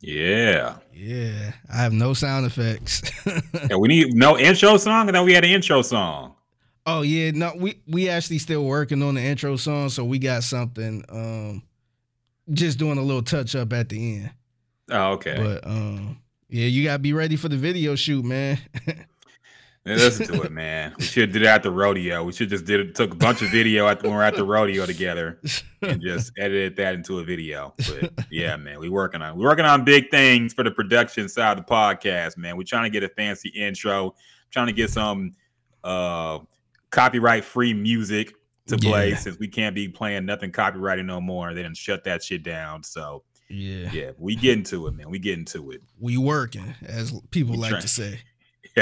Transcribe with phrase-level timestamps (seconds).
[0.00, 0.76] Yeah.
[0.92, 1.52] Yeah.
[1.72, 3.02] I have no sound effects.
[3.68, 5.08] yeah, we need no intro song.
[5.08, 6.34] And then we had an intro song.
[6.86, 10.42] Oh yeah, no, we we actually still working on the intro song, so we got
[10.42, 11.04] something.
[11.10, 11.62] Um,
[12.50, 14.30] just doing a little touch up at the end.
[14.90, 15.36] Oh, okay.
[15.36, 16.18] But um,
[16.48, 18.58] yeah, you gotta be ready for the video shoot, man.
[19.96, 20.94] listen to it, man.
[20.98, 22.24] We should do that at the rodeo.
[22.24, 24.34] We should just did it, took a bunch of video at when we are at
[24.34, 25.40] the rodeo together
[25.82, 27.74] and just edited that into a video.
[27.76, 31.58] But yeah, man, we working on we working on big things for the production side
[31.58, 32.56] of the podcast, man.
[32.56, 34.14] We're trying to get a fancy intro,
[34.50, 35.34] trying to get some
[35.84, 36.40] uh
[36.90, 38.34] copyright free music
[38.66, 39.16] to play yeah.
[39.16, 41.54] since we can't be playing nothing copyrighted no more.
[41.54, 42.82] They didn't shut that shit down.
[42.82, 45.08] So yeah, yeah, we get into it, man.
[45.10, 45.82] We get into it.
[45.98, 48.20] We working, as people we like to say.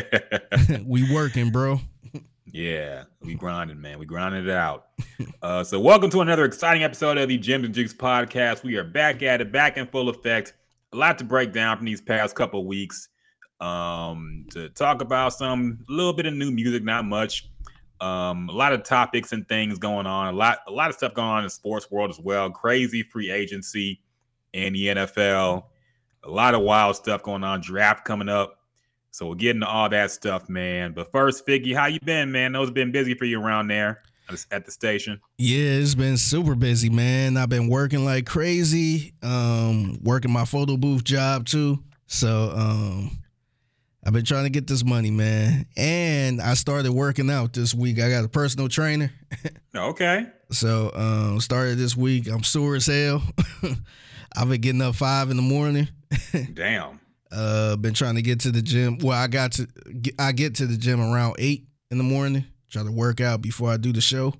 [0.84, 1.80] we working, bro.
[2.46, 3.98] Yeah, we grinding, man.
[3.98, 4.86] We grinding it out.
[5.42, 8.62] Uh, so, welcome to another exciting episode of the Gems and Jukes podcast.
[8.62, 10.54] We are back at it, back in full effect.
[10.92, 13.08] A lot to break down from these past couple weeks.
[13.60, 17.48] Um, to talk about some a little bit of new music, not much.
[18.00, 20.34] Um, a lot of topics and things going on.
[20.34, 22.50] A lot, a lot of stuff going on in the sports world as well.
[22.50, 24.00] Crazy free agency
[24.52, 25.64] in the NFL.
[26.24, 27.60] A lot of wild stuff going on.
[27.60, 28.60] Draft coming up.
[29.16, 30.92] So we'll get into all that stuff, man.
[30.92, 32.52] But first, Figgy, how you been, man?
[32.52, 34.02] Those been busy for you around there
[34.50, 35.22] at the station.
[35.38, 37.38] Yeah, it's been super busy, man.
[37.38, 39.14] I've been working like crazy.
[39.22, 41.82] Um, working my photo booth job too.
[42.06, 43.10] So um
[44.04, 45.64] I've been trying to get this money, man.
[45.78, 47.98] And I started working out this week.
[47.98, 49.10] I got a personal trainer.
[49.74, 50.26] okay.
[50.50, 52.28] So um started this week.
[52.28, 53.22] I'm sore as hell.
[54.36, 55.88] I've been getting up five in the morning.
[56.52, 57.00] Damn.
[57.32, 58.98] Uh, been trying to get to the gym.
[58.98, 59.68] Well, I got to
[60.18, 62.44] I get to the gym around eight in the morning.
[62.70, 64.34] Try to work out before I do the show.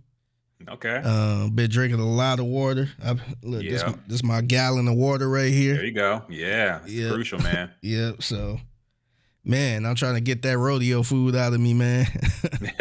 [0.69, 1.01] Okay.
[1.05, 2.89] Uh, been drinking a lot of water.
[3.05, 3.71] I, look, yeah.
[3.71, 5.75] this this my gallon of water right here.
[5.75, 6.23] There you go.
[6.29, 7.11] Yeah, yeah.
[7.11, 7.71] crucial, man.
[7.83, 8.13] yeah.
[8.21, 8.59] So,
[9.45, 12.07] man, I'm trying to get that rodeo food out of me, man.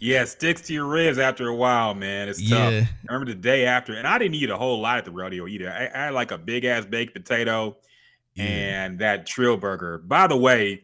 [0.00, 2.28] yeah, sticks to your ribs after a while, man.
[2.28, 2.72] It's tough.
[2.72, 2.84] Yeah.
[3.08, 5.70] remember the day after, and I didn't eat a whole lot at the rodeo either.
[5.70, 7.76] I, I had like a big ass baked potato
[8.36, 9.98] and that Trill Burger.
[9.98, 10.80] By the way,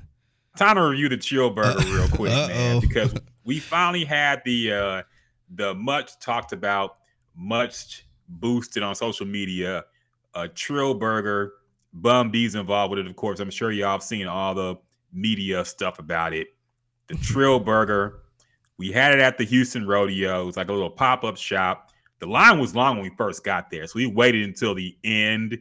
[0.56, 2.48] time to review the Trill Burger real quick, Uh-oh.
[2.48, 3.14] man, because
[3.44, 5.02] we finally had the uh
[5.54, 6.98] the much talked about,
[7.36, 9.84] much boosted on social media,
[10.34, 11.52] uh Trill Burger.
[11.94, 13.38] Bun B's involved with it, of course.
[13.38, 14.76] I'm sure y'all have seen all the
[15.12, 16.48] media stuff about it.
[17.08, 18.20] The Trill Burger.
[18.78, 20.42] We had it at the Houston Rodeo.
[20.42, 21.90] It was like a little pop-up shop.
[22.18, 25.58] The line was long when we first got there, so we waited until the end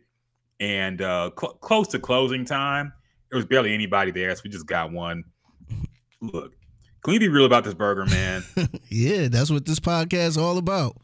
[0.62, 2.94] and uh, cl- close to closing time,
[3.30, 5.24] there was barely anybody there, so we just got one.
[6.22, 6.54] Look,
[7.04, 8.44] can we be real about this burger, man?
[8.90, 10.96] yeah, that's what this podcast is all about.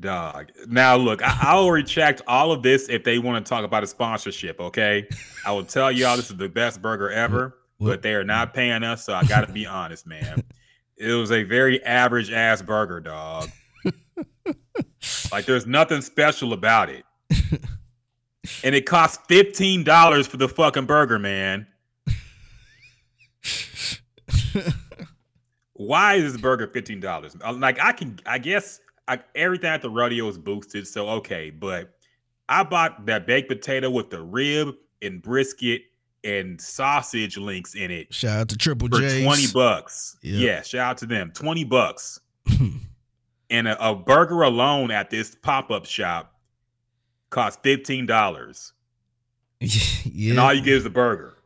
[0.00, 0.50] Dog.
[0.66, 3.86] Now, look, I, I'll retract all of this if they want to talk about a
[3.86, 4.58] sponsorship.
[4.60, 5.06] Okay,
[5.44, 7.88] I will tell y'all this is the best burger ever, what?
[7.88, 10.42] but they are not paying us, so I got to be honest, man.
[10.96, 13.50] It was a very average ass burger, dog.
[15.30, 17.04] like, there's nothing special about it
[18.64, 21.66] and it costs fifteen dollars for the fucking burger, man.
[25.74, 27.36] Why is this burger fifteen dollars?
[27.44, 31.50] Uh, like I can, I guess I, everything at the rodeo is boosted, so okay.
[31.50, 31.94] But
[32.48, 35.82] I bought that baked potato with the rib and brisket
[36.24, 38.12] and sausage links in it.
[38.12, 39.22] Shout out to Triple J.
[39.24, 40.16] Twenty bucks.
[40.22, 40.40] Yep.
[40.40, 41.30] Yeah, shout out to them.
[41.32, 42.20] Twenty bucks.
[43.50, 46.35] and a, a burger alone at this pop up shop
[47.36, 48.72] costs fifteen dollars.
[49.60, 51.36] yeah, and all you get is a burger.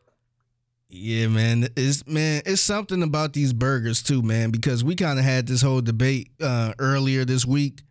[0.89, 1.69] Yeah, man.
[1.77, 5.63] It's man, it's something about these burgers too, man, because we kind of had this
[5.63, 7.83] whole debate uh, earlier this week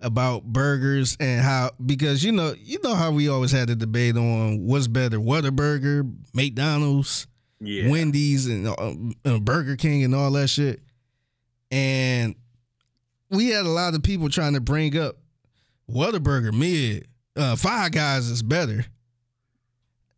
[0.00, 4.16] about burgers and how because you know you know how we always had the debate
[4.16, 7.26] on what's better, Whataburger, McDonald's,
[7.60, 7.88] yeah.
[7.88, 8.94] Wendy's, and uh,
[9.24, 10.80] uh, Burger King, and all that shit.
[11.70, 12.34] And
[13.30, 15.16] we had a lot of people trying to bring up
[15.88, 17.06] Whataburger mid,
[17.36, 18.84] uh, Five Guys is better.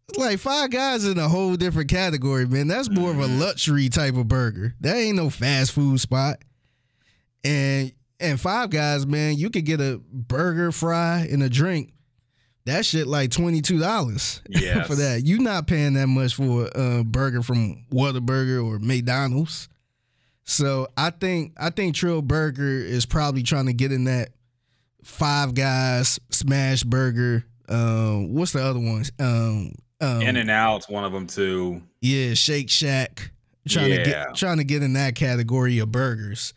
[0.09, 2.69] It's like Five Guys in a whole different category, man.
[2.69, 3.41] That's more of a mm-hmm.
[3.41, 4.75] luxury type of burger.
[4.81, 6.39] That ain't no fast food spot.
[7.43, 11.93] And and Five Guys, man, you could get a burger, fry, and a drink.
[12.67, 14.87] That shit like twenty two dollars yes.
[14.87, 15.25] for that.
[15.25, 19.69] You not paying that much for a burger from Whataburger or McDonald's.
[20.45, 24.31] So I think I think Trill Burger is probably trying to get in that
[25.05, 27.45] Five Guys, Smash Burger.
[27.69, 29.13] Um, what's the other ones?
[29.19, 31.83] Um, um, In and Out's one of them too.
[32.01, 33.31] Yeah, Shake Shack.
[33.69, 33.97] Trying yeah.
[33.99, 36.53] to get trying to get in that category of burgers.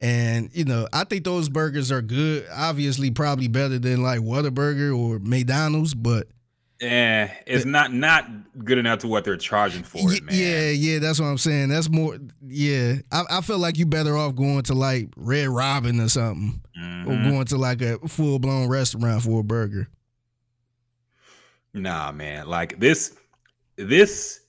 [0.00, 2.46] And you know, I think those burgers are good.
[2.54, 6.28] Obviously, probably better than like Whataburger or McDonald's, but
[6.84, 8.28] Eh, it's not not
[8.62, 10.34] good enough to what they're charging for it, man.
[10.36, 11.70] Yeah, yeah, that's what I'm saying.
[11.70, 12.18] That's more.
[12.46, 16.60] Yeah, I, I feel like you better off going to like Red Robin or something,
[16.78, 17.10] mm-hmm.
[17.10, 19.88] or going to like a full blown restaurant for a burger.
[21.72, 22.48] Nah, man.
[22.48, 23.16] Like this,
[23.76, 24.40] this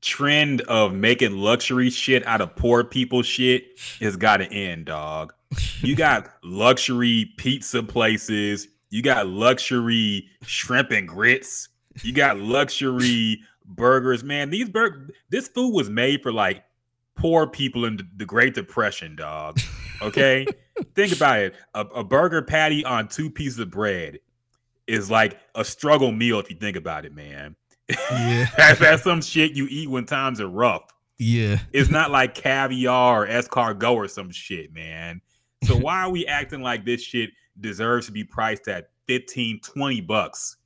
[0.00, 3.64] trend of making luxury shit out of poor people shit
[4.00, 5.32] has got to end, dog.
[5.80, 8.68] You got luxury pizza places.
[8.94, 11.68] You got luxury shrimp and grits.
[12.04, 14.22] You got luxury burgers.
[14.22, 16.62] Man, these bur- this food was made for like
[17.16, 19.58] poor people in the Great Depression, dog.
[20.00, 20.46] Okay?
[20.94, 21.54] Think about it.
[21.74, 24.20] A, a burger patty on two pieces of bread
[24.86, 27.56] is like a struggle meal if you think about it, man.
[27.88, 28.46] Yeah.
[28.56, 30.84] that's, that's some shit you eat when times are rough.
[31.18, 31.58] Yeah.
[31.72, 35.20] It's not like caviar or escargot or some shit, man.
[35.64, 37.30] So why are we acting like this shit
[37.60, 40.56] deserves to be priced at 15, 20 bucks?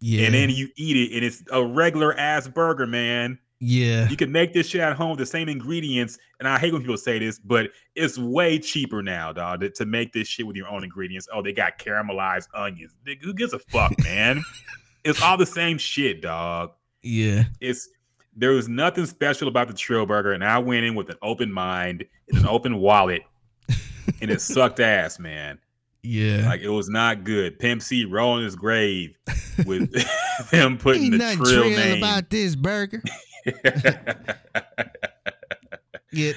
[0.00, 0.26] Yeah.
[0.26, 3.38] And then you eat it and it's a regular ass burger, man.
[3.60, 4.08] Yeah.
[4.08, 6.18] You can make this shit at home with the same ingredients.
[6.40, 9.86] And I hate when people say this, but it's way cheaper now, dog, to, to
[9.86, 11.28] make this shit with your own ingredients.
[11.32, 12.96] Oh, they got caramelized onions.
[13.22, 14.42] Who gives a fuck, man?
[15.04, 16.72] it's all the same shit, dog.
[17.02, 17.44] Yeah.
[17.60, 17.88] It's
[18.34, 21.52] there was nothing special about the Trill Burger, and I went in with an open
[21.52, 23.22] mind and an open wallet,
[24.20, 25.58] and it sucked ass, man.
[26.02, 26.46] Yeah.
[26.46, 27.58] Like it was not good.
[27.58, 29.16] Pimp C rolling his grave
[29.64, 29.94] with
[30.50, 33.02] him putting Ain't the Trill name about this burger.
[36.12, 36.32] yeah,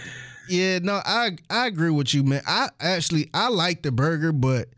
[0.48, 2.42] yeah, no, I I agree with you, man.
[2.48, 4.70] I actually I like the burger, but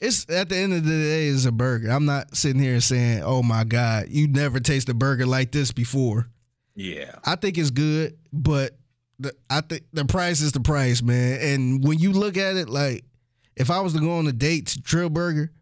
[0.00, 1.90] it's at the end of the day, it's a burger.
[1.90, 5.72] I'm not sitting here saying, "Oh my god, you never tasted a burger like this
[5.72, 6.28] before."
[6.74, 8.78] Yeah, I think it's good, but
[9.18, 11.40] the, I think the price is the price, man.
[11.40, 13.04] And when you look at it, like
[13.58, 15.52] if I was to go on a date to Trill Burger,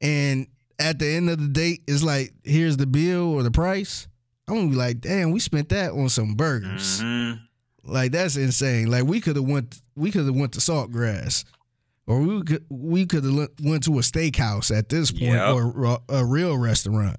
[0.00, 0.46] and
[0.78, 4.08] at the end of the date, it's like, here's the bill or the price.
[4.48, 7.00] I'm gonna be like, damn, we spent that on some burgers.
[7.00, 7.38] Mm-hmm.
[7.84, 8.90] Like that's insane.
[8.90, 11.44] Like we could have went, we could have went to Saltgrass,
[12.06, 15.54] or we could we could have went to a steakhouse at this point, yep.
[15.54, 17.16] or a real restaurant.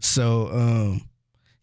[0.00, 1.02] So, um,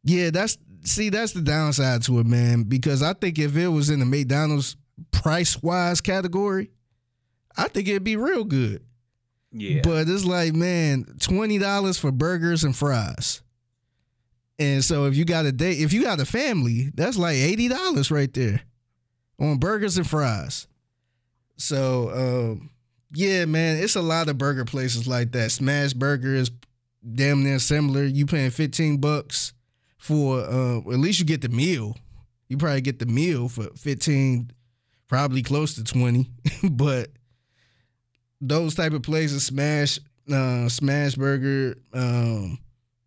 [0.03, 2.63] yeah, that's see, that's the downside to it, man.
[2.63, 4.75] Because I think if it was in the McDonald's
[5.11, 6.71] price wise category,
[7.55, 8.83] I think it'd be real good.
[9.51, 9.81] Yeah.
[9.83, 13.41] But it's like, man, twenty dollars for burgers and fries.
[14.59, 17.67] And so if you got a date, if you got a family, that's like eighty
[17.67, 18.61] dollars right there
[19.39, 20.67] on burgers and fries.
[21.57, 22.09] So
[22.51, 22.69] um,
[23.13, 25.51] yeah, man, it's a lot of burger places like that.
[25.51, 26.51] Smash Burger is
[27.13, 28.03] damn near similar.
[28.03, 29.53] You paying fifteen bucks
[29.97, 31.95] for uh, at least you get the meal.
[32.47, 34.51] You probably get the meal for fifteen,
[35.07, 36.29] probably close to twenty.
[36.71, 37.09] but
[38.47, 39.99] those type of places, Smash,
[40.31, 42.59] uh, Smash Burger, um,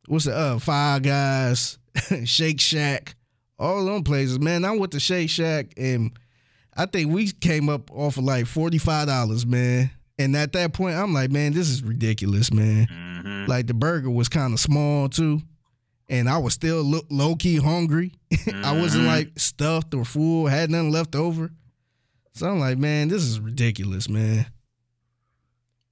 [0.09, 1.79] what's the uh Five Guys,
[2.25, 3.15] Shake Shack,
[3.59, 4.41] all them places.
[4.41, 6.13] Man, I went to Shake Shack and
[6.77, 9.91] I think we came up off of like forty five dollars, man.
[10.19, 12.87] And at that point, I'm like, man, this is ridiculous, man.
[12.87, 13.51] Mm-hmm.
[13.51, 15.43] Like the burger was kind of small too,
[16.09, 18.13] and I was still lo- low key hungry.
[18.33, 18.65] Mm-hmm.
[18.65, 19.13] I wasn't mm-hmm.
[19.13, 21.51] like stuffed or full, had nothing left over.
[22.33, 24.47] So I'm like, man, this is ridiculous, man.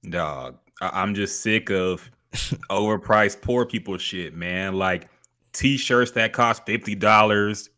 [0.09, 2.09] Dog, I- I'm just sick of
[2.69, 4.75] overpriced poor people shit, man.
[4.75, 5.09] Like
[5.53, 7.69] t-shirts that cost fifty dollars,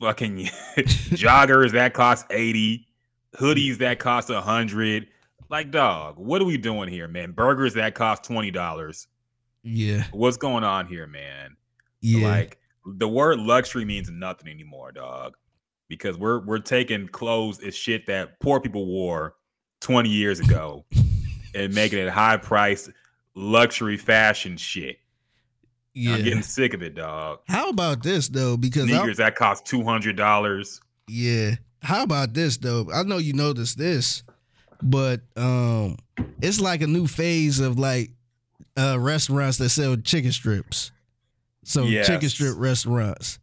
[0.00, 0.36] fucking
[0.76, 2.88] joggers that cost eighty,
[3.36, 5.08] hoodies that cost a hundred.
[5.48, 7.32] Like, dog, what are we doing here, man?
[7.32, 9.06] Burgers that cost twenty dollars.
[9.62, 11.56] Yeah, what's going on here, man?
[12.00, 15.34] Yeah, like the word luxury means nothing anymore, dog.
[15.88, 19.34] Because we're we're taking clothes as shit that poor people wore
[19.86, 20.84] 20 years ago
[21.54, 22.90] and making it high priced
[23.36, 24.98] luxury fashion shit.
[25.94, 26.14] Yeah.
[26.16, 27.38] I'm getting sick of it, dog.
[27.46, 28.56] How about this though?
[28.56, 30.80] Because sneakers that cost two hundred dollars.
[31.06, 31.52] Yeah.
[31.82, 32.88] How about this though?
[32.92, 34.24] I know you noticed this,
[34.82, 35.98] but um,
[36.42, 38.10] it's like a new phase of like
[38.76, 40.90] uh restaurants that sell chicken strips.
[41.62, 42.08] So yes.
[42.08, 43.38] chicken strip restaurants.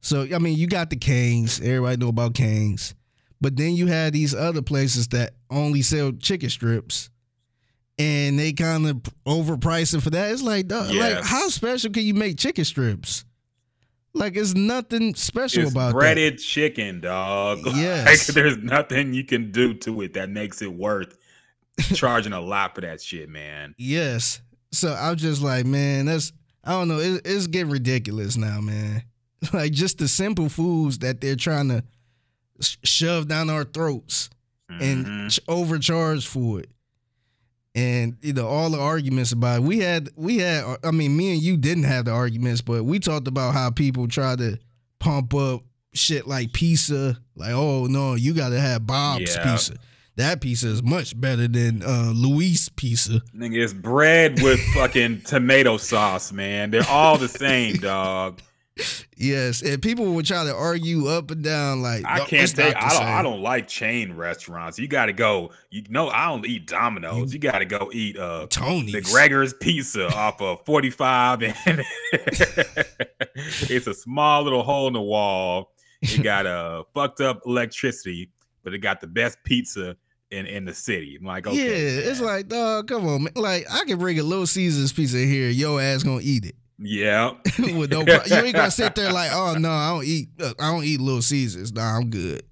[0.00, 1.60] So I mean, you got the Canes.
[1.60, 2.96] Everybody know about Canes.
[3.44, 7.10] But then you have these other places that only sell chicken strips
[7.98, 10.30] and they kind of overprice it for that.
[10.30, 10.94] It's like, yes.
[10.94, 13.26] like how special can you make chicken strips?
[14.14, 16.40] Like it's nothing special it's about breaded that.
[16.40, 17.58] chicken, dog.
[17.66, 21.18] Yes, like, there's nothing you can do to it that makes it worth
[21.92, 23.74] charging a lot for that shit, man.
[23.78, 24.40] Yes.
[24.72, 26.32] So I'm just like, man, that's
[26.64, 26.98] I don't know.
[26.98, 29.02] It, it's getting ridiculous now, man.
[29.52, 31.84] Like just the simple foods that they're trying to
[32.60, 34.30] shove down our throats
[34.70, 34.82] mm-hmm.
[34.82, 36.68] and overcharge for it
[37.74, 39.62] and you know all the arguments about it.
[39.62, 42.98] we had we had I mean me and you didn't have the arguments, but we
[42.98, 44.58] talked about how people try to
[45.00, 49.50] pump up shit like pizza, like oh no, you got to have Bob's yeah.
[49.50, 49.74] pizza.
[50.16, 53.20] That pizza is much better than uh, Luis pizza.
[53.34, 56.70] Nigga, it's bread with fucking tomato sauce, man.
[56.70, 58.40] They're all the same, dog.
[59.16, 62.76] Yes, and people would try to argue up and down like I can't take.
[62.76, 62.90] I don't.
[62.90, 63.06] Same.
[63.06, 64.78] I don't like chain restaurants.
[64.78, 65.52] You got to go.
[65.70, 67.32] You know, I don't eat Domino's.
[67.32, 71.42] You, you got to go eat uh Tony's the Gregor's Pizza off of Forty Five,
[71.42, 71.54] and
[72.12, 75.72] it's a small little hole in the wall.
[76.02, 78.30] It got a uh, fucked up electricity,
[78.64, 79.96] but it got the best pizza
[80.32, 81.16] in in the city.
[81.18, 82.10] I'm like, okay, yeah, man.
[82.10, 83.32] it's like, dog, come on, man.
[83.36, 85.48] Like I can bring a Little Caesars pizza here.
[85.48, 86.56] Your ass gonna eat it.
[86.78, 87.32] Yeah.
[87.58, 88.22] With no problem.
[88.26, 91.00] You ain't gonna sit there like, oh no, I don't eat uh, I don't eat
[91.00, 91.72] Little Caesars.
[91.72, 92.42] Nah, I'm good.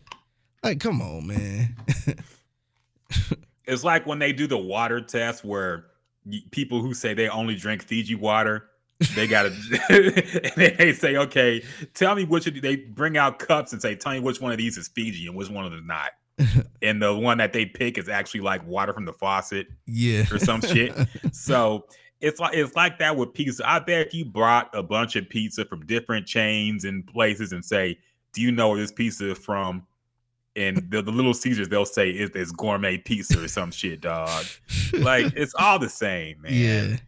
[0.63, 1.77] Like, come on, man.
[3.67, 5.87] it's like when they do the water test where
[6.53, 8.69] people who say they only drink Fiji water,
[9.17, 9.51] they gotta
[10.57, 11.63] they say, okay,
[11.95, 14.59] tell me which of they bring out cups and say, tell me which one of
[14.59, 16.11] these is Fiji and which one of them not.
[16.81, 20.39] and the one that they pick is actually like water from the faucet, yeah, or
[20.39, 20.95] some shit.
[21.33, 21.87] So
[22.23, 23.69] it's like it's like that with pizza.
[23.69, 27.65] I bet if you brought a bunch of pizza from different chains and places and
[27.65, 27.99] say,
[28.33, 29.87] "Do you know where this pizza is from?"
[30.55, 34.45] And the, the Little Caesars, they'll say it's, it's gourmet pizza or some shit, dog.
[34.93, 37.01] Like it's all the same, man.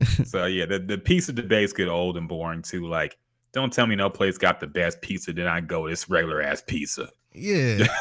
[0.00, 0.04] Yeah.
[0.24, 2.86] so yeah, the, the pizza debates get old and boring too.
[2.86, 3.18] Like,
[3.52, 6.62] don't tell me no place got the best pizza, then I go this regular ass
[6.66, 7.10] pizza.
[7.32, 7.86] Yeah.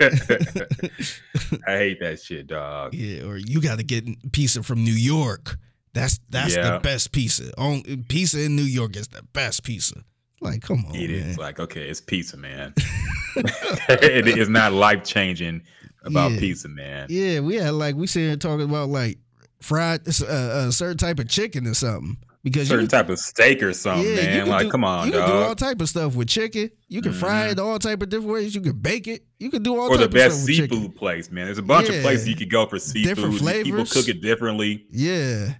[0.00, 2.94] I hate that shit, dog.
[2.94, 5.58] Yeah, or you got to get pizza from New York.
[5.92, 6.72] That's that's yeah.
[6.72, 7.52] the best pizza.
[7.58, 10.04] On pizza in New York is the best pizza.
[10.40, 11.30] Like, come on, it man.
[11.30, 12.74] is like okay, it's pizza, man.
[13.36, 15.62] it is not life changing
[16.04, 16.38] about yeah.
[16.38, 17.06] pizza, man.
[17.10, 19.18] Yeah, we had like we sitting here talking about like
[19.60, 23.74] fried uh, a certain type of chicken or something because certain type of steak or
[23.74, 24.48] something, yeah, man.
[24.48, 25.26] Like, do, come on, you dog.
[25.26, 26.70] can do all type of stuff with chicken.
[26.88, 27.20] You can mm-hmm.
[27.20, 28.54] fry it all type of different ways.
[28.54, 29.24] You can bake it.
[29.38, 29.90] You can do all.
[29.90, 31.46] Or the best seafood place, man.
[31.46, 31.96] There's a bunch yeah.
[31.96, 33.16] of places you could go for seafood.
[33.16, 33.64] Different flavors.
[33.64, 34.86] People cook it differently.
[34.90, 35.54] Yeah.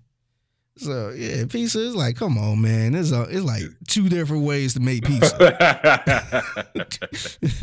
[0.81, 2.95] So yeah, pizza is like, come on, man.
[2.95, 6.43] It's a, it's like two different ways to make pizza.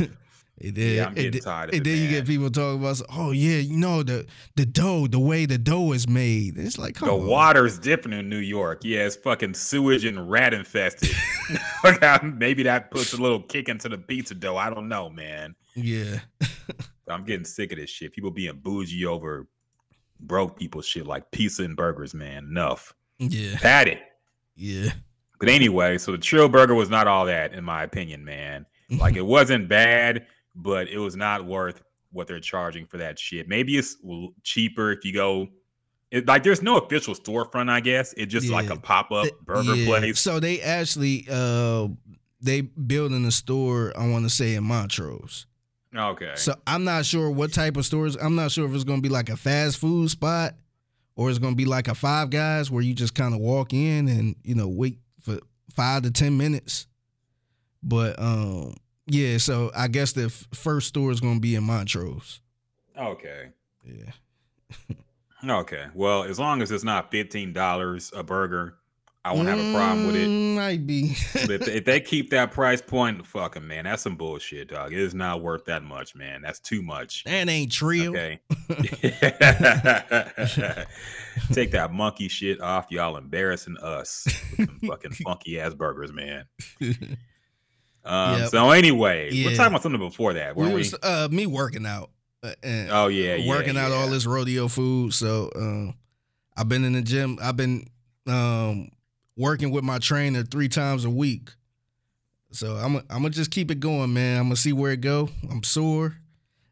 [0.60, 1.76] And then, yeah, I'm getting and, tired of and it.
[1.76, 2.02] And then man.
[2.02, 5.58] you get people talking about, oh yeah, you know the the dough, the way the
[5.58, 6.58] dough is made.
[6.58, 7.26] It's like the on.
[7.26, 8.80] water's different in New York.
[8.82, 11.14] Yeah, it's fucking sewage and rat infested.
[12.22, 14.56] Maybe that puts a little kick into the pizza dough.
[14.56, 15.54] I don't know, man.
[15.76, 16.20] Yeah,
[17.08, 18.12] I'm getting sick of this shit.
[18.12, 19.46] People being bougie over
[20.20, 22.46] broke people shit like pizza and burgers, man.
[22.46, 22.94] Enough.
[23.18, 24.00] Yeah, had it.
[24.56, 24.90] Yeah.
[25.40, 28.66] But anyway, so the Trill Burger was not all that, in my opinion, man.
[28.90, 30.26] Like it wasn't bad
[30.58, 33.48] but it was not worth what they're charging for that shit.
[33.48, 33.96] Maybe it's
[34.42, 35.48] cheaper if you go.
[36.10, 38.12] It, like there's no official storefront, I guess.
[38.16, 38.54] It's just yeah.
[38.54, 39.86] like a pop up burger yeah.
[39.86, 40.20] place.
[40.20, 41.88] So they actually uh
[42.40, 43.92] they building a store.
[43.96, 45.46] I want to say in Montrose.
[45.94, 46.32] Okay.
[46.34, 48.16] So I'm not sure what type of stores.
[48.16, 50.54] I'm not sure if it's gonna be like a fast food spot
[51.18, 54.08] or it's gonna be like a Five Guys where you just kind of walk in
[54.08, 55.40] and you know wait for
[55.74, 56.86] five to ten minutes.
[57.82, 58.76] But um
[59.08, 62.40] yeah, so I guess the f- first store is going to be in Montrose.
[62.96, 63.48] Okay.
[63.82, 64.94] Yeah.
[65.60, 65.86] okay.
[65.94, 68.76] Well, as long as it's not fifteen dollars a burger,
[69.28, 70.26] I won't have a problem with it.
[70.26, 71.10] Mm, might be.
[71.34, 74.94] if, if, they keep that price point, fucking man, that's some bullshit, dog.
[74.94, 76.40] It is not worth that much, man.
[76.40, 77.24] That's too much.
[77.24, 78.16] That ain't true.
[78.16, 78.40] Okay.
[81.52, 86.46] Take that monkey shit off, y'all embarrassing us with some fucking funky ass burgers, man.
[88.04, 88.48] Um, yep.
[88.48, 89.46] So anyway, yeah.
[89.46, 90.56] we're talking about something before that.
[90.56, 90.98] We was we?
[91.02, 92.10] uh, me working out.
[92.42, 92.54] Uh,
[92.90, 95.12] oh yeah, working yeah, out all this rodeo food.
[95.12, 95.92] So uh,
[96.56, 97.38] I've been in the gym.
[97.42, 97.88] I've been
[98.26, 98.88] um,
[99.38, 101.50] working with my trainer three times a week.
[102.50, 104.38] So I'm I'm gonna just keep it going, man.
[104.38, 105.30] I'm gonna see where it go.
[105.50, 106.16] I'm sore.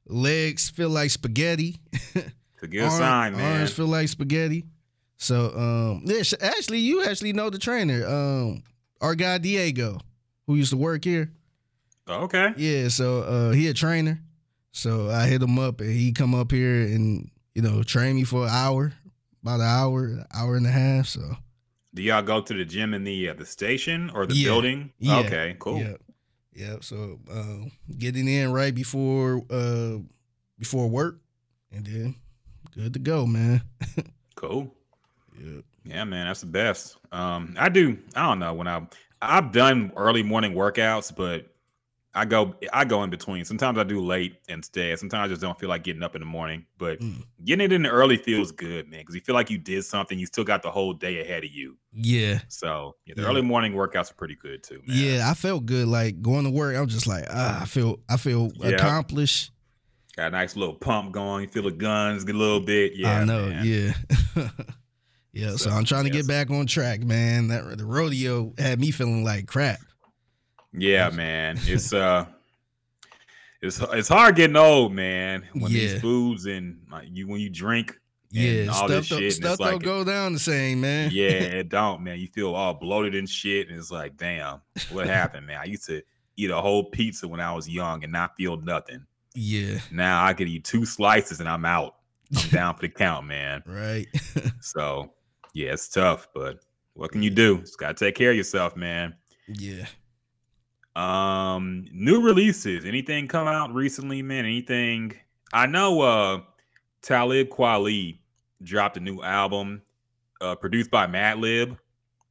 [0.06, 1.76] Legs feel like spaghetti.
[1.92, 3.60] It's a good Arm, sign, man.
[3.60, 4.64] Arms feel like spaghetti.
[5.16, 8.62] So um, yeah, actually, you actually know the trainer, um,
[9.00, 9.98] our guy Diego
[10.46, 11.30] who used to work here.
[12.06, 12.52] Oh, okay.
[12.56, 14.20] Yeah, so uh, he a trainer.
[14.72, 18.24] So I hit him up and he come up here and you know train me
[18.24, 18.92] for an hour,
[19.42, 21.06] about an hour, hour and a half.
[21.06, 21.36] So.
[21.96, 24.48] Do y'all go to the gym in the uh, the station or the yeah.
[24.48, 24.92] building?
[24.98, 25.18] Yeah.
[25.20, 25.78] Okay, cool.
[25.78, 25.96] Yeah.
[26.52, 26.76] Yeah.
[26.82, 29.96] So uh, getting in right before uh,
[30.58, 31.20] before work,
[31.72, 32.14] and then
[32.74, 33.62] good to go, man.
[34.34, 34.74] cool.
[35.42, 35.62] Yeah.
[35.86, 36.98] Yeah, man, that's the best.
[37.12, 37.96] Um, I do.
[38.14, 38.86] I don't know when I
[39.22, 41.46] I've done early morning workouts, but
[42.16, 43.44] I go I go in between.
[43.44, 44.98] Sometimes I do late instead.
[44.98, 46.64] Sometimes I just don't feel like getting up in the morning.
[46.78, 47.22] But mm.
[47.44, 50.18] getting it in the early feels good, man, because you feel like you did something.
[50.18, 51.76] You still got the whole day ahead of you.
[51.92, 52.40] Yeah.
[52.48, 53.28] So yeah, the yeah.
[53.28, 54.80] early morning workouts are pretty good too.
[54.86, 54.96] Man.
[54.96, 55.88] Yeah, I felt good.
[55.88, 58.70] Like going to work, I'm just like, ah, I feel I feel yeah.
[58.70, 59.52] accomplished.
[60.16, 61.42] Got a nice little pump going.
[61.42, 62.92] You feel the guns a little bit.
[62.96, 63.50] Yeah, I know.
[63.50, 63.66] Man.
[63.66, 63.92] Yeah.
[65.34, 65.50] yeah.
[65.50, 67.48] So, so, I'm trying to get back on track, man.
[67.48, 69.80] That the rodeo had me feeling like crap.
[70.72, 71.58] Yeah, man.
[71.62, 72.26] It's uh
[73.62, 75.44] it's it's hard getting old, man.
[75.52, 75.80] When yeah.
[75.80, 77.98] these foods and like, you when you drink
[78.30, 81.10] yeah, all this shit, stuff don't like, go down the same, man.
[81.12, 82.18] Yeah, it don't, man.
[82.18, 85.58] You feel all bloated and shit, and it's like, damn, what happened, man?
[85.60, 86.02] I used to
[86.36, 89.06] eat a whole pizza when I was young and not feel nothing.
[89.34, 89.78] Yeah.
[89.90, 91.96] Now I could eat two slices and I'm out.
[92.34, 93.62] I'm down for the count, man.
[93.66, 94.06] Right.
[94.60, 95.12] so
[95.54, 96.58] yeah, it's tough, but
[96.94, 97.58] what can you do?
[97.58, 99.14] Just gotta take care of yourself, man.
[99.46, 99.86] Yeah.
[100.96, 102.86] Um, new releases.
[102.86, 104.46] Anything come out recently, man?
[104.46, 105.12] Anything?
[105.52, 106.40] I know uh
[107.02, 108.18] Talib Kweli
[108.62, 109.82] dropped a new album
[110.40, 111.76] uh produced by Madlib.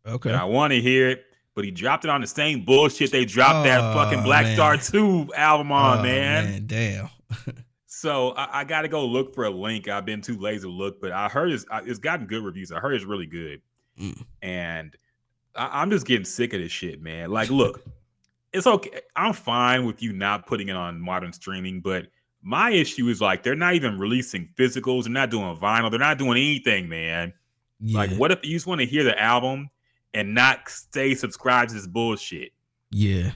[0.08, 0.34] Okay.
[0.34, 3.60] I want to hear it, but he dropped it on the same bullshit they dropped
[3.60, 4.56] oh, that fucking Black man.
[4.56, 6.46] Star 2 album on, oh, man.
[6.46, 6.68] man.
[6.68, 7.10] Damn.
[7.88, 9.88] so I, I got to go look for a link.
[9.88, 12.72] I've been too lazy to look, but I heard it's, it's gotten good reviews.
[12.72, 13.62] I heard it's really good.
[14.00, 14.24] Mm.
[14.44, 14.96] And
[15.56, 17.32] I, I'm just getting sick of this shit, man.
[17.32, 17.84] Like, look,
[18.56, 19.02] it's okay.
[19.16, 22.08] I'm fine with you not putting it on modern streaming, but
[22.42, 25.04] my issue is like they're not even releasing physicals.
[25.04, 25.90] They're not doing vinyl.
[25.90, 27.34] They're not doing anything, man.
[27.80, 27.98] Yeah.
[27.98, 29.70] Like, what if you just want to hear the album
[30.14, 32.52] and not stay subscribed to this bullshit?
[32.92, 33.32] Yeah.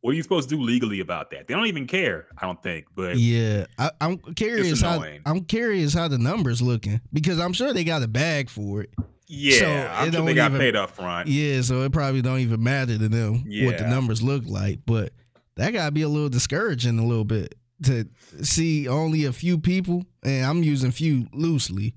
[0.00, 1.48] What are you supposed to do legally about that?
[1.48, 2.28] They don't even care.
[2.36, 2.86] I don't think.
[2.94, 7.72] But yeah, I, am curious how I'm curious how the numbers looking because I'm sure
[7.72, 8.90] they got a bag for it.
[9.26, 11.28] Yeah, so I'm sure they got even, paid up front.
[11.28, 13.66] Yeah, so it probably don't even matter to them yeah.
[13.66, 14.80] what the numbers look like.
[14.86, 15.12] But
[15.56, 18.08] that gotta be a little discouraging a little bit to
[18.42, 21.94] see only a few people, and I'm using few loosely.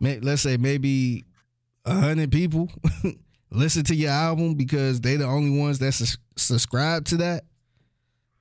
[0.00, 1.24] Let's say maybe
[1.84, 2.70] a hundred people
[3.50, 7.44] listen to your album because they the only ones that su- subscribe to that.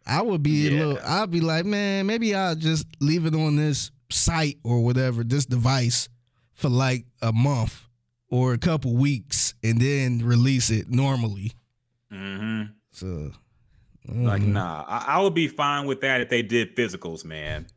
[0.05, 0.69] I would be yeah.
[0.69, 0.99] a little.
[1.05, 5.45] I'd be like, man, maybe I'll just leave it on this site or whatever, this
[5.45, 6.08] device
[6.53, 7.84] for like a month
[8.29, 11.51] or a couple weeks and then release it normally.
[12.12, 12.71] Mm-hmm.
[12.91, 13.32] So,
[14.08, 17.67] like, nah, I, I, would be fine with that if they did physicals, man.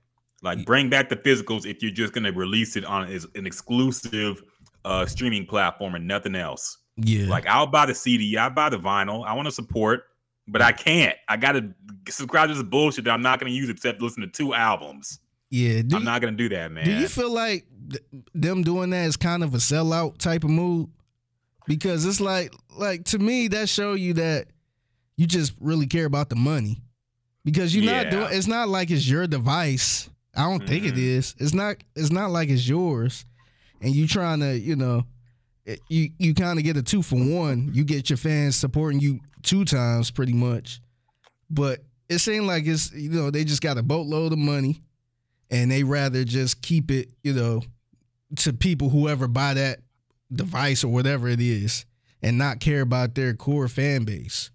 [0.43, 4.43] Like, bring back the physicals if you're just gonna release it on an exclusive
[4.85, 6.79] uh streaming platform and nothing else.
[6.97, 9.25] Yeah, like I'll buy the CD, I buy the vinyl.
[9.27, 10.05] I want to support,
[10.47, 11.17] but I can't.
[11.29, 11.73] I gotta
[12.09, 15.19] subscribe to this bullshit that I'm not gonna use except listen to two albums.
[15.51, 16.85] Yeah, I'm not gonna do that, man.
[16.85, 17.67] Do you feel like
[18.35, 20.89] them doing that is kind of a sellout type of move
[21.67, 24.49] because it's like like to me that show you that
[25.17, 26.83] you just really care about the money
[27.45, 28.03] because you're yeah.
[28.03, 30.69] not doing it's not like it's your device i don't mm-hmm.
[30.69, 31.45] think it mm-hmm.
[31.45, 33.25] it's not it's not like it's yours
[33.81, 35.05] and you trying to you know
[35.89, 39.21] you you kind of get a two for one you get your fans supporting you
[39.43, 40.81] two times pretty much
[41.49, 44.83] but it seemed like it's you know they just got a boatload of money
[45.51, 47.63] and they rather just keep it you know
[48.37, 49.81] to people whoever buy that
[50.33, 51.85] device or whatever it is
[52.23, 54.51] and not care about their core fan base.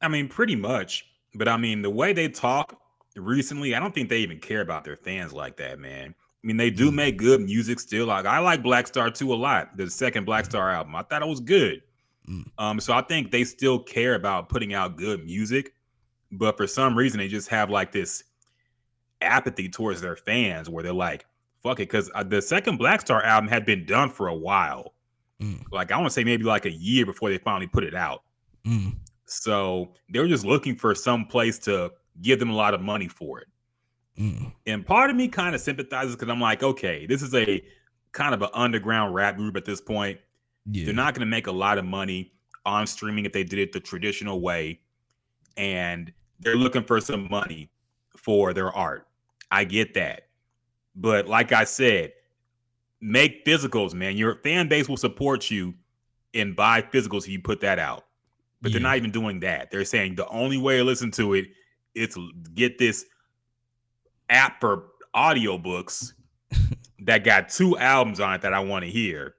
[0.00, 1.06] I mean, pretty much.
[1.34, 2.78] But I mean, the way they talk
[3.16, 6.14] recently, I don't think they even care about their fans like that, man.
[6.42, 8.06] I mean, they do make good music still.
[8.06, 10.94] Like I like Black Star 2 a lot, the second Black Star album.
[10.94, 11.82] I thought it was good.
[12.28, 12.44] Mm.
[12.58, 15.74] Um, so I think they still care about putting out good music,
[16.32, 18.24] but for some reason they just have like this
[19.20, 21.26] apathy towards their fans where they're like,
[21.62, 24.94] fuck it, because uh, the second Black Star album had been done for a while.
[25.40, 25.64] Mm.
[25.70, 28.22] Like I want to say maybe like a year before they finally put it out.
[28.66, 28.96] Mm.
[29.26, 33.08] So they were just looking for some place to give them a lot of money
[33.08, 33.48] for it.
[34.18, 34.52] Mm.
[34.66, 37.62] And part of me kind of sympathizes because I'm like, okay, this is a
[38.12, 40.18] kind of an underground rap group at this point.
[40.70, 40.86] Yeah.
[40.86, 42.32] They're not going to make a lot of money
[42.64, 44.80] on streaming if they did it the traditional way.
[45.56, 47.70] And they're looking for some money
[48.16, 49.06] for their art.
[49.50, 50.22] I get that.
[50.94, 52.12] But like I said,
[53.00, 54.16] make physicals, man.
[54.16, 55.74] Your fan base will support you
[56.34, 58.04] and buy physicals if you put that out.
[58.62, 58.74] But yeah.
[58.74, 59.70] they're not even doing that.
[59.70, 61.46] They're saying the only way to listen to it
[61.94, 63.04] is to get this
[64.28, 64.84] app for
[65.14, 66.12] audiobooks
[67.00, 69.34] that got two albums on it that I want to hear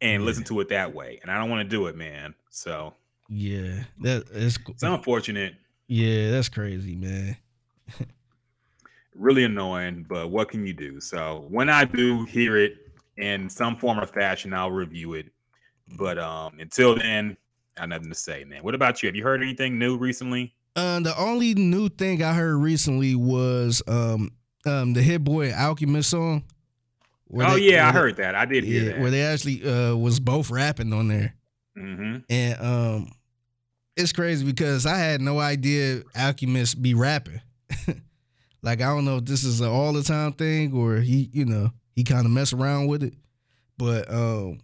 [0.00, 0.26] and yeah.
[0.26, 1.18] listen to it that way.
[1.22, 2.34] And I don't want to do it, man.
[2.50, 2.94] So
[3.28, 5.54] yeah, that is it's unfortunate.
[5.86, 7.36] Yeah, that's crazy, man
[9.20, 11.00] really annoying, but what can you do?
[11.00, 15.26] So when I do hear it in some form or fashion, I'll review it.
[15.96, 17.36] But um until then,
[17.76, 18.62] I have nothing to say, man.
[18.62, 19.08] What about you?
[19.08, 20.54] Have you heard anything new recently?
[20.76, 24.30] Uh, the only new thing I heard recently was um
[24.66, 26.44] um the Hit Boy Alchemist song.
[27.32, 28.34] Oh they, yeah, I heard that.
[28.34, 29.00] I did hear yeah, that.
[29.00, 31.34] Where they actually uh was both rapping on there.
[31.76, 32.18] Mm-hmm.
[32.28, 33.12] And um
[33.96, 37.40] it's crazy because I had no idea Alchemist be rapping.
[38.62, 41.44] like I don't know if this is an all the time thing or he, you
[41.44, 43.14] know, he kind of mess around with it.
[43.76, 44.60] But um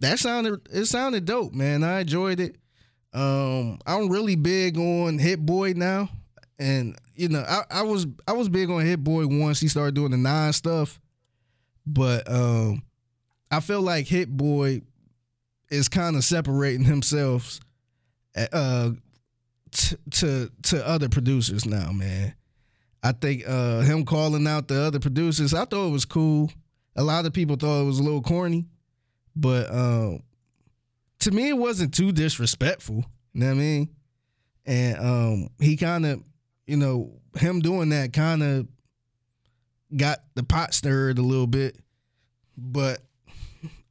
[0.00, 1.84] that sounded it sounded dope, man.
[1.84, 2.56] I enjoyed it.
[3.16, 6.10] Um I'm really big on Hit Boy now.
[6.58, 9.94] And you know, I, I was I was big on Hit Boy once he started
[9.94, 11.00] doing the nine stuff.
[11.86, 12.82] But um
[13.50, 14.82] I feel like Hit Boy
[15.70, 17.58] is kind of separating himself
[18.52, 18.90] uh
[19.70, 22.34] t- to to other producers now, man.
[23.02, 26.50] I think uh him calling out the other producers, I thought it was cool.
[26.96, 28.66] A lot of people thought it was a little corny,
[29.34, 30.22] but um
[31.26, 33.04] to me it wasn't too disrespectful.
[33.32, 33.88] You know what I mean?
[34.64, 36.22] And um he kind of,
[36.66, 38.68] you know, him doing that kind of
[39.94, 41.78] got the pot stirred a little bit.
[42.56, 43.00] But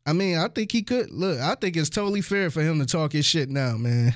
[0.05, 1.39] I mean, I think he could look.
[1.39, 4.15] I think it's totally fair for him to talk his shit now, man.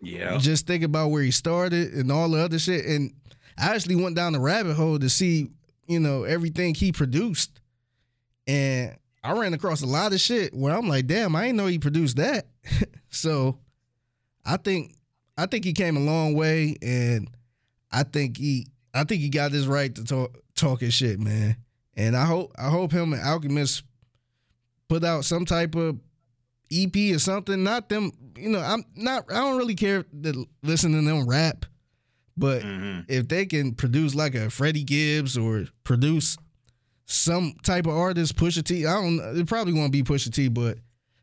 [0.00, 0.38] Yeah.
[0.38, 2.86] Just think about where he started and all the other shit.
[2.86, 3.12] And
[3.58, 5.50] I actually went down the rabbit hole to see,
[5.86, 7.60] you know, everything he produced.
[8.46, 11.66] And I ran across a lot of shit where I'm like, damn, I didn't know
[11.66, 12.46] he produced that.
[13.10, 13.58] so
[14.44, 14.94] I think
[15.36, 17.28] I think he came a long way and
[17.90, 21.56] I think he I think he got his right to talk talk his shit, man.
[21.94, 23.82] And I hope I hope him and Alchemist
[24.88, 25.98] put out some type of
[26.72, 27.62] EP or something.
[27.62, 28.60] Not them, you know.
[28.60, 29.30] I'm not.
[29.30, 31.66] I don't really care to listen to them rap,
[32.36, 33.00] but mm-hmm.
[33.08, 36.36] if they can produce like a Freddie Gibbs or produce
[37.06, 38.84] some type of artist, Pusha T.
[38.84, 39.38] I don't.
[39.38, 40.78] It probably won't be Pusha T, but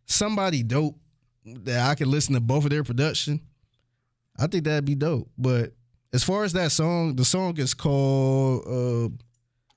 [0.05, 0.97] somebody dope
[1.45, 3.41] that I can listen to both of their production.
[4.39, 5.29] I think that'd be dope.
[5.37, 5.73] But
[6.13, 9.09] as far as that song, the song is called uh,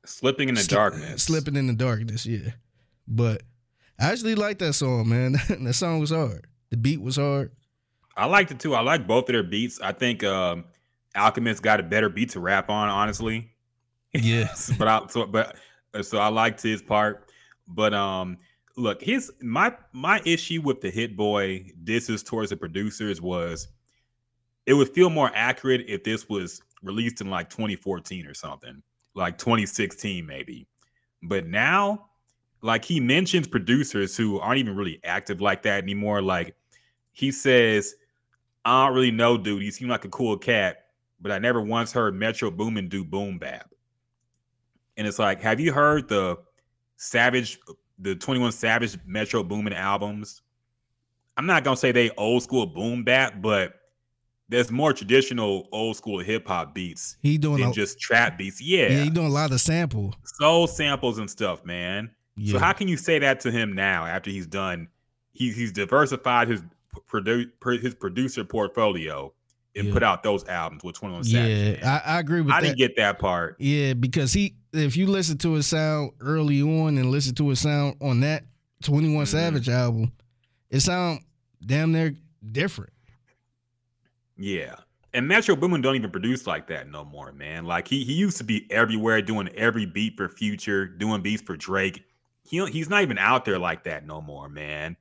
[0.05, 2.53] "Slipping in the Darkness." Slipping in the Darkness, yeah.
[3.09, 3.43] But
[3.99, 5.33] I actually like that song, man.
[5.49, 6.47] that song was hard.
[6.71, 7.51] The beat was hard.
[8.17, 8.75] I liked it too.
[8.75, 9.81] I like both of their beats.
[9.81, 10.65] I think um,
[11.15, 13.51] Alchemist got a better beat to rap on, honestly.
[14.13, 15.57] Yes, but I so but
[16.03, 17.29] so I liked his part.
[17.69, 18.39] But um,
[18.77, 23.69] look, his my my issue with the Hit Boy disses towards the producers was
[24.67, 28.83] it would feel more accurate if this was released in like 2014 or something,
[29.15, 30.67] like 2016 maybe.
[31.23, 32.07] But now
[32.63, 36.23] like he mentions producers who aren't even really active like that anymore.
[36.23, 36.57] Like
[37.13, 37.95] he says,
[38.65, 39.63] I don't really know, dude.
[39.63, 40.87] He seemed like a cool cat,
[41.21, 43.71] but I never once heard Metro Boomin do boom bap.
[44.97, 46.39] And it's like, have you heard the
[46.97, 47.59] Savage,
[47.99, 50.43] the 21 Savage Metro Boomin albums?
[51.37, 53.75] I'm not gonna say they old school boom bap, but
[54.49, 57.17] there's more traditional old school hip hop beats.
[57.21, 58.61] He doing than a, just trap beats.
[58.61, 62.11] Yeah, yeah, he doing a lot of sample soul samples and stuff, man.
[62.37, 62.53] Yeah.
[62.53, 64.89] So how can you say that to him now after he's done?
[65.33, 66.63] He, he's diversified his
[67.11, 67.51] produ-
[67.83, 69.33] his producer portfolio
[69.75, 69.93] and yeah.
[69.93, 71.79] put out those albums with 21 Savage.
[71.81, 72.55] Yeah, I, I, agree with you.
[72.55, 72.67] I that.
[72.69, 73.57] didn't get that part.
[73.59, 77.61] Yeah, because he if you listen to his sound early on and listen to his
[77.61, 78.45] sound on that
[78.83, 79.25] 21 mm-hmm.
[79.25, 80.13] Savage album,
[80.71, 81.21] it sound
[81.65, 82.15] damn near
[82.53, 82.93] different.
[84.37, 84.77] Yeah.
[85.15, 87.65] And Metro Boomin don't even produce like that no more, man.
[87.65, 91.57] Like he he used to be everywhere doing every beat for Future, doing beats for
[91.57, 92.05] Drake
[92.49, 94.97] he he's not even out there like that no more, man.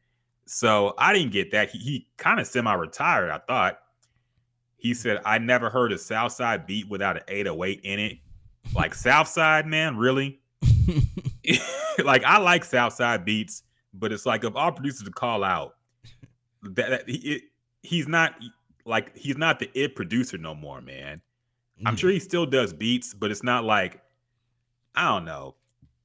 [0.46, 1.70] So I didn't get that.
[1.70, 3.80] He, he kind of semi-retired, I thought.
[4.78, 8.18] He said, I never heard a Southside beat without an 808 in it.
[8.74, 10.40] Like Southside, man, really?
[12.04, 15.76] like I like Southside beats, but it's like of all producers to call out,
[16.64, 17.44] that, that it,
[17.84, 18.36] he's not
[18.86, 21.22] like he's not the it producer no more, man.
[21.86, 24.02] I'm sure he still does beats, but it's not like
[24.96, 25.56] I don't know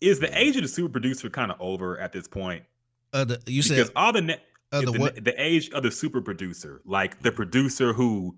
[0.01, 2.65] is the age of the super producer kind of over at this point?
[3.13, 4.43] Uh, the, you because said because all the, ne-
[4.73, 8.37] uh, the, the, the age of the super producer, like the producer who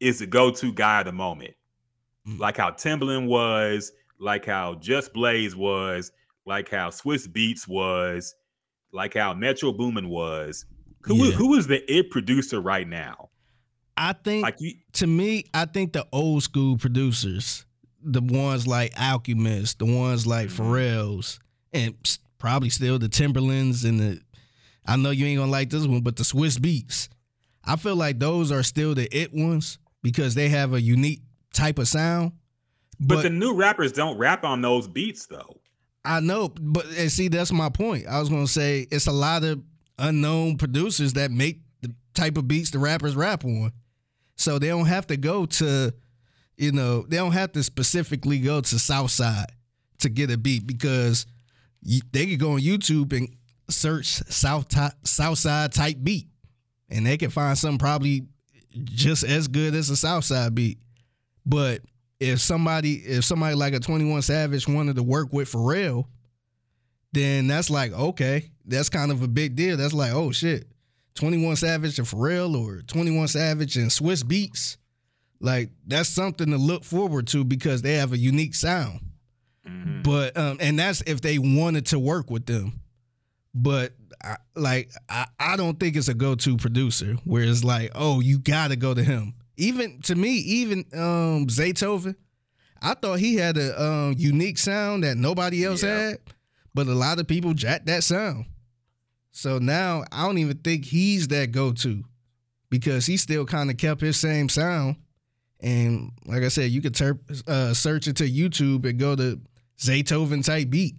[0.00, 1.54] is the go-to guy of the moment,
[2.26, 2.38] mm.
[2.38, 6.12] like how Timbaland was, like how Just Blaze was,
[6.46, 8.34] like how Swizz Beatz was,
[8.92, 10.66] like how Metro Boomin was.
[11.02, 11.32] Who yeah.
[11.32, 13.30] who is the it producer right now?
[13.96, 17.66] I think like you, to me, I think the old school producers
[18.04, 20.62] the ones like Alchemist, the ones like mm-hmm.
[20.62, 21.40] Pharrell's,
[21.72, 21.94] and
[22.38, 24.20] probably still the Timbalands and the.
[24.86, 27.08] I know you ain't gonna like this one, but the Swizz Beatz.
[27.64, 31.22] I feel like those are still the it ones because they have a unique
[31.54, 32.32] type of sound.
[33.00, 35.60] But, but the new rappers don't rap on those beats though.
[36.04, 38.06] I know, but and see, that's my point.
[38.06, 39.62] I was gonna say it's a lot of
[39.98, 43.72] unknown producers that make the type of beats the rappers rap on.
[44.36, 45.94] So they don't have to go to,
[46.56, 49.52] you know, they don't have to specifically go to Southside
[50.00, 51.26] to get a beat because
[52.12, 53.28] they could go on YouTube and
[53.70, 54.66] search South
[55.04, 56.28] Southside type beat,
[56.90, 58.26] and they can find something probably
[58.82, 60.78] just as good as a Southside beat.
[61.46, 61.82] But
[62.20, 66.06] if somebody if somebody like a 21 Savage wanted to work with Pharrell,
[67.12, 69.76] then that's like, okay, that's kind of a big deal.
[69.76, 70.66] That's like, oh shit,
[71.14, 74.76] 21 Savage and Pharrell or 21 Savage and Swizz Beatz,
[75.40, 79.00] Like that's something to look forward to because they have a unique sound.
[79.66, 80.02] Mm-hmm.
[80.02, 82.80] But um, and that's if they wanted to work with them.
[83.54, 88.20] But I, like I, I don't think it's a go-to producer where it's like, oh,
[88.20, 89.34] you gotta go to him.
[89.56, 92.16] Even to me, even um Zaytoven,
[92.82, 96.10] I thought he had a um, unique sound that nobody else yeah.
[96.10, 96.18] had,
[96.74, 98.46] but a lot of people jacked that sound.
[99.30, 102.04] So now I don't even think he's that go-to
[102.70, 104.96] because he still kind of kept his same sound.
[105.60, 109.40] And like I said, you could ter- uh, search into YouTube and go to
[109.78, 110.96] Zaytoven type beat,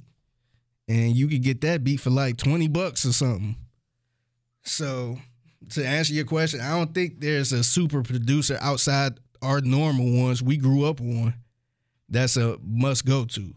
[0.88, 3.56] and you could get that beat for like twenty bucks or something.
[4.64, 5.18] So
[5.72, 10.42] to answer your question, I don't think there's a super producer outside our normal ones
[10.42, 11.34] we grew up on.
[12.10, 13.54] That's a must go to.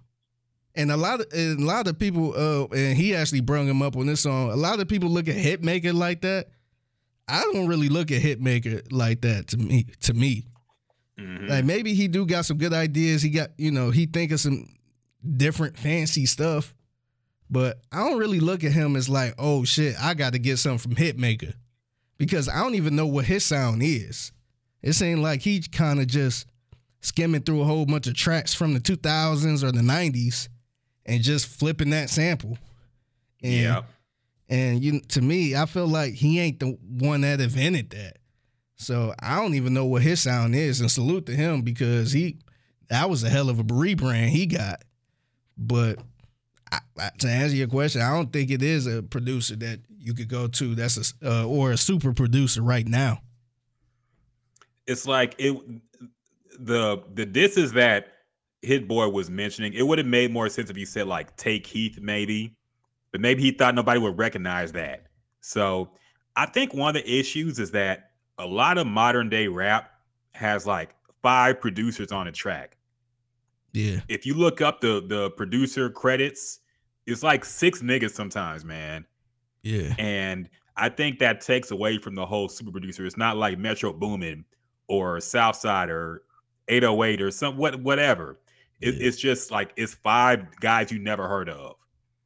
[0.74, 3.82] And a lot of and a lot of people, uh, and he actually brought him
[3.82, 4.50] up on this song.
[4.50, 6.48] A lot of people look at Hitmaka like that.
[7.26, 9.86] I don't really look at Hitmaka like that to me.
[10.02, 10.46] To me,
[11.18, 11.48] mm-hmm.
[11.48, 13.22] like maybe he do got some good ideas.
[13.22, 14.68] He got you know he think of some
[15.36, 16.74] different fancy stuff,
[17.50, 20.58] but I don't really look at him as like, oh shit, I got to get
[20.58, 21.54] something from Hitmaka
[22.18, 24.32] because I don't even know what his sound is.
[24.82, 26.46] It ain't like he kind of just
[27.00, 30.48] skimming through a whole bunch of tracks from the 2000s or the 90s
[31.06, 32.58] and just flipping that sample.
[33.42, 33.82] And, yeah.
[34.48, 38.16] And you to me, I feel like he ain't the one that invented that.
[38.76, 40.80] So I don't even know what his sound is.
[40.80, 42.38] And salute to him because he
[42.88, 44.82] that was a hell of a rebrand he got.
[45.56, 45.98] But
[46.72, 46.78] I,
[47.18, 50.48] to answer your question, I don't think it is a producer that you could go
[50.48, 53.20] to that's a uh, or a super producer right now.
[54.86, 55.54] It's like it
[56.58, 58.08] the the disses that
[58.62, 59.74] Hit Boy was mentioning.
[59.74, 62.56] It would have made more sense if he said like Tay Keith maybe,
[63.12, 65.08] but maybe he thought nobody would recognize that.
[65.42, 65.90] So
[66.34, 69.90] I think one of the issues is that a lot of modern day rap
[70.32, 72.78] has like five producers on a track.
[73.74, 74.00] Yeah.
[74.08, 76.60] If you look up the the producer credits,
[77.06, 79.04] it's like six niggas sometimes, man.
[79.62, 79.94] Yeah.
[79.98, 83.04] And I think that takes away from the whole super producer.
[83.04, 84.44] It's not like Metro Boomin
[84.88, 86.22] or Southside or
[86.68, 88.38] 808 or some what whatever.
[88.80, 89.08] It, yeah.
[89.08, 91.76] It's just like it's five guys you never heard of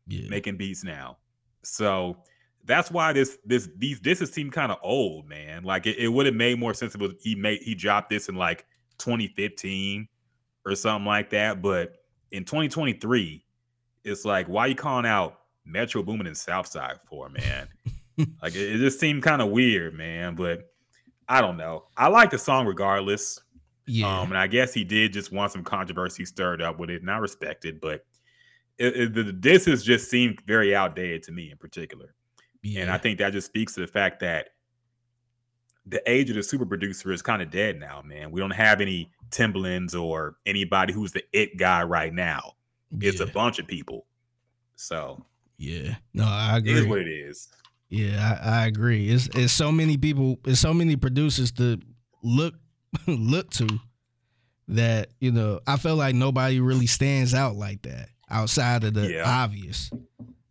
[0.07, 0.29] yeah.
[0.29, 1.19] making beats now.
[1.63, 2.19] So
[2.65, 5.65] that's why this this these this seem kind of old, man.
[5.65, 8.37] Like it, it would have made more sense if he made he dropped this in
[8.37, 8.67] like
[8.99, 10.09] 2015
[10.67, 11.63] or something like that.
[11.63, 11.95] But
[12.31, 13.45] in 2023,
[14.05, 17.69] it's like, why you calling out Metro Boomin and Southside for, man?
[18.43, 20.35] like it, it just seemed kind of weird, man.
[20.35, 20.71] But
[21.29, 21.85] I don't know.
[21.97, 23.41] I like the song regardless.
[23.87, 24.21] Yeah.
[24.21, 27.11] Um, and I guess he did just want some controversy stirred up with it, and
[27.11, 27.81] I respect it.
[27.81, 28.05] But
[28.79, 32.15] it, it, the disses just seemed very outdated to me in particular.
[32.63, 32.83] Yeah.
[32.83, 34.51] And I think that just speaks to the fact that
[35.87, 38.31] the age of the super producer is kind of dead now, man.
[38.31, 42.53] We don't have any Timbalands or anybody who's the it guy right now.
[43.01, 43.27] It's yeah.
[43.27, 44.07] a bunch of people.
[44.77, 45.25] So
[45.63, 46.73] yeah, no, I agree.
[46.73, 47.49] It is what it is.
[47.89, 49.09] Yeah, I, I agree.
[49.09, 51.79] It's it's so many people, it's so many producers to
[52.25, 52.55] look
[53.07, 53.69] look to
[54.69, 59.13] that you know I feel like nobody really stands out like that outside of the
[59.13, 59.23] yeah.
[59.25, 59.89] obvious.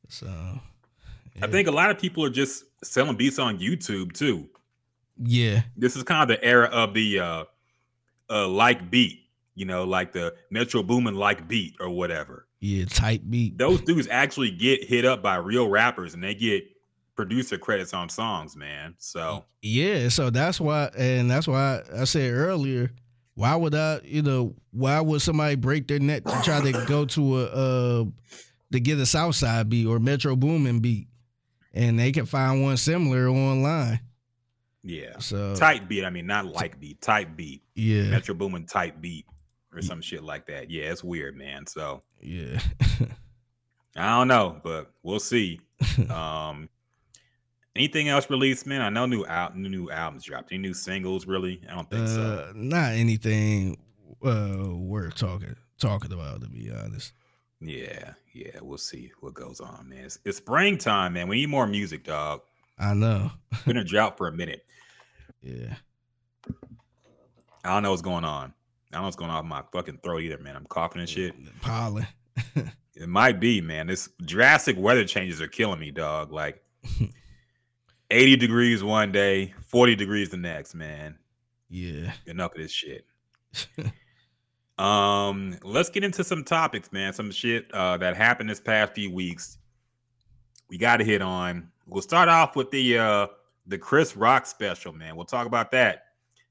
[0.08, 1.46] So yeah.
[1.46, 4.48] I think a lot of people are just selling beats on YouTube too.
[5.18, 7.44] Yeah, this is kind of the era of the uh,
[8.30, 9.20] uh like beat,
[9.56, 12.48] you know, like the Metro Boomin like beat or whatever.
[12.62, 13.58] Yeah, type beat.
[13.58, 16.64] Those dudes actually get hit up by real rappers and they get
[17.16, 18.94] producer credits on songs, man.
[19.00, 22.92] So yeah, so that's why, and that's why I said earlier,
[23.34, 27.06] why would I, you know, why would somebody break their neck to try to go
[27.06, 28.06] to a uh
[28.72, 31.08] to get a Southside beat or Metro Boomin beat,
[31.74, 34.02] and they can find one similar online.
[34.84, 35.18] Yeah.
[35.18, 36.06] So type beat.
[36.06, 37.02] I mean, not like beat.
[37.02, 37.64] Type beat.
[37.74, 38.04] Yeah.
[38.04, 39.26] Metro Boomin type beat
[39.74, 40.70] or some shit like that.
[40.70, 41.66] Yeah, it's weird, man.
[41.66, 42.60] So yeah.
[43.96, 45.60] I don't know, but we'll see.
[46.10, 46.70] Um,
[47.76, 48.82] Anything else released, man?
[48.82, 50.52] I know new out new, new albums dropped.
[50.52, 51.62] Any new singles, really?
[51.70, 52.52] I don't think uh, so.
[52.54, 53.78] Not anything
[54.26, 57.14] uh, worth talking talking about, to be honest.
[57.62, 60.06] Yeah, yeah, we'll see what goes on, man.
[60.06, 61.30] It's, it's springtime, man.
[61.30, 62.42] We need more music, dog.
[62.78, 63.32] I know.
[63.66, 64.66] Been a drought for a minute.
[65.44, 65.74] Yeah.
[67.64, 68.54] I don't know what's going on.
[68.92, 70.56] I don't know what's going off my fucking throat either, man.
[70.56, 71.34] I'm coughing and shit.
[71.62, 72.06] Pollen.
[72.96, 73.88] it might be, man.
[73.88, 76.32] This drastic weather changes are killing me, dog.
[76.34, 76.62] Like
[78.12, 81.18] 80 degrees one day, 40 degrees the next, man.
[81.70, 82.12] Yeah.
[82.26, 83.06] Enough of this shit.
[84.78, 87.14] um, let's get into some topics, man.
[87.14, 89.58] Some shit uh, that happened this past few weeks.
[90.70, 91.70] We got to hit on.
[91.88, 93.28] We'll start off with the uh
[93.68, 95.16] the Chris Rock special, man.
[95.16, 96.06] We'll talk about that.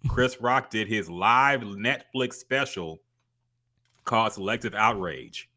[0.09, 3.01] Chris Rock did his live Netflix special
[4.05, 5.49] called Selective Outrage.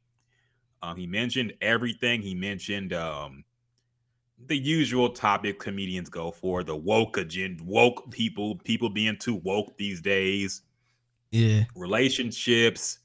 [0.82, 2.21] Um, he mentioned everything.
[2.21, 3.45] He mentioned um,
[4.47, 9.77] the usual topic comedians go for the woke agenda, woke people, people being too woke
[9.77, 10.62] these days.
[11.32, 11.63] Yeah.
[11.75, 12.99] Relationships,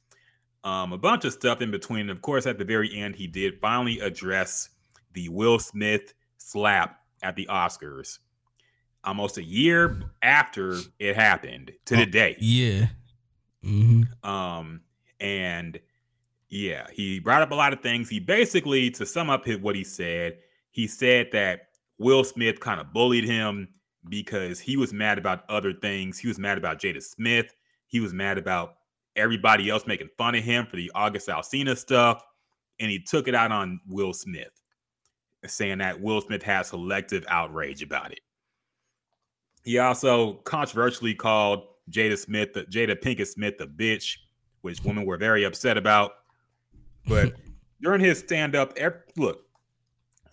[0.64, 2.02] um, a bunch of stuff in between.
[2.02, 4.70] And Of course, at the very end, he did finally address
[5.12, 8.18] the Will Smith slap at the Oscars
[9.04, 12.36] almost a year after it happened to oh, the day.
[12.40, 12.86] Yeah.
[13.64, 14.28] Mm-hmm.
[14.28, 14.80] Um,
[15.20, 15.78] and
[16.48, 18.08] yeah, he brought up a lot of things.
[18.08, 20.38] He basically, to sum up his, what he said,
[20.70, 23.68] he said that Will Smith kind of bullied him
[24.08, 26.18] because he was mad about other things.
[26.18, 27.54] He was mad about Jada Smith.
[27.86, 28.74] He was mad about
[29.16, 32.22] everybody else making fun of him for the August Alsina stuff.
[32.78, 34.52] And he took it out on Will Smith,
[35.46, 38.20] saying that Will Smith has selective outrage about it.
[39.68, 44.16] He also controversially called Jada Smith, the, Jada Pinkett Smith, a bitch,
[44.62, 46.12] which women were very upset about.
[47.06, 47.34] But
[47.82, 48.78] during his stand up,
[49.18, 49.44] look,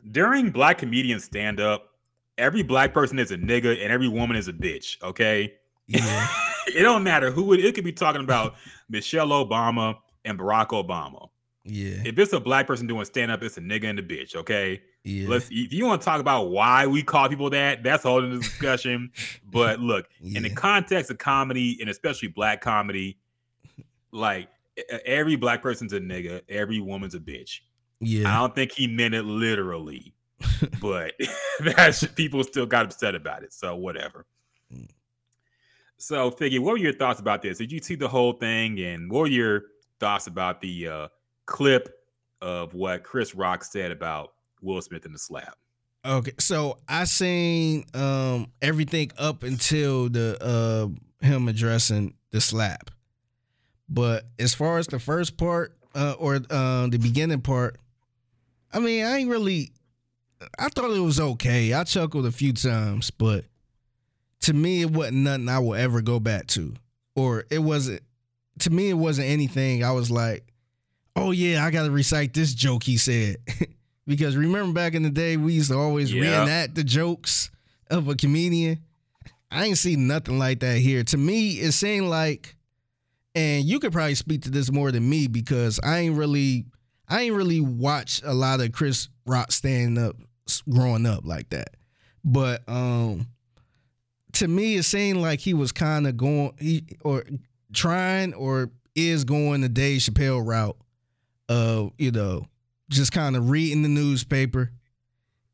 [0.10, 1.90] during black comedian stand up,
[2.38, 5.04] every black person is a nigga and every woman is a bitch.
[5.04, 5.54] Okay.
[5.88, 6.30] Yeah.
[6.68, 8.56] it don't matter who it, it could be talking about
[8.88, 11.28] Michelle Obama and Barack Obama.
[11.66, 12.04] Yeah.
[12.06, 14.34] If it's a black person doing stand up, it's a nigga and a bitch.
[14.34, 14.82] Okay.
[15.06, 15.30] Yeah.
[15.30, 18.26] Let's if you want to talk about why we call people that, that's a whole
[18.26, 19.12] other discussion.
[19.52, 20.38] but look, yeah.
[20.38, 23.20] in the context of comedy and especially black comedy,
[24.12, 24.50] like
[25.06, 27.60] every black person's a nigga, every woman's a bitch.
[28.00, 28.36] Yeah.
[28.36, 30.16] I don't think he meant it literally,
[30.82, 31.14] but
[31.60, 33.54] that's people still got upset about it.
[33.54, 34.26] So whatever.
[34.74, 34.90] Mm.
[35.98, 37.60] So Figgy, what were your thoughts about this?
[37.60, 39.66] Did you see the whole thing and what were your
[40.00, 41.08] thoughts about the uh
[41.46, 41.90] clip
[42.42, 44.35] of what Chris Rock said about
[44.66, 45.58] Will Smith in the slap.
[46.06, 52.92] Okay, so I seen um everything up until the uh him addressing the slap.
[53.90, 57.78] But as far as the first part uh or uh, the beginning part,
[58.74, 59.72] I mean, I ain't really
[60.60, 61.74] I thought it was okay.
[61.74, 63.46] I chuckled a few times, but
[64.42, 66.76] to me it wasn't nothing I will ever go back to.
[67.16, 68.04] Or it wasn't
[68.60, 70.46] to me it wasn't anything I was like,
[71.16, 73.38] oh yeah, I gotta recite this joke he said.
[74.08, 76.40] because remember back in the day, we used to always yeah.
[76.40, 77.52] reenact the jokes
[77.90, 78.80] of a comedian.
[79.52, 81.04] I ain't seen nothing like that here.
[81.04, 82.56] To me, it seemed like,
[83.34, 86.66] and you could probably speak to this more than me because I ain't really,
[87.08, 90.16] I ain't really watched a lot of Chris Rock stand up
[90.70, 91.76] growing up like that.
[92.24, 93.28] But um,
[94.34, 97.24] to me, it seemed like he was kind of going, he or
[97.74, 100.78] trying or is going the Dave Chappelle route
[101.48, 102.48] of you know
[102.90, 104.72] just kind of reading the newspaper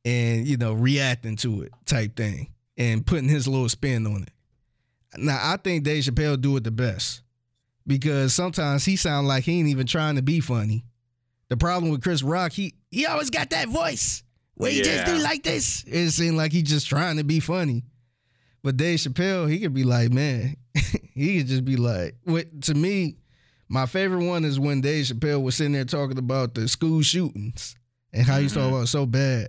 [0.04, 4.32] and you know reacting to it type thing and putting his little spin on it.
[5.18, 7.22] Now I think Dave Chappelle do it the best
[7.86, 10.86] because sometimes he sound like he ain't even trying to be funny.
[11.50, 14.24] The problem with Chris Rock, he he always got that voice
[14.56, 14.84] where he yeah.
[14.84, 15.84] just do like this.
[15.86, 17.84] It seemed like he just trying to be funny.
[18.64, 20.56] But Dave Chappelle, he could be like, man,
[21.14, 23.18] he could just be like, what to me,
[23.72, 27.74] my favorite one is when Dave Chappelle was sitting there talking about the school shootings
[28.12, 28.42] and how mm-hmm.
[28.42, 29.48] he's talking about so bad.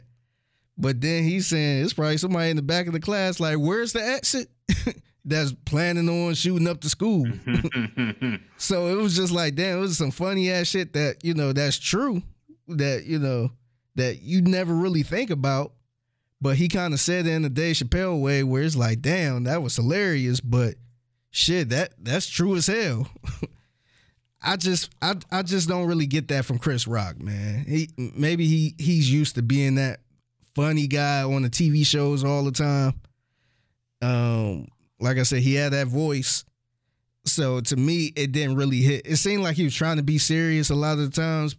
[0.78, 3.92] But then he's saying it's probably somebody in the back of the class, like, where's
[3.92, 4.48] the exit?
[5.24, 7.26] That's planning on shooting up the school.
[8.58, 11.52] so it was just like, damn, it was some funny ass shit that, you know,
[11.52, 12.22] that's true.
[12.66, 13.50] That, you know,
[13.94, 15.74] that you never really think about.
[16.40, 19.44] But he kind of said it in the Dave Chappelle way where it's like, damn,
[19.44, 20.74] that was hilarious, but
[21.30, 23.08] shit, that that's true as hell.
[24.42, 27.64] I just I I just don't really get that from Chris Rock, man.
[27.66, 30.00] He maybe he he's used to being that
[30.54, 32.94] funny guy on the TV shows all the time.
[34.02, 34.66] Um,
[34.98, 36.44] like I said, he had that voice.
[37.25, 39.06] So to me, it didn't really hit.
[39.06, 41.54] It seemed like he was trying to be serious a lot of the times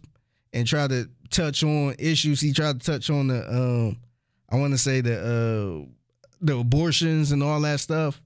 [0.52, 2.40] and try to touch on issues.
[2.40, 3.96] He tried to touch on the um,
[4.50, 5.90] I want to say the uh,
[6.42, 8.20] the abortions and all that stuff.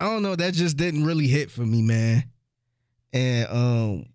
[0.00, 0.34] I don't know.
[0.34, 2.24] That just didn't really hit for me, man
[3.16, 4.06] and um,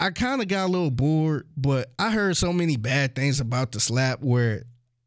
[0.00, 3.72] I kind of got a little bored, but I heard so many bad things about
[3.72, 4.64] the slap where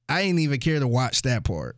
[0.07, 1.77] I didn't even care to watch that part.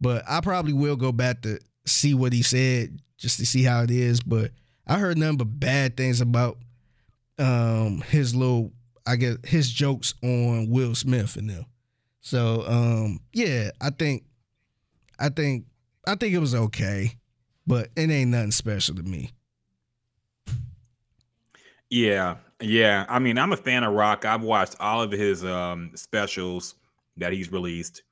[0.00, 3.82] But I probably will go back to see what he said just to see how
[3.82, 4.20] it is.
[4.20, 4.50] But
[4.86, 6.58] I heard nothing but bad things about
[7.38, 8.72] um his little
[9.06, 11.66] I guess his jokes on Will Smith and them.
[12.20, 14.24] So um yeah, I think
[15.18, 15.66] I think
[16.06, 17.16] I think it was okay,
[17.66, 19.33] but it ain't nothing special to me.
[21.94, 23.06] Yeah, yeah.
[23.08, 24.24] I mean, I'm a fan of Rock.
[24.24, 26.74] I've watched all of his um specials
[27.18, 28.02] that he's released.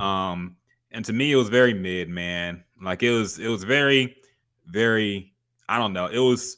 [0.00, 0.56] Um
[0.90, 2.64] and to me it was very mid, man.
[2.82, 4.16] Like it was it was very
[4.66, 5.32] very
[5.68, 6.06] I don't know.
[6.06, 6.56] It was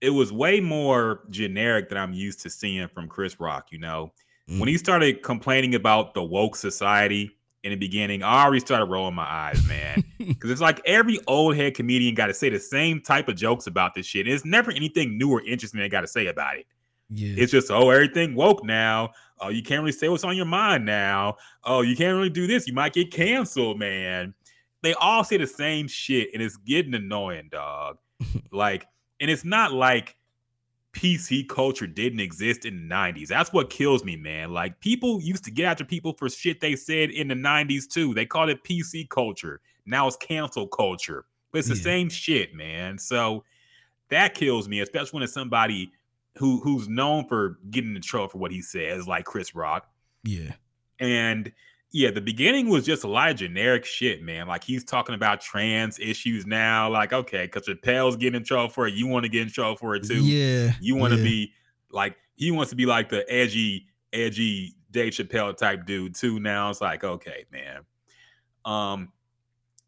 [0.00, 4.12] it was way more generic than I'm used to seeing from Chris Rock, you know.
[4.50, 4.58] Mm.
[4.58, 7.35] When he started complaining about the woke society
[7.66, 10.04] in the beginning, I already started rolling my eyes, man.
[10.26, 13.68] Because it's like every old head comedian got to say the same type of jokes
[13.68, 14.26] about this shit.
[14.26, 16.66] It's never anything new or interesting they got to say about it.
[17.10, 17.36] Yeah.
[17.38, 19.12] It's just, oh, everything woke now.
[19.40, 21.36] Oh, you can't really say what's on your mind now.
[21.62, 22.66] Oh, you can't really do this.
[22.66, 24.34] You might get canceled, man.
[24.82, 27.98] They all say the same shit, and it's getting annoying, dog.
[28.50, 28.86] like,
[29.20, 30.16] and it's not like
[30.96, 33.28] PC culture didn't exist in the 90s.
[33.28, 34.52] That's what kills me, man.
[34.52, 38.14] Like people used to get after people for shit they said in the 90s too.
[38.14, 39.60] They called it PC culture.
[39.84, 41.26] Now it's cancel culture.
[41.52, 41.74] But it's yeah.
[41.74, 42.96] the same shit, man.
[42.98, 43.44] So
[44.08, 45.92] that kills me, especially when it's somebody
[46.38, 49.86] who who's known for getting in trouble for what he says, like Chris Rock.
[50.24, 50.52] Yeah.
[50.98, 51.52] And
[51.96, 54.46] yeah, the beginning was just a lot of generic shit, man.
[54.46, 56.90] Like he's talking about trans issues now.
[56.90, 59.76] Like, okay, because Chappelle's getting in trouble for it, you want to get in trouble
[59.76, 60.22] for it too.
[60.22, 61.24] Yeah, you want to yeah.
[61.24, 61.52] be
[61.90, 66.38] like he wants to be like the edgy, edgy Dave Chappelle type dude too.
[66.38, 67.80] Now it's like, okay, man.
[68.66, 69.10] Um,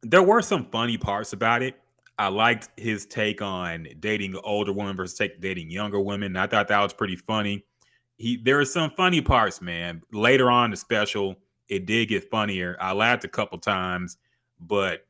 [0.02, 1.74] there were some funny parts about it.
[2.18, 6.38] I liked his take on dating older women versus take, dating younger women.
[6.38, 7.66] I thought that was pretty funny.
[8.16, 10.00] He there are some funny parts, man.
[10.10, 11.36] Later on the special
[11.68, 12.76] it did get funnier.
[12.80, 14.16] I laughed a couple times,
[14.60, 15.06] but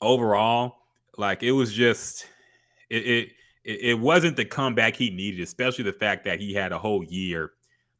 [0.00, 0.78] overall,
[1.16, 2.26] like it was just
[2.90, 3.32] it it
[3.64, 7.52] it wasn't the comeback he needed, especially the fact that he had a whole year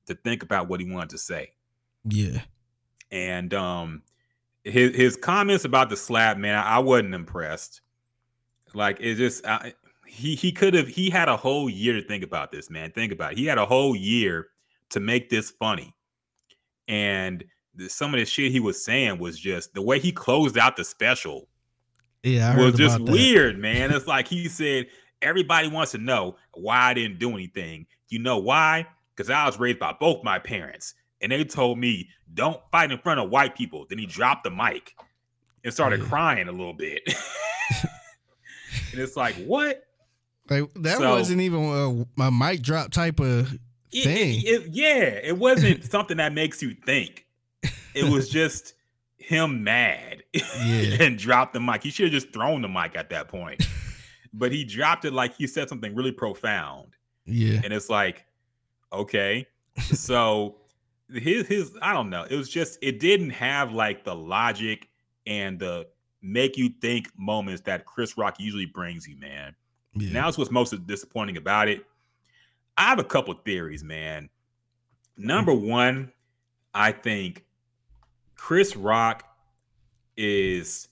[0.07, 1.53] to think about what he wanted to say.
[2.05, 2.43] Yeah.
[3.11, 4.03] And um
[4.65, 7.81] his his comments about the slap, man, I, I wasn't impressed.
[8.75, 9.75] Like it just I,
[10.07, 12.91] he he could have he had a whole year to think about this, man.
[12.93, 13.39] Think about it.
[13.39, 14.49] He had a whole year
[14.91, 15.95] to make this funny.
[16.89, 17.45] And
[17.89, 20.85] some of the shit he was saying was just the way he closed out the
[20.85, 21.49] special.
[22.23, 23.91] Yeah, I was just weird, man.
[23.95, 24.87] It's like he said,
[25.21, 27.87] everybody wants to know why I didn't do anything.
[28.09, 28.87] You know why?
[29.15, 32.99] Because I was raised by both my parents, and they told me don't fight in
[32.99, 33.87] front of white people.
[33.89, 34.95] Then he dropped the mic
[35.65, 36.07] and started yeah.
[36.07, 37.03] crying a little bit.
[38.93, 39.85] and it's like, what?
[40.49, 44.41] Like that so, wasn't even a, a mic drop type of thing.
[44.41, 47.22] It, it, yeah, it wasn't something that makes you think.
[47.95, 48.75] It was just
[49.17, 51.03] him mad yeah.
[51.03, 51.83] and dropped the mic.
[51.83, 53.67] He should have just thrown the mic at that point.
[54.33, 56.97] but he dropped it like he said something really profound.
[57.25, 57.61] Yeah.
[57.63, 58.25] And it's like,
[58.93, 59.47] okay.
[59.79, 60.57] so
[61.11, 62.25] his his I don't know.
[62.29, 64.89] It was just it didn't have like the logic
[65.27, 65.87] and the
[66.21, 69.55] make you think moments that Chris Rock usually brings you, man.
[69.95, 70.13] Yeah.
[70.13, 71.85] Now it's what's most disappointing about it.
[72.77, 74.31] I have a couple theories, man.
[75.17, 76.13] Number one,
[76.73, 77.45] I think
[78.43, 79.23] Chris Rock
[80.17, 80.89] is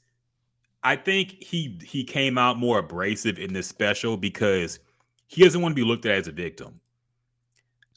[0.85, 4.79] I think he he came out more abrasive in this special because
[5.27, 6.79] he doesn't want to be looked at as a victim.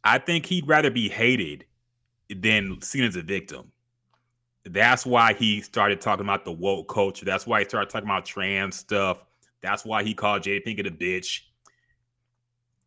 [0.04, 1.66] I think he'd rather be hated
[2.36, 3.72] than seen as a victim.
[4.66, 7.24] That's why he started talking about the woke culture.
[7.24, 9.20] That's why he started talking about trans stuff.
[9.62, 11.42] That's why he called Jada Pinkett a bitch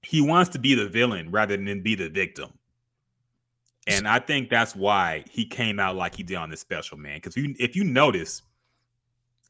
[0.07, 2.53] he wants to be the villain rather than be the victim.
[3.87, 7.19] And I think that's why he came out like he did on this special, man.
[7.19, 8.43] Because you, if you notice,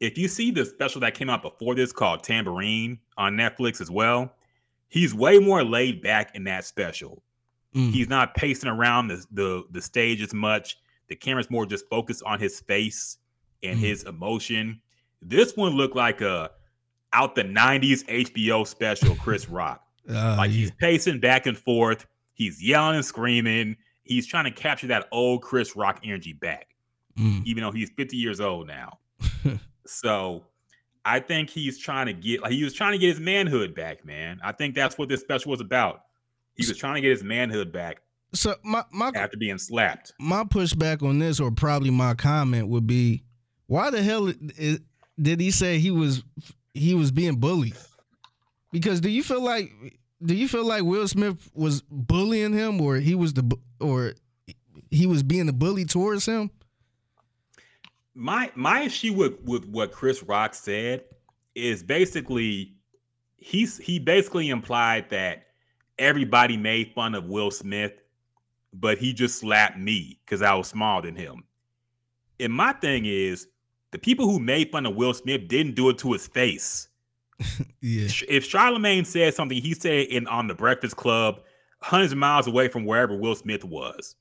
[0.00, 3.90] if you see the special that came out before this called Tambourine on Netflix as
[3.90, 4.34] well,
[4.88, 7.22] he's way more laid back in that special.
[7.74, 7.92] Mm.
[7.92, 10.78] He's not pacing around the, the the stage as much.
[11.08, 13.18] The camera's more just focused on his face
[13.62, 13.82] and mm.
[13.82, 14.80] his emotion.
[15.22, 16.50] This one looked like a
[17.12, 19.82] out the 90s HBO special Chris Rock.
[20.08, 22.06] Uh, like he's pacing back and forth.
[22.32, 23.76] He's yelling and screaming.
[24.06, 26.68] He's trying to capture that old Chris Rock energy back,
[27.18, 27.44] mm.
[27.44, 28.98] even though he's 50 years old now.
[29.86, 30.44] so
[31.04, 34.04] I think he's trying to get like he was trying to get his manhood back,
[34.04, 34.40] man.
[34.42, 36.02] I think that's what this special was about.
[36.54, 37.98] He was trying to get his manhood back.
[38.32, 40.12] So my, my after being slapped.
[40.18, 43.22] My pushback on this, or probably my comment, would be,
[43.66, 44.80] why the hell is,
[45.20, 46.24] did he say he was
[46.74, 47.76] he was being bullied?
[48.72, 49.70] Because do you feel like
[50.24, 54.14] do you feel like Will Smith was bullying him, or he was the or
[54.90, 56.50] he was being the bully towards him?
[58.16, 61.04] my my issue with with what Chris Rock said
[61.54, 62.74] is basically
[63.36, 65.48] he's he basically implied that
[65.98, 67.92] everybody made fun of Will Smith,
[68.72, 71.44] but he just slapped me because I was smaller than him.
[72.40, 73.48] And my thing is,
[73.92, 76.88] the people who made fun of Will Smith didn't do it to his face.
[77.80, 78.08] yeah.
[78.28, 81.40] If Charlemagne said something, he said in on the Breakfast Club,
[81.80, 84.16] hundreds of miles away from wherever Will Smith was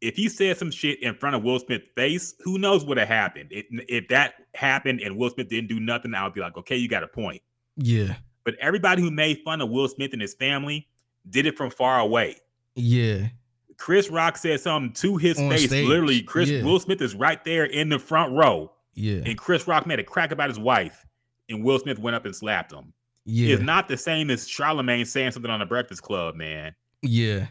[0.00, 3.08] if he said some shit in front of Will Smith's face, who knows what had
[3.08, 3.48] happened?
[3.50, 6.76] It, if that happened and Will Smith didn't do nothing, I would be like, okay,
[6.76, 7.42] you got a point.
[7.76, 8.16] Yeah.
[8.44, 10.88] But everybody who made fun of Will Smith and his family
[11.28, 12.36] did it from far away.
[12.74, 13.28] Yeah.
[13.76, 15.66] Chris Rock said something to his On face.
[15.66, 15.86] Stage.
[15.86, 16.62] Literally, Chris yeah.
[16.62, 18.72] Will Smith is right there in the front row.
[18.94, 19.20] Yeah.
[19.24, 21.06] And Chris Rock made a crack about his wife,
[21.48, 22.92] and Will Smith went up and slapped him.
[23.24, 23.54] Yeah.
[23.54, 26.74] It's not the same as Charlemagne saying something on the Breakfast Club, man.
[27.02, 27.46] Yeah.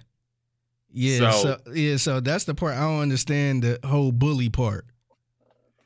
[0.91, 4.86] Yeah, so, so, yeah, so that's the part I don't understand the whole bully part.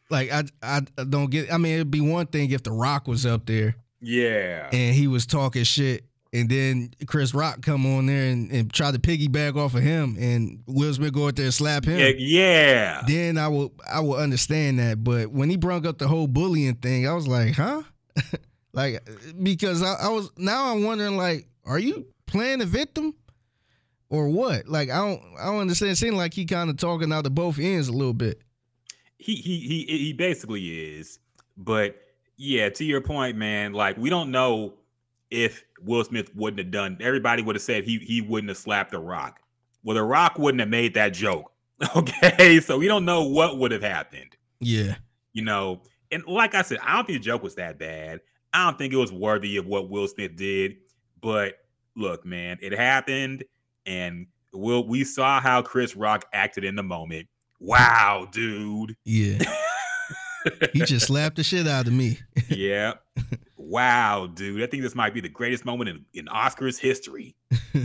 [0.10, 3.26] Like I I don't get I mean it'd be one thing if the rock was
[3.26, 3.76] up there.
[4.00, 4.70] Yeah.
[4.72, 8.92] And he was talking shit and then Chris Rock come on there and, and try
[8.92, 12.00] to piggyback off of him and Will Smith go out there and slap him.
[12.00, 13.02] Yeah, yeah.
[13.06, 15.04] Then I will I will understand that.
[15.04, 17.84] But when he brought up the whole bullying thing, I was like, huh?
[18.74, 19.08] like
[19.42, 23.16] because I, I was now I'm wondering like, are you playing the victim?
[24.12, 24.68] or what?
[24.68, 25.94] Like I don't I don't understand.
[25.94, 28.42] It seemed like he kind of talking out of both ends a little bit.
[29.18, 31.18] He he he he basically is.
[31.58, 31.96] But
[32.38, 34.74] yeah, to your point, man, like we don't know
[35.32, 38.92] if Will Smith wouldn't have done everybody would have said he he wouldn't have slapped
[38.92, 39.40] the rock.
[39.84, 41.48] Well, the rock wouldn't have made that joke.
[41.96, 42.60] Okay.
[42.60, 44.38] So we don't know what would have happened.
[44.60, 44.98] Yeah.
[45.34, 45.82] You know,
[46.12, 48.22] and like I said, I don't think the joke was that bad.
[48.54, 50.78] I don't think it was worthy of what Will Smith did.
[51.22, 51.56] But
[51.96, 53.44] look, man, it happened
[53.86, 57.28] and we'll, we saw how Chris Rock acted in the moment.
[57.60, 58.96] Wow, dude.
[59.06, 59.40] Yeah.
[60.74, 62.20] he just slapped the shit out of me.
[62.50, 62.94] yeah.
[63.56, 64.62] Wow, dude.
[64.62, 67.36] I think this might be the greatest moment in, in Oscars history.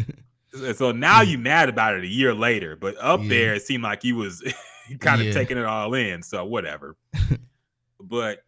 [0.75, 3.29] so now you mad about it a year later, but up yeah.
[3.29, 4.43] there it seemed like he was
[5.01, 5.33] kind of yeah.
[5.33, 6.23] taking it all in.
[6.23, 6.97] So whatever.
[8.09, 8.45] But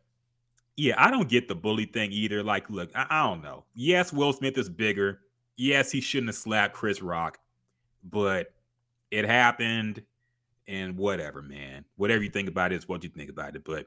[0.76, 2.42] yeah, I don't get the bully thing either.
[2.42, 3.64] Like, look, I, I don't know.
[3.74, 5.20] Yes, Will Smith is bigger
[5.58, 7.38] yes, he shouldn't have slapped Chris Rock,
[8.02, 8.54] but
[9.10, 10.02] it happened
[10.66, 11.84] and whatever, man.
[11.96, 13.64] Whatever you think about it is what you think about it.
[13.64, 13.86] But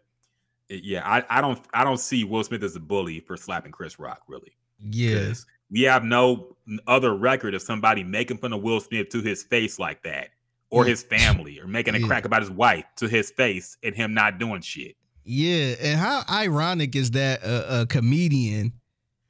[0.70, 3.72] it, yeah, I, I don't I don't see Will Smith as a bully for slapping
[3.72, 4.52] Chris Rock, really.
[4.80, 5.34] Yeah.
[5.72, 9.80] We have no other record of somebody making fun of Will Smith to his face
[9.80, 10.30] like that,
[10.70, 12.08] or his family, or making a yeah.
[12.08, 14.98] crack about his wife to his face and him not doing shit.
[15.24, 18.74] Yeah, and how ironic is that a, a comedian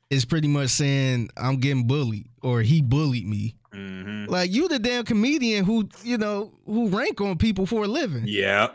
[0.09, 3.55] is pretty much saying I'm getting bullied or he bullied me.
[3.73, 4.31] Mm-hmm.
[4.31, 8.23] Like you, the damn comedian who you know who rank on people for a living.
[8.25, 8.69] Yeah.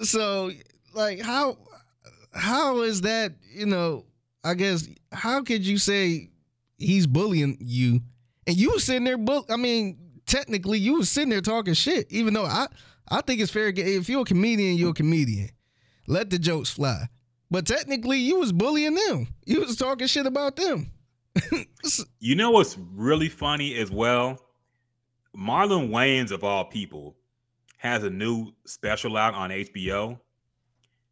[0.00, 0.50] So
[0.94, 1.58] like how
[2.32, 4.04] how is that you know
[4.44, 6.30] I guess how could you say
[6.78, 8.00] he's bullying you
[8.46, 12.10] and you were sitting there bull I mean technically you were sitting there talking shit
[12.10, 12.66] even though I
[13.08, 15.50] I think it's fair if you're a comedian you're a comedian
[16.12, 17.08] let the jokes fly
[17.52, 19.28] but technically, you was bullying them.
[19.44, 20.90] You was talking shit about them.
[22.18, 24.40] you know what's really funny as well?
[25.36, 27.14] Marlon Wayans of all people
[27.76, 30.18] has a new special out on HBO.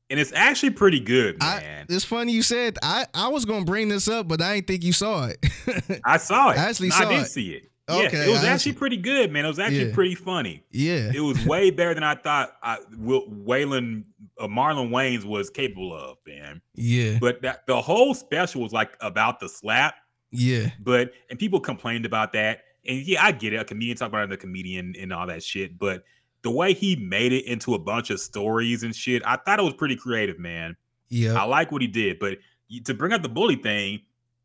[0.08, 1.86] And it's actually pretty good, man.
[1.88, 4.66] I, it's funny you said I, I was gonna bring this up, but I didn't
[4.66, 6.00] think you saw it.
[6.06, 6.58] I saw it.
[6.58, 7.26] I actually no, saw I did it.
[7.26, 7.70] see it.
[7.88, 9.44] Okay, yeah, it was actually pretty good, man.
[9.44, 9.94] It was actually yeah.
[9.94, 10.64] pretty funny.
[10.70, 12.56] Yeah, it was way better than I thought.
[12.62, 14.04] I, Waylon
[14.40, 16.60] uh, Marlon Wayans was capable of, man.
[16.74, 19.94] Yeah, but that the whole special was like about the slap.
[20.30, 23.56] Yeah, but and people complained about that, and yeah, I get it.
[23.56, 26.04] A comedian talk about the comedian and all that shit, but
[26.42, 29.62] the way he made it into a bunch of stories and shit, I thought it
[29.62, 30.76] was pretty creative, man.
[31.08, 32.38] Yeah, I like what he did, but
[32.84, 34.00] to bring up the bully thing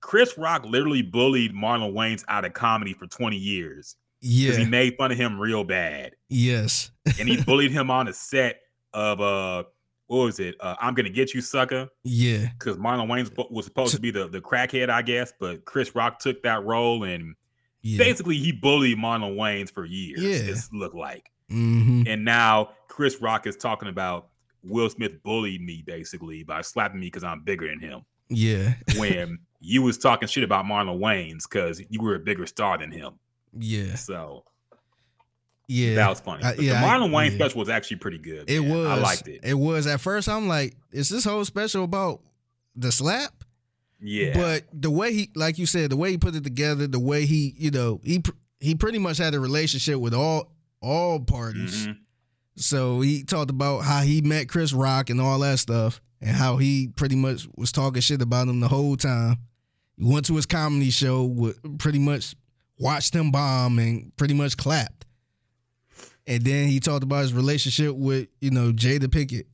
[0.06, 3.96] Chris Rock literally bullied Marlon Wayans out of comedy for 20 years.
[4.22, 4.52] Yeah.
[4.52, 6.16] Because he made fun of him real bad.
[6.30, 6.92] Yes.
[7.20, 8.62] and he bullied him on a set
[8.94, 9.64] of uh
[10.08, 10.56] what was it?
[10.60, 11.88] Uh, I'm gonna get you, sucker.
[12.04, 12.48] Yeah.
[12.58, 16.20] Because Marlon Wayans was supposed to be the, the crackhead, I guess, but Chris Rock
[16.20, 17.36] took that role and
[17.82, 17.98] yeah.
[17.98, 20.22] basically he bullied Marlon Wayans for years.
[20.22, 20.54] Yeah.
[20.54, 21.32] It looked like.
[21.52, 22.04] Mm-hmm.
[22.08, 24.30] And now Chris Rock is talking about
[24.64, 28.02] Will Smith bullied me basically by slapping me because I'm bigger than him.
[28.30, 28.74] Yeah.
[28.98, 32.92] when you was talking shit about Marlon Wayans because you were a bigger star than
[32.92, 33.14] him.
[33.58, 33.96] Yeah.
[33.96, 34.44] So
[35.68, 36.44] yeah, that was funny.
[36.44, 37.36] Uh, yeah, the Marlon Wayans yeah.
[37.36, 38.50] special was actually pretty good.
[38.50, 38.70] It man.
[38.70, 38.88] was.
[38.88, 39.42] I liked it.
[39.44, 39.88] It was.
[39.88, 42.22] At first, I'm like, is this whole special about
[42.76, 43.44] the slap?
[44.00, 44.34] Yeah.
[44.36, 47.26] But the way he, like you said, the way he put it together, the way
[47.26, 48.22] he, you know, he
[48.60, 50.52] he pretty much had a relationship with all
[50.82, 51.88] all parties.
[51.88, 52.00] Mm-hmm.
[52.58, 56.58] So he talked about how he met Chris Rock and all that stuff, and how
[56.58, 59.38] he pretty much was talking shit about him the whole time.
[59.98, 62.36] He went to his comedy show, pretty much
[62.78, 65.05] watched him bomb and pretty much clapped.
[66.28, 69.46] And then he talked about his relationship with, you know, Jada Pinkett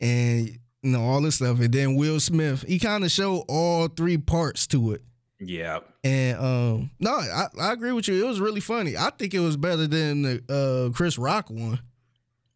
[0.00, 0.48] and,
[0.82, 1.60] you know, all this stuff.
[1.60, 5.02] And then Will Smith, he kind of showed all three parts to it.
[5.40, 5.80] Yeah.
[6.02, 8.24] And um no, I, I agree with you.
[8.24, 8.96] It was really funny.
[8.96, 11.80] I think it was better than the uh Chris Rock one.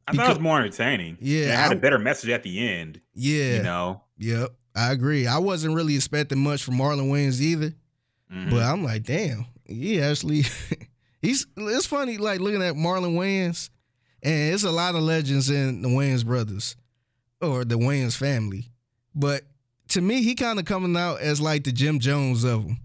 [0.07, 1.19] I because, thought it was more entertaining.
[1.21, 1.53] Yeah.
[1.53, 3.01] It had I, a better message at the end.
[3.15, 3.57] Yeah.
[3.57, 4.03] You know.
[4.19, 4.55] Yep.
[4.75, 5.27] I agree.
[5.27, 7.75] I wasn't really expecting much from Marlon Wayans either.
[8.33, 8.51] Mm-hmm.
[8.51, 10.45] But I'm like, damn, he actually
[11.21, 13.71] he's it's funny like looking at Marlon Wayans,
[14.23, 16.77] and it's a lot of legends in the Wayans brothers
[17.41, 18.71] or the Wayans family.
[19.15, 19.43] But
[19.89, 22.79] to me, he kind of coming out as like the Jim Jones of them,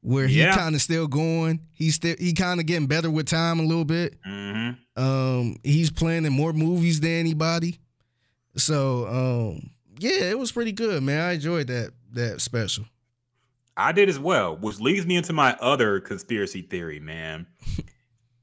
[0.00, 0.56] where he yeah.
[0.56, 1.60] kind of still going.
[1.72, 4.20] He's still he kind of getting better with time a little bit.
[4.22, 5.02] Mm-hmm.
[5.02, 7.78] Um, he's playing in more movies than anybody.
[8.56, 11.20] So um, yeah, it was pretty good, man.
[11.20, 12.84] I enjoyed that that special.
[13.76, 17.46] I did as well, which leads me into my other conspiracy theory, man.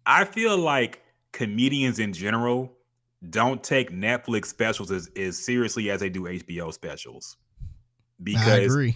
[0.06, 2.74] I feel like comedians in general
[3.30, 7.38] don't take Netflix specials as, as seriously as they do HBO specials.
[8.22, 8.96] Because I agree.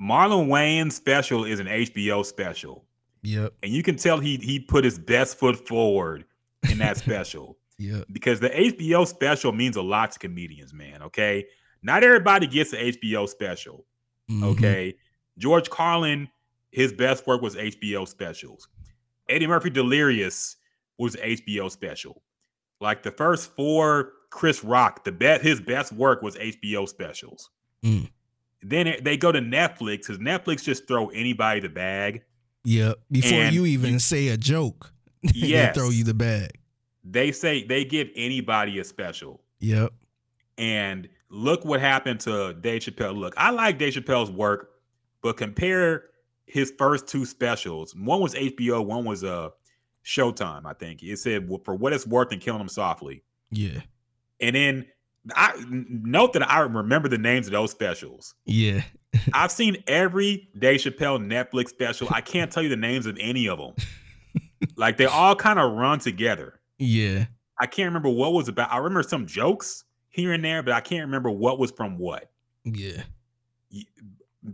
[0.00, 2.84] Marlon Wayans' special is an HBO special.
[3.22, 3.54] Yep.
[3.62, 6.24] And you can tell he he put his best foot forward
[6.70, 7.58] in that special.
[7.78, 8.04] Yeah.
[8.10, 11.02] Because the HBO special means a lot to comedians, man.
[11.02, 11.44] Okay.
[11.82, 13.84] Not everybody gets an HBO special.
[14.30, 14.44] Mm-hmm.
[14.44, 14.94] Okay.
[15.38, 16.28] George Carlin,
[16.70, 18.68] his best work was HBO specials.
[19.28, 20.56] Eddie Murphy Delirious
[20.98, 22.22] was HBO special.
[22.80, 27.50] Like the first four Chris Rock, the bet his best work was HBO specials.
[27.84, 28.10] Mm.
[28.62, 32.22] Then it, they go to Netflix because Netflix just throw anybody the bag.
[32.64, 36.58] Yeah, before and you even say a joke, yes, they throw you the bag.
[37.04, 39.40] They say they give anybody a special.
[39.60, 39.92] Yep.
[40.58, 43.16] And look what happened to Dave Chappelle.
[43.16, 44.70] Look, I like Dave Chappelle's work.
[45.22, 46.04] But compare
[46.46, 47.94] his first two specials.
[47.94, 49.50] One was HBO, one was uh
[50.04, 51.02] Showtime, I think.
[51.02, 53.24] It said for what it's worth and killing them softly.
[53.50, 53.80] Yeah.
[54.40, 54.86] And then
[55.34, 58.34] I note that I remember the names of those specials.
[58.44, 58.82] Yeah.
[59.32, 62.08] I've seen every Dave Chappelle Netflix special.
[62.12, 63.74] I can't tell you the names of any of them.
[64.76, 66.60] like they all kind of run together.
[66.78, 67.26] Yeah.
[67.58, 68.72] I can't remember what was about.
[68.72, 72.30] I remember some jokes here and there, but I can't remember what was from what.
[72.64, 73.02] Yeah.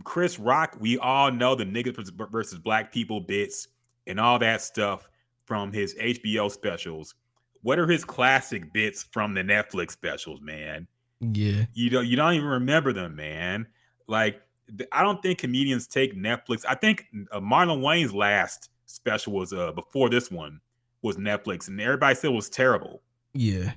[0.03, 3.67] Chris Rock, we all know the niggas versus black people bits
[4.07, 5.07] and all that stuff
[5.45, 7.15] from his HBO specials.
[7.61, 10.87] What are his classic bits from the Netflix specials, man?
[11.21, 11.65] Yeah.
[11.73, 13.67] You don't you don't even remember them, man.
[14.07, 14.41] Like
[14.91, 16.63] I don't think comedians take Netflix.
[16.67, 20.59] I think uh, Marlon Wayans' last special was uh before this one
[21.01, 23.01] was Netflix and everybody said it was terrible.
[23.33, 23.73] Yeah.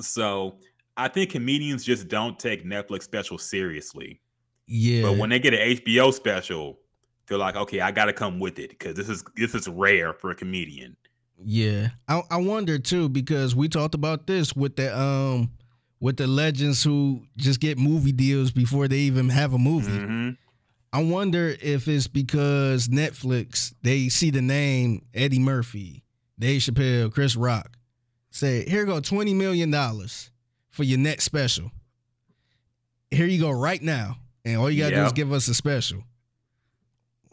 [0.00, 0.56] So,
[0.96, 4.20] I think comedians just don't take Netflix specials seriously.
[4.66, 5.02] Yeah.
[5.02, 6.78] But when they get an HBO special,
[7.26, 10.12] they're like, okay, I got to come with it because this is this is rare
[10.12, 10.96] for a comedian.
[11.44, 15.50] Yeah, I I wonder too because we talked about this with the um
[16.00, 19.90] with the legends who just get movie deals before they even have a movie.
[19.90, 20.30] Mm-hmm.
[20.92, 26.04] I wonder if it's because Netflix they see the name Eddie Murphy,
[26.38, 27.76] Dave Chappelle, Chris Rock,
[28.30, 30.30] say here go twenty million dollars
[30.70, 31.70] for your next special.
[33.10, 35.02] Here you go right now and all you gotta yep.
[35.02, 36.02] do is give us a special.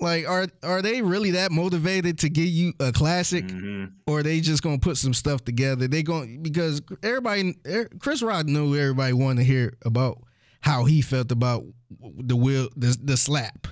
[0.02, 3.86] Like, are are they really that motivated to give you a classic, mm-hmm.
[4.08, 5.88] or are they just gonna put some stuff together?
[5.88, 10.24] They going because everybody, er, Chris Rock knew everybody wanted to hear about
[10.62, 11.66] how he felt about
[12.00, 13.68] the will, the, the slap.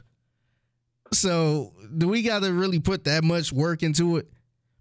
[1.13, 4.27] So, do we got to really put that much work into it?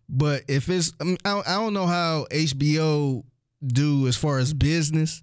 [0.09, 3.25] But if it's, I, mean, I, I don't know how HBO
[3.65, 5.23] do as far as business,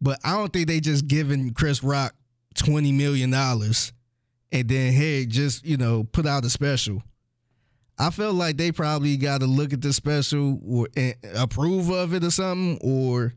[0.00, 2.14] but I don't think they just giving Chris Rock
[2.58, 3.92] twenty million dollars
[4.52, 7.02] and then hey, just you know, put out a special.
[7.98, 10.86] I feel like they probably got to look at the special or
[11.34, 13.34] approve of it or something, or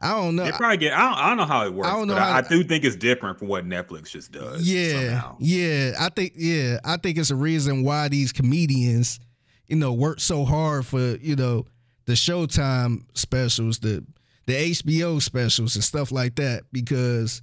[0.00, 0.44] I don't know.
[0.44, 0.94] They probably get.
[0.94, 1.88] I don't, I don't know how it works.
[1.88, 2.16] I don't know.
[2.16, 4.68] I, I, do think it's different from what Netflix just does.
[4.68, 5.36] Yeah, somehow.
[5.40, 5.92] yeah.
[6.00, 6.32] I think.
[6.36, 9.20] Yeah, I think it's a reason why these comedians,
[9.66, 11.66] you know, work so hard for you know
[12.06, 14.04] the Showtime specials, the
[14.46, 17.42] the HBO specials, and stuff like that because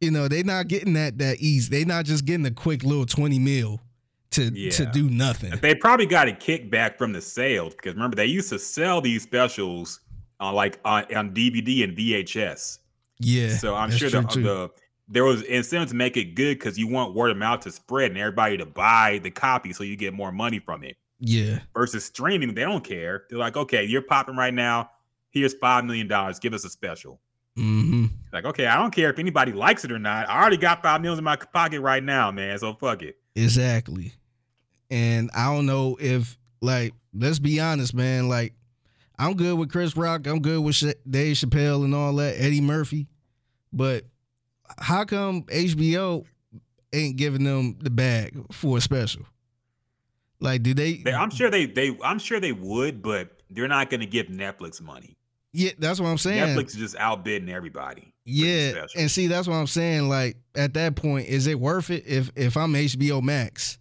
[0.00, 1.70] you know, they're not getting that that easy.
[1.70, 3.80] They're not just getting a quick little 20 mil
[4.32, 4.70] to yeah.
[4.70, 5.52] to do nothing.
[5.60, 9.22] They probably got a kickback from the sales because remember they used to sell these
[9.22, 10.00] specials
[10.40, 12.78] uh, uh, on like on, on DVD and VHS.
[13.18, 13.56] Yeah.
[13.56, 14.70] So I'm sure the, the
[15.08, 18.10] there was incentive to make it good because you want word of mouth to spread
[18.10, 20.96] and everybody to buy the copy so you get more money from it.
[21.18, 21.60] Yeah.
[21.72, 23.24] Versus streaming, they don't care.
[23.30, 24.90] They're like, okay, you're popping right now.
[25.30, 26.38] Here's five million dollars.
[26.38, 27.20] Give us a special.
[27.56, 28.06] Mm-hmm.
[28.32, 30.28] Like, okay, I don't care if anybody likes it or not.
[30.28, 32.58] I already got five million in my pocket right now, man.
[32.58, 33.16] So fuck it.
[33.34, 34.12] Exactly.
[34.90, 38.28] And I don't know if, like, let's be honest, man.
[38.28, 38.54] Like,
[39.18, 40.26] I'm good with Chris Rock.
[40.26, 40.76] I'm good with
[41.08, 43.08] Dave Chappelle and all that, Eddie Murphy.
[43.72, 44.04] But
[44.78, 46.24] how come HBO
[46.92, 49.22] ain't giving them the bag for a special?
[50.40, 50.94] Like, do they?
[50.98, 54.26] they I'm sure they they I'm sure they would, but they're not going to give
[54.26, 55.16] Netflix money.
[55.56, 56.54] Yeah, that's what I'm saying.
[56.54, 58.12] Netflix is just outbidding everybody.
[58.26, 60.06] Yeah, and see, that's what I'm saying.
[60.06, 62.04] Like at that point, is it worth it?
[62.06, 63.78] If if I'm HBO Max,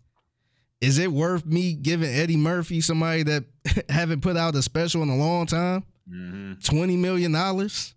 [0.80, 3.43] is it worth me giving Eddie Murphy somebody that
[3.89, 6.53] haven't put out a special in a long time, mm-hmm.
[6.63, 7.93] twenty million dollars,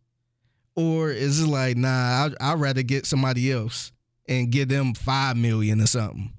[0.74, 2.24] or is it like nah?
[2.24, 3.92] I'd, I'd rather get somebody else
[4.26, 6.32] and give them five million or something,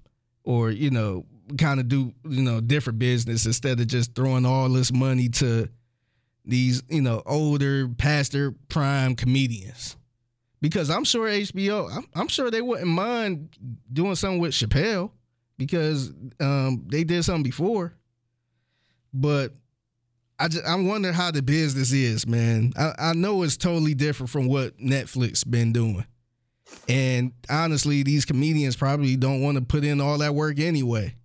[0.43, 1.25] or you know,
[1.57, 5.69] kind of do you know different business instead of just throwing all this money to
[6.45, 9.95] these, you know, older, pastor prime comedians.
[10.61, 13.57] Because I'm sure HBO, I'm, I'm sure they wouldn't mind
[13.91, 15.11] doing something with Chappelle
[15.57, 17.93] because um, they did something before.
[19.13, 19.53] But
[20.39, 22.73] I just I wonder how the business is, man.
[22.77, 26.05] I, I know it's totally different from what Netflix been doing.
[26.87, 31.15] And honestly, these comedians probably don't want to put in all that work anyway.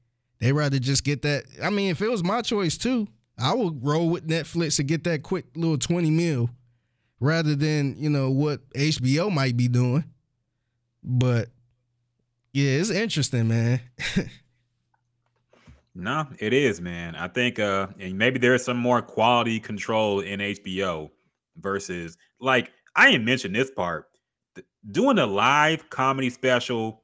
[0.40, 1.44] They rather just get that.
[1.62, 3.06] I mean, if it was my choice too,
[3.39, 6.51] I would roll with Netflix and get that quick little 20 mil
[7.20, 10.05] rather than, you know, what HBO might be doing.
[11.03, 11.49] But
[12.53, 13.80] yeah, it's interesting, man.
[15.95, 17.16] no, it is, man.
[17.16, 21.11] I think uh and maybe there's some more quality control in HBO
[21.57, 24.07] versus like I didn't mention this part.
[24.91, 27.03] Doing a live comedy special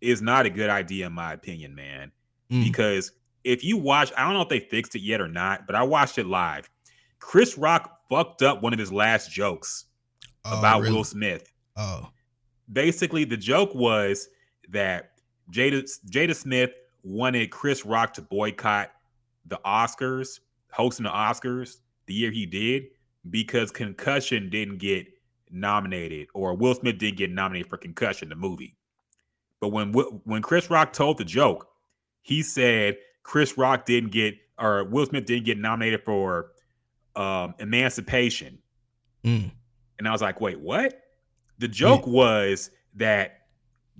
[0.00, 2.10] is not a good idea in my opinion, man.
[2.50, 2.64] Mm.
[2.64, 3.12] Because
[3.48, 5.82] if you watch, I don't know if they fixed it yet or not, but I
[5.82, 6.68] watched it live.
[7.18, 9.86] Chris Rock fucked up one of his last jokes
[10.44, 10.94] oh, about really?
[10.94, 11.50] Will Smith.
[11.74, 12.10] Oh.
[12.70, 14.28] Basically, the joke was
[14.68, 15.12] that
[15.50, 16.70] Jada Jada Smith
[17.02, 18.90] wanted Chris Rock to boycott
[19.46, 20.40] the Oscars,
[20.70, 22.88] hosting the Oscars the year he did,
[23.30, 25.06] because Concussion didn't get
[25.50, 28.76] nominated, or Will Smith didn't get nominated for Concussion, the movie.
[29.58, 31.66] But when when Chris Rock told the joke,
[32.20, 36.52] he said Chris Rock didn't get or Will Smith didn't get nominated for
[37.16, 38.58] um, Emancipation.
[39.24, 39.50] Mm.
[39.98, 41.00] And I was like, wait, what?
[41.58, 42.12] The joke yeah.
[42.12, 43.38] was that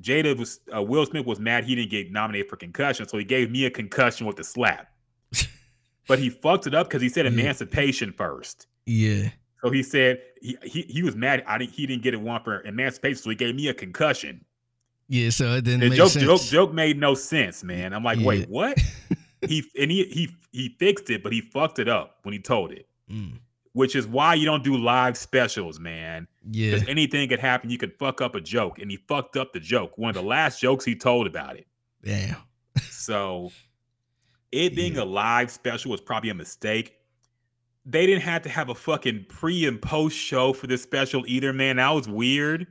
[0.01, 3.25] Jada was uh, Will Smith was mad he didn't get nominated for concussion, so he
[3.25, 4.93] gave me a concussion with a slap.
[6.09, 7.33] but he fucked it up because he said yeah.
[7.33, 8.67] emancipation first.
[8.87, 9.31] Yeah.
[9.63, 12.43] So he said he he, he was mad I didn't he didn't get it one
[12.45, 14.45] for emancipation, so he gave me a concussion.
[15.09, 16.25] Yeah, so it didn't joke, sense.
[16.25, 17.95] Joke, joke made no sense, man.
[17.95, 18.27] I'm like, yeah.
[18.27, 18.79] wait, what?
[19.47, 22.73] he and he he he fixed it, but he fucked it up when he told
[22.73, 22.87] it.
[23.11, 23.39] Mm.
[23.73, 26.27] Which is why you don't do live specials, man.
[26.51, 26.73] Yeah.
[26.73, 27.71] Because anything could happen.
[27.71, 28.81] You could fuck up a joke.
[28.81, 29.97] And he fucked up the joke.
[29.97, 31.67] One of the last jokes he told about it.
[32.03, 32.37] Damn.
[32.91, 33.53] so
[34.53, 35.03] it being yeah.
[35.03, 36.95] a live special was probably a mistake.
[37.85, 41.53] They didn't have to have a fucking pre and post show for this special either,
[41.53, 41.77] man.
[41.77, 42.67] That was weird.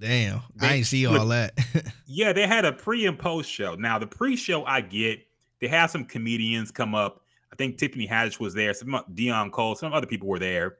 [0.00, 0.40] Damn.
[0.56, 1.52] They, I ain't see all that.
[2.06, 3.74] yeah, they had a pre and post show.
[3.74, 5.20] Now, the pre show I get
[5.60, 7.22] they had some comedians come up.
[7.52, 8.72] I think Tiffany Haddish was there.
[8.72, 10.78] Some Deon Cole, some other people were there.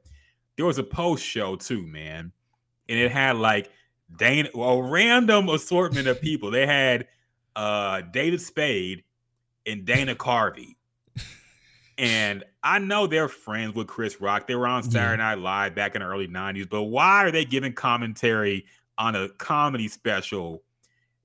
[0.57, 2.33] There was a post show too, man,
[2.89, 3.71] and it had like
[4.16, 6.51] Dana, a random assortment of people.
[6.51, 7.07] They had
[7.55, 9.05] uh David Spade
[9.66, 10.77] and Dana Carvey.
[11.99, 14.47] And I know they're friends with Chris Rock.
[14.47, 15.18] They were on Saturday.
[15.18, 18.64] Night Live back in the early 90s, but why are they giving commentary
[19.01, 20.63] on a comedy special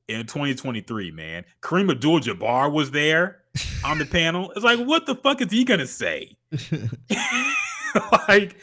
[0.08, 1.44] in 2023, man?
[1.62, 3.42] Kareem Abdul Jabbar was there
[3.84, 4.52] on the panel.
[4.56, 6.36] It's like, what the fuck is he gonna say?
[8.28, 8.58] like,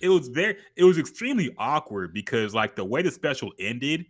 [0.00, 4.06] it was very, it was extremely awkward because like the way the special ended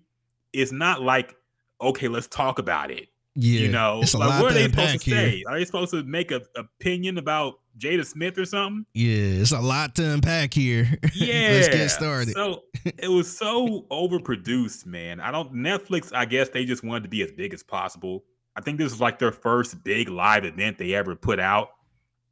[0.53, 1.35] is not like,
[1.81, 3.09] okay, let's talk about it.
[3.41, 5.45] Yeah, you know, like what are they supposed to say?
[5.47, 8.84] Are they supposed to make an opinion about Jada Smith or something?
[8.95, 10.89] Yeah, it's a lot to unpack here.
[11.14, 12.34] Yeah, let's get started.
[12.34, 15.20] So it was so overproduced, man.
[15.20, 16.12] I don't Netflix.
[16.12, 18.24] I guess they just wanted to be as big as possible.
[18.57, 21.68] I think this is like their first big live event they ever put out.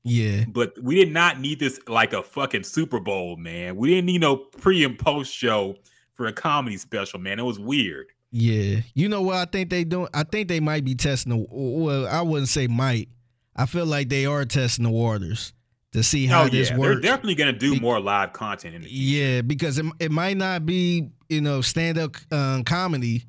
[0.03, 0.45] Yeah.
[0.49, 3.77] But we did not need this like a fucking Super Bowl, man.
[3.77, 5.77] We didn't need no pre and post show
[6.15, 7.39] for a comedy special, man.
[7.39, 8.07] It was weird.
[8.37, 8.81] Yeah.
[8.95, 10.09] You know what I think they doing?
[10.15, 13.09] I think they might be testing the well, I wouldn't say might.
[13.55, 15.53] I feel like they are testing the waters
[15.93, 17.01] to see how oh, this works.
[17.01, 19.25] They're definitely going to do be- more live content in the future.
[19.25, 23.25] Yeah, because it, it might not be, you know, stand up um, comedy,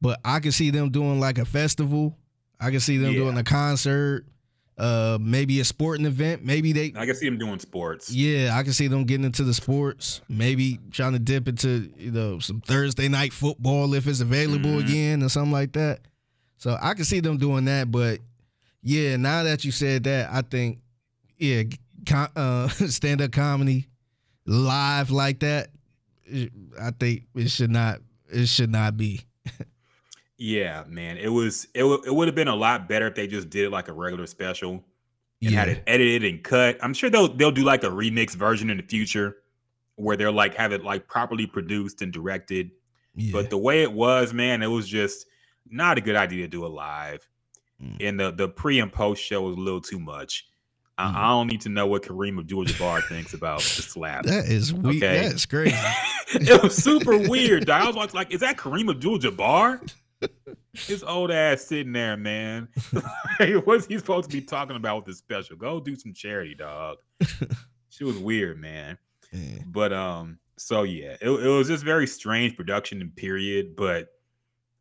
[0.00, 2.16] but I can see them doing like a festival
[2.60, 3.20] I can see them yeah.
[3.20, 4.26] doing a concert,
[4.80, 6.42] uh, maybe a sporting event.
[6.42, 6.94] Maybe they.
[6.96, 8.10] I can see them doing sports.
[8.10, 10.22] Yeah, I can see them getting into the sports.
[10.28, 14.88] Maybe trying to dip into you know some Thursday night football if it's available mm-hmm.
[14.88, 16.00] again or something like that.
[16.56, 17.90] So I can see them doing that.
[17.90, 18.20] But
[18.82, 20.78] yeah, now that you said that, I think
[21.36, 21.64] yeah,
[22.34, 23.86] uh, stand up comedy
[24.46, 25.68] live like that.
[26.80, 28.00] I think it should not.
[28.32, 29.20] It should not be.
[30.42, 31.18] Yeah, man.
[31.18, 33.70] It was it, w- it would have been a lot better if they just did
[33.70, 34.82] like a regular special and
[35.50, 35.50] yeah.
[35.50, 36.78] had it edited and cut.
[36.82, 39.36] I'm sure they'll they'll do like a remix version in the future
[39.96, 42.70] where they're like have it like properly produced and directed.
[43.14, 43.32] Yeah.
[43.34, 45.26] But the way it was, man, it was just
[45.68, 47.28] not a good idea to do it live.
[47.82, 47.96] Mm.
[48.00, 50.46] And the the pre and post show was a little too much.
[50.96, 51.14] I, mm.
[51.16, 54.24] I don't need to know what Kareem Abdul-Jabbar thinks about the slap.
[54.24, 54.96] That is weird.
[54.96, 55.28] Okay?
[55.28, 55.76] That's crazy.
[56.32, 57.68] it was super weird.
[57.68, 59.92] I was like, is that Kareem Abdul-Jabbar?
[60.72, 62.68] His old ass sitting there, man.
[63.64, 65.56] What's he supposed to be talking about with this special?
[65.56, 66.98] Go do some charity, dog.
[67.88, 68.98] she was weird, man.
[69.32, 69.62] Yeah.
[69.66, 73.76] But um, so yeah, it, it was just very strange production and period.
[73.76, 74.08] But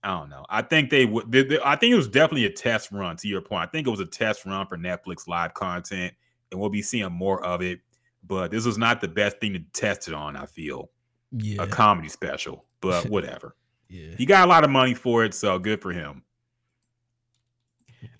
[0.04, 0.46] I don't know.
[0.50, 1.36] I think they would.
[1.64, 3.18] I think it was definitely a test run.
[3.18, 6.14] To your point, I think it was a test run for Netflix live content,
[6.52, 7.80] and we'll be seeing more of it.
[8.26, 10.36] But this was not the best thing to test it on.
[10.36, 10.90] I feel,
[11.32, 13.56] yeah, a comedy special, but whatever.
[13.90, 14.16] Yeah.
[14.18, 16.24] He got a lot of money for it, so good for him.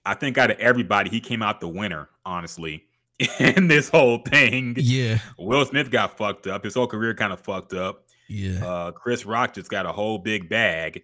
[0.06, 2.86] I think out of everybody, he came out the winner, honestly,
[3.40, 4.76] in this whole thing.
[4.78, 5.20] Yeah.
[5.38, 6.64] Will Smith got fucked up.
[6.64, 8.06] His whole career kind of fucked up.
[8.28, 8.66] Yeah.
[8.66, 11.04] Uh, Chris Rock just got a whole big bag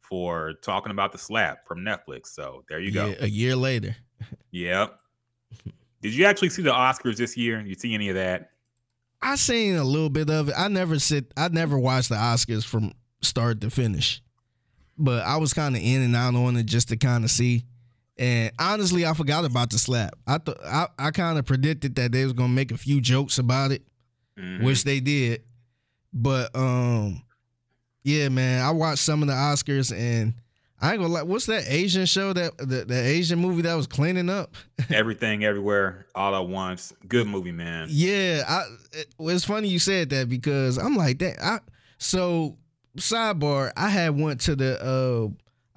[0.00, 2.28] for talking about the slap from Netflix.
[2.28, 3.08] So there you go.
[3.08, 3.96] Yeah, a year later.
[4.50, 4.98] yep.
[6.02, 7.60] Did you actually see the Oscars this year?
[7.60, 8.50] You see any of that?
[9.20, 10.54] I seen a little bit of it.
[10.56, 11.32] I never sit.
[11.36, 14.22] I never watched the Oscars from start to finish.
[14.98, 17.64] But I was kind of in and out on it just to kind of see.
[18.18, 20.14] And honestly, I forgot about the slap.
[20.26, 23.38] I thought I, I kind of predicted that they was gonna make a few jokes
[23.38, 23.82] about it,
[24.38, 24.64] mm-hmm.
[24.64, 25.42] which they did.
[26.14, 27.22] But um,
[28.04, 30.32] yeah, man, I watched some of the Oscars and
[30.80, 31.24] I ain't gonna like.
[31.24, 34.54] What's that Asian show that the, the Asian movie that was cleaning up?
[34.90, 36.92] Everything, everywhere, all at once.
[37.08, 37.88] Good movie, man.
[37.90, 38.64] Yeah, I.
[38.92, 41.42] It, it's funny you said that because I'm like that.
[41.42, 41.60] I
[41.98, 42.58] so
[42.96, 45.28] sidebar, I had went to the uh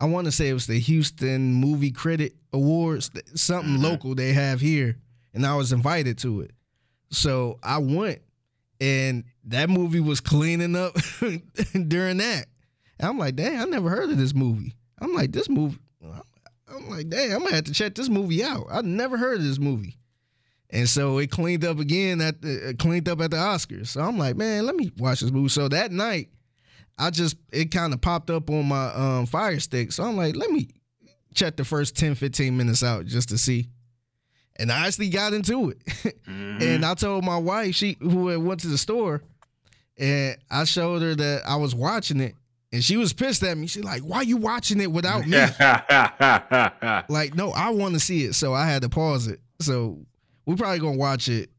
[0.02, 3.84] I want to say it was the Houston Movie Critic Awards, something mm-hmm.
[3.84, 4.98] local they have here,
[5.34, 6.52] and I was invited to it.
[7.12, 8.22] So I went,
[8.80, 10.96] and that movie was cleaning up
[11.88, 12.46] during that.
[12.98, 14.74] And I'm like, dang, I never heard of this movie.
[15.00, 15.80] I'm like, this movie.
[16.04, 18.68] I'm like, dang, I'm gonna have to check this movie out.
[18.70, 19.98] I never heard of this movie.
[20.70, 23.88] And so it cleaned up again at the, cleaned up at the Oscars.
[23.88, 25.50] So I'm like, man, let me watch this movie.
[25.50, 26.30] So that night,
[27.00, 29.92] I just it kind of popped up on my um, fire stick.
[29.94, 30.68] So I'm like, let me
[31.34, 33.70] check the first 10, 15 minutes out just to see.
[34.58, 35.86] And I actually got into it.
[35.86, 36.62] mm-hmm.
[36.62, 39.24] And I told my wife, she who went to the store,
[39.98, 42.36] and I showed her that I was watching it.
[42.72, 43.66] And she was pissed at me.
[43.66, 45.38] She's like, why you watching it without me?
[47.10, 48.36] like, no, I want to see it.
[48.36, 49.40] So I had to pause it.
[49.60, 50.06] So
[50.46, 51.50] we're probably gonna watch it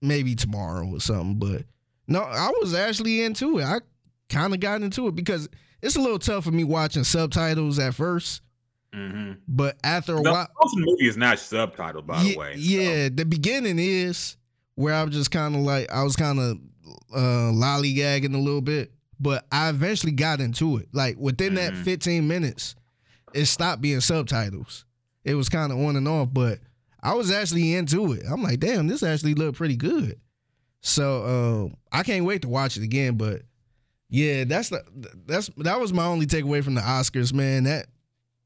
[0.00, 1.38] maybe tomorrow or something.
[1.38, 1.64] But
[2.08, 3.64] no, I was actually into it.
[3.64, 3.80] I
[4.32, 5.48] kind of got into it because
[5.82, 8.40] it's a little tough for me watching subtitles at 1st
[8.94, 9.32] mm-hmm.
[9.48, 12.52] But after a the, while, most movie is not subtitled, by yeah, the way.
[12.54, 12.60] So.
[12.60, 14.36] Yeah, the beginning is
[14.74, 16.58] where I was just kind of like I was kind of
[17.14, 20.88] uh, lollygagging a little bit, but I eventually got into it.
[20.92, 21.76] Like within mm-hmm.
[21.76, 22.74] that 15 minutes,
[23.34, 24.84] it stopped being subtitles.
[25.24, 26.58] It was kind of on and off, but
[27.02, 28.22] I was actually into it.
[28.30, 30.18] I'm like, damn, this actually looked pretty good.
[30.80, 33.16] So um, I can't wait to watch it again.
[33.16, 33.42] But
[34.12, 34.84] yeah, that's the
[35.24, 37.64] that's that was my only takeaway from the Oscars, man.
[37.64, 37.86] That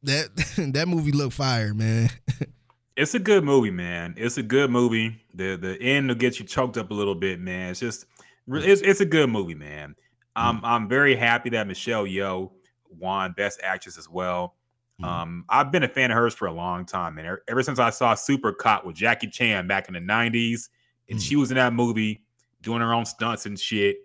[0.04, 0.28] that
[0.74, 2.08] that movie looked fire, man.
[2.96, 4.14] it's a good movie, man.
[4.16, 5.20] It's a good movie.
[5.34, 7.70] The the end will get you choked up a little bit, man.
[7.70, 8.06] It's just
[8.48, 9.96] it's it's a good movie, man.
[10.36, 12.52] I'm I'm very happy that Michelle Yeoh
[12.88, 14.54] won Best Actress as well.
[15.00, 15.04] Mm-hmm.
[15.04, 17.38] Um, I've been a fan of hers for a long time, man.
[17.48, 20.68] Ever since I saw Super Cop with Jackie Chan back in the '90s,
[21.08, 21.18] and mm-hmm.
[21.18, 22.22] she was in that movie
[22.62, 23.96] doing her own stunts and shit.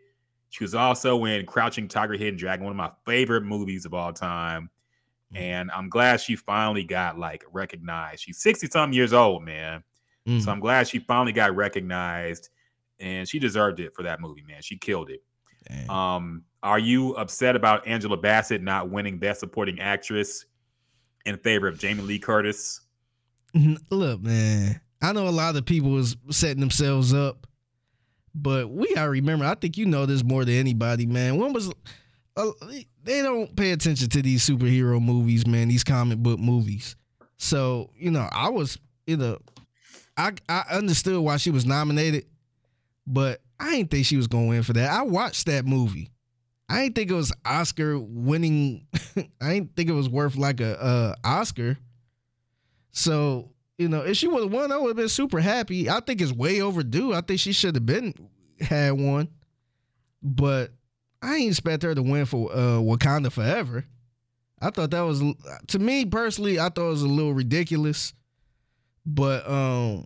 [0.52, 4.12] She was also in Crouching Tiger, Hidden Dragon, one of my favorite movies of all
[4.12, 4.70] time.
[5.34, 5.40] Mm.
[5.40, 8.24] And I'm glad she finally got like recognized.
[8.24, 9.82] She's 60 something years old, man.
[10.28, 10.42] Mm.
[10.42, 12.50] So I'm glad she finally got recognized
[13.00, 14.62] and she deserved it for that movie, man.
[14.62, 15.24] She killed it.
[15.70, 15.90] Dang.
[15.90, 20.46] Um, are you upset about Angela Bassett not winning Best Supporting Actress
[21.26, 22.82] in favor of Jamie Lee Curtis?
[23.90, 27.48] Look, man, I know a lot of people was setting themselves up
[28.34, 31.38] but we gotta remember, I think you know this more than anybody, man.
[31.38, 31.72] When was
[32.38, 32.52] uh,
[33.04, 36.96] they don't pay attention to these superhero movies, man, these comic book movies.
[37.38, 38.78] So, you know, I was
[39.08, 39.40] you know,
[40.18, 42.26] I I understood why she was nominated,
[43.06, 44.92] but I didn't think she was gonna win for that.
[44.92, 46.10] I watched that movie.
[46.70, 48.88] I didn't think it was Oscar winning.
[49.42, 51.78] I didn't think it was worth like a uh, Oscar.
[52.92, 53.52] So
[53.82, 55.90] you know, if she would have won, I would have been super happy.
[55.90, 57.14] I think it's way overdue.
[57.14, 58.14] I think she should have been
[58.60, 59.28] had one,
[60.22, 60.72] but
[61.22, 63.86] I ain't expect her to win for uh, Wakanda Forever.
[64.62, 65.24] I thought that was
[65.68, 66.60] to me personally.
[66.60, 68.14] I thought it was a little ridiculous,
[69.04, 70.06] but um,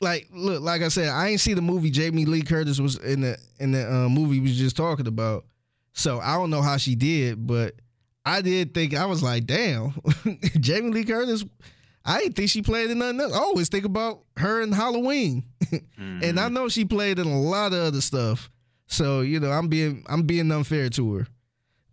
[0.00, 3.20] like look, like I said, I ain't see the movie Jamie Lee Curtis was in
[3.20, 5.44] the in the uh, movie we was just talking about.
[5.92, 7.76] So I don't know how she did, but
[8.24, 9.94] I did think I was like, damn,
[10.58, 11.44] Jamie Lee Curtis.
[12.04, 13.32] I didn't think she played in nothing else.
[13.32, 15.78] I always think about her in Halloween, mm-hmm.
[16.22, 16.54] and I mm-hmm.
[16.54, 18.50] know she played in a lot of other stuff.
[18.86, 21.26] So you know, I'm being I'm being unfair to her.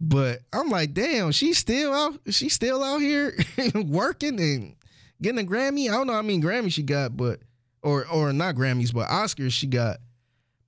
[0.02, 2.20] But I'm like, damn, she's still out.
[2.30, 3.38] She's still out here
[3.76, 4.76] working and
[5.22, 5.90] getting a Grammy.
[5.90, 6.14] I don't know.
[6.14, 7.42] I mean, Grammy she got, but
[7.84, 9.98] or or not Grammys, but Oscars she got.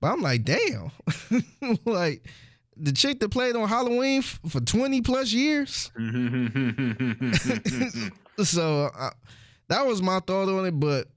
[0.00, 0.90] But I'm like, damn,
[1.84, 2.26] like
[2.76, 5.90] the chick that played on Halloween f- for 20 plus years.
[8.44, 9.10] So uh,
[9.68, 10.78] that was my thought on it.
[10.78, 11.08] But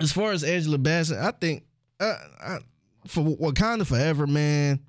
[0.00, 1.64] as far as Angela Bassett, I think
[2.00, 2.58] uh, I,
[3.06, 4.80] for Wakanda Forever, man.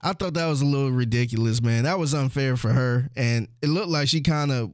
[0.00, 1.82] I thought that was a little ridiculous, man.
[1.82, 4.70] That was unfair for her, and it looked like she kind of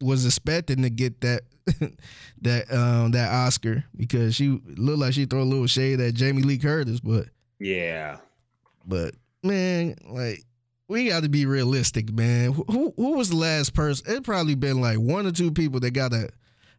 [0.00, 1.42] was expecting to get that
[2.42, 6.42] that um that Oscar because she looked like she threw a little shade at Jamie
[6.42, 7.26] Lee Curtis, but
[7.58, 8.18] yeah,
[8.86, 10.44] but man, like
[10.88, 12.52] we got to be realistic, man.
[12.52, 14.10] Who who was the last person?
[14.10, 16.30] It probably been like one or two people that got a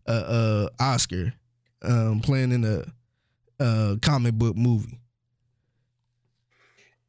[0.05, 1.34] a, a Oscar
[1.82, 2.86] um playing in a,
[3.64, 4.99] a comic book movie.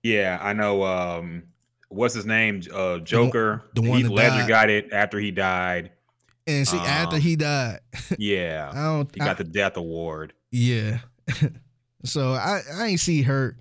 [0.03, 0.83] Yeah, I know.
[0.83, 1.45] Um,
[1.89, 2.63] what's his name?
[2.73, 3.65] Uh, Joker.
[3.75, 4.49] The, one, the Heath Ledger died.
[4.49, 5.91] got it after he died.
[6.47, 7.81] And see, um, after he died,
[8.19, 9.15] yeah, I don't.
[9.15, 10.33] He got I, the death award.
[10.51, 10.99] Yeah.
[12.05, 13.57] so I I ain't see her.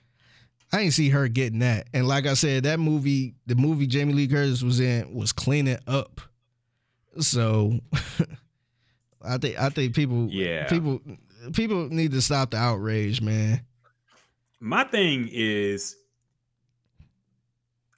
[0.72, 1.88] I ain't see her getting that.
[1.93, 5.80] And like I said, that movie, the movie Jamie Lee Curtis was in, was cleaning
[5.88, 6.22] up.
[7.20, 7.80] So
[9.22, 11.01] I think I think people, yeah, people
[11.53, 13.61] people need to stop the outrage, man.
[14.59, 15.95] My thing is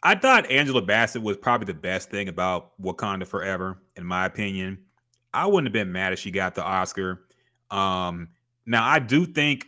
[0.03, 4.79] I thought Angela Bassett was probably the best thing about Wakanda Forever, in my opinion.
[5.33, 7.21] I wouldn't have been mad if she got the Oscar.
[7.69, 8.29] Um,
[8.65, 9.67] now I do think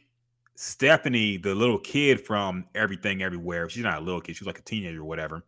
[0.64, 4.60] Stephanie, the little kid from Everything Everywhere, she's not a little kid, she was like
[4.60, 5.44] a teenager or whatever.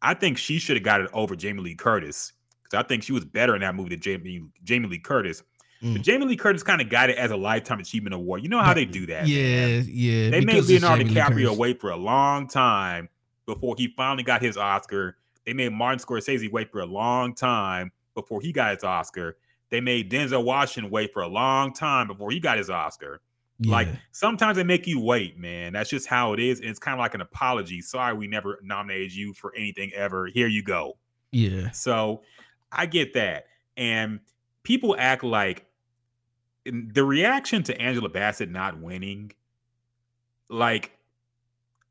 [0.00, 3.12] I think she should have got it over Jamie Lee Curtis because I think she
[3.12, 5.42] was better in that movie than Jamie Jamie Lee Curtis.
[5.82, 5.94] Mm.
[5.94, 8.44] But Jamie Lee Curtis kind of got it as a lifetime achievement award.
[8.44, 9.26] You know how they do that?
[9.26, 9.86] Yeah, man.
[9.88, 10.30] yeah.
[10.30, 13.08] They made Leonardo DiCaprio wait for a long time
[13.46, 15.16] before he finally got his Oscar.
[15.44, 19.36] They made Martin Scorsese wait for a long time before he got his Oscar.
[19.70, 23.20] They made Denzel Washington wait for a long time before he got his Oscar.
[23.60, 23.72] Yeah.
[23.72, 25.74] Like sometimes they make you wait, man.
[25.74, 26.60] That's just how it is.
[26.60, 27.82] And it's kind of like an apology.
[27.82, 30.26] Sorry, we never nominated you for anything ever.
[30.26, 30.96] Here you go.
[31.30, 31.70] Yeah.
[31.72, 32.22] So
[32.72, 33.44] I get that.
[33.76, 34.20] And
[34.62, 35.66] people act like
[36.64, 39.32] the reaction to Angela Bassett not winning,
[40.48, 40.92] like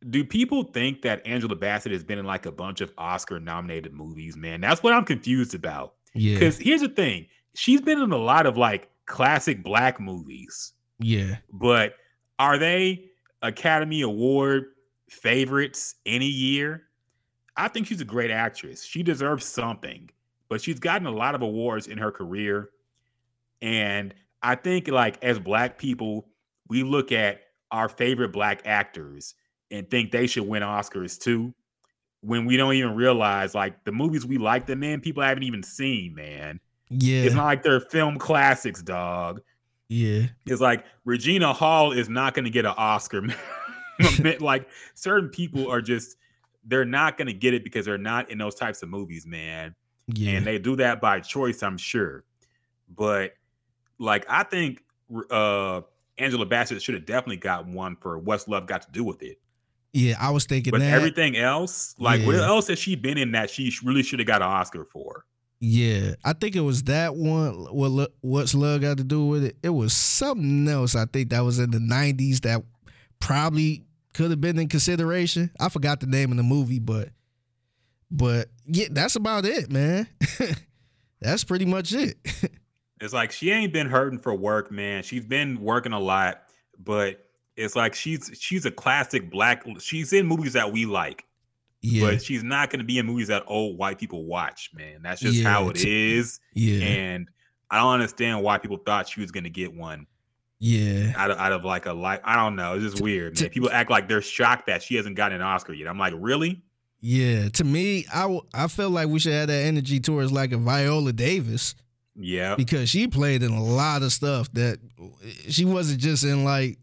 [0.09, 3.93] do people think that Angela Bassett has been in like a bunch of Oscar nominated
[3.93, 4.61] movies, man?
[4.61, 5.95] That's what I'm confused about.
[6.15, 6.34] Yeah.
[6.34, 10.74] Because here's the thing she's been in a lot of like classic black movies.
[11.00, 11.38] Yeah.
[11.52, 11.95] But
[12.38, 13.06] are they
[13.41, 14.66] Academy Award
[15.10, 16.84] favorites any year?
[17.58, 18.84] I think she's a great actress.
[18.84, 20.10] She deserves something,
[20.47, 22.70] but she's gotten a lot of awards in her career.
[23.62, 26.30] And I think, like, as black people,
[26.70, 27.41] we look at
[27.72, 29.36] our favorite black actors
[29.72, 31.54] and think they should win Oscars too
[32.22, 35.64] when we don't even realize like the movies we like them in, people haven't even
[35.64, 36.60] seen, man.
[36.89, 37.24] Yeah.
[37.24, 39.41] It's not like they're film classics, dog.
[39.89, 40.27] Yeah.
[40.45, 43.23] It's like Regina Hall is not going to get an Oscar.
[44.39, 46.15] like certain people are just
[46.63, 49.75] they're not going to get it because they're not in those types of movies, man.
[50.07, 50.33] Yeah.
[50.33, 52.23] And they do that by choice, I'm sure.
[52.95, 53.33] But
[53.97, 54.83] like I think
[55.29, 55.81] uh
[56.19, 59.39] Angela Bassett should have definitely got one for What's Love Got to Do with It.
[59.93, 60.93] Yeah, I was thinking but that.
[60.93, 62.27] everything else, like yeah.
[62.27, 65.25] what else has she been in that she really should have got an Oscar for?
[65.62, 67.53] Yeah, I think it was that one.
[67.66, 69.57] What what's love got to do with it?
[69.62, 70.95] It was something else.
[70.95, 72.64] I think that was in the '90s that
[73.20, 73.84] probably
[74.14, 75.51] could have been in consideration.
[75.60, 77.10] I forgot the name of the movie, but
[78.10, 80.07] but yeah, that's about it, man.
[81.22, 82.18] that's pretty much it.
[83.01, 85.03] it's like she ain't been hurting for work, man.
[85.03, 86.43] She's been working a lot,
[86.78, 89.66] but it's like she's she's a classic black.
[89.80, 91.26] She's in movies that we like,
[91.82, 92.09] yeah.
[92.09, 94.71] but she's not going to be in movies that old white people watch.
[94.73, 96.39] Man, that's just yeah, how it is.
[96.53, 97.30] Yeah, and
[97.69, 100.07] I don't understand why people thought she was gonna get one.
[100.59, 102.75] Yeah, out of, out of like a like I don't know.
[102.75, 103.39] It's just weird.
[103.39, 103.49] Man.
[103.49, 105.88] People act like they're shocked that she hasn't gotten an Oscar yet.
[105.88, 106.61] I'm like, really?
[107.01, 107.49] Yeah.
[107.49, 111.13] To me, I I feel like we should have that energy towards like a Viola
[111.13, 111.75] Davis.
[112.15, 112.55] Yeah.
[112.55, 116.77] Because she played in a lot of stuff that eh, she wasn't just in like,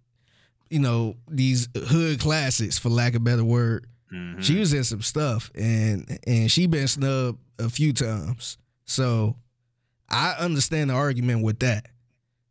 [0.71, 3.87] you know, these hood classics for lack of a better word.
[4.13, 4.41] Mm-hmm.
[4.41, 8.59] She was in some stuff and and she been snubbed a few times.
[8.85, 9.37] So
[10.09, 11.89] I understand the argument with that.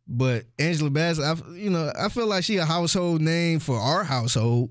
[0.08, 4.04] But Angela Bassett, I, you know, I feel like she a household name for our
[4.04, 4.70] household.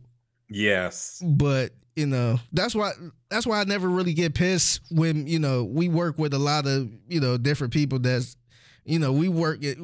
[0.50, 1.22] Yes.
[1.26, 2.92] But you know, that's why
[3.30, 6.68] that's why I never really get pissed when you know we work with a lot
[6.68, 8.00] of you know different people.
[8.00, 8.38] That's
[8.84, 9.78] you know we work it.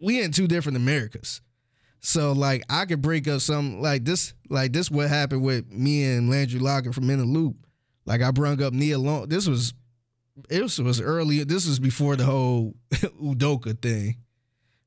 [0.00, 1.40] We in two different Americas.
[2.00, 6.04] So like I could break up some like this like this what happened with me
[6.04, 7.56] and Landry Locker from In the Loop.
[8.06, 9.28] Like I brung up Nia Long.
[9.28, 9.74] This was
[10.48, 11.42] it was, was early.
[11.44, 14.16] This was before the whole Udoka thing.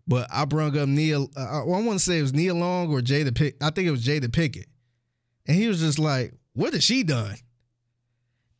[0.07, 1.29] But I brung up Neil.
[1.35, 3.55] Uh, I want to say it was Nia Long or Jada Pick.
[3.61, 4.65] I think it was Jada Pinkett,
[5.45, 7.35] and he was just like, "What has she done?"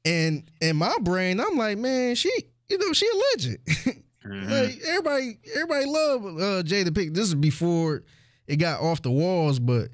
[0.05, 2.31] And in my brain, I'm like, "Man, she,
[2.69, 3.57] you know, she a legend.
[3.67, 4.51] mm-hmm.
[4.51, 7.15] like everybody, everybody love uh, Jada Pinkett.
[7.15, 8.03] This is before
[8.51, 9.87] it got off the walls, but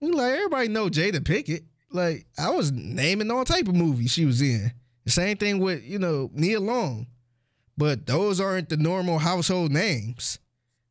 [0.00, 1.64] we like everybody know Jada Pinkett.
[1.90, 4.72] Like I was naming all type of movies she was in.
[5.04, 7.06] The same thing with you know Nia Long,
[7.76, 10.38] but those aren't the normal household names.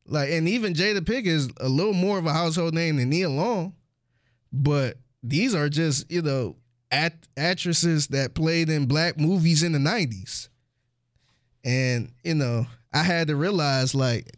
[0.06, 3.28] Like, and even Jada Pinkett is a little more of a household name than Nia
[3.28, 3.74] Long,
[4.52, 6.54] but these are just you know
[6.92, 10.50] act- actresses that played in black movies in the '90s,
[11.64, 14.36] and you know I had to realize like,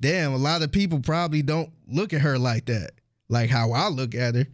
[0.00, 2.92] damn, a lot of people probably don't look at her like that,
[3.28, 4.46] like how I look at her,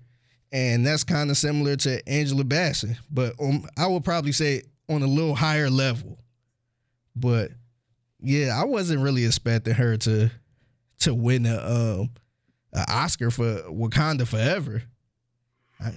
[0.53, 5.03] and that's kind of similar to Angela Bassett, but um, I would probably say on
[5.03, 6.19] a little higher level,
[7.17, 7.51] but
[8.21, 10.31] yeah, I wasn't really expecting her to
[11.01, 12.11] to win a um
[12.73, 14.83] an Oscar for Wakanda Forever.
[15.81, 15.93] I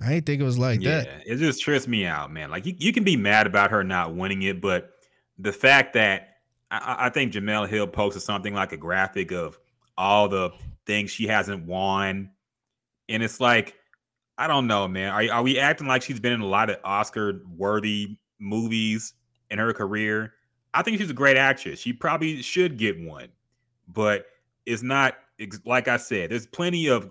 [0.00, 1.22] I didn't think it was like yeah, that.
[1.26, 2.50] It just trips me out, man.
[2.50, 4.90] Like you, you can be mad about her not winning it, but
[5.38, 6.37] the fact that
[6.70, 9.58] I, I think Jemele Hill posted something like a graphic of
[9.96, 10.50] all the
[10.86, 12.30] things she hasn't won,
[13.08, 13.74] and it's like
[14.38, 15.12] I don't know, man.
[15.12, 19.14] Are, are we acting like she's been in a lot of Oscar worthy movies
[19.50, 20.34] in her career?
[20.72, 21.80] I think she's a great actress.
[21.80, 23.28] She probably should get one,
[23.88, 24.26] but
[24.64, 25.16] it's not
[25.64, 26.30] like I said.
[26.30, 27.10] There's plenty of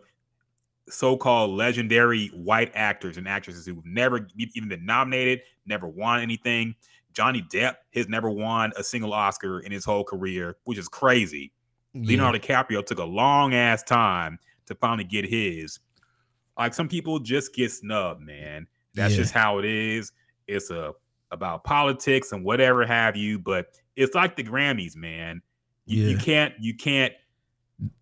[0.89, 6.75] so-called legendary white actors and actresses who've never even been nominated, never won anything.
[7.17, 11.51] Johnny Depp has never won a single Oscar in his whole career, which is crazy.
[11.95, 12.09] Yeah.
[12.09, 14.37] Leonardo DiCaprio took a long ass time
[14.67, 15.79] to finally get his.
[16.59, 18.67] Like some people just get snubbed, man.
[18.93, 19.21] That's yeah.
[19.21, 20.11] just how it is.
[20.45, 20.93] It's a
[21.31, 23.65] about politics and whatever have you, but
[23.95, 25.41] it's like the Grammys, man.
[25.87, 26.09] You, yeah.
[26.09, 27.13] you can't you can't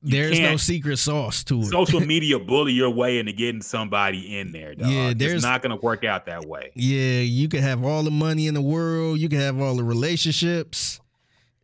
[0.02, 1.66] there's no secret sauce to it.
[1.66, 4.76] Social media bully your way into getting somebody in there.
[4.76, 4.90] Dog.
[4.90, 6.72] Yeah, there's it's not going to work out that way.
[6.76, 9.84] Yeah, you can have all the money in the world, you can have all the
[9.84, 11.02] relationships.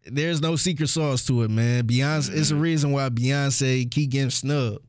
[0.03, 1.85] There's no secret sauce to it, man.
[1.85, 2.39] Beyonce, mm-hmm.
[2.39, 4.83] it's a reason why Beyonce keep getting snubbed.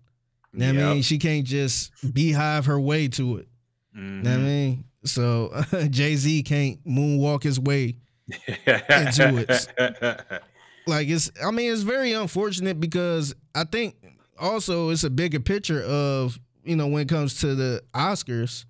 [0.55, 0.75] You yep.
[0.75, 3.49] I mean, she can't just beehive her way to it.
[3.97, 4.29] Mm-hmm.
[4.29, 5.53] I mean, so
[5.91, 7.97] Jay Z can't moonwalk his way
[8.67, 10.43] into it.
[10.87, 13.97] Like it's I mean it's very unfortunate because I think
[14.39, 18.65] also it's a bigger picture of you know when it comes to the Oscars.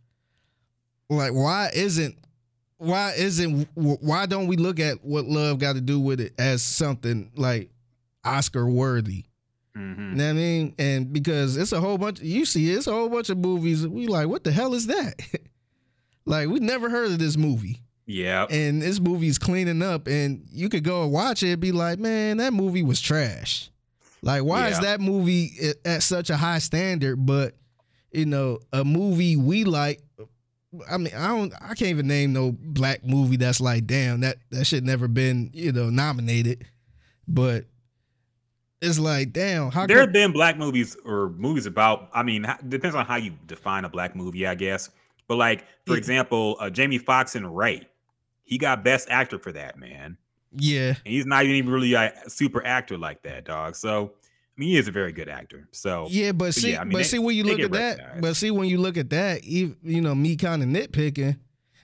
[1.08, 2.16] Like why isn't
[2.78, 6.62] why isn't why don't we look at what love got to do with it as
[6.62, 7.70] something like
[8.24, 9.24] Oscar worthy?
[9.76, 10.10] Mm-hmm.
[10.10, 10.74] you know what I mean?
[10.78, 14.06] And because it's a whole bunch you see it's a whole bunch of movies we
[14.06, 15.14] like what the hell is that?
[16.24, 18.46] Like we never heard of this movie yeah.
[18.50, 21.98] And this movie's cleaning up, and you could go and watch it and be like,
[21.98, 23.70] man, that movie was trash.
[24.22, 24.72] Like, why yeah.
[24.72, 25.50] is that movie
[25.84, 27.26] at such a high standard?
[27.26, 27.54] But,
[28.12, 30.00] you know, a movie we like,
[30.90, 34.38] I mean, I don't, I can't even name no black movie that's like, damn, that,
[34.50, 36.66] that should never been, you know, nominated.
[37.26, 37.66] But
[38.80, 42.96] it's like, damn, how there have been black movies or movies about, I mean, depends
[42.96, 44.90] on how you define a black movie, I guess.
[45.28, 45.98] But like, for yeah.
[45.98, 47.88] example, uh, Jamie Foxx and Ray
[48.44, 50.16] he got best actor for that, man.
[50.54, 50.88] Yeah.
[50.88, 53.76] And he's not even really a super actor like that, dog.
[53.76, 54.12] So
[54.56, 55.66] I mean, he is a very good actor.
[55.70, 57.72] So yeah, but see, but, yeah, I mean, but they, see when you look at
[57.72, 61.38] that, but see when you look at that, you, you know, me kind of nitpicking.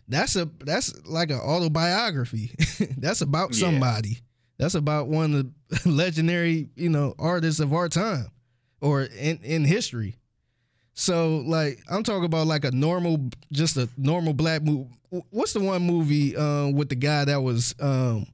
[0.06, 2.54] That's a that's like an autobiography.
[2.98, 3.60] that's about yeah.
[3.60, 4.18] somebody.
[4.58, 8.26] That's about one of the legendary, you know, artists of our time
[8.80, 10.16] or in in history.
[10.94, 14.90] So like I'm talking about like a normal, just a normal black movie.
[15.30, 18.26] What's the one movie um, with the guy that was um,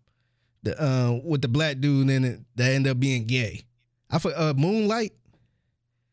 [0.64, 3.62] the uh, with the black dude in it that ended up being gay.
[4.10, 5.12] I for uh, Moonlight.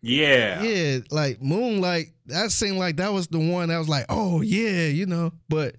[0.01, 0.61] Yeah.
[0.61, 4.87] Yeah, like Moonlight, that seemed like that was the one that was like, oh yeah,
[4.87, 5.31] you know.
[5.47, 5.75] But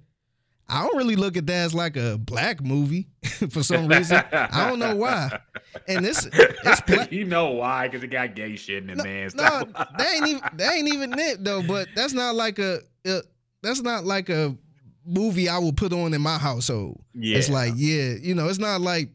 [0.68, 3.08] I don't really look at that as like a black movie
[3.50, 4.22] for some reason.
[4.32, 5.38] I don't know why.
[5.88, 7.12] And this, it's black.
[7.12, 7.88] you know why?
[7.88, 9.30] Because it got gay shit in it, no, man.
[9.34, 9.64] No,
[9.98, 11.62] that ain't even that ain't even it though.
[11.62, 13.22] But that's not like a, a
[13.62, 14.56] that's not like a
[15.04, 17.02] movie I will put on in my household.
[17.14, 17.38] Yeah.
[17.38, 19.08] It's like, yeah, you know, it's not like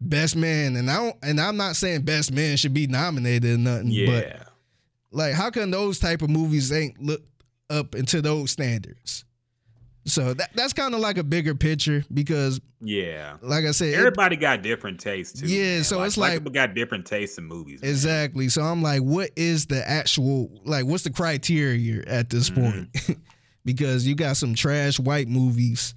[0.00, 3.58] best man, and I don't and I'm not saying best man should be nominated or
[3.58, 3.90] nothing.
[3.90, 4.06] Yeah.
[4.06, 4.48] But
[5.10, 7.22] like, how come those type of movies ain't look
[7.70, 9.24] up into those standards?
[10.04, 14.36] So that that's kind of like a bigger picture because yeah, like I said, everybody
[14.36, 15.46] it, got different tastes too.
[15.46, 15.84] Yeah, man.
[15.84, 17.82] so like, it's like people got different tastes in movies.
[17.82, 17.90] Man.
[17.90, 18.48] Exactly.
[18.48, 20.86] So I'm like, what is the actual like?
[20.86, 22.62] What's the criteria at this mm-hmm.
[22.62, 23.18] point?
[23.64, 25.94] because you got some trash white movies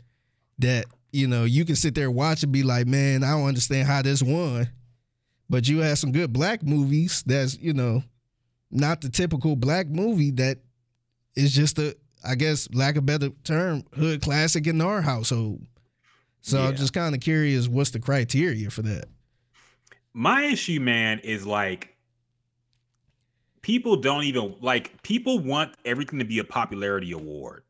[0.59, 3.88] that you know you can sit there watch and be like, man, I don't understand
[3.88, 4.69] how this won.
[5.49, 8.03] But you have some good black movies that's you know
[8.69, 10.59] not the typical black movie that
[11.35, 15.65] is just a I guess lack of better term hood classic in our household.
[16.41, 16.69] So yeah.
[16.69, 19.05] I'm just kind of curious what's the criteria for that.
[20.13, 21.90] My issue, man, is like
[23.61, 27.63] people don't even like people want everything to be a popularity award.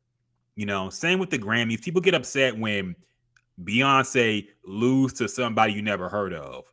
[0.55, 1.81] You know, same with the Grammys.
[1.81, 2.95] People get upset when
[3.63, 6.65] Beyonce lose to somebody you never heard of.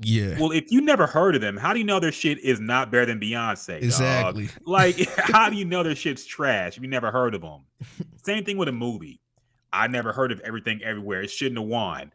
[0.00, 0.38] Yeah.
[0.38, 2.90] Well, if you never heard of them, how do you know their shit is not
[2.90, 3.82] better than Beyonce?
[3.82, 4.46] Exactly.
[4.46, 4.56] Dog?
[4.66, 7.64] Like, how do you know their shit's trash if you never heard of them?
[8.24, 9.20] Same thing with a movie.
[9.72, 11.22] I never heard of Everything Everywhere.
[11.22, 12.12] It shouldn't have won.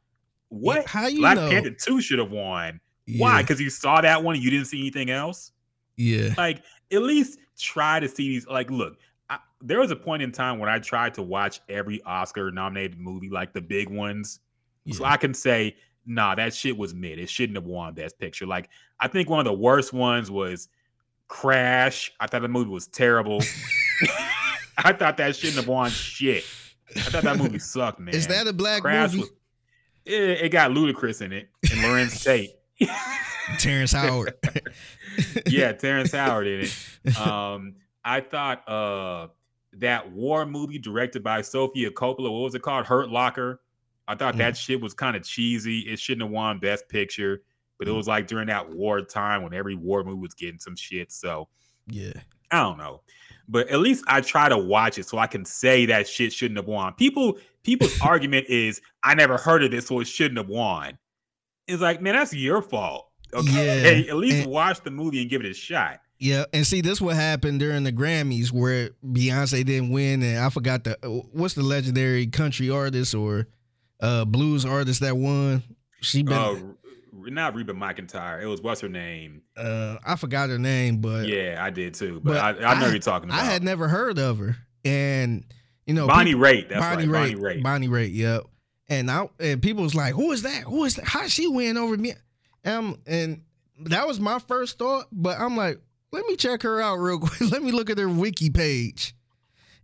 [0.49, 0.77] What?
[0.77, 1.49] Yeah, how you Black know?
[1.49, 2.79] Panther 2 should have won.
[3.05, 3.21] Yeah.
[3.21, 3.41] Why?
[3.41, 5.51] Because you saw that one and you didn't see anything else?
[5.97, 6.33] Yeah.
[6.37, 8.47] Like, at least try to see these.
[8.47, 8.97] Like, look,
[9.29, 12.99] I, there was a point in time when I tried to watch every Oscar nominated
[12.99, 14.39] movie, like the big ones.
[14.85, 14.95] Yeah.
[14.95, 15.75] So I can say,
[16.05, 17.19] nah, that shit was mid.
[17.19, 18.45] It shouldn't have won Best Picture.
[18.45, 18.69] Like,
[18.99, 20.69] I think one of the worst ones was
[21.27, 22.11] Crash.
[22.19, 23.41] I thought the movie was terrible.
[24.77, 26.45] I thought that shouldn't have won shit.
[26.95, 28.15] I thought that movie sucked, man.
[28.15, 29.21] Is that a black Crash movie?
[29.21, 29.31] Was,
[30.05, 32.51] it, it, got Ludacris in it and Larenz Tate.
[33.59, 34.33] Terrence Howard.
[35.47, 37.17] yeah, Terrence Howard in it.
[37.19, 39.27] Um, I thought uh,
[39.73, 42.85] that war movie directed by Sofia Coppola, what was it called?
[42.85, 43.61] Hurt Locker.
[44.07, 44.39] I thought mm.
[44.39, 45.79] that shit was kind of cheesy.
[45.81, 47.41] It shouldn't have won Best Picture,
[47.77, 47.97] but it mm.
[47.97, 51.11] was like during that war time when every war movie was getting some shit.
[51.11, 51.47] So
[51.87, 52.13] yeah,
[52.51, 53.01] I don't know,
[53.49, 56.57] but at least I try to watch it so I can say that shit shouldn't
[56.57, 56.93] have won.
[56.93, 60.97] People, people's argument is I never heard of this, so it shouldn't have won.
[61.67, 63.09] It's like, man, that's your fault.
[63.33, 64.11] Okay, yeah.
[64.11, 65.99] at least and, watch the movie and give it a shot.
[66.19, 70.49] Yeah, and see, this what happened during the Grammys where Beyonce didn't win, and I
[70.49, 70.97] forgot the
[71.31, 73.47] what's the legendary country artist or
[73.99, 75.63] uh, blues artist that won.
[76.01, 76.55] She been uh,
[77.13, 78.41] not Reba McEntire.
[78.41, 79.43] It was what's her name?
[79.55, 82.19] Uh, I forgot her name, but yeah, I did too.
[82.23, 83.39] But, but I, I, know I, you're talking about.
[83.39, 85.43] I had never heard of her, and
[85.85, 86.69] you know, Bonnie people, Raitt.
[86.69, 87.41] That's Bonnie right, Raitt.
[87.41, 87.63] Bonnie Raitt.
[87.63, 88.13] Bonnie Raitt.
[88.13, 88.43] Yep.
[88.89, 90.63] And I and people was like, "Who is that?
[90.63, 91.05] Who is that?
[91.05, 92.13] How she win over me?"
[92.67, 93.41] Um, and
[93.81, 95.79] that was my first thought, but I'm like,
[96.11, 97.51] let me check her out real quick.
[97.51, 99.15] let me look at her wiki page,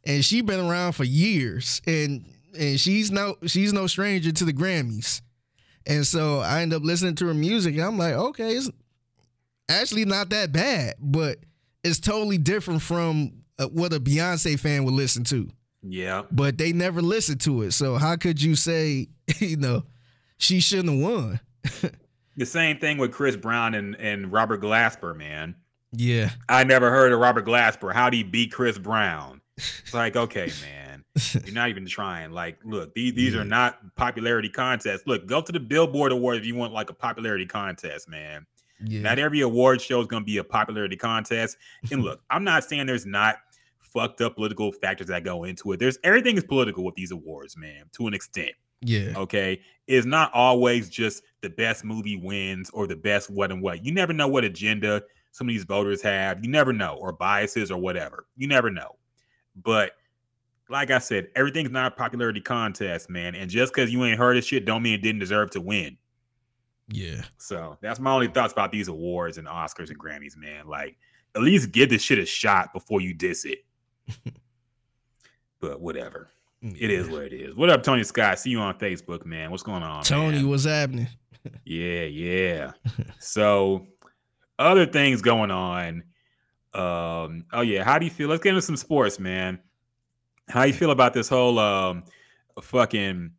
[0.04, 2.26] and she been around for years, and
[2.58, 5.22] and she's no she's no stranger to the Grammys.
[5.86, 8.70] And so I end up listening to her music, and I'm like, okay, it's
[9.70, 11.40] actually not that bad, but
[11.84, 15.50] it's totally different from uh, what a Beyonce fan would listen to.
[15.82, 16.24] Yeah.
[16.32, 17.72] But they never listened to it.
[17.72, 19.84] So how could you say, you know,
[20.38, 21.40] she shouldn't have won?
[22.36, 25.56] the same thing with Chris Brown and, and Robert Glasper, man.
[25.92, 26.32] Yeah.
[26.50, 27.94] I never heard of Robert Glasper.
[27.94, 29.42] How'd he beat Chris Brown?
[29.58, 31.04] It's like, okay, man.
[31.46, 32.32] You're not even trying.
[32.32, 33.42] Like, look, these, these yeah.
[33.42, 35.04] are not popularity contests.
[35.06, 38.48] Look, go to the Billboard Award if you want like a popularity contest, man.
[38.84, 39.02] Yeah.
[39.02, 41.58] Not every award show is going to be a popularity contest.
[41.92, 43.38] And look, I'm not saying there's not
[43.80, 45.80] fucked up political factors that go into it.
[45.80, 48.54] There's everything is political with these awards, man, to an extent.
[48.82, 49.14] Yeah.
[49.16, 49.62] Okay.
[49.88, 53.86] It's not always just the best movie wins or the best what and what.
[53.86, 56.44] You never know what agenda some of these voters have.
[56.44, 58.26] You never know, or biases or whatever.
[58.36, 58.96] You never know.
[59.56, 59.92] But
[60.70, 63.36] like I said, everything's not a popularity contest, man.
[63.36, 65.98] And just because you ain't heard of shit, don't mean it didn't deserve to win.
[66.88, 67.22] Yeah.
[67.38, 70.68] So that's my only thoughts about these awards and Oscars and Grammys, man.
[70.68, 70.98] Like,
[71.36, 73.66] at least give this shit a shot before you diss it.
[75.60, 76.30] but whatever.
[76.62, 76.72] Yeah.
[76.80, 77.56] It is what it is.
[77.56, 78.40] What up, Tony Scott?
[78.40, 79.52] See you on Facebook, man.
[79.52, 80.04] What's going on?
[80.04, 80.48] Tony, man?
[80.48, 81.08] what's happening?
[81.66, 82.72] Yeah, yeah.
[83.20, 83.88] so
[84.60, 86.04] other things going on.
[86.74, 88.30] Um, oh yeah, how do you feel?
[88.30, 89.60] Let's get into some sports, man.
[90.50, 92.04] How you feel about this whole um
[92.62, 93.32] fucking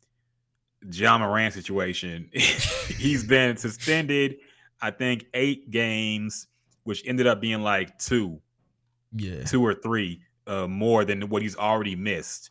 [0.91, 2.31] Ja Morant situation.
[2.33, 4.37] He's been suspended,
[4.81, 6.47] I think, eight games,
[6.85, 8.41] which ended up being like two,
[9.13, 12.51] yeah, two or three uh, more than what he's already missed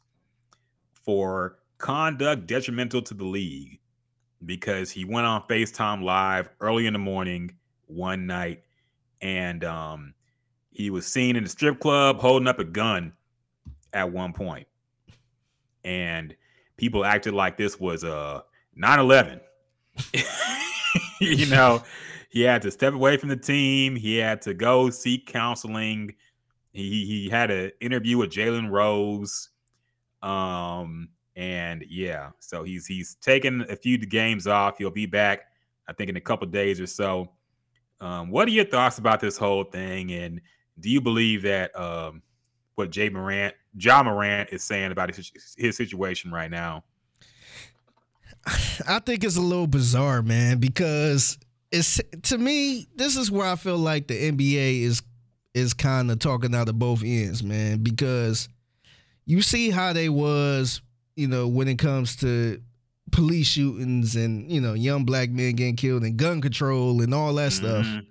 [1.04, 3.80] for conduct detrimental to the league
[4.46, 7.52] because he went on FaceTime live early in the morning
[7.88, 8.64] one night
[9.22, 10.14] and um,
[10.72, 13.14] he was seen in the strip club holding up a gun
[13.94, 14.68] at one point.
[15.84, 16.36] And
[16.78, 18.42] people acted like this was a uh,
[18.78, 19.40] 9/11.
[21.22, 21.84] you know,
[22.30, 23.96] he had to step away from the team.
[23.96, 26.16] He had to go seek counseling.
[26.72, 29.50] He he had an interview with Jalen Rose.
[30.22, 34.78] Um, and yeah, so he's he's taken a few games off.
[34.78, 35.48] He'll be back,
[35.88, 37.30] I think, in a couple days or so.
[38.00, 40.12] Um, what are your thoughts about this whole thing?
[40.12, 40.42] And
[40.80, 42.22] do you believe that um,
[42.76, 46.84] what Jay Morant, Ja Morant, is saying about his, his situation right now?
[48.88, 51.38] I think it's a little bizarre, man, because
[51.72, 55.02] it's to me, this is where I feel like the NBA is
[55.54, 58.50] is kind of talking out of both ends, man, because
[59.26, 60.82] you see how they was,
[61.16, 62.62] you know, when it comes to
[63.12, 67.34] police shootings and, you know, young black men getting killed and gun control and all
[67.36, 67.84] that mm-hmm.
[67.84, 68.04] stuff.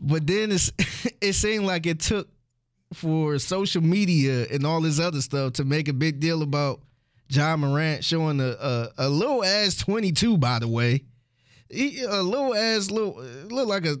[0.00, 0.72] But then it's
[1.20, 2.28] it seemed like it took
[2.92, 6.80] for social media and all this other stuff to make a big deal about
[7.28, 11.04] Ja Morant showing a a, a little ass 22, by the way.
[11.70, 13.96] He, a little ass little look like a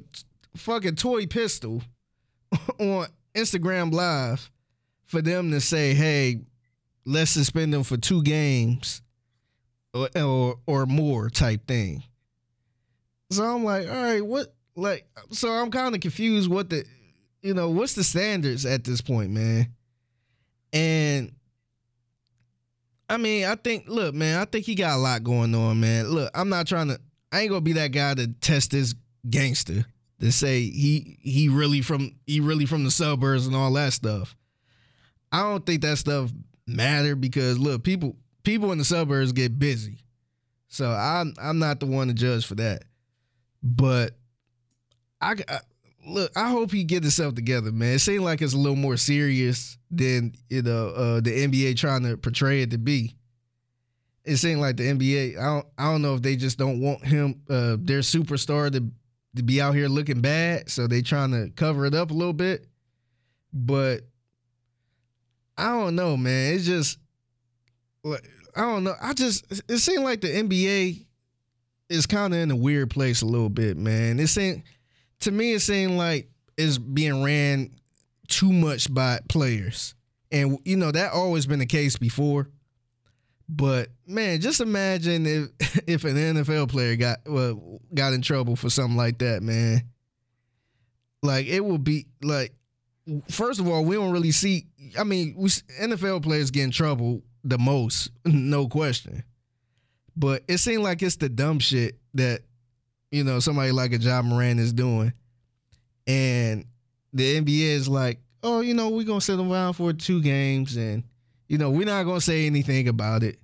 [0.56, 1.82] fucking toy pistol
[2.78, 4.50] on Instagram Live
[5.06, 6.42] for them to say, "Hey,
[7.04, 9.02] let's suspend them for two games
[9.94, 12.02] or or, or more," type thing.
[13.30, 14.54] So I'm like, all right, what?
[14.74, 16.50] Like, so I'm kind of confused.
[16.50, 16.84] What the,
[17.42, 19.68] you know, what's the standards at this point, man?
[20.72, 21.32] And
[23.08, 26.08] I mean, I think, look, man, I think he got a lot going on, man.
[26.08, 27.00] Look, I'm not trying to,
[27.30, 28.94] I ain't gonna be that guy to test this
[29.28, 29.84] gangster
[30.20, 34.36] to say he he really from he really from the suburbs and all that stuff.
[35.30, 36.30] I don't think that stuff
[36.72, 39.98] matter because look, people people in the suburbs get busy.
[40.68, 42.84] So I'm I'm not the one to judge for that.
[43.62, 44.16] But
[45.20, 45.58] I, I
[46.06, 47.94] look, I hope he get himself together, man.
[47.94, 52.02] It seems like it's a little more serious than you know uh, the NBA trying
[52.04, 53.16] to portray it to be.
[54.24, 55.38] It seems like the NBA.
[55.38, 55.66] I don't.
[55.78, 58.88] I don't know if they just don't want him, uh, their superstar, to
[59.36, 62.32] to be out here looking bad, so they trying to cover it up a little
[62.32, 62.66] bit.
[63.52, 64.02] But
[65.56, 66.54] I don't know, man.
[66.54, 66.98] It's just
[68.04, 68.94] like I don't know.
[69.00, 71.06] I just it seems like the NBA
[71.88, 74.18] is kind of in a weird place a little bit, man.
[74.18, 74.62] It seems
[75.20, 77.70] to me, it seemed like it's being ran
[78.28, 79.94] too much by players.
[80.30, 82.48] And you know, that always been the case before.
[83.48, 88.70] But man, just imagine if if an NFL player got well, got in trouble for
[88.70, 89.82] something like that, man.
[91.22, 92.54] Like it would be like
[93.30, 94.66] first of all, we don't really see
[94.98, 99.24] I mean, we NFL players get in trouble the most, no question.
[100.16, 102.42] But it seems like it's the dumb shit that
[103.10, 105.12] you know, somebody like a Ja Morant is doing.
[106.06, 106.64] And
[107.12, 110.76] the NBA is like, oh, you know, we're gonna sit them around for two games
[110.76, 111.04] and
[111.46, 113.38] you know, we're not gonna say anything about it.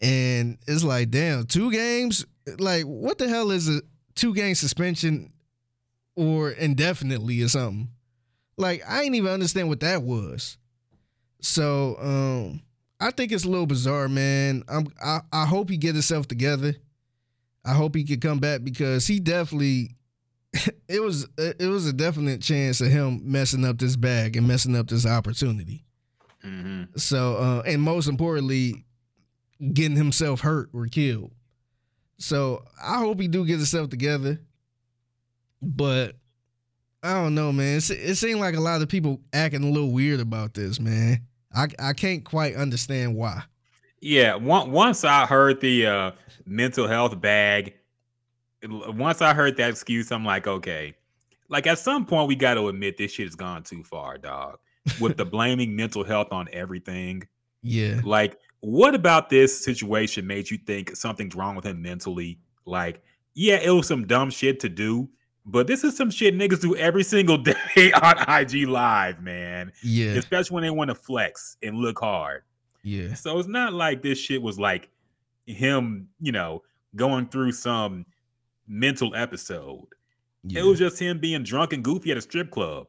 [0.00, 2.26] And it's like, damn, two games?
[2.58, 3.80] Like, what the hell is a
[4.14, 5.32] two game suspension
[6.14, 7.88] or indefinitely or something?
[8.62, 10.56] Like, I didn't even understand what that was.
[11.40, 12.62] So, um,
[13.02, 14.62] I think it's a little bizarre, man.
[14.68, 16.76] I'm I, I hope he get himself together.
[17.64, 19.96] I hope he could come back because he definitely
[20.88, 24.76] it was it was a definite chance of him messing up this bag and messing
[24.76, 25.84] up this opportunity.
[26.44, 26.96] Mm-hmm.
[26.96, 28.84] So uh, and most importantly,
[29.72, 31.32] getting himself hurt or killed.
[32.18, 34.40] So I hope he do get himself together.
[35.60, 36.14] But
[37.02, 37.78] I don't know, man.
[37.78, 41.22] It, it seemed like a lot of people acting a little weird about this, man.
[41.54, 43.42] I I can't quite understand why.
[44.00, 46.10] Yeah, once I heard the uh,
[46.44, 47.74] mental health bag,
[48.68, 50.94] once I heard that excuse, I'm like, okay,
[51.48, 54.58] like at some point we got to admit this shit has gone too far, dog.
[55.00, 57.22] With the blaming mental health on everything.
[57.62, 58.00] Yeah.
[58.02, 62.40] Like, what about this situation made you think something's wrong with him mentally?
[62.64, 63.02] Like,
[63.34, 65.08] yeah, it was some dumb shit to do,
[65.44, 67.38] but this is some shit niggas do every single
[67.74, 69.72] day on IG Live, man.
[69.82, 70.12] Yeah.
[70.12, 72.42] Especially when they want to flex and look hard.
[72.82, 73.14] Yeah.
[73.14, 74.88] So it's not like this shit was like
[75.46, 76.62] him, you know,
[76.96, 78.06] going through some
[78.66, 79.86] mental episode.
[80.44, 80.60] Yeah.
[80.60, 82.88] It was just him being drunk and goofy at a strip club.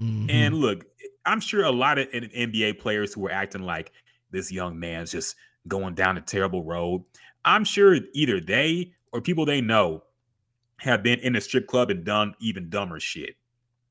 [0.00, 0.30] Mm-hmm.
[0.30, 0.84] And look,
[1.26, 3.92] I'm sure a lot of NBA players who were acting like
[4.30, 5.36] this young man's just
[5.68, 7.04] going down a terrible road.
[7.44, 10.04] I'm sure either they or people they know
[10.80, 13.36] have been in a strip club and done even dumber shit.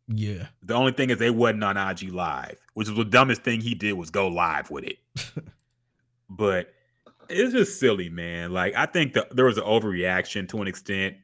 [0.07, 0.47] Yeah.
[0.63, 3.75] The only thing is they wasn't on IG Live, which was the dumbest thing he
[3.75, 4.97] did was go live with it.
[6.29, 6.73] but
[7.29, 8.51] it's just silly, man.
[8.51, 11.17] Like I think the, there was an overreaction to an extent,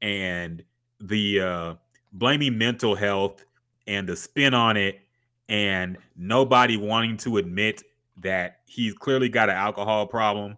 [0.00, 0.64] and
[1.00, 1.74] the uh,
[2.12, 3.44] blaming mental health
[3.86, 5.00] and the spin on it,
[5.48, 7.82] and nobody wanting to admit
[8.18, 10.56] that he's clearly got an alcohol problem.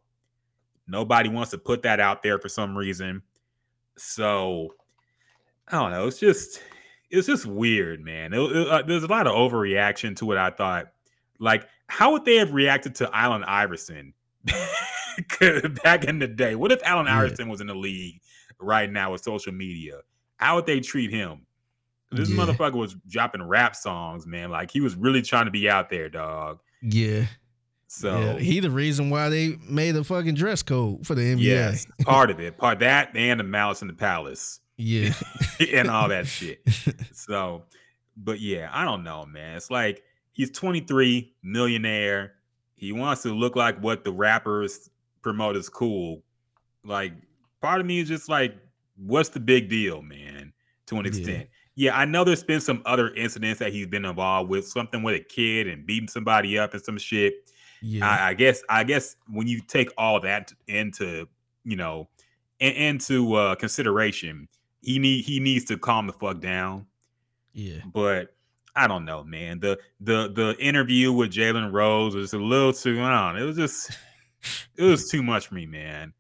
[0.87, 3.23] Nobody wants to put that out there for some reason.
[4.03, 4.75] So
[5.69, 6.07] I don't know.
[6.07, 6.61] It's just
[7.11, 8.33] it's just weird, man.
[8.33, 10.87] It, it, uh, there's a lot of overreaction to what I thought.
[11.39, 14.15] Like, how would they have reacted to Allen Iverson
[15.85, 16.55] back in the day?
[16.55, 17.19] What if Allen yeah.
[17.19, 18.21] Iverson was in the league
[18.59, 20.01] right now with social media?
[20.37, 21.47] How would they treat him?
[22.11, 22.37] This yeah.
[22.37, 24.51] motherfucker was dropping rap songs, man.
[24.51, 26.61] Like he was really trying to be out there, dog.
[26.83, 27.27] Yeah.
[27.95, 31.43] So yeah, he the reason why they made a fucking dress code for the NBA.
[31.43, 32.57] Yes, part of it.
[32.57, 34.61] Part that and the Malice in the Palace.
[34.79, 35.13] Yeah.
[35.73, 36.67] and all that shit.
[37.13, 37.65] So,
[38.17, 39.59] but yeah, I don't know, man.
[39.59, 40.03] It's like
[40.33, 42.33] he's 23, millionaire.
[42.77, 44.89] He wants to look like what the rappers
[45.21, 46.23] promote as cool.
[46.87, 47.13] Like,
[47.61, 48.57] part of me is just like,
[48.97, 50.55] what's the big deal, man?
[50.87, 51.49] To an extent.
[51.75, 51.91] Yeah.
[51.91, 55.15] yeah, I know there's been some other incidents that he's been involved with, something with
[55.15, 57.35] a kid and beating somebody up and some shit.
[57.83, 58.09] Yeah.
[58.09, 61.29] I, I guess I guess when you take all that into,
[61.65, 62.09] you know,
[62.61, 64.49] in, into uh consideration,
[64.81, 66.87] he need he needs to calm the fuck down.
[67.53, 67.81] Yeah.
[67.93, 68.35] But
[68.75, 69.61] I don't know, man.
[69.61, 73.37] The the the interview with Jalen Rose was a little too on.
[73.37, 73.91] It was just
[74.77, 76.13] it was too much for me, man.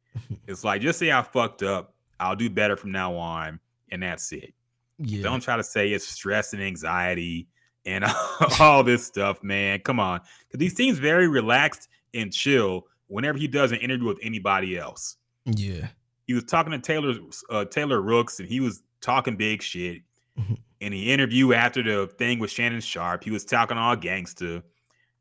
[0.47, 1.94] It's like just say I fucked up.
[2.20, 3.59] I'll do better from now on,
[3.90, 4.52] and that's it.
[4.98, 5.22] Yeah.
[5.22, 7.48] Don't try to say it's stress and anxiety
[7.85, 8.05] and
[8.61, 9.81] all this stuff, man.
[9.81, 14.19] Come on, because he seems very relaxed and chill whenever he does an interview with
[14.23, 15.17] anybody else.
[15.45, 15.89] Yeah
[16.27, 17.15] he was talking to Taylor
[17.51, 20.03] uh, Taylor Rooks, and he was talking big shit.
[20.39, 20.55] Mm-hmm.
[20.81, 24.63] In the interview after the thing with Shannon Sharpe, he was talking all gangster,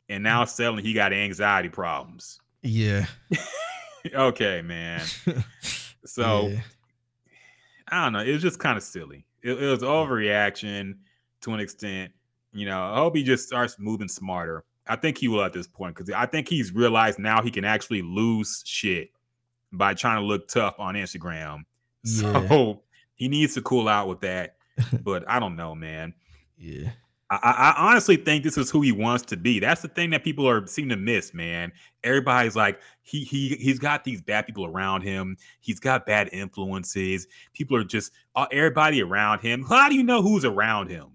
[0.09, 2.39] and now suddenly he got anxiety problems.
[2.63, 3.05] Yeah.
[4.13, 5.01] okay, man.
[6.03, 6.61] So yeah.
[7.89, 8.21] I don't know.
[8.21, 9.23] It was just kind of silly.
[9.43, 10.95] It, it was overreaction
[11.41, 12.11] to an extent.
[12.53, 14.63] You know, I hope he just starts moving smarter.
[14.87, 17.63] I think he will at this point because I think he's realized now he can
[17.63, 19.11] actually lose shit
[19.71, 21.63] by trying to look tough on Instagram.
[22.03, 22.47] Yeah.
[22.47, 22.81] So
[23.13, 24.55] he needs to cool out with that.
[25.03, 26.15] but I don't know, man.
[26.57, 26.89] Yeah.
[27.31, 29.59] I, I, honestly think this is who he wants to be.
[29.59, 31.71] That's the thing that people are seem to miss, man.
[32.03, 35.37] Everybody's like, he he he's got these bad people around him.
[35.61, 37.27] He's got bad influences.
[37.53, 39.63] People are just uh, everybody around him.
[39.63, 41.11] How do you know who's around him?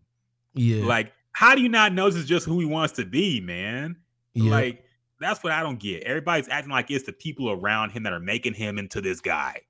[0.54, 0.86] Yeah.
[0.86, 3.96] Like, how do you not know this is just who he wants to be, man?
[4.32, 4.50] Yeah.
[4.50, 4.84] Like,
[5.20, 6.02] that's what I don't get.
[6.04, 9.60] Everybody's acting like it's the people around him that are making him into this guy.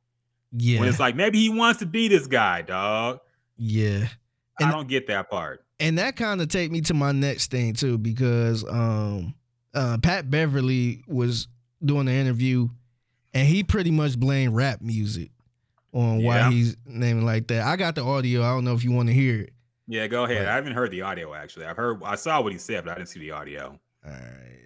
[0.53, 0.79] Yeah.
[0.79, 3.19] When it's like maybe he wants to be this guy, dog.
[3.57, 4.07] Yeah.
[4.61, 5.65] And, I don't get that part.
[5.81, 9.35] And that kind of take me to my next thing too, because um
[9.75, 11.49] uh Pat Beverly was
[11.85, 12.69] doing the interview
[13.35, 15.33] and he pretty much blamed rap music
[15.93, 16.47] on yeah.
[16.47, 17.67] why he's naming like that.
[17.67, 18.45] I got the audio.
[18.45, 19.53] I don't know if you want to hear it.
[19.89, 20.39] Yeah, go ahead.
[20.39, 21.67] But, I haven't heard the audio actually.
[21.67, 23.79] I've heard I saw what he said, but I didn't see the audio.
[24.05, 24.57] All right.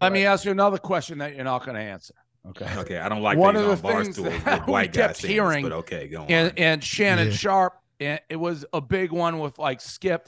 [0.00, 2.14] Let me ask you another question that you're not going to answer.
[2.48, 2.68] Okay.
[2.78, 2.98] Okay.
[2.98, 5.64] I don't like one of the things that we kept hearing.
[5.64, 6.30] This, but okay, go on.
[6.30, 7.34] And, and Shannon yeah.
[7.34, 10.26] Sharpe, and it was a big one with like Skip,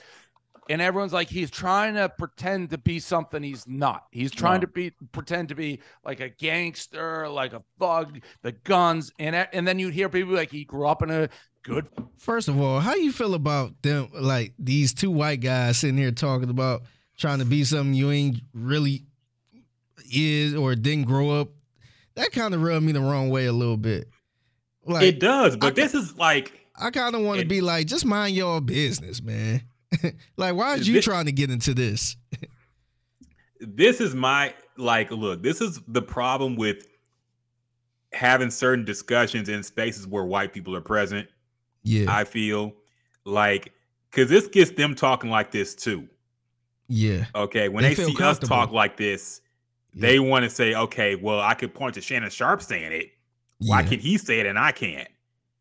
[0.69, 4.05] and everyone's like he's trying to pretend to be something he's not.
[4.11, 4.67] He's trying no.
[4.67, 9.67] to be pretend to be like a gangster, like a thug, the guns, and and
[9.67, 11.31] then you'd hear people like he grew up in a
[11.63, 11.87] good.
[12.17, 14.09] First of all, how you feel about them?
[14.15, 16.83] Like these two white guys sitting here talking about
[17.19, 19.05] trying to be something you ain't really
[20.13, 21.49] is or didn't grow up,
[22.15, 24.09] that kind of rubbed me the wrong way a little bit.
[24.85, 27.87] Like it does, but I, this is like I kind of want to be like,
[27.87, 29.63] just mind your business, man.
[30.37, 32.17] like, why are you this, trying to get into this?
[33.61, 36.87] this is my like, look, this is the problem with
[38.13, 41.29] having certain discussions in spaces where white people are present.
[41.83, 42.75] Yeah, I feel
[43.25, 43.73] like
[44.11, 46.09] because this gets them talking like this too.
[46.89, 47.25] Yeah.
[47.35, 47.69] Okay.
[47.69, 49.41] When they, they see us talk like this,
[49.95, 53.11] they want to say, okay, well, I could point to Shannon Sharpe saying it.
[53.59, 53.89] Why yeah.
[53.89, 55.09] can he say it and I can't?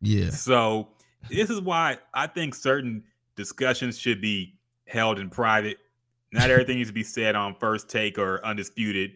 [0.02, 0.30] Yeah.
[0.30, 0.88] So
[1.30, 3.04] this is why I think certain
[3.36, 5.78] discussions should be held in private.
[6.32, 9.12] Not everything needs to be said on first take or undisputed.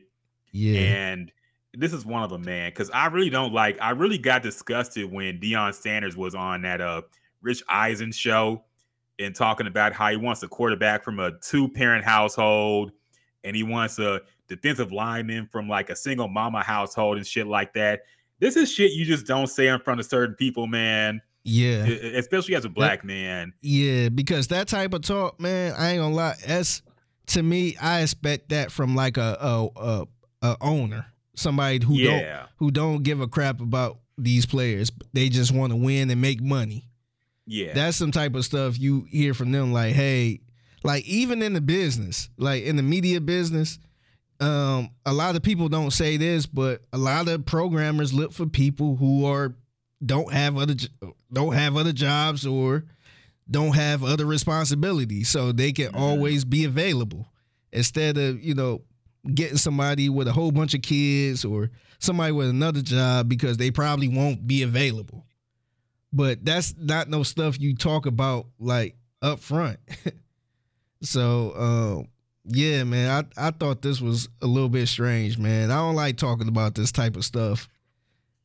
[0.52, 0.80] Yeah.
[0.80, 1.32] And
[1.76, 2.70] this is one of them, man.
[2.70, 3.78] Because I really don't like.
[3.80, 7.02] I really got disgusted when Deion Sanders was on that uh
[7.42, 8.64] Rich Eisen show
[9.18, 12.92] and talking about how he wants a quarterback from a two parent household
[13.44, 17.72] and he wants a defensive linemen from like a single mama household and shit like
[17.74, 18.02] that.
[18.38, 21.22] This is shit you just don't say in front of certain people, man.
[21.44, 21.84] Yeah.
[21.86, 23.52] Especially as a black that, man.
[23.62, 26.34] Yeah, because that type of talk, man, I ain't gonna lie.
[26.46, 26.82] That's
[27.28, 30.06] to me, I expect that from like a a a,
[30.42, 31.06] a owner.
[31.36, 32.10] Somebody who yeah.
[32.10, 34.90] don't who don't give a crap about these players.
[35.12, 36.88] They just want to win and make money.
[37.46, 37.74] Yeah.
[37.74, 40.40] That's some type of stuff you hear from them like, hey,
[40.82, 43.78] like even in the business, like in the media business,
[44.40, 48.46] um, a lot of people don't say this, but a lot of programmers look for
[48.46, 49.54] people who are
[50.04, 50.74] don't have other
[51.32, 52.84] don't have other jobs or
[53.50, 57.26] don't have other responsibilities, so they can always be available
[57.72, 58.82] instead of you know
[59.34, 63.70] getting somebody with a whole bunch of kids or somebody with another job because they
[63.70, 65.24] probably won't be available.
[66.12, 69.78] But that's not no stuff you talk about like up front.
[71.02, 72.06] so uh,
[72.44, 75.70] yeah, man, I, I thought this was a little bit strange, man.
[75.70, 77.68] I don't like talking about this type of stuff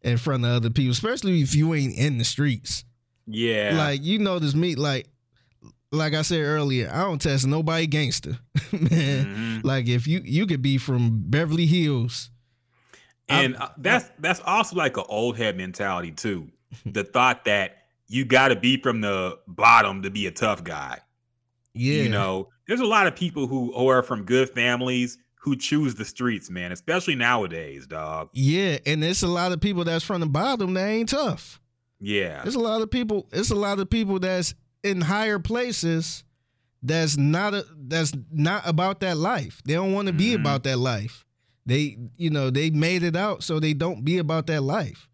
[0.02, 2.84] in front of other people, especially if you ain't in the streets.
[3.28, 3.76] Yeah.
[3.78, 5.08] Like you know this me like
[5.92, 8.40] like I said earlier, I don't test nobody gangster.
[8.72, 9.26] man.
[9.26, 9.68] Mm-hmm.
[9.68, 12.30] Like if you you could be from Beverly Hills
[13.32, 16.50] and uh, that's that's also like an old head mentality too.
[16.86, 17.78] the thought that
[18.08, 21.00] you got to be from the bottom to be a tough guy.
[21.74, 25.96] Yeah, you know, there's a lot of people who are from good families who choose
[25.96, 28.30] the streets, man, especially nowadays, dog.
[28.34, 31.60] Yeah, and there's a lot of people that's from the bottom that ain't tough.
[32.00, 33.28] Yeah, there's a lot of people.
[33.32, 34.54] It's a lot of people that's
[34.84, 36.24] in higher places
[36.84, 39.62] that's not a, that's not about that life.
[39.66, 40.42] They don't want to be mm-hmm.
[40.42, 41.26] about that life.
[41.66, 45.08] They, you know, they made it out so they don't be about that life.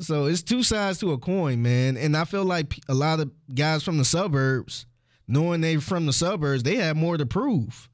[0.00, 1.96] So it's two sides to a coin, man.
[1.96, 4.86] And I feel like a lot of guys from the suburbs,
[5.26, 7.88] knowing they're from the suburbs, they have more to prove.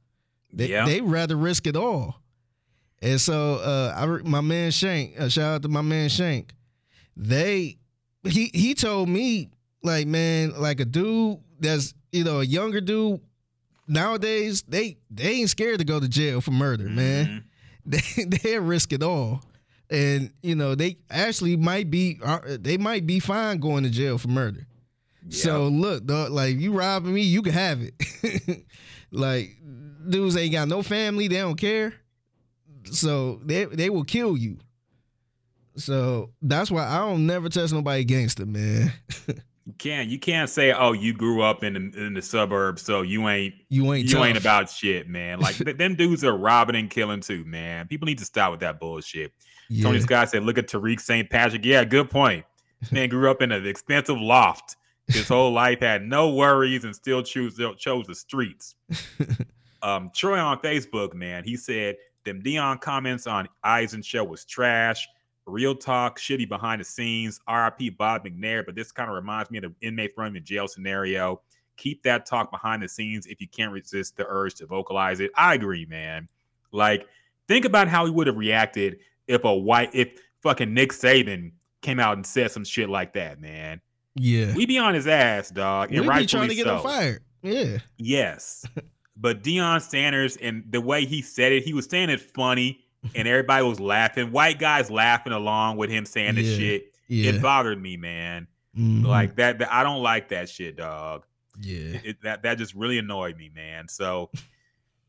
[0.52, 0.86] They yeah.
[0.86, 2.22] they rather risk it all.
[3.00, 6.54] And so uh I my man Shank, uh, shout out to my man Shank.
[7.16, 7.76] They
[8.24, 9.50] he he told me
[9.82, 13.20] like man, like a dude that's you know a younger dude
[13.86, 16.96] nowadays they they ain't scared to go to jail for murder, mm-hmm.
[16.96, 17.44] man
[17.86, 19.42] they they risk it all,
[19.90, 24.18] and you know they actually might be uh, they might be fine going to jail
[24.18, 24.66] for murder.
[25.30, 28.64] So look, dog, like you robbing me, you can have it.
[29.10, 29.56] like
[30.08, 31.94] dudes ain't got no family, they don't care.
[32.84, 34.58] So they they will kill you.
[35.76, 38.92] So that's why I don't never test nobody gangster, man.
[39.68, 43.02] You can't you can't say oh you grew up in the, in the suburbs so
[43.02, 44.24] you ain't you ain't you tough.
[44.24, 48.16] ain't about shit man like them dudes are robbing and killing too man people need
[48.16, 49.30] to stop with that bullshit.
[49.68, 49.82] Yeah.
[49.82, 51.28] Tony Scott said look at Tariq St.
[51.28, 52.46] Patrick yeah good point
[52.90, 54.76] man grew up in an expensive loft
[55.06, 58.74] his whole life had no worries and still choose chose the streets.
[59.82, 65.06] um Troy on Facebook man he said them Deion comments on Eisen show was trash
[65.48, 67.40] real talk, shitty behind the scenes.
[67.48, 70.68] RIP Bob McNair, but this kind of reminds me of the inmate running the jail
[70.68, 71.40] scenario.
[71.76, 75.30] Keep that talk behind the scenes if you can't resist the urge to vocalize it.
[75.34, 76.28] I agree, man.
[76.72, 77.06] Like,
[77.46, 81.52] think about how he would have reacted if a white, if fucking Nick Saban
[81.82, 83.80] came out and said some shit like that, man.
[84.14, 86.76] Yeah, we be on his ass, dog, and rightfully trying to get so.
[86.76, 87.22] him fired.
[87.42, 87.78] Yeah.
[87.96, 88.66] Yes,
[89.16, 92.84] but Deion Sanders and the way he said it, he was saying it funny
[93.14, 94.32] and everybody was laughing.
[94.32, 96.92] White guys laughing along with him saying the shit.
[97.08, 97.32] Yeah.
[97.32, 98.46] It bothered me, man.
[98.76, 99.06] Mm-hmm.
[99.06, 101.24] Like that, that, I don't like that shit, dog.
[101.60, 101.98] Yeah.
[102.04, 103.88] It, that that just really annoyed me, man.
[103.88, 104.30] So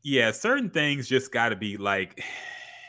[0.02, 2.22] yeah, certain things just got to be like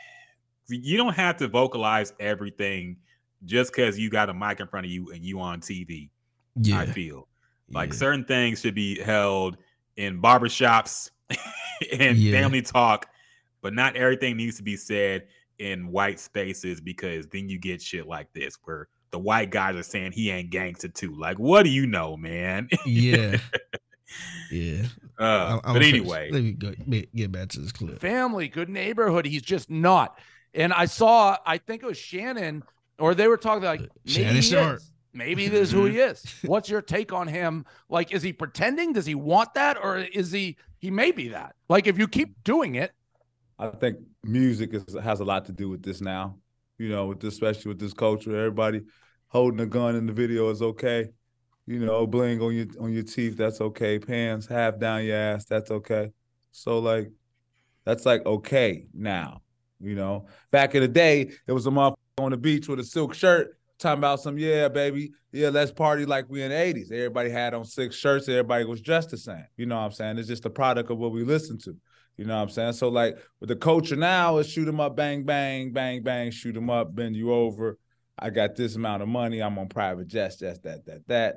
[0.68, 2.96] you don't have to vocalize everything
[3.44, 6.10] just because you got a mic in front of you and you on TV.
[6.56, 6.80] Yeah.
[6.80, 7.28] I feel
[7.70, 7.98] like yeah.
[7.98, 9.56] certain things should be held
[9.96, 11.10] in barbershops
[11.92, 12.40] and yeah.
[12.40, 13.11] family talk
[13.62, 15.26] but not everything needs to be said
[15.58, 19.82] in white spaces because then you get shit like this where the white guys are
[19.82, 21.14] saying he ain't gangster too.
[21.16, 22.68] Like, what do you know, man?
[22.84, 23.38] yeah.
[24.50, 24.82] Yeah.
[25.18, 26.74] Uh, I'm, but anyway, let me go,
[27.14, 27.98] get back to this clip.
[27.98, 29.24] Family, good neighborhood.
[29.24, 30.18] He's just not.
[30.54, 32.62] And I saw, I think it was Shannon,
[32.98, 34.90] or they were talking like maybe he is.
[35.14, 36.24] Maybe this is who he is.
[36.44, 37.66] What's your take on him?
[37.88, 38.92] Like, is he pretending?
[38.92, 40.56] Does he want that, or is he?
[40.78, 41.54] He may be that.
[41.68, 42.92] Like, if you keep doing it,
[43.62, 46.36] I think music is, has a lot to do with this now.
[46.78, 48.80] You know, with this, especially with this culture, everybody
[49.28, 51.06] holding a gun in the video is okay.
[51.66, 54.00] You know, bling on your on your teeth, that's okay.
[54.00, 56.10] Pants half down your ass, that's okay.
[56.50, 57.12] So like,
[57.84, 59.42] that's like okay now.
[59.78, 62.84] You know, back in the day, it was a motherfucker on the beach with a
[62.84, 66.90] silk shirt talking about some yeah, baby, yeah, let's party like we in the '80s.
[66.90, 68.28] Everybody had on six shirts.
[68.28, 69.44] Everybody was dressed the same.
[69.56, 70.18] You know what I'm saying?
[70.18, 71.76] It's just a product of what we listen to.
[72.16, 72.72] You know what I'm saying?
[72.74, 76.56] So like with the culture now is shoot 'em up, bang, bang, bang, bang, shoot
[76.56, 77.78] 'em up, bend you over.
[78.18, 79.40] I got this amount of money.
[79.42, 81.36] I'm on private jets, just that, that, that.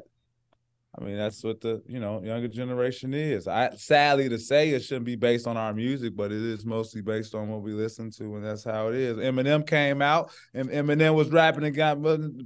[0.98, 3.48] I mean, that's what the you know younger generation is.
[3.48, 7.02] I sadly to say it shouldn't be based on our music, but it is mostly
[7.02, 9.18] based on what we listen to, and that's how it is.
[9.18, 11.98] Eminem came out, and Eminem was rapping and got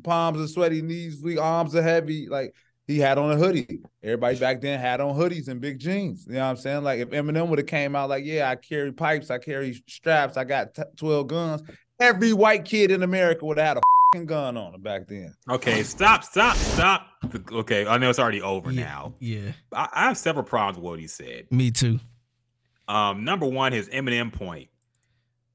[0.03, 2.27] palms are sweaty, knees weak, arms are heavy.
[2.27, 2.55] Like
[2.89, 3.81] he had on a hoodie.
[4.03, 6.25] Everybody back then had on hoodies and big jeans.
[6.25, 6.83] You know what I'm saying?
[6.83, 10.37] Like if Eminem would have came out like, yeah, I carry pipes, I carry straps,
[10.37, 11.61] I got t- 12 guns.
[11.99, 13.77] Every white kid in America would have had
[14.15, 15.35] a gun on it back then.
[15.47, 17.05] Okay, stop, stop, stop.
[17.51, 19.13] Okay, I know it's already over yeah, now.
[19.19, 19.51] Yeah.
[19.71, 21.45] I, I, have several problems with what he said.
[21.51, 21.99] Me too.
[22.87, 24.69] Um, number one, his Eminem point.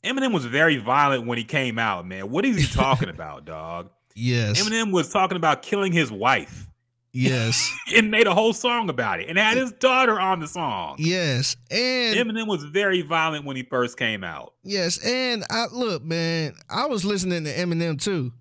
[0.04, 2.30] Eminem was very violent when he came out, man.
[2.30, 3.90] What is he talking about, dog?
[4.14, 4.62] Yes.
[4.62, 6.68] Eminem was talking about killing his wife.
[7.14, 7.72] Yes.
[7.94, 10.96] and made a whole song about it and had his daughter on the song.
[10.98, 11.56] Yes.
[11.70, 14.52] And Eminem was very violent when he first came out.
[14.64, 15.02] Yes.
[15.04, 18.32] And I look, man, I was listening to Eminem too.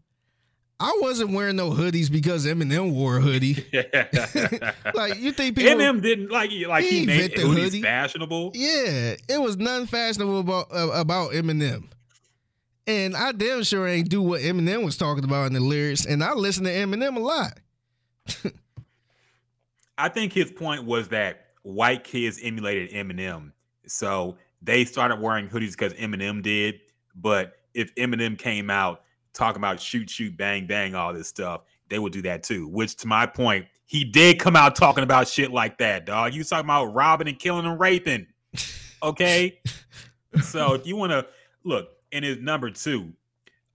[0.79, 3.53] I wasn't wearing no hoodies because Eminem wore a hoodie.
[4.93, 7.81] like you think people Eminem didn't like like he, he made hoodies hoodie.
[7.83, 8.51] fashionable.
[8.55, 11.89] Yeah, it was nothing fashionable about uh, about Eminem.
[12.85, 16.05] And I damn sure ain't do what Eminem was talking about in the lyrics.
[16.05, 17.59] And I listen to Eminem a lot.
[19.97, 23.51] I think his point was that white kids emulated Eminem.
[23.85, 26.79] So they started wearing hoodies because Eminem did.
[27.15, 29.01] But if Eminem came out
[29.33, 32.67] talking about shoot, shoot, bang, bang, all this stuff, they would do that too.
[32.67, 36.33] Which, to my point, he did come out talking about shit like that, dog.
[36.33, 38.27] You talking about robbing and killing and raping.
[39.01, 39.59] Okay.
[40.43, 41.27] so if you want to
[41.63, 43.11] look, in his number two,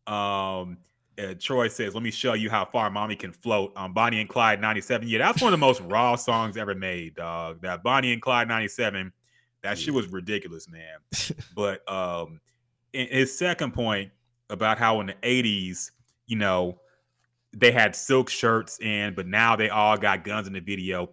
[0.07, 0.79] um,
[1.19, 4.29] uh, Troy says, "Let me show you how far mommy can float." On Bonnie and
[4.29, 7.63] Clyde '97, yeah, that's one of the most raw songs ever made, dog.
[7.63, 9.13] That Bonnie and Clyde '97,
[9.63, 9.75] that yeah.
[9.75, 10.99] shit was ridiculous, man.
[11.55, 12.41] but um,
[12.93, 14.11] his second point
[14.51, 15.91] about how in the '80s,
[16.27, 16.79] you know,
[17.53, 21.11] they had silk shirts in, but now they all got guns in the video.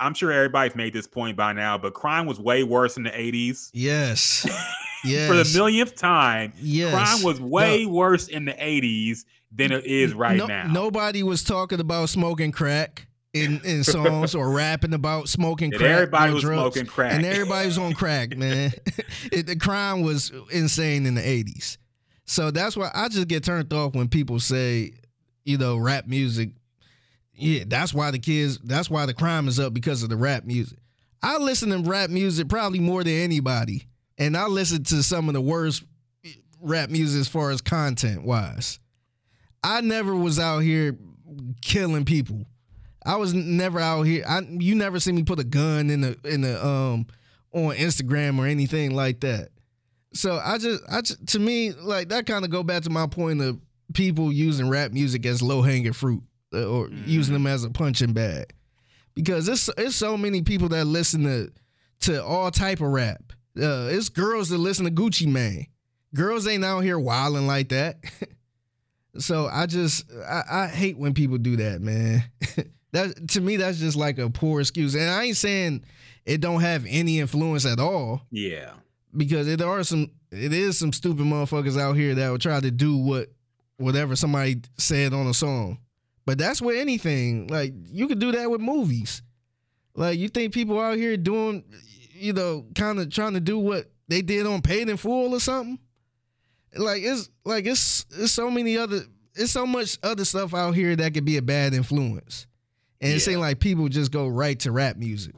[0.00, 3.10] I'm sure everybody's made this point by now, but crime was way worse in the
[3.10, 3.70] 80s.
[3.72, 4.48] Yes.
[5.04, 5.28] Yes.
[5.28, 6.92] For the millionth time, yes.
[6.92, 7.90] crime was way no.
[7.90, 10.66] worse in the 80s than it is right no, now.
[10.68, 15.90] Nobody was talking about smoking crack in, in songs or rapping about smoking crack.
[15.90, 17.12] everybody was drugs, smoking crack.
[17.12, 18.72] And everybody was on crack, man.
[19.32, 21.78] it, the crime was insane in the 80s.
[22.24, 24.92] So that's why I just get turned off when people say,
[25.44, 26.50] you know, rap music.
[27.34, 30.44] Yeah, that's why the kids, that's why the crime is up because of the rap
[30.44, 30.78] music.
[31.22, 33.86] I listen to rap music probably more than anybody
[34.26, 35.84] and I listened to some of the worst
[36.60, 38.78] rap music as far as content wise.
[39.64, 40.96] I never was out here
[41.60, 42.44] killing people.
[43.04, 44.24] I was never out here.
[44.26, 47.06] I you never see me put a gun in the in the um
[47.52, 49.48] on Instagram or anything like that.
[50.14, 53.06] So I just I just, to me like that kind of go back to my
[53.06, 53.60] point of
[53.92, 56.22] people using rap music as low hanging fruit
[56.54, 57.08] uh, or mm-hmm.
[57.08, 58.54] using them as a punching bag
[59.14, 61.52] because it's it's so many people that listen to
[62.00, 65.66] to all type of rap uh, it's girls that listen to Gucci Mane.
[66.14, 67.96] Girls ain't out here wilding like that.
[69.18, 72.24] so I just I, I, hate when people do that, man.
[72.92, 74.94] that to me that's just like a poor excuse.
[74.94, 75.84] And I ain't saying
[76.24, 78.22] it don't have any influence at all.
[78.30, 78.72] Yeah.
[79.16, 82.70] Because there are some it is some stupid motherfuckers out here that will try to
[82.70, 83.28] do what
[83.76, 85.78] whatever somebody said on a song.
[86.24, 87.48] But that's with anything.
[87.48, 89.22] Like you could do that with movies.
[89.94, 91.64] Like you think people out here doing
[92.22, 95.40] you know, kind of trying to do what they did on Paid in Full or
[95.40, 95.78] something.
[96.74, 99.00] Like it's like it's it's so many other
[99.34, 102.46] it's so much other stuff out here that could be a bad influence.
[103.00, 103.16] And yeah.
[103.16, 105.34] it seems like people just go right to rap music.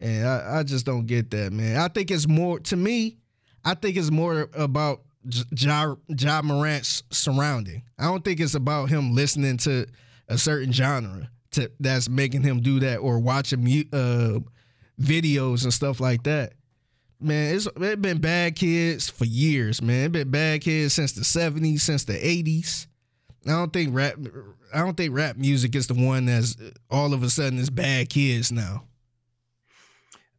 [0.00, 1.76] And I, I just don't get that, man.
[1.76, 3.18] I think it's more to me,
[3.64, 5.02] I think it's more about
[5.50, 7.82] Ja, ja Morant's surrounding.
[7.98, 9.86] I don't think it's about him listening to
[10.28, 14.38] a certain genre to that's making him do that or watching uh
[15.00, 16.52] videos and stuff like that.
[17.20, 20.06] Man, it's it been bad kids for years, man.
[20.06, 22.86] It been bad kids since the 70s, since the 80s.
[23.46, 24.14] I don't think rap
[24.72, 26.56] I don't think rap music is the one that's
[26.90, 28.84] all of a sudden is bad kids now.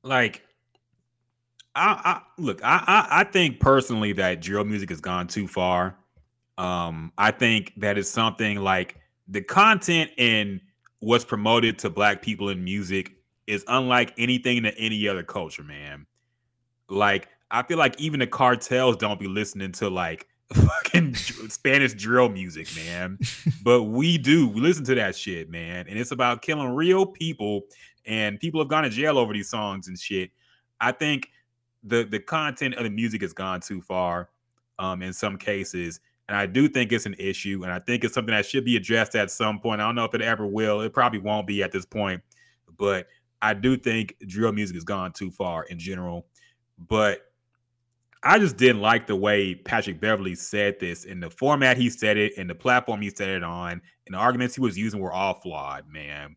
[0.03, 0.44] Like
[1.76, 5.95] I, I look, I, I I think personally that drill music has gone too far.
[6.57, 10.60] Um, I think that is something like the content and
[10.99, 13.14] what's promoted to black people in music
[13.49, 16.05] is unlike anything to any other culture, man.
[16.88, 22.30] Like, I feel like even the cartels don't be listening to like fucking Spanish drill
[22.30, 23.17] music, man.
[23.63, 24.47] but we do.
[24.47, 25.88] We listen to that shit, man.
[25.89, 27.63] And it's about killing real people,
[28.05, 30.30] and people have gone to jail over these songs and shit.
[30.80, 31.30] I think
[31.84, 34.30] the the content of the music has gone too far
[34.80, 38.13] um in some cases and I do think it's an issue and I think it's
[38.13, 39.80] something that should be addressed at some point.
[39.80, 40.81] I don't know if it ever will.
[40.81, 42.21] It probably won't be at this point,
[42.77, 43.07] but
[43.41, 46.28] I do think drill music has gone too far in general.
[46.78, 47.22] But
[48.24, 52.18] I just didn't like the way Patrick Beverley said this in the format he said
[52.18, 53.82] it, and the platform he said it on, and
[54.14, 56.36] the arguments he was using were all flawed, man.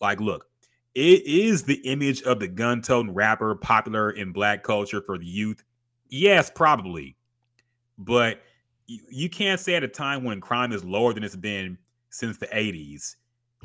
[0.00, 0.46] Like, look,
[0.94, 5.26] it is the image of the gun toting rapper popular in black culture for the
[5.26, 5.64] youth.
[6.08, 7.16] Yes, probably.
[7.96, 8.42] But
[8.86, 11.78] you, you can't say at a time when crime is lower than it's been
[12.10, 13.16] since the 80s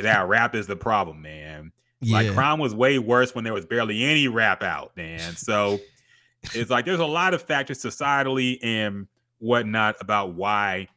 [0.04, 1.72] that rap is the problem, man.
[2.02, 2.18] Yeah.
[2.18, 5.36] Like crime was way worse when there was barely any rap out, man.
[5.36, 5.80] So
[6.54, 9.08] it's like there's a lot of factors societally and
[9.40, 10.88] whatnot about why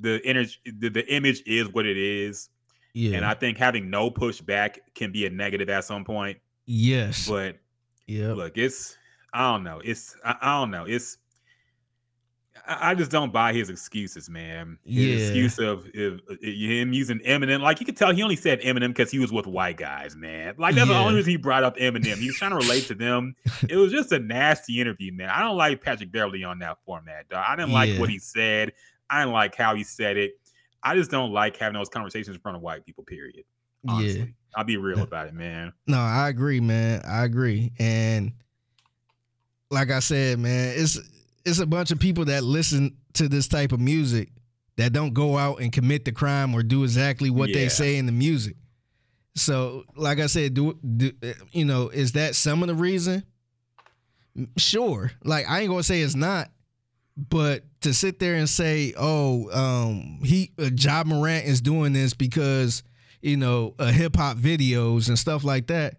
[0.00, 2.48] the image the, the image is what it is.
[2.94, 3.16] Yeah.
[3.16, 6.38] And I think having no pushback can be a negative at some point.
[6.66, 7.28] Yes.
[7.28, 7.58] But
[8.06, 8.96] yeah, look, it's
[9.32, 9.80] I don't know.
[9.84, 10.84] It's I, I don't know.
[10.84, 11.18] It's
[12.68, 14.78] I, just don't buy his excuses, man.
[14.84, 15.14] His yeah.
[15.16, 18.88] excuse of if, if, him using Eminem, like you could tell he only said Eminem
[18.88, 20.54] because he was with white guys, man.
[20.58, 20.94] Like that's yeah.
[20.94, 22.16] the only reason he brought up Eminem.
[22.16, 23.34] He was trying to relate to them.
[23.68, 25.30] It was just a nasty interview, man.
[25.30, 27.44] I don't like Patrick Beverley on that format, dog.
[27.48, 28.00] I didn't like yeah.
[28.00, 28.72] what he said.
[29.08, 30.32] I didn't like how he said it.
[30.82, 33.04] I just don't like having those conversations in front of white people.
[33.04, 33.44] Period.
[33.88, 34.20] Honestly.
[34.20, 35.72] Yeah, I'll be real about it, man.
[35.86, 37.00] No, I agree, man.
[37.06, 38.32] I agree, and
[39.70, 40.98] like I said, man, it's
[41.48, 44.30] it's a bunch of people that listen to this type of music
[44.76, 47.56] that don't go out and commit the crime or do exactly what yeah.
[47.56, 48.56] they say in the music.
[49.34, 51.12] So, like I said, do, do
[51.52, 53.24] you know is that some of the reason?
[54.56, 55.10] Sure.
[55.24, 56.50] Like I ain't gonna say it's not,
[57.16, 62.14] but to sit there and say, "Oh, um, he uh, Ja Morant is doing this
[62.14, 62.82] because
[63.20, 65.96] you know uh, hip hop videos and stuff like that,"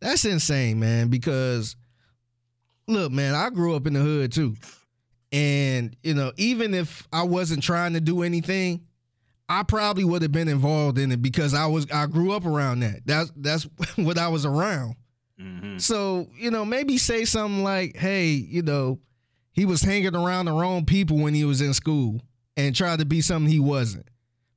[0.00, 1.08] that's insane, man.
[1.08, 1.76] Because
[2.86, 4.56] look, man, I grew up in the hood too.
[5.30, 8.86] And, you know, even if I wasn't trying to do anything,
[9.48, 12.80] I probably would have been involved in it because I was I grew up around
[12.80, 13.00] that.
[13.06, 13.64] That's that's
[13.96, 14.96] what I was around.
[15.40, 15.78] Mm-hmm.
[15.78, 18.98] So, you know, maybe say something like, hey, you know,
[19.52, 22.20] he was hanging around the wrong people when he was in school
[22.56, 24.08] and tried to be something he wasn't.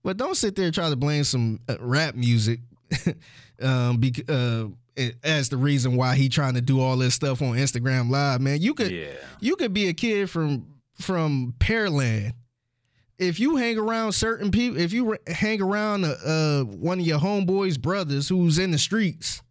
[0.04, 2.60] But don't sit there and try to blame some uh, rap music
[3.62, 4.66] um, be, uh,
[5.24, 8.62] as the reason why he trying to do all this stuff on Instagram Live, man.
[8.62, 9.14] You could yeah.
[9.40, 10.68] you could be a kid from
[11.00, 12.34] from Pearland.
[13.18, 17.20] If you hang around certain people, if you hang around uh, uh, one of your
[17.20, 19.44] homeboys' brothers who's in the streets,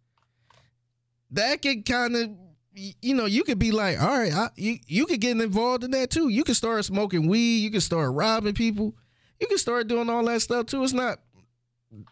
[1.31, 2.31] that could kind of,
[2.73, 5.91] you know, you could be like, all right, I, you you could get involved in
[5.91, 6.27] that too.
[6.27, 7.59] You could start smoking weed.
[7.59, 8.93] You could start robbing people.
[9.39, 10.83] You can start doing all that stuff too.
[10.83, 11.19] It's not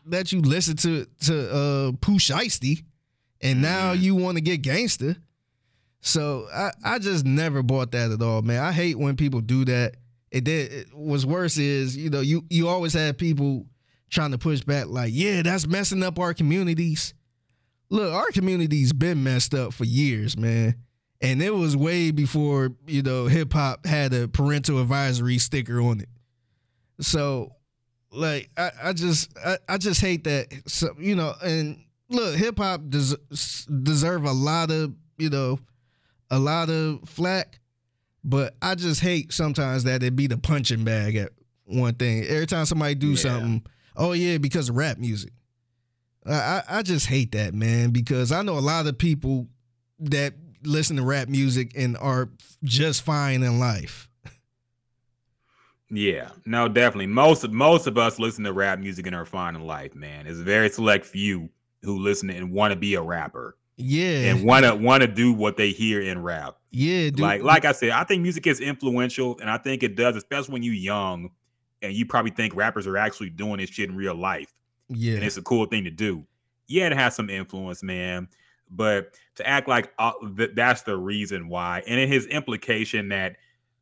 [0.06, 2.84] that you listen to to uh Pooh Shiesty
[3.42, 4.04] and now mm-hmm.
[4.04, 5.16] you want to get gangster.
[6.02, 8.64] So I, I just never bought that at all, man.
[8.64, 9.96] I hate when people do that.
[10.32, 10.72] It did.
[10.72, 13.66] It, what's worse is you know you you always have people
[14.10, 17.14] trying to push back like, yeah, that's messing up our communities.
[17.90, 20.76] Look, our community's been messed up for years, man.
[21.22, 26.00] And it was way before, you know, hip hop had a parental advisory sticker on
[26.00, 26.10] it.
[27.02, 27.56] So,
[28.12, 30.48] like, I, I just I, I just hate that.
[30.68, 33.18] So, you know, and look, hip hop des-
[33.84, 35.60] deserve a lot of you know
[36.30, 37.60] a lot of flack,
[38.24, 41.32] but I just hate sometimes that it be the punching bag at
[41.66, 42.26] one thing.
[42.26, 43.16] Every time somebody do yeah.
[43.18, 43.66] something,
[43.96, 45.32] oh yeah, because of rap music.
[46.26, 49.48] I, I just hate that man because I know a lot of people
[50.00, 50.34] that
[50.64, 52.30] listen to rap music and are
[52.64, 54.10] just fine in life.
[55.90, 57.08] Yeah, no, definitely.
[57.08, 60.28] Most most of us listen to rap music and are fine in life, man.
[60.28, 61.50] It's a very select few
[61.84, 63.56] who listen and want to be a rapper.
[63.78, 64.32] Yeah.
[64.32, 66.58] And want to want to do what they hear in rap.
[66.72, 67.20] Yeah, dude.
[67.20, 70.54] Like like I said, I think music is influential and I think it does, especially
[70.54, 71.30] when you're young
[71.82, 74.54] and you probably think rappers are actually doing this shit in real life.
[74.90, 75.16] Yeah.
[75.16, 76.26] And it's a cool thing to do.
[76.68, 78.28] Yeah, it has some influence, man.
[78.70, 83.38] But to act like uh, th- that's the reason why, and in his implication that,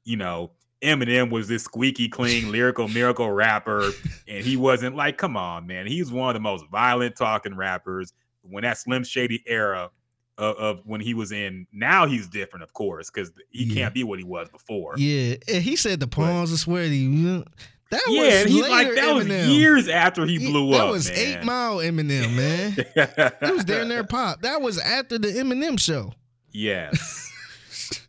[0.06, 0.52] you know,
[0.82, 3.92] Eminem was this squeaky clean lyrical miracle rapper,
[4.28, 5.88] and he wasn't like, come on, man.
[5.88, 8.14] He's one of the most violent talking rappers.
[8.44, 9.90] When that Slim Shady era
[10.38, 13.76] of, of when he was in, now he's different, of course, because he yeah.
[13.76, 14.94] can't be what he was before.
[14.98, 17.08] Yeah, and he said the palms are sweaty.
[17.90, 19.48] That yeah, was he's like that Eminem.
[19.48, 20.88] was years after he blew that up.
[20.88, 21.20] That was man.
[21.20, 22.76] Eight Mile Eminem, man.
[23.42, 24.42] it was there in there pop.
[24.42, 26.14] That was after the Eminem show.
[26.52, 27.27] Yes.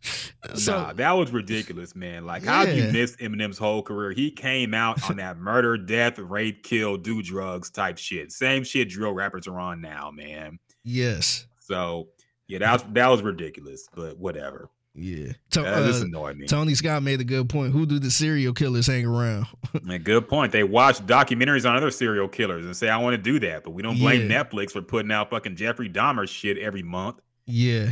[0.55, 2.25] so, nah, that was ridiculous, man.
[2.25, 2.51] Like, yeah.
[2.51, 4.11] how do you miss Eminem's whole career?
[4.11, 8.31] He came out on that murder, death, rape, kill, do drugs type shit.
[8.31, 10.59] Same shit drill rappers are on now, man.
[10.83, 11.45] Yes.
[11.59, 12.09] So
[12.47, 14.69] Yeah, that was that was ridiculous, but whatever.
[14.95, 16.47] Yeah, to, uh, this annoyed me.
[16.47, 17.71] Tony Scott made a good point.
[17.71, 19.45] Who do the serial killers hang around?
[19.83, 20.51] Man, good point.
[20.51, 23.71] They watch documentaries on other serial killers and say, "I want to do that," but
[23.71, 24.43] we don't blame yeah.
[24.43, 27.21] Netflix for putting out fucking Jeffrey Dahmer shit every month.
[27.45, 27.91] Yeah,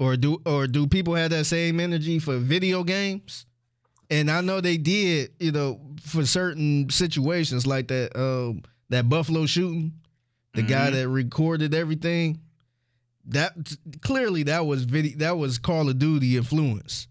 [0.00, 3.46] or do or do people have that same energy for video games?
[4.10, 8.18] And I know they did, you know, for certain situations like that.
[8.18, 9.92] Um, that Buffalo shooting,
[10.54, 10.70] the mm-hmm.
[10.70, 12.40] guy that recorded everything
[13.26, 13.52] that
[14.00, 17.06] clearly that was video that was Call of Duty influence.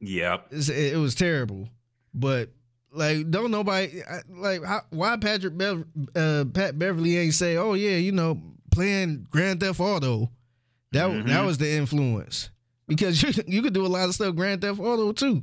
[0.00, 0.48] Yep.
[0.50, 1.68] it was terrible,
[2.12, 2.50] but
[2.92, 7.96] like don't nobody like how, why Patrick Bev, uh, Pat Beverley ain't say oh yeah
[7.96, 8.38] you know
[8.70, 10.30] playing Grand Theft Auto
[10.92, 11.28] that mm-hmm.
[11.28, 12.50] that was the influence
[12.86, 15.42] because you you could do a lot of stuff Grand Theft Auto too.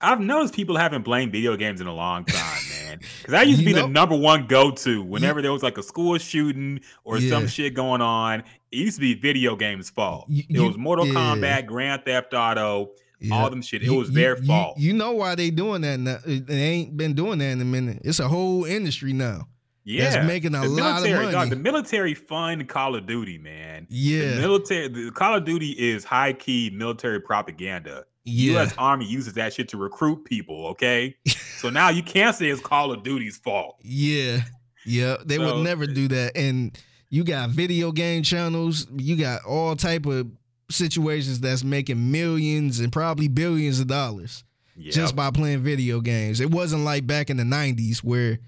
[0.00, 2.98] I've noticed people haven't blamed video games in a long time, man.
[2.98, 5.64] Because that used to be know, the number one go to whenever you, there was
[5.64, 7.30] like a school shooting or yeah.
[7.30, 8.44] some shit going on.
[8.70, 10.26] It used to be video games' fault.
[10.28, 11.14] You, it was Mortal yeah.
[11.14, 13.34] Kombat, Grand Theft Auto, yeah.
[13.34, 13.82] all them shit.
[13.82, 14.78] It was their fault.
[14.78, 16.18] You, know why they doing that now?
[16.24, 18.00] They ain't been doing that in a minute.
[18.04, 19.48] It's a whole industry now.
[19.88, 21.32] Yeah, that's making a the lot military, of money.
[21.32, 23.86] Dog, the military fund Call of Duty, man.
[23.88, 24.88] Yeah, the military.
[24.88, 28.04] The Call of Duty is high key military propaganda.
[28.24, 28.52] Yeah.
[28.52, 28.74] U.S.
[28.76, 30.66] Army uses that shit to recruit people.
[30.66, 31.16] Okay,
[31.56, 33.76] so now you can't say it's Call of Duty's fault.
[33.80, 34.42] Yeah,
[34.84, 36.36] yeah, they so, would never eh do that.
[36.36, 36.78] And
[37.08, 38.86] you got video game channels.
[38.94, 40.26] You got all type of
[40.70, 44.44] situations that's making millions and probably billions of dollars
[44.76, 44.92] yep.
[44.92, 46.40] just by playing video games.
[46.40, 48.38] It wasn't like back in the '90s where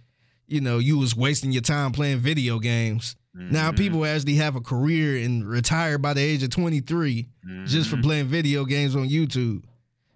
[0.51, 3.16] you know you was wasting your time playing video games.
[3.36, 3.52] Mm-hmm.
[3.52, 7.64] Now people actually have a career and retire by the age of 23 mm-hmm.
[7.64, 8.02] just for mm-hmm.
[8.02, 9.62] playing video games on YouTube.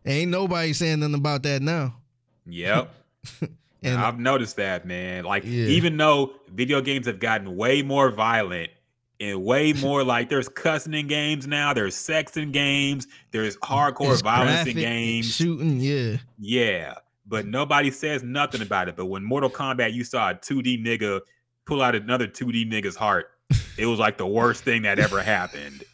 [0.05, 1.95] Ain't nobody saying nothing about that now.
[2.47, 2.93] Yep.
[3.83, 5.25] and I've noticed that, man.
[5.25, 5.67] Like yeah.
[5.67, 8.71] even though video games have gotten way more violent
[9.21, 14.13] and way more like there's cussing in games now, there's sex in games, there's hardcore
[14.13, 16.17] it's violence in games, shooting, yeah.
[16.39, 16.95] Yeah.
[17.27, 18.97] But nobody says nothing about it.
[18.97, 21.21] But when Mortal Kombat, you saw a 2D nigga
[21.67, 23.31] pull out another 2D nigga's heart,
[23.79, 25.85] it was like the worst thing that ever happened.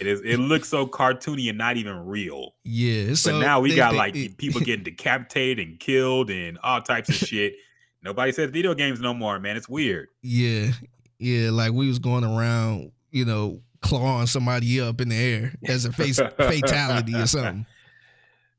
[0.00, 0.20] It is.
[0.22, 2.54] It looks so cartoony and not even real.
[2.64, 3.10] Yeah.
[3.10, 6.58] But so now we they, got they, like it, people getting decapitated and killed and
[6.62, 7.54] all types of shit.
[8.02, 9.56] Nobody says video games no more, man.
[9.56, 10.08] It's weird.
[10.22, 10.72] Yeah.
[11.18, 11.50] Yeah.
[11.50, 15.92] Like we was going around, you know, clawing somebody up in the air as a
[15.92, 17.66] face fatality or something.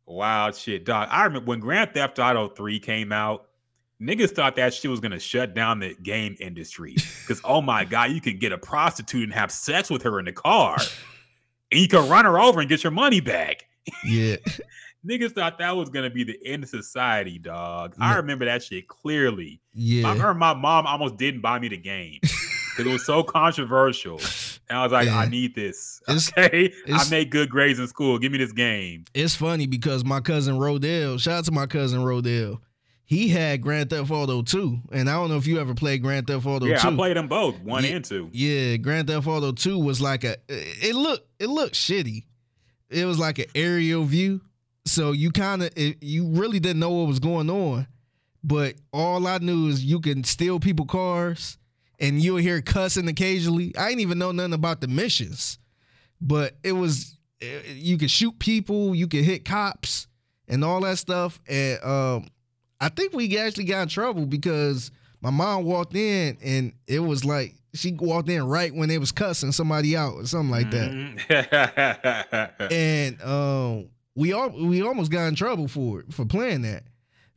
[0.06, 1.08] Wild shit, dog.
[1.12, 3.48] I remember when Grand Theft Auto 3 came out
[4.04, 8.12] niggas thought that shit was gonna shut down the game industry because oh my god,
[8.12, 10.78] you can get a prostitute and have sex with her in the car,
[11.72, 13.66] and you can run her over and get your money back.
[14.04, 14.38] Yeah.
[15.08, 17.96] niggas thought that was gonna be the end of society, dog.
[17.98, 18.06] Yeah.
[18.06, 19.62] I remember that shit clearly.
[19.74, 20.08] Yeah.
[20.08, 24.20] I remember my mom almost didn't buy me the game because it was so controversial.
[24.70, 26.02] And I was like, I need this.
[26.08, 26.74] It's, okay.
[26.86, 28.18] It's, I made good grades in school.
[28.20, 29.06] Give me this game.
[29.14, 32.60] It's funny because my cousin Rodell, shout out to my cousin Rodell
[33.06, 34.80] he had Grand Theft Auto 2.
[34.92, 36.88] And I don't know if you ever played Grand Theft Auto yeah, 2.
[36.88, 38.30] I played them both, one yeah, and two.
[38.32, 42.24] Yeah, Grand Theft Auto 2 was like a it looked it looked shitty.
[42.90, 44.42] It was like an aerial view.
[44.86, 47.88] So you kind of you really didn't know what was going on.
[48.44, 51.58] But all I knew is you can steal people cars
[52.00, 53.76] and you'll hear cussing occasionally.
[53.78, 55.60] I didn't even know nothing about the missions.
[56.22, 60.08] But it was you could shoot people, you could hit cops
[60.48, 61.40] and all that stuff.
[61.48, 62.28] And um,
[62.80, 64.92] I think we actually got in trouble because
[65.22, 69.12] my mom walked in and it was like she walked in right when they was
[69.12, 70.92] cussing somebody out or something like that.
[70.92, 72.64] Mm-hmm.
[72.74, 76.84] and um, we all we almost got in trouble for it for playing that.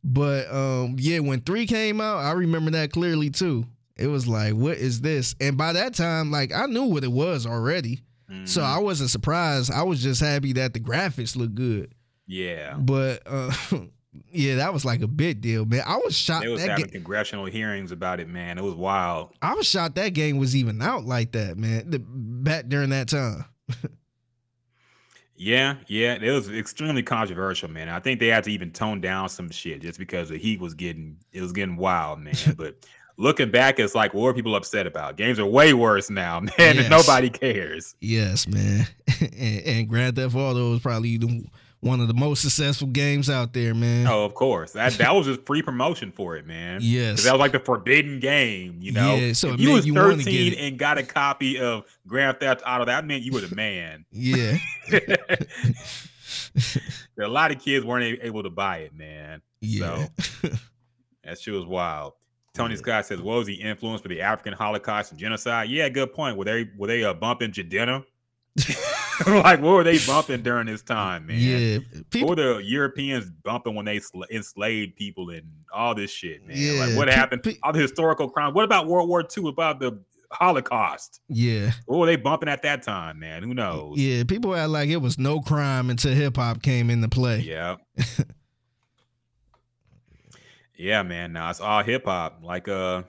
[0.04, 3.66] But um, yeah, when three came out, I remember that clearly too.
[3.96, 5.34] It was like, what is this?
[5.40, 8.02] And by that time, like I knew what it was already.
[8.30, 8.46] Mm-hmm.
[8.46, 9.72] So I wasn't surprised.
[9.72, 11.94] I was just happy that the graphics looked good.
[12.26, 12.74] Yeah.
[12.76, 13.52] But uh
[14.32, 15.82] Yeah, that was like a big deal, man.
[15.86, 16.44] I was shocked.
[16.44, 18.58] They was having ga- congressional hearings about it, man.
[18.58, 19.32] It was wild.
[19.42, 21.90] I was shocked that game was even out like that, man.
[21.90, 23.44] The, back during that time.
[25.36, 27.88] yeah, yeah, it was extremely controversial, man.
[27.88, 30.74] I think they had to even tone down some shit just because the heat was
[30.74, 32.34] getting it was getting wild, man.
[32.56, 32.76] but
[33.16, 35.16] looking back, it's like what were people upset about?
[35.16, 36.78] Games are way worse now, man, yes.
[36.78, 37.94] and nobody cares.
[38.00, 38.86] Yes, man.
[39.20, 41.44] and, and Grand Theft Auto was probably the
[41.80, 44.06] one of the most successful games out there, man.
[44.06, 44.72] Oh, of course.
[44.72, 46.80] That that was just free promotion for it, man.
[46.82, 47.24] Yes.
[47.24, 49.14] That was like the forbidden game, you know.
[49.14, 52.86] Yeah, so if you was you 13 and got a copy of Grand Theft Auto,
[52.86, 54.04] that meant you were the man.
[54.10, 54.58] yeah.
[57.18, 59.42] a lot of kids weren't able to buy it, man.
[59.60, 60.06] Yeah.
[60.22, 60.50] So
[61.24, 62.14] that shit was wild.
[62.56, 62.78] Tony yeah.
[62.78, 66.36] Scott says, "What was the influence for the African Holocaust and genocide?" Yeah, good point.
[66.36, 68.04] Were they were they uh, bumping Jidenna?
[69.26, 71.38] like, what were they bumping during this time, man?
[71.38, 71.78] Yeah,
[72.10, 75.42] people, what were the Europeans bumping when they sl- enslaved people and
[75.72, 76.56] all this shit, man?
[76.58, 77.42] Yeah, like, what happened?
[77.42, 78.54] Pe- all the historical crimes.
[78.54, 79.48] What about World War II?
[79.48, 80.02] About the
[80.32, 81.20] Holocaust?
[81.28, 83.42] Yeah, what were they bumping at that time, man?
[83.42, 83.98] Who knows?
[83.98, 87.40] Yeah, people act like it was no crime until hip hop came into play.
[87.40, 87.76] Yeah.
[90.76, 91.32] yeah, man.
[91.32, 92.40] Now it's all hip hop.
[92.42, 93.02] Like uh,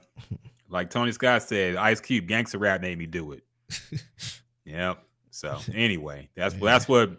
[0.70, 3.44] like Tony Scott said, Ice Cube, gangster rap made me do it.
[4.66, 5.04] yep.
[5.32, 6.62] So anyway, that's yeah.
[6.64, 7.12] that's what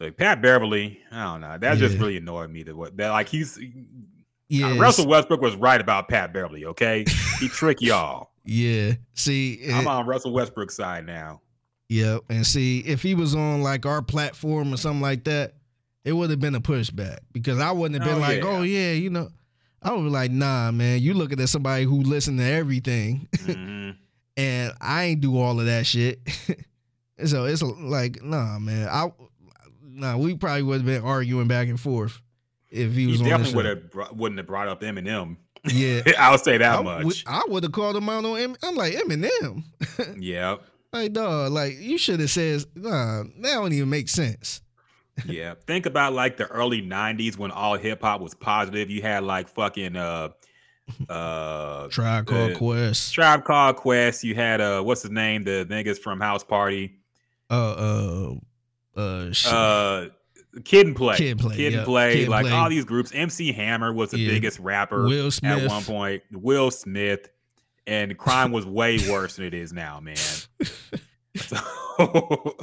[0.00, 1.58] like Pat Beverley, I don't know.
[1.58, 1.74] That yeah.
[1.74, 2.62] just really annoyed me.
[2.62, 3.58] That what that like he's
[4.48, 4.72] yeah.
[4.72, 7.04] Uh, Russell Westbrook was right about Pat Beverley, Okay,
[7.40, 8.30] he trick y'all.
[8.44, 8.92] Yeah.
[9.14, 11.40] See, it, I'm on Russell Westbrook's side now.
[11.88, 12.22] Yep.
[12.28, 15.54] And see, if he was on like our platform or something like that,
[16.04, 18.48] it would have been a pushback because I wouldn't have been oh, like, yeah.
[18.48, 19.28] oh yeah, you know.
[19.84, 23.28] I would be like, nah, man, you looking at somebody who listen to everything.
[23.36, 23.90] Mm-hmm.
[24.36, 26.20] and I ain't do all of that shit.
[27.24, 28.88] so it's like, nah, man.
[28.88, 29.12] I
[29.82, 32.20] nah, we probably would have been arguing back and forth
[32.70, 33.20] if he was.
[33.20, 35.36] He definitely would have wouldn't have brought up Eminem.
[35.66, 37.24] Yeah, I'll say that I, much.
[37.26, 38.38] I would have called him out on.
[38.38, 39.64] M- I'm like Eminem.
[40.18, 40.62] yep.
[40.92, 44.62] Like dog, like you should have said, nah, that don't even make sense
[45.26, 45.54] yeah.
[45.66, 48.90] Think about like the early 90s when all hip hop was positive.
[48.90, 50.30] You had like fucking uh
[51.08, 53.14] uh Tribe Called uh, Quest.
[53.14, 54.24] Tribe Called Quest.
[54.24, 55.44] You had uh what's his name?
[55.44, 56.96] The niggas from House Party.
[57.50, 58.34] Uh
[58.96, 59.52] uh uh shit.
[59.52, 60.06] uh
[60.64, 61.16] Kid and Play.
[61.16, 61.56] Kid Play.
[61.56, 61.84] Kid yep.
[61.84, 62.14] Play.
[62.14, 62.52] Kid like play.
[62.54, 63.12] all these groups.
[63.12, 64.30] MC Hammer was the yeah.
[64.30, 65.64] biggest rapper Will Smith.
[65.64, 66.22] at one point.
[66.32, 67.28] Will Smith.
[67.86, 70.16] And crime was way worse than it is now, man.
[71.36, 71.56] So,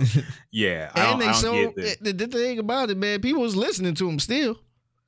[0.51, 4.19] yeah, and they so the, the, thing about it, man, people was listening to them
[4.19, 4.59] still.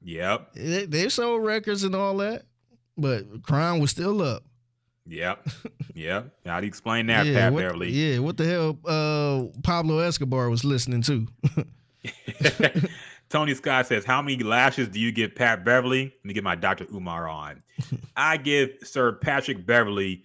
[0.02, 2.44] Yep, they, they sold records and all that,
[2.98, 4.44] but crime was still up.
[5.06, 5.48] Yep,
[5.94, 6.31] yep.
[6.45, 7.90] How do you explain that, yeah, Pat what, Beverley?
[7.91, 8.80] Yeah, what the hell?
[8.85, 11.27] Uh, Pablo Escobar was listening to.
[13.30, 16.56] Tony Scott says, "How many lashes do you give Pat Beverley?" Let me get my
[16.56, 16.85] Dr.
[16.94, 17.64] Umar on.
[18.15, 20.23] I give Sir Patrick Beverley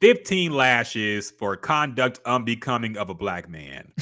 [0.00, 3.92] 15 lashes for conduct unbecoming of a black man.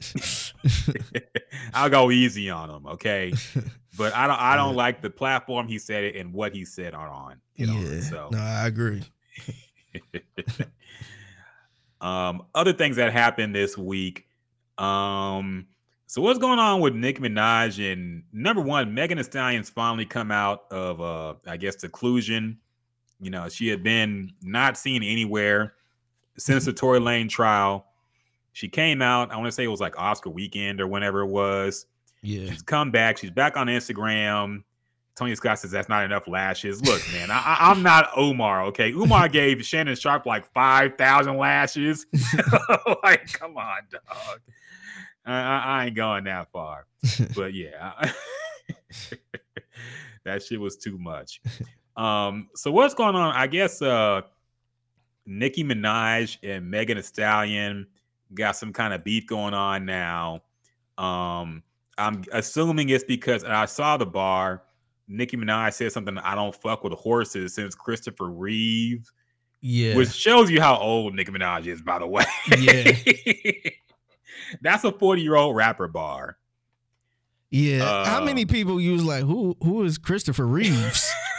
[1.74, 3.32] I'll go easy on him, okay?
[3.98, 4.76] But I don't I don't yeah.
[4.76, 7.40] like the platform he said it and what he said on on.
[7.56, 8.00] You know, yeah.
[8.00, 9.02] So no, I agree.
[12.00, 14.26] um, other things that happened this week.
[14.78, 15.66] Um,
[16.06, 20.30] so what's going on with Nicki Minaj and number one, Megan Thee Stallion's finally come
[20.30, 22.58] out of uh I guess seclusion
[23.20, 25.74] you know, she had been not seen anywhere
[26.38, 27.86] since the Tory Lanez trial.
[28.52, 31.28] She came out, I want to say it was like Oscar weekend or whenever it
[31.28, 31.86] was.
[32.22, 32.50] Yeah.
[32.50, 33.18] She's come back.
[33.18, 34.64] She's back on Instagram.
[35.16, 36.82] Tony Scott says that's not enough lashes.
[36.82, 38.64] Look, man, I, am not Omar.
[38.66, 42.06] Okay, Umar gave Shannon Sharpe like five thousand lashes.
[43.02, 44.40] like, come on, dog.
[45.26, 46.86] I, I, ain't going that far.
[47.36, 48.12] But yeah,
[50.24, 51.42] that shit was too much.
[51.96, 53.34] Um, so what's going on?
[53.34, 54.22] I guess uh
[55.26, 57.86] Nicki Minaj and Megan Thee Stallion
[58.34, 60.42] got some kind of beef going on now.
[60.98, 61.62] Um,
[61.98, 64.62] I'm assuming it's because I saw the bar.
[65.08, 66.18] Nicki Minaj said something.
[66.18, 69.10] I don't fuck with horses since Christopher Reeve.
[69.62, 72.24] Yeah, which shows you how old Nicki Minaj is, by the way.
[72.58, 72.92] Yeah,
[74.62, 76.38] that's a 40 year old rapper bar.
[77.50, 79.56] Yeah, uh, how many people use like who?
[79.62, 81.12] Who is Christopher Reeves?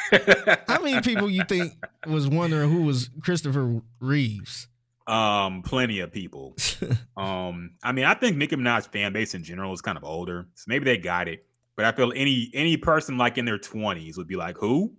[0.68, 1.74] How many people you think
[2.08, 4.68] was wondering who was Christopher Reeves?
[5.08, 6.56] Um, plenty of people.
[7.18, 10.48] um, I mean, I think Nicki Minaj's fan base in general is kind of older,
[10.56, 11.46] so maybe they got it.
[11.76, 14.94] But I feel any any person like in their twenties would be like, who?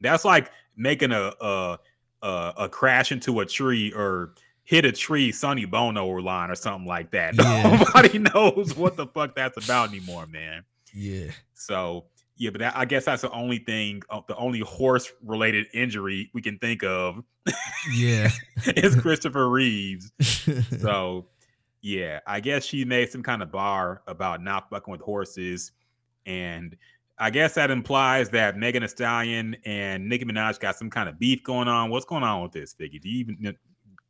[0.00, 1.78] That's like making a a
[2.22, 6.86] a, a crash into a tree or hit a tree, Sonny Bono line or something
[6.86, 7.34] like that.
[7.38, 7.78] Yeah.
[7.78, 10.64] Nobody knows what the fuck that's about anymore, man.
[10.92, 11.30] Yeah.
[11.54, 12.04] So
[12.38, 16.30] yeah, but that, I guess that's the only thing, uh, the only horse related injury
[16.32, 17.22] we can think of.
[17.92, 18.30] Yeah,
[18.76, 20.12] is Christopher Reeves.
[20.80, 21.26] so,
[21.82, 25.72] yeah, I guess she made some kind of bar about not fucking with horses,
[26.26, 26.76] and
[27.18, 31.18] I guess that implies that Megan Thee Stallion and Nicki Minaj got some kind of
[31.18, 31.90] beef going on.
[31.90, 33.00] What's going on with this, Figgy?
[33.00, 33.56] Do you even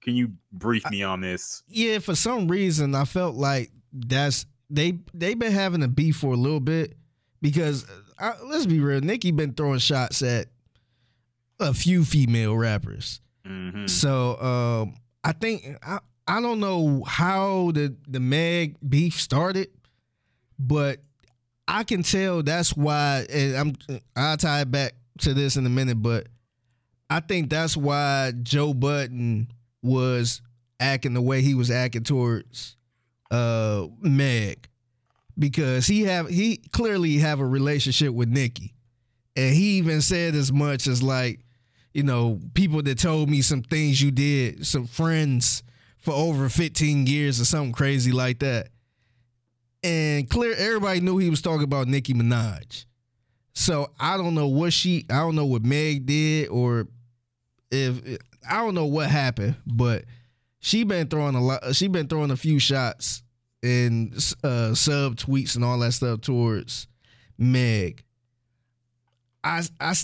[0.03, 1.63] can you brief me on this?
[1.67, 6.35] Yeah, for some reason I felt like that's they they've been having a beef for
[6.35, 6.95] a little bit
[7.41, 7.87] because
[8.21, 10.47] I, let's be real, Nicki been throwing shots at
[11.61, 13.21] a few female rappers.
[13.47, 13.87] Mm-hmm.
[13.87, 19.69] So um, I think I I don't know how the the Meg beef started,
[20.59, 21.01] but
[21.67, 23.27] I can tell that's why.
[23.31, 26.29] And I'm I'll tie it back to this in a minute, but
[27.11, 29.49] I think that's why Joe Budden
[29.83, 30.43] was
[30.81, 32.77] acting the way he was acting towards
[33.31, 34.68] uh Meg
[35.39, 38.75] because he have he clearly have a relationship with Nicki.
[39.37, 41.41] And he even said as much as like,
[41.95, 45.63] you know, people that told me some things you did, some friends
[45.99, 48.69] for over 15 years or something crazy like that.
[49.85, 52.85] And clear everybody knew he was talking about Nicki Minaj.
[53.53, 56.89] So I don't know what she I don't know what Meg did or
[57.71, 60.05] if I don't know what happened, but
[60.59, 63.23] she been throwing a lot she been throwing a few shots
[63.63, 64.15] and
[64.45, 66.87] uh, sub tweets and all that stuff towards
[67.37, 68.05] Meg.
[69.43, 69.95] I I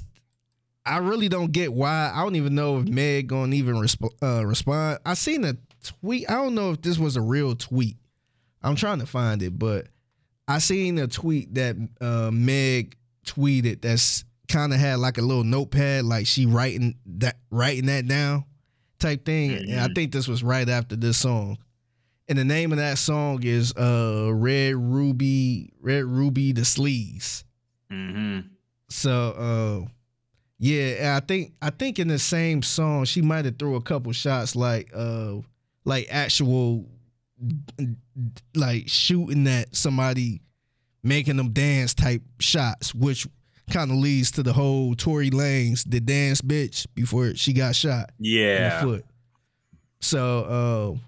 [0.86, 2.12] I really don't get why.
[2.14, 4.98] I don't even know if Meg gonna even resp- uh, respond.
[5.04, 6.28] I seen a tweet.
[6.30, 7.96] I don't know if this was a real tweet.
[8.62, 9.86] I'm trying to find it, but
[10.48, 15.44] I seen a tweet that uh, Meg tweeted that's kind of had like a little
[15.44, 18.44] notepad, like she writing that writing that down
[18.98, 19.50] type thing.
[19.50, 19.72] Mm-hmm.
[19.72, 21.58] And I think this was right after this song.
[22.28, 27.44] And the name of that song is uh Red Ruby, Red Ruby Da Sleeze.
[27.92, 28.48] Mm-hmm.
[28.88, 29.90] So uh
[30.58, 34.12] yeah, I think I think in the same song she might have threw a couple
[34.12, 35.36] shots like uh
[35.84, 36.88] like actual
[38.54, 40.40] like shooting at somebody
[41.02, 43.26] making them dance type shots, which
[43.70, 48.10] kind of leads to the whole Tory Lanez the dance bitch before she got shot.
[48.18, 48.80] Yeah.
[48.80, 49.04] foot.
[50.00, 50.98] So uh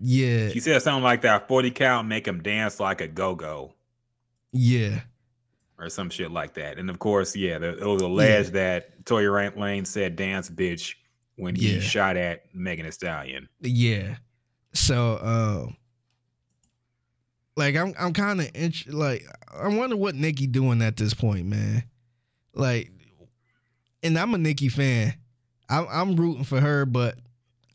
[0.00, 0.48] yeah.
[0.50, 3.74] She said something like that 40 count make him dance like a go-go.
[4.52, 5.00] Yeah.
[5.78, 6.78] Or some shit like that.
[6.78, 8.78] And of course, yeah, it was alleged yeah.
[8.78, 10.94] that Tory Lanez said dance bitch
[11.36, 11.80] when he yeah.
[11.80, 13.48] shot at Megan Thee Stallion.
[13.60, 14.16] Yeah.
[14.72, 15.72] So uh
[17.56, 21.46] like I'm I'm kind of int- like I wonder what Nicki doing at this point,
[21.46, 21.84] man.
[22.54, 22.90] Like
[24.02, 25.14] and I'm a Nicki fan.
[25.68, 27.18] I'm, I'm rooting for her, but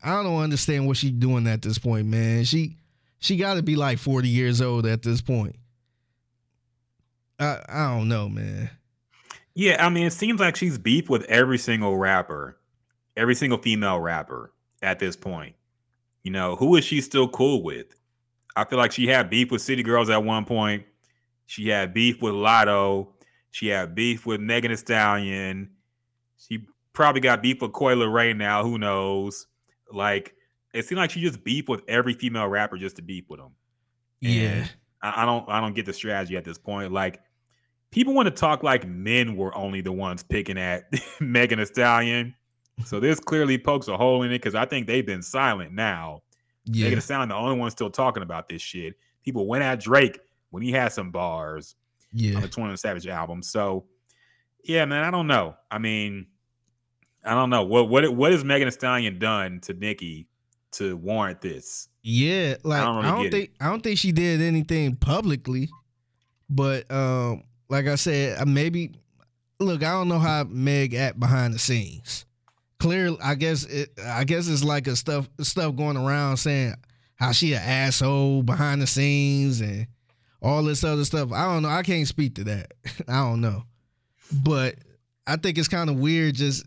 [0.04, 2.44] I don't understand what she's doing at this point, man.
[2.44, 2.76] She
[3.18, 5.56] she got to be like 40 years old at this point.
[7.40, 8.70] I I don't know, man.
[9.54, 12.58] Yeah, I mean, it seems like she's beef with every single rapper,
[13.16, 14.52] every single female rapper
[14.82, 15.54] at this point.
[16.22, 17.86] You know, who is she still cool with?
[18.56, 20.84] I feel like she had beef with City Girls at one point.
[21.46, 23.08] She had beef with Latto.
[23.50, 25.70] She had beef with Megan Thee Stallion.
[26.36, 28.62] She probably got beef with Coi Leray now.
[28.64, 29.46] Who knows?
[29.94, 30.34] Like
[30.72, 33.52] it seemed like she just beef with every female rapper just to beef with them.
[34.20, 34.66] Yeah,
[35.02, 36.92] I, I don't I don't get the strategy at this point.
[36.92, 37.20] Like
[37.90, 40.84] people want to talk like men were only the ones picking at
[41.20, 42.34] Megan Thee Stallion.
[42.84, 46.22] So this clearly pokes a hole in it because I think they've been silent now.
[46.64, 46.84] Yeah.
[46.84, 48.94] Megan Thee Stallion, the only one still talking about this shit.
[49.24, 50.18] People went at Drake
[50.50, 51.76] when he had some bars
[52.12, 52.34] yeah.
[52.34, 53.42] on the 21 Savage album.
[53.42, 53.84] So
[54.64, 55.54] yeah, man, I don't know.
[55.70, 56.26] I mean,
[57.24, 60.26] I don't know what what what has Megan Thee Stallion done to Nicki
[60.72, 61.88] to warrant this.
[62.02, 63.56] Yeah, like I don't, I don't think it.
[63.60, 65.68] I don't think she did anything publicly,
[66.50, 68.92] but um, like I said, maybe
[69.58, 72.26] look, I don't know how Meg act behind the scenes.
[72.78, 76.74] Clearly, I guess it, I guess it's like a stuff stuff going around saying
[77.16, 79.86] how she an asshole behind the scenes and
[80.42, 81.32] all this other stuff.
[81.32, 81.70] I don't know.
[81.70, 82.74] I can't speak to that.
[83.08, 83.62] I don't know,
[84.30, 84.74] but
[85.26, 86.66] I think it's kind of weird just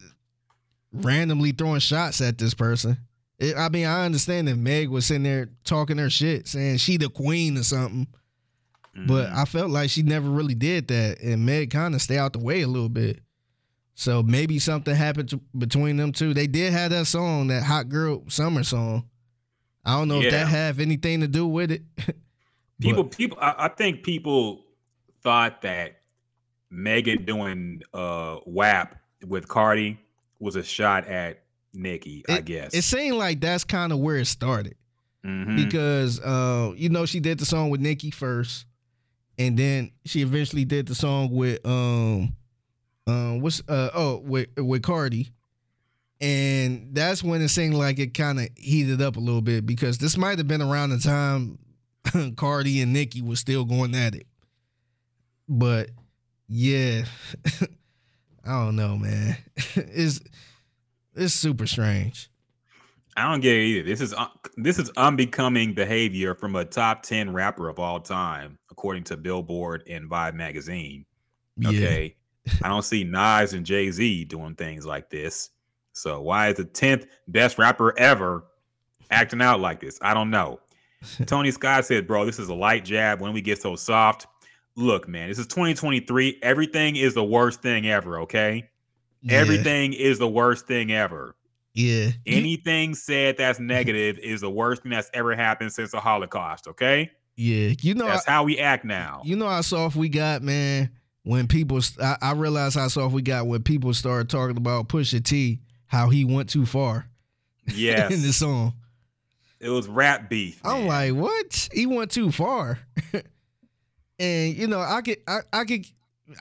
[1.04, 2.98] randomly throwing shots at this person.
[3.40, 6.98] It, I mean, I understand that Meg was sitting there talking her shit, saying she
[6.98, 8.08] the queen or something.
[8.96, 9.08] Mm-hmm.
[9.08, 12.34] But I felt like she never really did that, and Meg kind of stay out
[12.34, 13.22] the way a little bit.
[13.94, 16.34] So maybe something happened to, between them two.
[16.34, 19.10] They did have that song, that hot girl summer song.
[19.84, 20.28] I don't know yeah.
[20.28, 21.82] if that have anything to do with it.
[22.82, 24.66] people, people, I, I, think people
[25.24, 26.02] thought that
[26.70, 28.96] Megan doing uh WAP
[29.26, 30.00] with Cardi
[30.40, 31.44] was a shot at
[31.74, 32.74] Nicki, it, I guess.
[32.74, 34.76] It seemed like that's kind of where it started.
[35.26, 35.56] Mm-hmm.
[35.56, 38.66] Because uh, you know, she did the song with Nicki first,
[39.38, 42.36] and then she eventually did the song with um
[43.08, 45.32] um what's uh oh with with Cardi.
[46.20, 50.00] And that's when it seemed like it kind of heated up a little bit because
[50.00, 51.60] this might have been around the time
[52.36, 54.26] Cardi and Nicki was still going at it.
[55.48, 55.90] But
[56.48, 57.04] yeah,
[58.48, 59.38] I don't know, man.
[59.76, 60.22] it's
[61.16, 62.30] it's super strange.
[63.18, 63.84] I don't get it either.
[63.90, 68.58] This is uh, this is unbecoming behavior from a top ten rapper of all time,
[68.72, 71.06] according to Billboard and Vibe magazine.
[71.66, 72.16] Okay,
[72.46, 72.54] yeah.
[72.64, 75.50] I don't see Nas and Jay Z doing things like this.
[75.94, 78.46] So why is the tenth best rapper ever
[79.10, 79.98] acting out like this?
[80.02, 80.60] I don't know.
[81.26, 83.20] Tony Scott said, "Bro, this is a light jab.
[83.20, 84.28] When we get so soft,
[84.78, 86.40] look, man, this is 2023.
[86.42, 88.70] Everything is the worst thing ever, okay?
[89.22, 89.40] Yeah.
[89.40, 91.36] Everything is the worst thing ever.
[91.74, 92.12] Yeah.
[92.26, 96.68] Anything said that's negative is the worst thing that's ever happened since the Holocaust.
[96.68, 97.12] Okay.
[97.36, 97.74] Yeah.
[97.82, 99.22] You know that's I, how we act now.
[99.26, 100.92] You know how soft we got, man.
[101.24, 105.22] When people, I, I realized how soft we got when people started talking about Pusha
[105.24, 107.10] T, how he went too far.
[107.68, 108.12] Yes.
[108.14, 108.74] in the song.
[109.60, 110.64] It was rap beef.
[110.64, 110.74] Man.
[110.74, 111.70] I'm like, what?
[111.74, 112.80] He went too far.
[114.20, 115.86] and you know, I could, I, I could,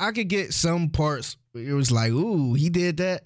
[0.01, 1.37] I could get some parts.
[1.55, 3.25] It was like, ooh, he did that.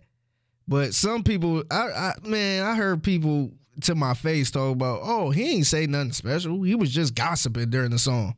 [0.68, 3.50] But some people, I, I man, I heard people
[3.82, 6.62] to my face talk about, oh, he ain't say nothing special.
[6.62, 8.36] He was just gossiping during the song.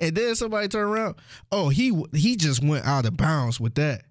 [0.00, 1.16] And then somebody turned around,
[1.50, 4.02] oh, he he just went out of bounds with that.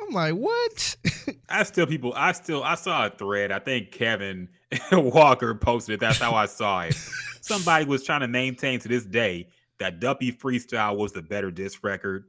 [0.00, 0.96] I'm like, what?
[1.48, 3.50] I still people, I still I saw a thread.
[3.52, 4.48] I think Kevin
[4.92, 6.00] Walker posted it.
[6.00, 6.94] That's how I saw it.
[7.40, 9.48] Somebody was trying to maintain to this day
[9.80, 12.24] that Duppy Freestyle was the better disc record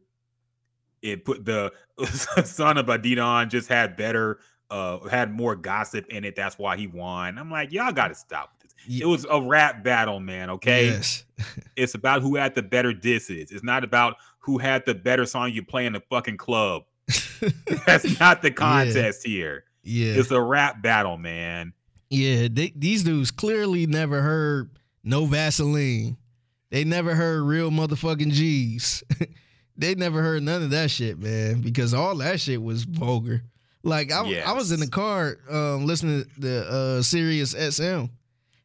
[1.02, 1.72] it put the
[2.44, 6.36] son of Adidon just had better uh had more gossip in it.
[6.36, 7.38] That's why he won.
[7.38, 8.73] I'm like, y'all gotta stop this.
[8.88, 9.06] Yeah.
[9.06, 10.49] It was a rap battle, man.
[10.52, 10.88] Okay.
[10.88, 11.26] Yes.
[11.76, 13.52] it's about who had the better disses.
[13.52, 16.84] It's not about who had the better song you play in the fucking club.
[17.86, 19.32] That's not the contest yeah.
[19.32, 19.64] here.
[19.84, 20.14] Yeah.
[20.14, 21.73] It's a rap battle, man.
[22.10, 24.69] Yeah, they, these dudes clearly never heard
[25.03, 26.18] no Vaseline.
[26.72, 29.03] They never heard real motherfucking G's
[29.77, 33.43] they never heard none of that shit, man, because all that shit was vulgar.
[33.84, 34.48] Like I, yes.
[34.48, 38.10] I was in the car um, listening to the uh, Sirius XM,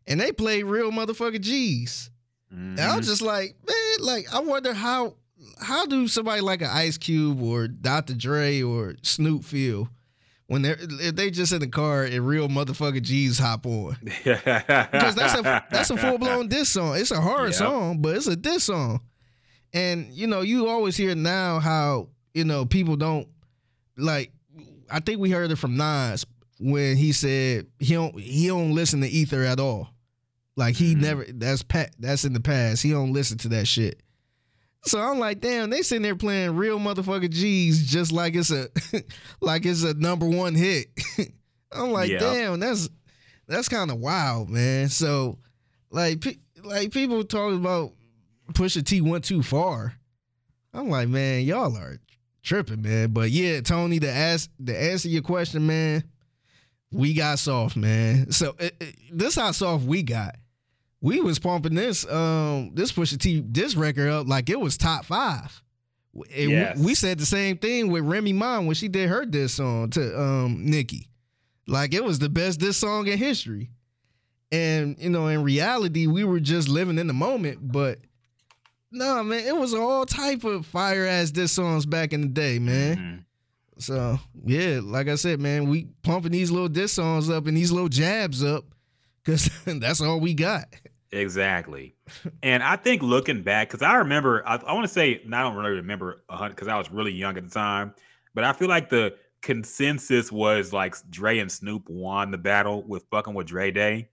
[0.07, 2.11] and they played real motherfucking G's.
[2.53, 2.79] Mm-hmm.
[2.79, 3.13] And I was mm-hmm.
[3.13, 5.15] just like, man, like I wonder how
[5.59, 8.15] how do somebody like an Ice Cube or Dr.
[8.15, 9.89] Dre or Snoop feel
[10.49, 13.97] when they're if they just in the car and real motherfucking G's hop on?
[14.03, 16.97] because that's a that's a full blown diss song.
[16.97, 17.55] It's a hard yep.
[17.55, 19.01] song, but it's a diss song.
[19.73, 23.29] And you know, you always hear now how you know people don't
[23.97, 24.33] like.
[24.91, 26.25] I think we heard it from Nas
[26.61, 29.89] when he said he don't he don't listen to Ether at all.
[30.57, 31.03] Like he mm-hmm.
[31.03, 32.83] never that's pat that's in the past.
[32.83, 34.01] He don't listen to that shit.
[34.87, 38.69] So I'm like, damn, they sitting there playing real motherfucking G's just like it's a
[39.41, 40.87] like it's a number one hit.
[41.73, 42.19] I'm like, yeah.
[42.19, 42.89] damn, that's
[43.49, 44.89] that's kind of wild, man.
[44.89, 45.39] So
[45.91, 46.25] like
[46.63, 47.93] like people talking about
[48.53, 49.95] Pusha T went too far.
[50.73, 51.99] I'm like, man, y'all are
[52.43, 53.11] tripping, man.
[53.11, 56.05] But yeah, Tony, to ask to answer your question, man,
[56.93, 58.31] we got soft, man.
[58.31, 60.37] So it, it, this how soft we got.
[61.01, 65.05] We was pumping this um this Pusha T this record up like it was top
[65.05, 65.63] five.
[66.29, 66.79] yes.
[66.79, 69.91] we, we, said the same thing with Remy Ma when she did her diss song
[69.91, 71.09] to um Nicki.
[71.67, 73.71] Like it was the best diss song in history.
[74.53, 77.99] And you know, in reality, we were just living in the moment, but
[78.93, 82.59] no, man, it was all type of fire ass diss songs back in the day,
[82.59, 82.97] man.
[82.97, 83.17] Mm-hmm.
[83.79, 87.73] So yeah, like I said, man, we pumping these little diss songs up and these
[87.73, 88.65] little jabs up
[89.23, 90.67] because that's all we got.
[91.13, 91.95] Exactly.
[92.43, 95.57] and I think looking back, because I remember, I, I want to say, I don't
[95.57, 97.95] really remember because I was really young at the time,
[98.35, 103.05] but I feel like the consensus was like Dre and Snoop won the battle with
[103.11, 104.09] fucking with Dre Day.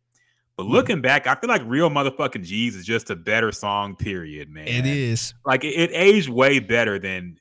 [0.56, 0.74] But mm-hmm.
[0.74, 4.68] looking back, I feel like real motherfucking G's is just a better song, period, man.
[4.68, 5.34] It is.
[5.45, 7.40] Like it, it aged way better than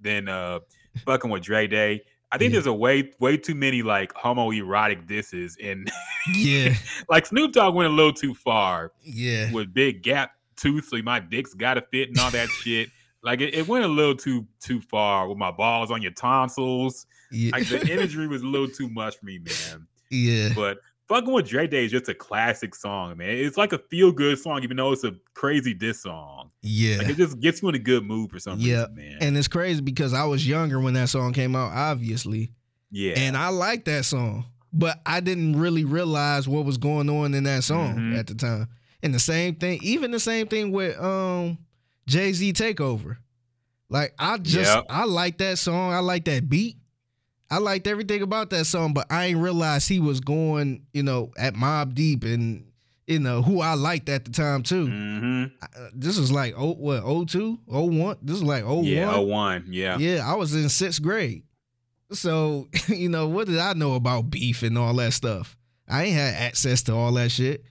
[0.00, 0.60] than uh
[1.04, 2.02] fucking with Dre Day.
[2.32, 2.56] I think yeah.
[2.56, 5.92] there's a way way too many like homoerotic disses and
[6.34, 6.74] yeah,
[7.10, 8.92] like Snoop Dogg went a little too far.
[9.02, 12.88] Yeah, with big gap tooth, so my dick's got to fit and all that shit.
[13.22, 17.06] Like it, it, went a little too too far with my balls on your tonsils.
[17.30, 17.50] Yeah.
[17.52, 19.86] Like the imagery was a little too much for me, man.
[20.10, 20.78] Yeah, but
[21.12, 23.28] Fucking with Dre Day is just a classic song, man.
[23.28, 26.50] It's like a feel good song, even though it's a crazy diss song.
[26.62, 26.96] Yeah.
[26.96, 28.86] Like it just gets you in a good mood for some yeah.
[28.86, 29.18] reason, man.
[29.20, 32.52] And it's crazy because I was younger when that song came out, obviously.
[32.90, 33.12] Yeah.
[33.18, 37.44] And I like that song, but I didn't really realize what was going on in
[37.44, 38.16] that song mm-hmm.
[38.16, 38.68] at the time.
[39.02, 41.58] And the same thing, even the same thing with um
[42.06, 43.18] Jay Z Takeover.
[43.90, 44.86] Like I just yep.
[44.88, 45.92] I like that song.
[45.92, 46.78] I like that beat.
[47.52, 51.32] I liked everything about that song, but I didn't realize he was going, you know,
[51.36, 52.64] at Mobb Deep and
[53.06, 54.86] you know who I liked at the time too.
[54.86, 55.44] Mm-hmm.
[55.60, 58.16] I, this was like oh what oh two oh one.
[58.22, 58.80] This is like oh.
[58.80, 59.66] Yeah, oh one.
[59.68, 60.26] Yeah, yeah.
[60.26, 61.42] I was in sixth grade,
[62.10, 65.54] so you know what did I know about beef and all that stuff?
[65.86, 67.64] I ain't had access to all that shit,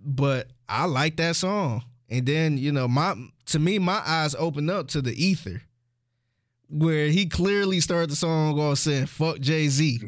[0.00, 1.82] but I like that song.
[2.08, 3.16] And then you know my
[3.46, 5.62] to me my eyes opened up to the ether
[6.68, 10.00] where he clearly started the song off saying "fuck Jay Z,"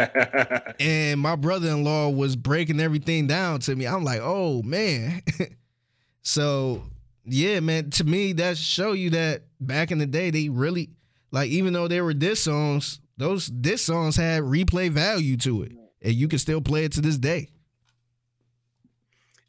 [0.80, 3.86] and my brother in law was breaking everything down to me.
[3.86, 5.22] I'm like, oh man.
[6.22, 6.82] so
[7.24, 7.90] yeah, man.
[7.90, 10.90] To me, that show you that back in the day, they really
[11.30, 15.72] like even though they were diss songs, those diss songs had replay value to it.
[16.02, 17.48] and you can still play it to this day.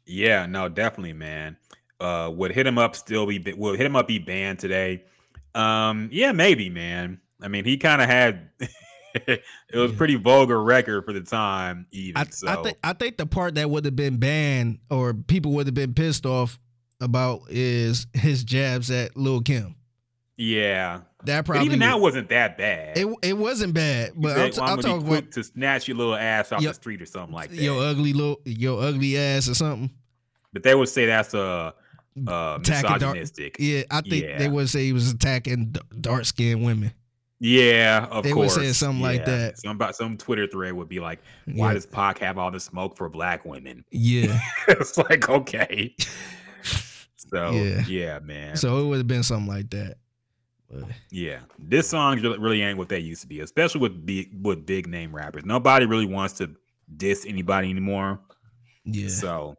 [0.06, 1.56] Yeah, no, definitely, man.
[2.00, 5.04] Uh, would hit him up still be would hit him up be banned today?
[5.54, 7.20] Um, yeah, maybe, man.
[7.40, 8.50] I mean, he kind of had
[9.14, 9.42] it
[9.74, 9.96] was yeah.
[9.96, 11.86] pretty vulgar record for the time.
[11.92, 12.48] Even I, so.
[12.48, 15.74] I think I think the part that would have been banned or people would have
[15.74, 16.58] been pissed off
[17.00, 19.76] about is his jabs at Lil Kim.
[20.36, 22.98] Yeah, that probably but even that wasn't that bad.
[22.98, 26.16] It it wasn't bad, but said, I'm, t- I'm talking about to snatch your little
[26.16, 27.56] ass off yo, the street or something like that.
[27.56, 29.90] Your ugly little your ugly ass or something.
[30.52, 31.74] But they would say that's a
[32.26, 33.56] uh, misogynistic.
[33.58, 34.38] Dark, yeah, I think yeah.
[34.38, 36.92] they would say he was attacking dark skinned women.
[37.40, 38.54] Yeah, of they course.
[38.54, 39.06] They would say something yeah.
[39.06, 39.58] like that.
[39.58, 41.74] Some about some Twitter thread would be like, "Why yeah.
[41.74, 44.38] does Pac have all the smoke for black women?" Yeah,
[44.68, 45.94] it's like okay.
[47.16, 48.54] So yeah, yeah man.
[48.54, 49.96] So it would have been something like that.
[50.70, 50.84] But.
[51.10, 54.86] Yeah, this song really ain't what they used to be, especially with big with big
[54.86, 55.44] name rappers.
[55.44, 56.54] Nobody really wants to
[56.96, 58.20] diss anybody anymore.
[58.84, 59.08] Yeah.
[59.08, 59.56] So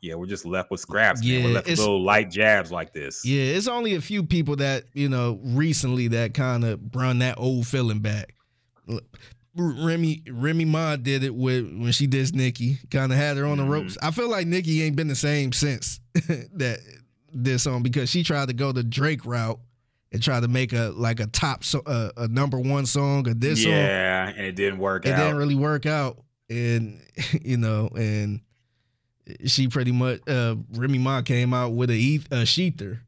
[0.00, 1.22] yeah, we're just left with scraps.
[1.22, 1.44] Yeah, man.
[1.44, 3.24] we're left with little light jabs like this.
[3.24, 7.38] Yeah, it's only a few people that you know recently that kind of run that
[7.38, 8.34] old feeling back.
[9.54, 13.58] Remy Remy Ma did it with when she did Nicki, kind of had her on
[13.58, 13.72] the mm-hmm.
[13.72, 13.98] ropes.
[14.02, 16.78] I feel like Nicki ain't been the same since that
[17.32, 19.58] this song because she tried to go the Drake route
[20.12, 23.40] and try to make a like a top so, uh, a number one song of
[23.40, 23.72] this yeah, song.
[23.72, 25.06] Yeah, and it didn't work.
[25.06, 25.18] It out.
[25.18, 26.18] didn't really work out,
[26.48, 27.00] and
[27.42, 28.40] you know, and
[29.46, 33.00] she pretty much uh Remy Ma came out with a, a Shether.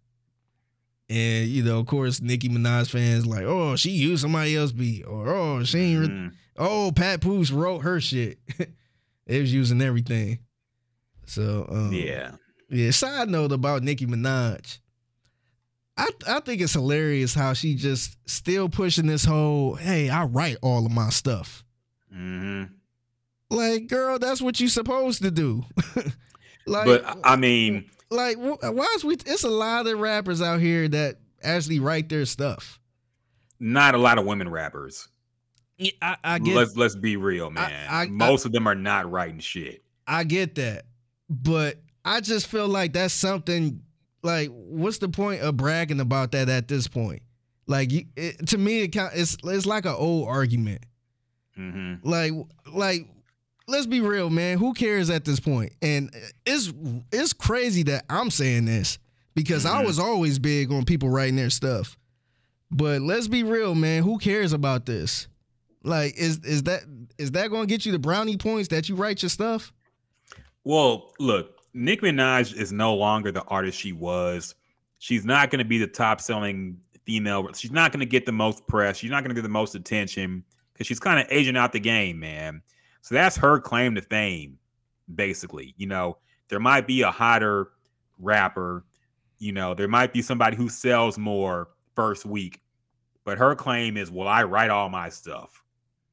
[1.09, 5.05] And you know, of course, Nicki Minaj fans like, oh, she used somebody else beat,
[5.05, 6.11] or oh, she ain't.
[6.11, 6.29] Mm-hmm.
[6.57, 8.39] Oh, Papoose wrote her shit.
[9.27, 10.39] it was using everything.
[11.27, 12.33] So um, yeah,
[12.69, 12.93] yeah.
[12.93, 14.79] Side note about Nicki Minaj.
[15.97, 20.57] I I think it's hilarious how she just still pushing this whole hey I write
[20.63, 21.65] all of my stuff.
[22.15, 22.73] Mm-hmm.
[23.51, 25.65] Like, girl, that's what you supposed to do.
[26.67, 29.15] like, but I mean, like, why is we?
[29.15, 32.79] It's a lot of rappers out here that actually write their stuff.
[33.59, 35.09] Not a lot of women rappers.
[35.79, 36.55] Yeah, I, I get.
[36.55, 37.89] Let's let's be real, man.
[37.89, 39.83] I, I, Most of them are not writing shit.
[40.07, 40.85] I get that,
[41.29, 43.83] but I just feel like that's something.
[44.23, 47.23] Like, what's the point of bragging about that at this point?
[47.67, 50.85] Like, it, to me, it it's it's like an old argument.
[51.59, 52.09] Mm-hmm.
[52.09, 52.33] Like,
[52.73, 53.09] like
[53.71, 54.59] let's be real, man.
[54.59, 55.73] Who cares at this point?
[55.81, 56.11] And
[56.45, 56.73] it's
[57.13, 58.99] it's crazy that I'm saying this
[59.35, 59.77] because mm-hmm.
[59.77, 61.97] I was always big on people writing their stuff.
[62.71, 64.03] But let's be real, man.
[64.03, 65.27] Who cares about this?
[65.83, 66.83] Like, is is that
[67.19, 69.73] is that going to get you the brownie points that you write your stuff?
[70.63, 74.55] Well, look, Nick Minaj is no longer the artist she was.
[74.99, 77.51] She's not going to be the top selling female.
[77.55, 78.99] She's not going to get the most press.
[78.99, 81.81] She's not going to get the most attention because she's kind of aging out the
[81.81, 82.63] game, man.
[83.03, 84.59] So that's her claim to fame,
[85.15, 85.75] basically.
[85.77, 86.19] You know,
[86.49, 87.71] there might be a hotter
[88.19, 88.85] rapper,
[89.39, 92.61] you know, there might be somebody who sells more first week,
[93.25, 95.63] but her claim is, well, I write all my stuff.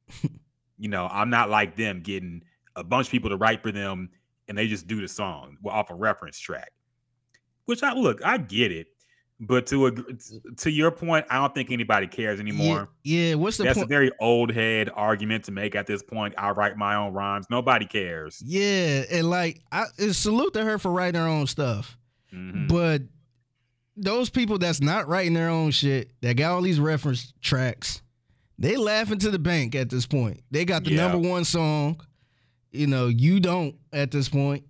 [0.78, 2.42] you know, I'm not like them getting
[2.76, 4.08] a bunch of people to write for them
[4.48, 6.72] and they just do the song off a reference track.
[7.66, 8.86] Which I look, I get it.
[9.40, 9.92] But to a,
[10.56, 12.88] to your point, I don't think anybody cares anymore.
[13.04, 13.34] Yeah, yeah.
[13.36, 13.86] what's the That's point?
[13.86, 16.34] a very old head argument to make at this point.
[16.36, 17.46] I write my own rhymes.
[17.48, 18.42] Nobody cares.
[18.44, 21.96] Yeah, and like I salute to her for writing her own stuff.
[22.34, 22.66] Mm-hmm.
[22.66, 23.02] But
[23.96, 28.02] those people that's not writing their own shit, that got all these reference tracks,
[28.58, 30.42] they laughing to the bank at this point.
[30.50, 31.08] They got the yeah.
[31.08, 32.00] number one song.
[32.72, 34.64] You know, you don't at this point.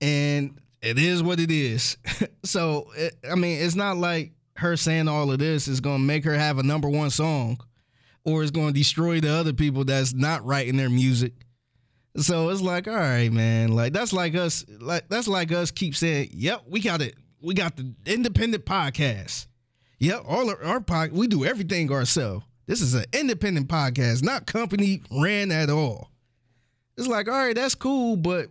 [0.00, 1.96] And it is what it is.
[2.44, 6.04] so, it, I mean, it's not like her saying all of this is going to
[6.04, 7.60] make her have a number one song
[8.24, 11.32] or it's going to destroy the other people that's not writing their music.
[12.16, 13.72] So it's like, all right, man.
[13.72, 14.64] Like that's like us.
[14.80, 17.14] Like that's like us keep saying, "Yep, we got it.
[17.40, 19.46] We got the independent podcast.
[20.00, 22.44] Yep, all our, our pod, we do everything ourselves.
[22.66, 26.10] This is an independent podcast, not company ran at all.
[26.96, 28.48] It's like, all right, that's cool, but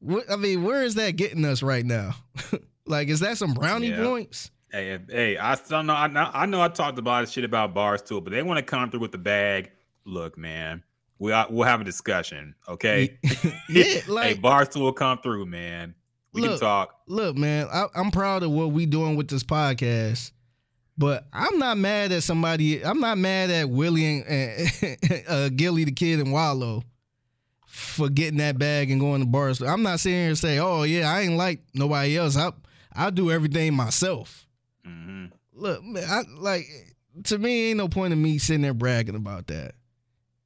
[0.00, 2.16] what, I mean, where is that getting us right now?
[2.86, 4.02] like, is that some brownie yeah.
[4.02, 4.50] points?
[4.72, 5.94] Hey, hey, I still know.
[5.94, 6.30] I know.
[6.32, 6.60] I know.
[6.60, 9.18] I talked about shit about bars too, but they want to come through with the
[9.18, 9.72] bag.
[10.04, 10.82] Look, man,
[11.18, 13.18] we we'll have a discussion, okay?
[13.68, 15.94] yeah, like, hey, Barstool will come through, man.
[16.32, 16.94] We look, can talk.
[17.08, 20.30] Look, man, I, am proud of what we doing with this podcast,
[20.96, 22.84] but I'm not mad at somebody.
[22.84, 26.84] I'm not mad at Willie and uh, Gillie the Kid and Wallo
[27.70, 29.62] for getting that bag and going to bars.
[29.62, 32.36] I'm not sitting here and say, "Oh yeah, I ain't like nobody else.
[32.36, 32.52] I
[32.92, 34.46] I do everything myself."
[34.86, 35.26] Mm-hmm.
[35.52, 36.66] Look, man, I like
[37.24, 39.74] to me ain't no point in me sitting there bragging about that.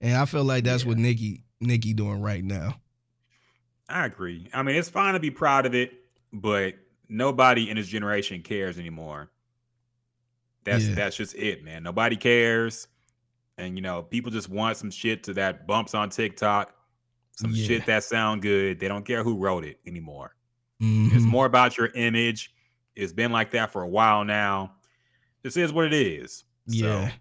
[0.01, 0.91] And I feel like that's yeah.
[0.91, 2.77] what Nicki Nicki doing right now.
[3.89, 4.49] I agree.
[4.53, 5.93] I mean, it's fine to be proud of it,
[6.33, 6.75] but
[7.09, 9.31] nobody in this generation cares anymore.
[10.65, 10.95] That's yeah.
[10.95, 11.83] that's just it, man.
[11.83, 12.87] Nobody cares.
[13.57, 16.74] And you know, people just want some shit to that bumps on TikTok,
[17.37, 17.67] some yeah.
[17.67, 18.79] shit that sound good.
[18.79, 20.35] They don't care who wrote it anymore.
[20.83, 21.17] Mm-hmm.
[21.17, 22.53] It's more about your image.
[22.95, 24.75] It's been like that for a while now.
[25.43, 26.45] This is what it is.
[26.67, 27.09] Yeah.
[27.09, 27.15] So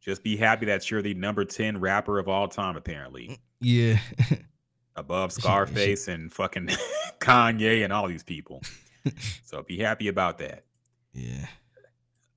[0.00, 3.28] just be happy that you're the number 10 rapper of all time, apparently.
[3.28, 3.98] Mm, yeah.
[4.96, 6.68] Above Scarface and fucking
[7.20, 8.62] Kanye and all these people.
[9.44, 10.64] so be happy about that.
[11.12, 11.46] Yeah.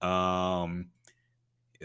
[0.02, 0.88] Um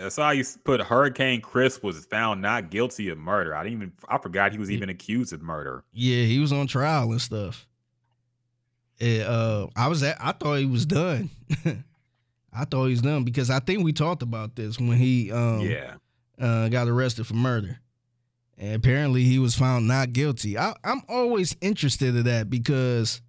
[0.00, 3.54] I saw you put Hurricane Chris was found not guilty of murder.
[3.54, 5.84] I didn't even I forgot he was even accused of murder.
[5.92, 7.66] Yeah, he was on trial and stuff.
[8.98, 11.30] It, uh I was at I thought he was done.
[12.54, 15.60] I thought he was done because I think we talked about this when he um
[15.60, 15.94] yeah
[16.40, 17.78] uh, got arrested for murder.
[18.58, 20.58] And apparently he was found not guilty.
[20.58, 23.20] I, I'm always interested in that because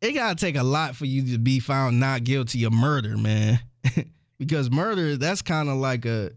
[0.00, 3.60] it gotta take a lot for you to be found not guilty of murder, man.
[4.42, 6.32] because murder, that's kind of like a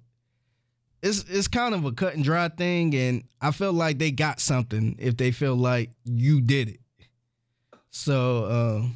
[1.02, 4.40] it's it's kind of a cut and dry thing, and I feel like they got
[4.40, 6.80] something if they feel like you did it.
[7.92, 8.88] So uh,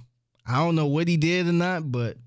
[0.52, 2.18] I don't know what he did or not, but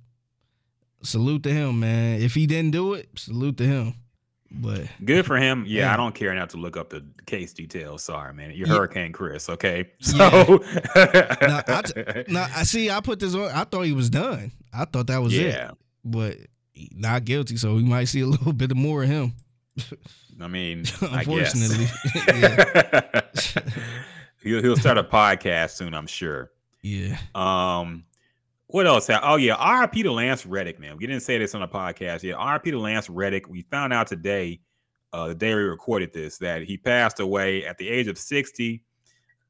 [1.03, 2.23] salute to him, man.
[2.23, 3.95] If he didn't do it, salute to him.
[4.55, 5.65] But good for him.
[5.67, 8.05] Yeah, yeah, I don't care enough to look up the case details.
[8.05, 8.53] Sorry, man.
[8.55, 8.75] You're yeah.
[8.75, 9.91] Hurricane Chris, okay?
[10.01, 10.63] So
[10.95, 11.37] yeah.
[11.41, 12.91] now, I t- now, I see.
[12.91, 13.51] I put this on.
[13.51, 14.53] I thought he was done.
[14.73, 15.71] I thought that was yeah.
[15.71, 15.77] it.
[16.05, 16.37] But
[16.95, 19.33] not guilty, so we might see a little bit more of him.
[20.41, 23.23] I mean, unfortunately, I
[24.43, 25.95] he'll he'll start a podcast soon.
[25.95, 26.51] I'm sure.
[26.83, 27.19] Yeah.
[27.35, 28.05] Um
[28.67, 29.11] what else?
[29.11, 30.97] Oh yeah, RIP to Lance Reddick, man.
[30.97, 32.39] We didn't say this on the podcast yet.
[32.39, 33.49] RIP to Lance Reddick.
[33.49, 34.61] We found out today,
[35.13, 38.83] uh, the day we recorded this, that he passed away at the age of 60.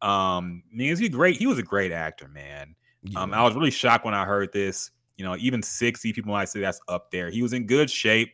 [0.03, 1.36] Um, I mean, he great.
[1.36, 2.74] He was a great actor, man.
[3.05, 3.20] Yeah.
[3.20, 4.90] Um, I was really shocked when I heard this.
[5.16, 7.30] You know, even 60 people might say that's up there.
[7.30, 8.32] He was in good shape,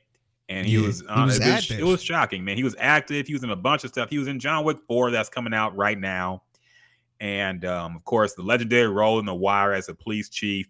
[0.49, 2.57] and he yeah, was, uh, he was it, was, it was shocking, man.
[2.57, 3.27] He was active.
[3.27, 4.11] He was in a bunch of stuff.
[4.11, 6.43] He was in John Wick 4 that's coming out right now.
[7.21, 10.69] And um, of course, the legendary role in The Wire as a police chief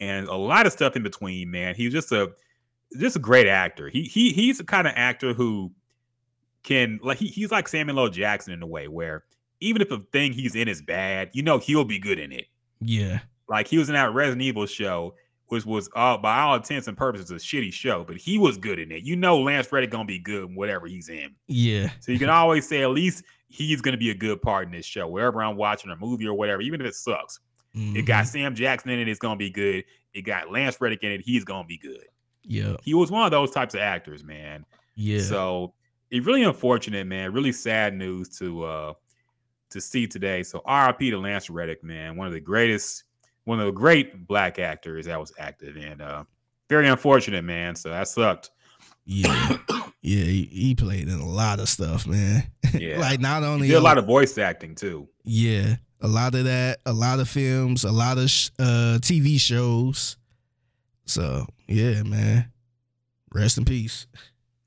[0.00, 1.50] and a lot of stuff in between.
[1.50, 2.32] Man, he's just a
[2.98, 3.88] just a great actor.
[3.88, 5.72] He he he's the kind of actor who
[6.62, 8.08] can like he, he's like Samuel L.
[8.08, 9.24] Jackson in a way where
[9.60, 12.46] even if a thing he's in is bad, you know he'll be good in it.
[12.80, 15.14] Yeah, like he was in that Resident Evil show,
[15.48, 18.78] which was uh, by all intents and purposes a shitty show, but he was good
[18.78, 19.02] in it.
[19.02, 21.34] You know, Lance Reddick gonna be good in whatever he's in.
[21.46, 24.72] Yeah, so you can always say at least he's gonna be a good part in
[24.72, 27.40] this show, wherever I'm watching a movie or whatever, even if it sucks.
[27.76, 27.96] Mm-hmm.
[27.96, 29.84] It got Sam Jackson in it, it's gonna be good.
[30.12, 32.04] It got Lance Reddick in it, he's gonna be good.
[32.44, 32.76] Yeah.
[32.82, 34.64] He was one of those types of actors, man.
[34.94, 35.20] Yeah.
[35.20, 35.74] So
[36.10, 37.32] it's really unfortunate, man.
[37.32, 38.92] Really sad news to uh
[39.70, 40.42] to see today.
[40.42, 42.16] So RIP to Lance Reddick, man.
[42.16, 43.04] One of the greatest,
[43.44, 45.76] one of the great black actors that was active.
[45.76, 46.24] And uh
[46.68, 47.76] very unfortunate, man.
[47.76, 48.50] So that sucked.
[49.04, 49.58] Yeah.
[50.02, 52.44] yeah, he, he, played in a lot of stuff, man.
[52.72, 52.98] Yeah.
[52.98, 55.08] like not only a lot of voice acting too.
[55.22, 59.40] Yeah a lot of that, a lot of films, a lot of sh- uh, TV
[59.40, 60.18] shows.
[61.06, 62.52] So yeah, man,
[63.32, 64.06] rest in peace.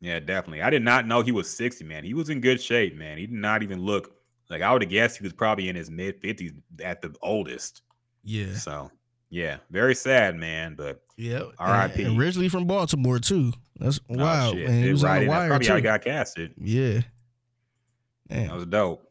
[0.01, 0.63] Yeah, definitely.
[0.63, 2.03] I did not know he was 60, man.
[2.03, 3.19] He was in good shape, man.
[3.19, 4.15] He did not even look
[4.49, 7.83] like I would have guessed he was probably in his mid 50s at the oldest.
[8.27, 8.53] Yeah.
[8.55, 8.91] So
[9.29, 10.75] yeah, very sad, man.
[10.75, 12.17] But yeah, R.I.P.
[12.17, 13.53] Originally from Baltimore too.
[13.79, 14.55] That's oh, wild.
[14.55, 14.83] Oh, man.
[14.83, 15.75] He was right on the wire probably too.
[15.75, 16.53] he got casted.
[16.59, 17.01] Yeah.
[18.27, 18.47] Damn.
[18.47, 19.09] That was dope.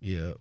[0.00, 0.32] Yeah.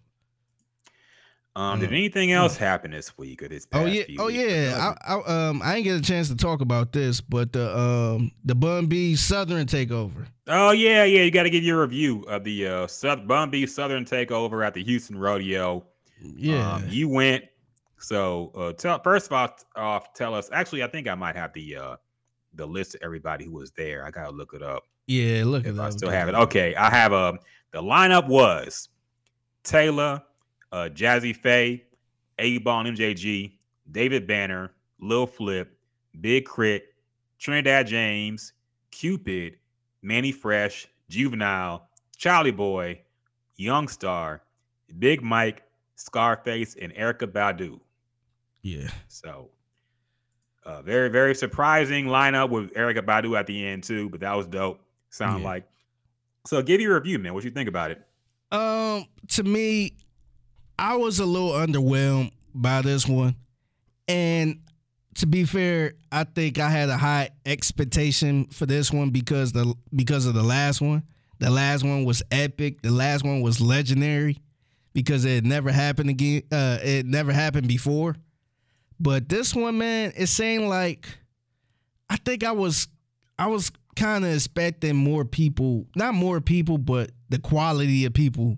[1.56, 3.68] Um, did anything else happen this week or this?
[3.74, 4.94] oh yeah, oh yeah.
[5.06, 8.32] I, I, um I didn't get a chance to talk about this, but the um
[8.46, 10.28] the Bun B Southern takeover.
[10.48, 11.24] Oh yeah, yeah.
[11.24, 14.74] You got to give your review of the uh South Bun B Southern takeover at
[14.74, 15.86] the Houston Rodeo.
[16.22, 17.46] Yeah, um, you went.
[18.00, 20.50] So uh, tell first of all, off, tell us.
[20.52, 21.96] Actually, I think I might have the uh
[22.54, 24.06] the list of everybody who was there.
[24.06, 24.84] I gotta look it up.
[25.08, 25.86] Yeah, look at that.
[25.86, 26.36] I still have it.
[26.36, 27.16] Okay, I have a.
[27.16, 27.38] Uh,
[27.72, 28.90] the lineup was
[29.64, 30.24] Tela
[30.72, 31.84] uh, Jazze Pha,
[32.40, 33.54] Eight Ball MJG,
[33.92, 35.76] David Banner, Lil Flip,
[36.22, 36.86] Big K.R.I.T.,
[37.40, 38.54] Trinidad James,
[38.92, 39.58] Cupid,
[40.02, 43.02] Manny Fresh, Juvenile, Chalie Boy,
[43.58, 44.42] Yungstar,
[45.00, 45.64] Big Mike,
[45.96, 47.80] Scarface, and Erykah Badu.
[48.62, 48.90] Yeah.
[49.08, 49.50] So,
[50.66, 54.48] uh, very, very surprising lineup with Erykah Badu at the end, too, but that was
[54.48, 54.82] dope.
[55.10, 55.50] Sound yeah.
[55.50, 55.70] like.
[56.46, 57.34] So, give your review, man.
[57.34, 58.02] What you think about it?
[58.52, 59.94] Um, to me,
[60.78, 63.36] I was a little underwhelmed by this one.
[64.08, 64.60] And
[65.16, 69.76] to be fair, I think I had a high expectation for this one because the
[69.96, 71.04] because of the last one.
[71.40, 72.82] The last one was epic.
[72.82, 74.38] The last one was legendary
[74.94, 76.44] because it never happened again.
[76.52, 78.16] Uh, it never happened before.
[79.00, 81.08] But this one, man, it seemed like
[82.10, 82.88] I think I was
[83.38, 88.58] I was kind of expecting more people, not more people, but the quality of people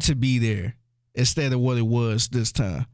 [0.00, 0.76] to be there
[1.14, 2.86] instead of what it was this time.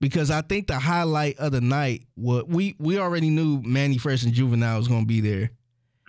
[0.00, 4.24] Because I think the highlight of the night, what we we already knew Manny Fresh
[4.24, 5.50] and Juvenile was gonna be there.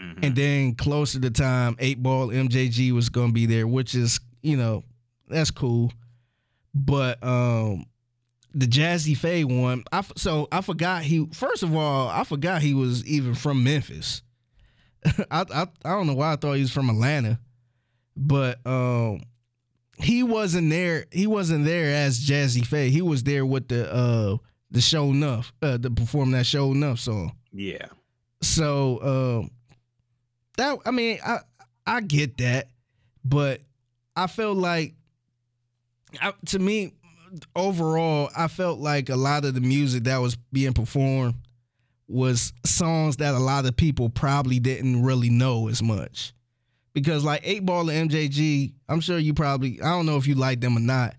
[0.02, 0.26] Mm-hmm.
[0.26, 4.20] And then closer to the time, eight ball MJG was gonna be there, which is,
[4.42, 4.84] you know,
[5.28, 5.92] that's cool.
[6.74, 7.86] But um
[8.54, 11.28] the Jazze Pha one, I so I forgot he.
[11.34, 14.22] First of all, I forgot he was even from Memphis.
[15.32, 17.40] I, I I don't know why I thought he was from Atlanta,
[18.16, 19.24] but um,
[19.98, 21.06] he wasn't there.
[21.12, 22.90] He wasn't there as Jazze Pha.
[22.90, 24.38] He was there with the uh
[24.72, 27.36] the Sho Nuff uh to perform that Sho Nuff song.
[27.52, 27.88] Yeah.
[28.42, 29.52] So um,
[30.58, 31.40] that I mean I
[31.88, 32.68] I get that,
[33.26, 33.62] but
[34.16, 34.94] I felt like
[36.22, 36.94] I, to me
[37.56, 41.36] overall, I felt like a lot of the music that was being performed
[42.08, 46.34] was songs that a lot of people probably didn't really know as much.
[46.94, 50.36] Because like Eight Ball and MJG, I'm sure you probably I don't know if you
[50.36, 51.16] like them or not,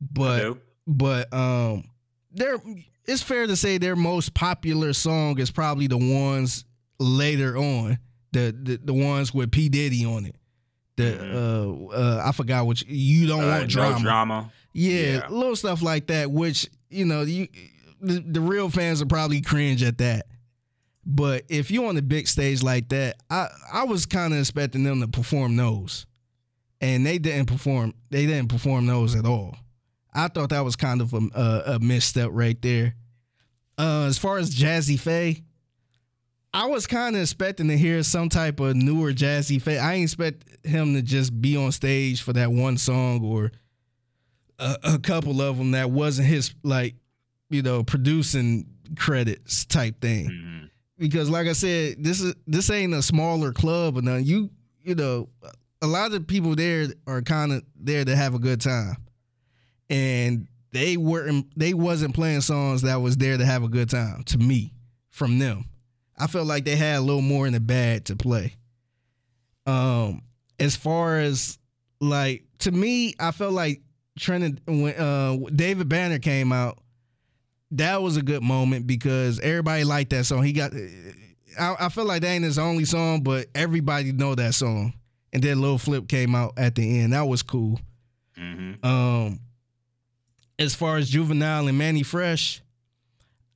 [0.00, 1.84] but but um,
[2.32, 2.58] they're
[3.06, 6.64] it's fair to say their most popular song is probably the ones
[6.98, 7.98] later on,
[8.32, 10.34] the the, the ones with P Diddy on it.
[11.02, 11.86] Mm-hmm.
[11.88, 13.96] uh, uh I forgot which you don't uh, want drama.
[13.96, 14.52] No drama.
[14.72, 17.48] Yeah, yeah, little stuff like that, which you know, you
[18.00, 20.26] the, the real fans will probably cringe at that.
[21.04, 24.84] But if you're on the big stage like that, I I was kind of expecting
[24.84, 26.06] them to perform those,
[26.80, 27.94] and they didn't perform.
[28.10, 29.56] They didn't perform those at all.
[30.12, 32.94] I thought that was kind of a, a, a misstep right there.
[33.78, 35.40] Uh, as far as Jazze Pha,
[36.52, 39.78] I was kind of expecting to hear some type of newer Jazze Pha.
[39.78, 43.52] I ain't expect him to just be on stage for that one song or
[44.58, 46.94] a, a couple of them that wasn't his like
[47.50, 48.66] you know producing
[48.96, 50.28] credits type thing.
[50.28, 50.66] Mm-hmm.
[50.98, 54.24] Because like I said, this is this ain't a smaller club or nothing.
[54.24, 54.50] You
[54.82, 55.28] you know,
[55.80, 58.96] a lot of people there are kind of there to have a good time,
[59.88, 64.24] and they weren't they wasn't playing songs that was there to have a good time.
[64.24, 64.74] To me,
[65.08, 65.64] from them,
[66.20, 68.54] I felt like they had a little more in the bag to play.
[69.66, 70.22] Um,
[70.58, 71.58] as far as
[72.00, 73.80] like to me, I felt like
[74.18, 76.78] Trent when uh, David Banner came out,
[77.72, 80.42] that was a good moment because everybody liked that song.
[80.42, 80.72] He got,
[81.58, 84.94] I, I feel like that ain't his only song, but everybody know that song.
[85.32, 87.12] And then Lil Flip came out at the end.
[87.12, 87.80] That was cool.
[88.36, 88.84] Mm-hmm.
[88.84, 89.40] Um,
[90.58, 92.62] as far as Juvenile and Manny Fresh,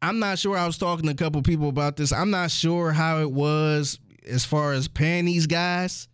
[0.04, 0.56] I'm not sure.
[0.56, 2.12] I was talking to a couple people about this.
[2.12, 6.08] I'm not sure how it was as far as paying these guys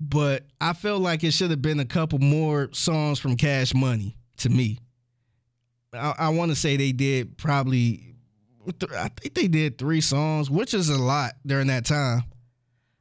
[0.00, 4.16] but I felt like it should have been a couple more songs from Cash Money
[4.38, 4.78] to me.
[5.92, 8.16] I, I want to say they did probably,
[8.96, 12.24] I think they did three songs, which is a lot during that time.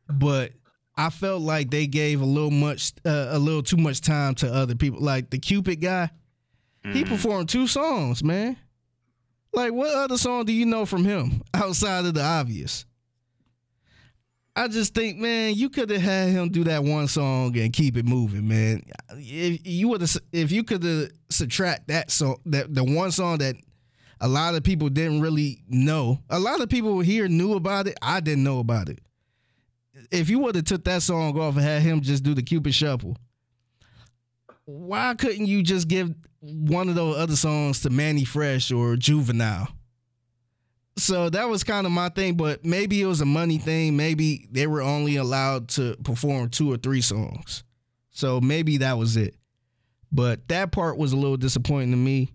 [0.07, 0.51] But
[0.95, 4.53] I felt like they gave a little much, uh, a little too much time to
[4.53, 5.01] other people.
[5.01, 6.09] Like the Cupid guy,
[6.85, 6.93] mm.
[6.93, 7.13] he mm-hmm.
[7.13, 8.55] performed two songs, man.
[9.53, 12.85] Like, what other song do you know from him outside of the obvious?
[14.55, 17.97] I just think, man, you could have had him do that one song and keep
[17.97, 18.83] it moving, man.
[19.11, 23.39] If you would have, if you could have subtract that song, that the one song
[23.39, 23.55] that
[24.21, 27.97] a lot of people didn't really know, a lot of people here knew about it.
[28.01, 28.99] I didn't know about it.
[30.11, 32.75] If you would have took that song off and had him just do the Cupid
[32.75, 33.17] Shuffle,
[34.65, 36.13] why couldn't you just give
[36.43, 39.69] one of those other songs to Manny Fresh or Juvenile?
[40.97, 43.97] so that was kind of my thing, but maybe it was a money thing.
[43.97, 47.63] Maybe they were only allowed to perform two or three songs.
[48.11, 49.35] So maybe that was it.
[50.11, 52.29] But that part was a little disappointing to me.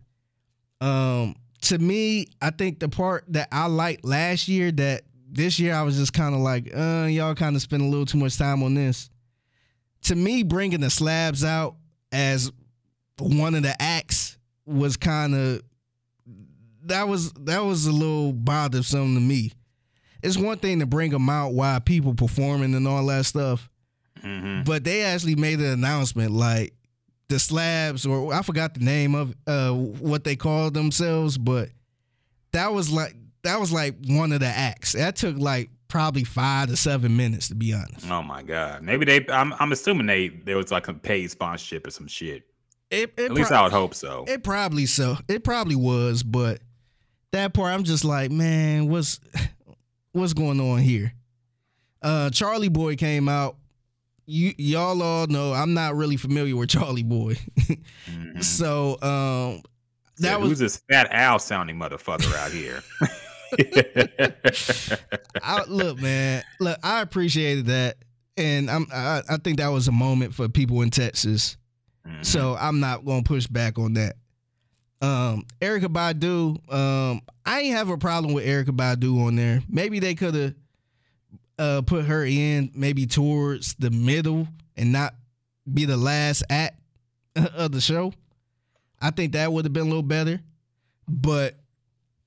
[0.81, 5.75] Um, to me, I think the part that I liked last year that this year
[5.75, 8.37] I was just kind of like, uh, y'all kind of spend a little too much
[8.37, 9.09] time on this.
[10.03, 11.77] To me, bringing the slabs out
[12.11, 12.51] as
[13.21, 14.37] one of the acts
[14.67, 15.63] was kind of
[16.85, 19.53] that was that was a little bothersome to me.
[20.23, 23.71] It's one thing to bring them out while people performing and all that stuff,
[24.23, 24.65] mm-hmm.
[24.65, 26.75] but they actually made an announcement like
[27.29, 31.69] the slabs or I forgot the name of uh, what they called themselves, but
[32.53, 34.93] that was like that was like one of the acts.
[34.93, 38.11] That took like probably five to seven minutes to be honest.
[38.11, 38.83] Oh my god!
[38.83, 39.27] Maybe they.
[39.29, 42.45] I'm I'm assuming they there was like a paid sponsorship or some shit.
[42.91, 44.25] It, it At least I would hope so.
[44.27, 45.17] It probably so.
[45.29, 46.61] It probably was, but
[47.33, 49.21] that part I'm just like, man, what's
[50.13, 51.13] what's going on here?
[52.01, 53.57] Uh Chalie Boy came out
[54.29, 57.37] you y'all all know I'm not really familiar with Chalie Boy.
[57.59, 58.41] mm-hmm.
[58.41, 59.63] So um
[60.19, 62.83] that so was who's this fat Al sounding motherfucker out here.
[65.43, 67.97] I, look, man, look, I appreciated that,
[68.37, 71.57] and I'm I, I think that was a moment for people in Texas.
[72.09, 72.23] Mm-hmm.
[72.23, 74.17] So I'm not gonna push back on that.
[75.01, 79.63] Um, Erykah Badu, um, I ain't have a problem with Erykah Badu on there.
[79.69, 80.55] Maybe they could have
[81.59, 85.15] uh, put her in maybe towards the middle and not
[85.73, 86.81] be the last act
[87.37, 88.13] of the show.
[89.01, 90.41] I think that would have been a little better.
[91.09, 91.55] But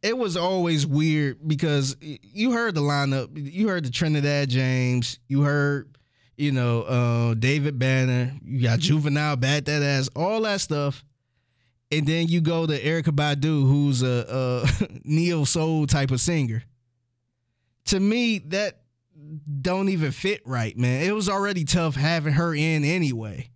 [0.02, 5.42] it was always weird because you heard the lineup, you heard the Trinidad James, you
[5.42, 5.96] heard,
[6.38, 11.04] you know, uh, David Banner, you got Juvenile, Bad That Ass, all that stuff.
[11.92, 16.64] And then you go to Erykah Badu, who's a, a neo soul type of singer.
[17.86, 18.82] To me, that
[19.62, 21.04] don't even fit right, man.
[21.04, 23.50] It was already tough having her in anyway.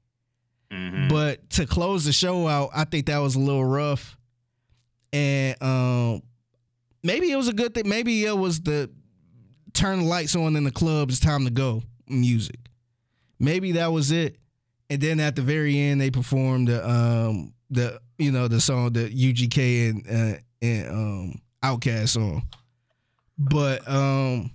[0.71, 1.07] Mm-hmm.
[1.07, 4.17] But to close the show out, I think that was a little rough.
[5.13, 6.21] And um,
[7.03, 7.87] maybe it was a good thing.
[7.87, 8.89] Maybe it was the
[9.73, 11.09] turn the lights on in the club.
[11.09, 12.59] It's time to go music.
[13.39, 14.37] Maybe that was it.
[14.89, 18.93] And then at the very end, they performed the um the you know the song
[18.93, 22.43] the UGK and uh, and um OutKast song.
[23.37, 24.51] But um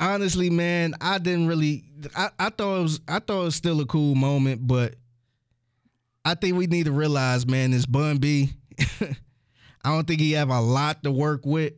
[0.00, 1.84] honestly, man, I didn't really.
[2.16, 3.00] I, I thought it was.
[3.08, 4.94] I thought it was still a cool moment, but
[6.24, 8.50] I think we need to realize, man, this Bun B.
[9.00, 11.72] I don't think he have a lot to work with,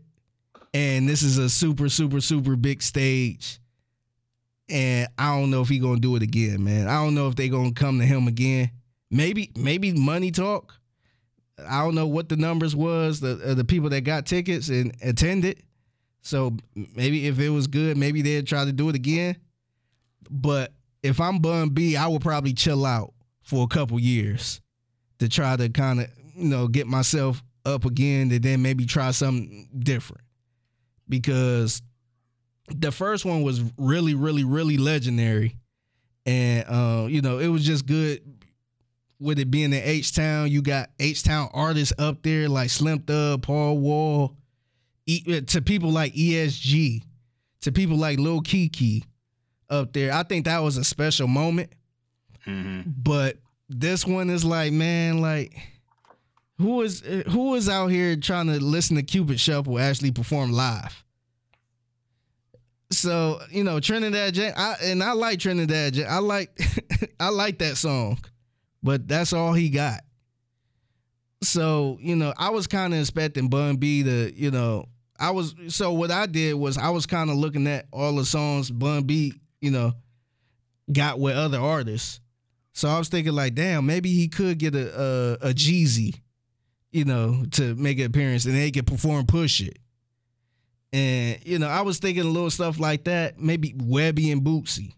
[0.75, 3.61] and this is a super, super, super big stage.
[4.71, 6.89] And I don't know if he gonna do it again, man.
[6.89, 8.71] I don't know if they gonna come to him again.
[9.11, 10.75] Maybe, maybe money talk.
[11.69, 14.95] I don't know what the numbers was the uh, the people that got tickets and
[15.03, 15.63] attended.
[16.23, 19.37] So maybe if it was good, maybe they'd try to do it again.
[20.31, 20.73] But
[21.03, 24.61] if I'm Bun B, I would probably chill out for a couple years
[25.19, 29.11] to try to kind of, you know, get myself up again and then maybe try
[29.11, 30.23] something different.
[31.09, 31.83] Because
[32.77, 35.57] the first one was really, really, really legendary.
[36.27, 38.21] And uh, you know, it was just good
[39.19, 40.51] with it being in H Town.
[40.51, 44.37] You got H Town artists up there like Slim Thug, Paul Wall,
[45.09, 47.03] uh, to people like ESG,
[47.63, 49.05] to people like Lil Keke
[49.69, 50.13] up there.
[50.13, 51.73] I think that was a special moment.
[52.47, 52.91] Mm-hmm.
[52.97, 53.37] But
[53.69, 55.57] this one is like, man, like
[56.59, 61.05] who is who is out here trying to listen to Cupid Shuffle actually perform live?
[62.91, 66.09] So you know Trinidad James, I, and I like Trinidad James.
[66.09, 66.51] I like
[67.21, 68.19] I like that song,
[68.83, 70.01] but that's all he got.
[71.43, 74.87] So you know I was kind of expecting Bun B to you know
[75.19, 78.25] I was so what I did was I was kind of looking at all the
[78.25, 79.93] songs Bun B, you know,
[80.91, 82.21] got with other artists.
[82.73, 86.21] So I was thinking like, damn, maybe he could get a a, a Jeezy,
[86.91, 89.79] you know, to make an appearance and they could perform push it.
[90.93, 94.95] And you know, I was thinking a little stuff like that, maybe Webbie and Boosie.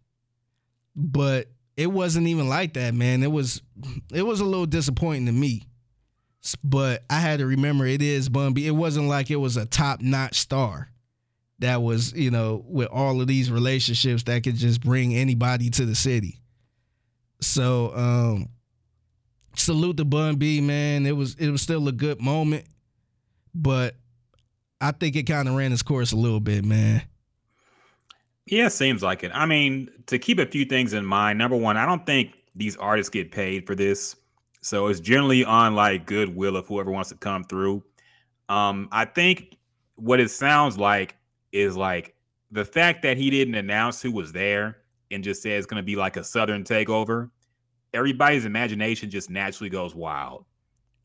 [0.96, 3.22] But it wasn't even like that, man.
[3.22, 3.62] It was
[4.12, 5.66] it was a little disappointing to me
[6.64, 8.66] but I had to remember it is Bun B.
[8.66, 10.88] It wasn't like it was a top notch star
[11.60, 15.86] that was, you know, with all of these relationships that could just bring anybody to
[15.86, 16.40] the city.
[17.40, 18.48] So, um,
[19.54, 21.06] salute to Bun B, man.
[21.06, 22.64] It was it was still a good moment,
[23.54, 23.94] but
[24.82, 27.02] I think it kind of ran its course a little bit, man.
[28.46, 29.30] Yeah, seems like it.
[29.32, 32.76] I mean, to keep a few things in mind, number one, I don't think these
[32.76, 34.16] artists get paid for this.
[34.60, 37.84] So it's generally on like goodwill of whoever wants to come through.
[38.48, 39.56] Um, I think
[39.94, 41.16] what it sounds like
[41.52, 42.16] is like
[42.50, 44.78] the fact that he didn't announce who was there
[45.12, 47.30] and just said it's going to be like a Southern takeover.
[47.94, 50.44] Everybody's imagination just naturally goes wild,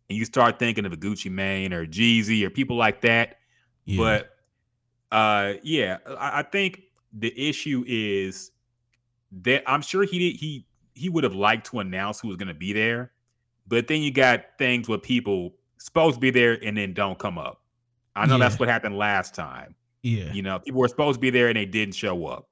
[0.10, 3.37] and you start thinking of a Gucci Mane or Jeezy or people like that.
[3.88, 3.98] Yeah.
[3.98, 6.82] But uh, yeah, I, I think
[7.14, 8.52] the issue is
[9.42, 12.50] that I'm sure he did, he he would have liked to announce who was going
[12.50, 13.12] to be there,
[13.68, 17.38] but then you got things where people supposed to be there and then don't come
[17.38, 17.62] up.
[18.16, 18.40] I know yeah.
[18.40, 19.76] that's what happened last time.
[20.02, 20.32] Yeah.
[20.34, 22.50] You know, people were supposed to be there and they didn't show up.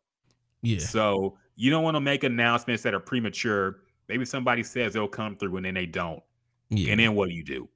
[0.61, 0.80] Yeah.
[0.80, 3.81] So you don't want to make announcements that are premature.
[4.07, 6.22] Maybe somebody says they'll come through and then they don't.
[6.69, 6.91] Yeah.
[6.91, 7.67] And then what do you do?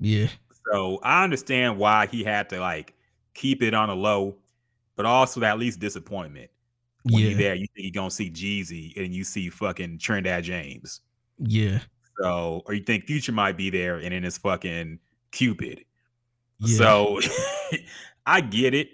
[0.00, 0.28] Yeah.
[0.72, 2.94] So I understand why he had to like
[3.36, 4.36] keep it on a low,
[4.96, 6.50] but also at least disappointment.
[7.04, 7.28] When yeah.
[7.28, 11.02] you're there, you think you're gonna see Jeezy and you see fucking Trinidad James.
[11.38, 11.80] Yeah.
[12.20, 14.98] So, or you think Future might be there, and then it's fucking
[15.30, 15.84] Cupid.
[16.58, 16.78] Yeah.
[16.78, 17.20] So,
[18.26, 18.88] I get it,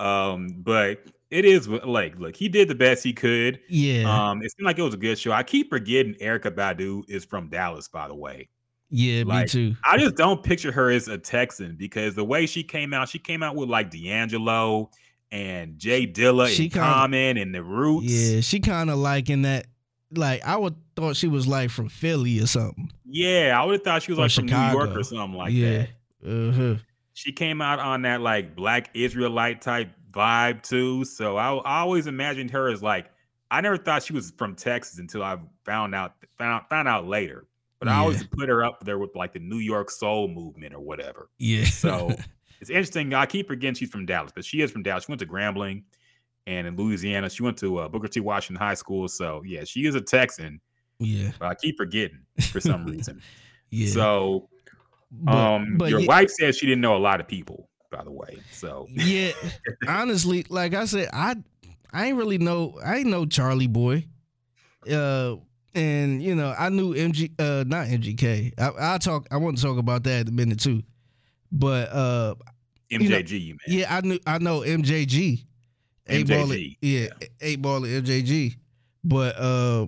[0.00, 3.60] um, but it is like look, he did the best he could.
[3.68, 4.04] Yeah.
[4.04, 5.32] Um, it seemed like it was a good show.
[5.32, 8.48] I keep forgetting Erykah Badu is from Dallas, by the way.
[8.96, 9.76] Yeah, like, me too.
[9.84, 13.18] I just don't picture her as a Texan because the way she came out, she
[13.18, 14.88] came out with like D'Angelo
[15.32, 18.06] and J Dilla she and kinda, Common and the Roots.
[18.06, 19.66] Yeah, she kind of like in that.
[20.12, 22.88] Like I would thought she was like from Philly or something.
[23.04, 24.52] Yeah, I would have thought she was or like Chicago.
[24.52, 25.86] from New York or something like yeah.
[26.22, 26.48] that.
[26.48, 26.74] Uh-huh.
[27.14, 31.04] She came out on that like Black Israelite type vibe too.
[31.04, 33.10] So I, I always imagined her as like
[33.50, 37.44] I never thought she was from Texas until I found out found found out later.
[37.84, 37.98] But yeah.
[37.98, 41.28] I always put her up there with like the New York soul movement or whatever.
[41.36, 41.64] Yeah.
[41.64, 42.16] So
[42.62, 43.12] it's interesting.
[43.12, 45.04] I keep forgetting she's from Dallas, but she is from Dallas.
[45.04, 45.82] She went to Grambling
[46.46, 47.28] and in Louisiana.
[47.28, 48.20] She went to uh, Booker T.
[48.20, 49.06] Washington High School.
[49.06, 50.62] So yeah, she is a Texan.
[50.98, 51.32] Yeah.
[51.38, 53.20] But I keep forgetting for some reason.
[53.68, 53.90] yeah.
[53.90, 54.48] So
[55.10, 56.08] but, um but your yeah.
[56.08, 58.38] wife says she didn't know a lot of people by the way.
[58.50, 59.32] So yeah,
[59.86, 61.36] honestly, like I said, I
[61.92, 64.06] I ain't really know I ain't know Chalie Boy,
[64.90, 65.36] uh,
[65.74, 68.52] and you know I knew MG uh not MGK.
[68.58, 70.82] I I talk I want to talk about that in a minute too,
[71.50, 72.34] but uh
[72.90, 75.44] MJG, you know, yeah, I knew I know MJG,
[76.08, 77.08] eight ball, yeah, yeah,
[77.40, 78.56] eight ball MJG,
[79.02, 79.86] but uh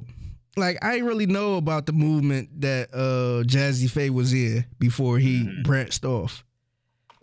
[0.56, 5.18] like I didn't really know about the movement that uh Jazze Pha was in before
[5.18, 5.62] he mm-hmm.
[5.62, 6.44] branched off.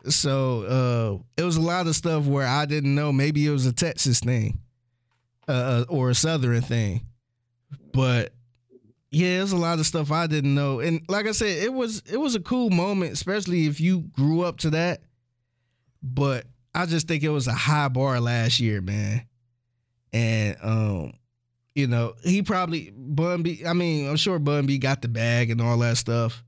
[0.09, 3.13] So uh, it was a lot of stuff where I didn't know.
[3.13, 4.59] Maybe it was a Texas thing
[5.47, 7.05] uh, uh, or a Southern thing,
[7.93, 8.33] but
[9.13, 10.79] yeah, there's a lot of stuff I didn't know.
[10.79, 14.41] And like I said, it was it was a cool moment, especially if you grew
[14.41, 15.01] up to that.
[16.01, 19.27] But I just think it was a high bar last year, man.
[20.11, 21.13] And um,
[21.75, 23.61] you know, he probably Bun B.
[23.67, 26.43] I mean, I'm sure Bun B got the bag and all that stuff.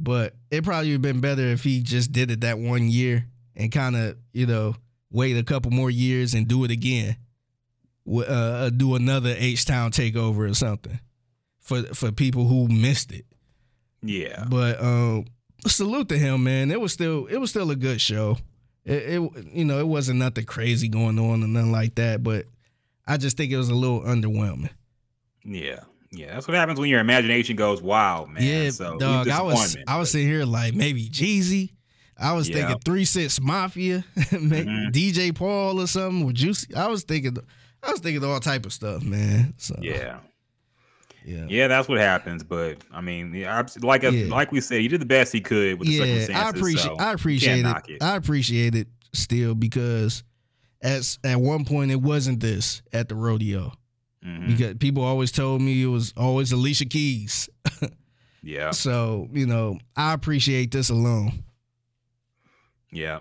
[0.00, 3.26] But it probably would have been better if he just did it that one year
[3.54, 4.74] and kind of, you know,
[5.10, 7.16] wait a couple more years and do it again.
[8.10, 10.98] Uh, uh, do another H Town takeover or something
[11.68, 13.26] for for people who missed it.
[14.02, 14.44] Yeah.
[14.48, 15.26] But um,
[15.66, 16.70] salute to him, man.
[16.70, 18.38] It was still it was still a good show.
[18.84, 22.46] It, it you know it wasn't nothing crazy going on and nothing like that, but
[23.06, 24.70] I just think it was a little underwhelming.
[25.44, 25.80] Yeah.
[26.10, 28.42] Yeah, that's what happens when your imagination goes wild, man.
[28.42, 29.28] Yeah, so, dog.
[29.28, 31.72] I was I was sitting here like maybe Jeezy.
[32.18, 34.88] I was thinking Three Six Mafia, mm-hmm.
[34.88, 36.74] DJ Paul or something with Juicy.
[36.74, 37.36] I was thinking,
[37.82, 39.52] I was thinking all type of stuff, man.
[39.58, 40.20] So yeah,
[41.28, 41.68] yeah, yeah.
[41.68, 42.42] That's what happens.
[42.42, 43.32] But I mean,
[43.82, 44.10] like yeah.
[44.28, 46.36] like we said, he did the best he could with the yeah, circumstances.
[46.36, 47.88] I appreciate, so I appreciate it.
[47.88, 48.02] it.
[48.02, 50.22] I appreciate it still because
[50.80, 53.72] as at one point it wasn't this at the rodeo.
[54.24, 54.46] Mm-hmm.
[54.46, 57.48] Because people always told me it was always Alicia Keys.
[58.42, 58.70] yeah.
[58.72, 61.44] So, you know, I appreciate this alone.
[62.90, 63.20] Yeah.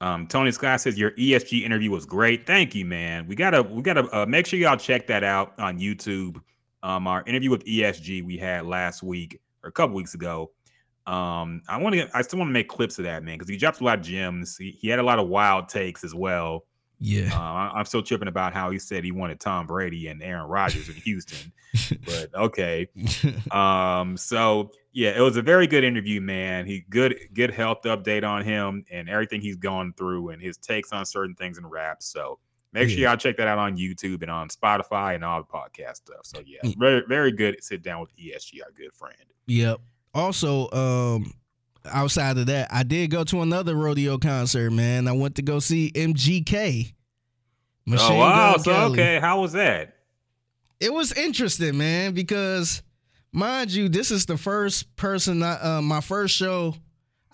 [0.00, 2.46] Um, Tony Scott says your ESG interview was great.
[2.46, 3.26] Thank you, man.
[3.26, 6.42] We gotta we gotta uh, make sure y'all check that out on YouTube.
[6.84, 10.52] Um, our interview with ESG we had last week or a couple weeks ago.
[11.06, 13.56] Um, I want to I still want to make clips of that man because he
[13.56, 14.58] dropped a lot of gems.
[14.58, 16.66] He, he had a lot of wild takes as well.
[17.00, 20.46] Yeah, uh, I'm still tripping about how he said he wanted Tom Brady and Aaron
[20.46, 21.52] Rodgers in Houston,
[22.04, 22.88] but okay.
[23.50, 26.66] Um, so yeah, it was a very good interview, man.
[26.66, 30.92] He good good health update on him and everything he's gone through and his takes
[30.92, 32.02] on certain things in rap.
[32.02, 32.38] So
[32.74, 32.94] make yeah.
[32.94, 36.24] sure y'all check that out on YouTube and on Spotify and all the podcast stuff.
[36.24, 39.16] So yeah, very very good sit down with ESG, our good friend.
[39.46, 39.80] Yep.
[40.12, 41.32] Also, um,
[41.86, 45.08] outside of that, I did go to another rodeo concert, man.
[45.08, 46.92] I went to go see MGK.
[47.86, 48.56] Machine oh wow!
[48.56, 49.96] so okay, how was that?
[50.80, 52.82] It was interesting, man, because
[53.32, 56.74] mind you, this is the first person, I, uh, my first show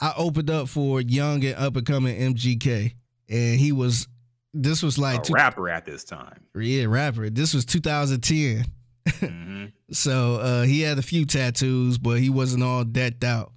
[0.00, 2.94] I opened up for young and up and coming MGK,
[3.28, 4.08] and he was.
[4.52, 6.40] This was like a two, rapper at this time.
[6.54, 7.30] Yeah, rapper.
[7.30, 8.64] This was 2010.
[9.06, 9.66] Mm-hmm.
[9.92, 13.52] so uh, he had a few tattoos, but he wasn't all decked out.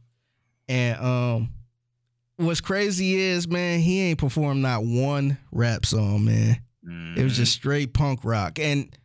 [0.68, 1.50] And um,
[2.38, 6.62] what's crazy is, man, he ain't performed not one rap song, man.
[6.88, 7.18] Mm.
[7.18, 7.62] It was just mm-hmm.
[7.62, 8.96] straight punk rock, and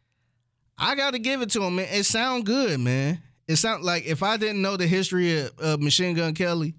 [0.76, 1.88] I got to give it to him, man.
[1.90, 3.22] It sound good, man.
[3.46, 6.74] It sound like if I didn't know the history of, of Machine Gun Kelly,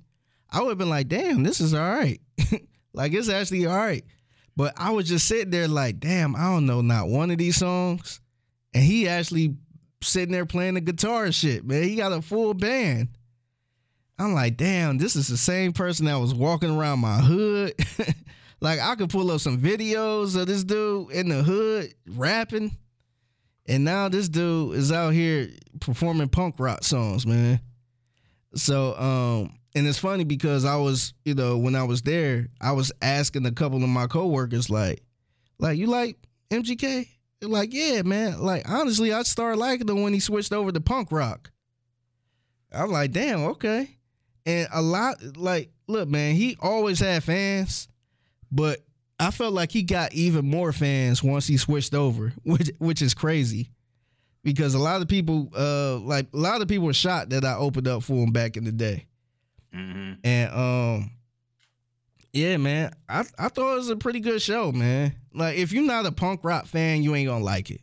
[0.52, 2.20] I would have been like, damn, this is all right.
[2.94, 4.04] like it's actually all right.
[4.56, 7.58] But I was just sitting there like, damn, I don't know not one of these
[7.58, 8.20] songs.
[8.74, 9.56] And he actually
[10.02, 11.84] sitting there playing the guitar and shit, man.
[11.84, 13.10] He got a full band.
[14.18, 17.74] I'm like, damn, this is the same person that was walking around my hood.
[18.62, 22.76] like I could pull up some videos of this dude in the hood rapping.
[23.66, 27.62] And now this dude is out here performing punk rock songs, man.
[28.56, 32.72] So, um, and it's funny because I was, you know, when I was there, I
[32.72, 35.04] was asking a couple of my coworkers, like,
[35.60, 36.18] like, you like
[36.50, 37.08] MGK?
[37.42, 38.42] Like, yeah, man.
[38.42, 41.52] Like, honestly, I started liking him when he switched over to punk rock.
[42.72, 43.98] I'm like, damn, okay.
[44.46, 47.88] And a lot, like, look, man, he always had fans,
[48.52, 48.80] but
[49.20, 53.14] I felt like he got even more fans once he switched over, which which is
[53.14, 53.72] crazy.
[54.42, 57.56] Because a lot of people, uh, like a lot of people were shocked that I
[57.56, 59.06] opened up for him back in the day.
[59.76, 60.14] Mm-hmm.
[60.24, 61.12] And um,
[62.34, 65.16] yeah, man, I I thought it was a pretty good show, man.
[65.34, 67.82] Like if you're not a punk rock fan, you ain't gonna like it.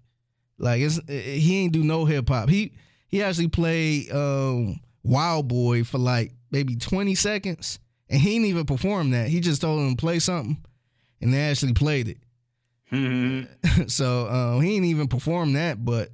[0.59, 2.49] Like it's he ain't do no hip hop.
[2.49, 2.73] He
[3.09, 8.67] he actually played um Wild Boy for like maybe 20 seconds, and he didn't even
[8.67, 9.29] perform that.
[9.29, 10.59] He just told him to play something,
[11.21, 12.19] and they actually played it.
[12.93, 13.85] Mm-hmm.
[13.89, 16.11] so uh, he didn't even perform that, but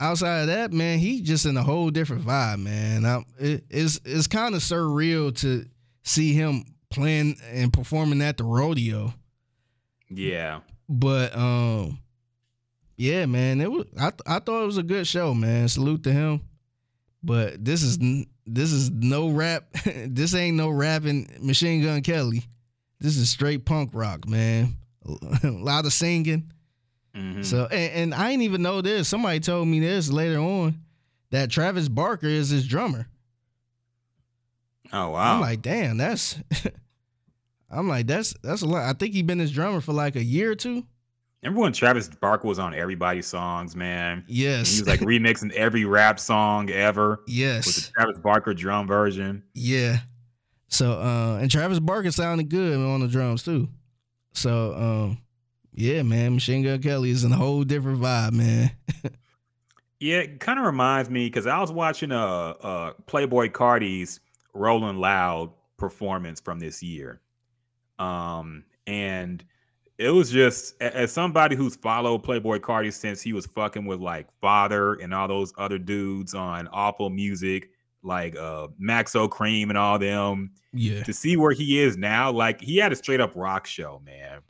[0.00, 3.04] outside of that, man, he just in a whole different vibe, man.
[3.04, 5.66] I, it, it's it's kind of surreal to
[6.04, 9.12] see him playing and performing at the rodeo.
[10.10, 10.60] Yeah.
[10.88, 11.98] But um
[12.96, 15.68] yeah, man, it was I I thought it was a good show, man.
[15.68, 16.42] Salute to him.
[17.22, 17.98] But this is
[18.46, 19.64] this is no rap.
[19.84, 22.44] this ain't no rapping Machine Gun Kelly.
[23.00, 24.76] This is straight punk rock, man.
[25.42, 26.52] a lot of singing.
[27.18, 27.42] Mm-hmm.
[27.42, 29.08] So and, and I didn't even know this.
[29.08, 30.80] Somebody told me this later on
[31.30, 33.08] that Travis Barker is his drummer.
[34.92, 35.34] Oh wow!
[35.34, 36.38] I'm like, damn, that's.
[37.70, 38.88] I'm like, that's that's a lot.
[38.88, 40.86] I think he been his drummer for like a year or two.
[41.42, 44.24] Remember when Travis Barker was on everybody's songs, man?
[44.26, 44.58] Yes.
[44.58, 47.20] And he was like remixing every rap song ever.
[47.28, 47.66] Yes.
[47.66, 49.44] With the Travis Barker drum version.
[49.54, 49.98] Yeah.
[50.68, 53.68] So uh and Travis Barker sounded good on the drums too.
[54.32, 55.18] So um
[55.78, 58.72] yeah, man, Machine Gun Kelly is in a whole different vibe, man.
[60.00, 64.18] yeah, it kind of reminds me because I was watching uh uh Playboi Carti's
[64.54, 67.20] Rolling Loud performance from this year.
[68.00, 69.44] Um, and
[69.98, 74.26] it was just as somebody who's followed Playboi Carti since he was fucking with like
[74.40, 77.70] Father and all those other dudes on awful music,
[78.02, 80.50] like uh Maxo Kream and all them.
[80.72, 81.04] Yeah.
[81.04, 84.40] To see where he is now, like he had a straight up rock show, man.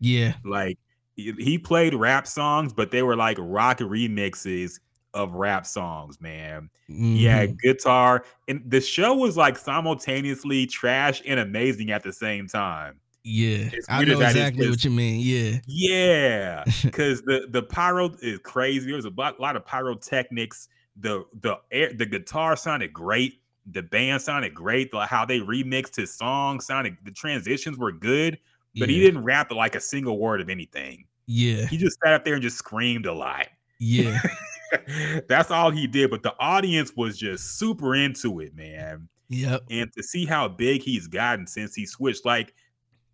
[0.00, 0.34] Yeah.
[0.44, 0.78] Like
[1.16, 4.78] he played rap songs, but they were like rock remixes
[5.14, 6.70] of rap songs, man.
[6.88, 7.14] Mm-hmm.
[7.14, 7.68] He had mm-hmm.
[7.68, 13.00] guitar, and the show was like simultaneously trash and amazing at the same time.
[13.24, 15.20] Yeah, I know exactly what you mean.
[15.20, 18.90] Yeah, yeah, because the the pyro is crazy.
[18.90, 20.68] There's a lot of pyrotechnics.
[20.96, 23.42] The the air, the guitar sounded great.
[23.70, 24.92] The band sounded great.
[24.92, 26.96] The, how they remixed his song sounded.
[27.04, 28.38] The transitions were good,
[28.76, 28.94] but yeah.
[28.94, 31.04] he didn't rap like a single word of anything.
[31.26, 33.48] Yeah, he just sat up there and just screamed a lot.
[33.78, 34.18] Yeah.
[35.28, 36.10] That's all he did.
[36.10, 39.08] But the audience was just super into it, man.
[39.28, 39.62] Yep.
[39.70, 42.54] And to see how big he's gotten since he switched, like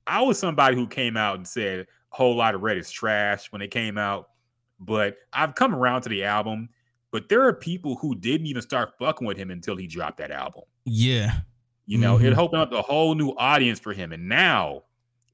[0.07, 3.62] I was somebody who came out and said a Whole Lotta Red is trash when
[3.62, 4.31] it came out,
[4.78, 6.68] but I've come around to the album.
[7.10, 10.33] But there are people who didn't even start fucking with him until he dropped that
[10.33, 10.65] album.
[10.84, 11.39] Yeah.
[11.86, 12.26] You know, mm-hmm.
[12.26, 14.12] it opened up a whole new audience for him.
[14.12, 14.83] And now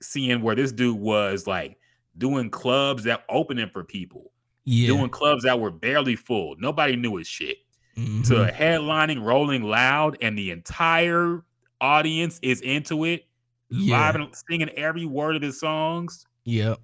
[0.01, 1.79] seeing where this dude was like
[2.19, 4.33] doing clubs that opening for people
[4.65, 4.87] yeah.
[4.87, 6.57] doing clubs that were barely full.
[6.59, 7.59] Nobody knew his shit.
[7.97, 8.23] Mm-hmm.
[8.23, 11.43] To headlining Rolling Loud, and the entire
[11.81, 13.27] audience is into it,
[13.69, 13.99] yeah.
[13.99, 16.25] live and singing every word of his songs.
[16.45, 16.79] Yep.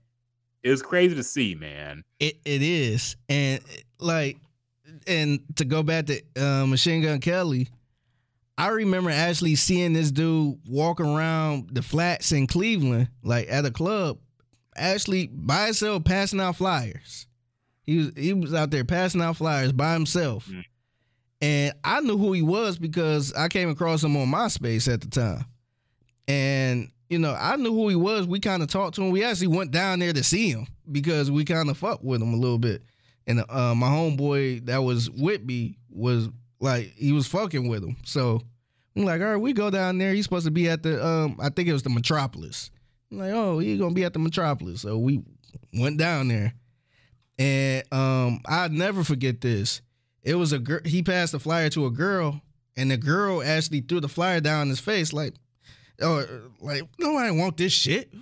[0.65, 2.03] It's crazy to see, man.
[2.19, 3.17] It it is.
[3.29, 3.61] And
[4.01, 4.39] like
[5.07, 7.69] and to go back to uh, Machine Gun Kelly,
[8.59, 13.71] I remember actually seeing this dude walk around the flats in Cleveland, like at a
[13.71, 14.19] club,
[14.75, 17.27] actually by himself passing out flyers.
[17.83, 20.47] He was he was out there passing out flyers by himself.
[20.47, 20.65] Mm.
[21.43, 25.09] And I knew who he was because I came across him on MySpace at the
[25.09, 25.45] time.
[26.27, 28.27] And, you know, I knew who he was.
[28.27, 29.11] We kind of talked to him.
[29.11, 32.33] We actually went down there to see him because we kind of fucked with him
[32.33, 32.83] a little bit.
[33.27, 37.97] And uh, my homeboy that was with me was like, he was fucking with him.
[38.05, 38.43] So
[38.97, 40.13] I'm like, all right, we go down there.
[40.13, 42.71] He's supposed to be at the, um, I think it was the Metropolis.
[43.11, 44.83] I'm like, oh, he's to be at the Metropolis.
[44.83, 45.23] So we
[45.73, 46.55] went down there.
[47.39, 49.83] And um, I'd never forget this.
[50.23, 50.81] It was a girl.
[50.85, 52.41] He passed the flyer to a girl,
[52.77, 55.35] and the girl actually threw the flyer down his face, like,
[56.01, 56.27] "Oh,
[56.61, 58.13] like nobody want this shit."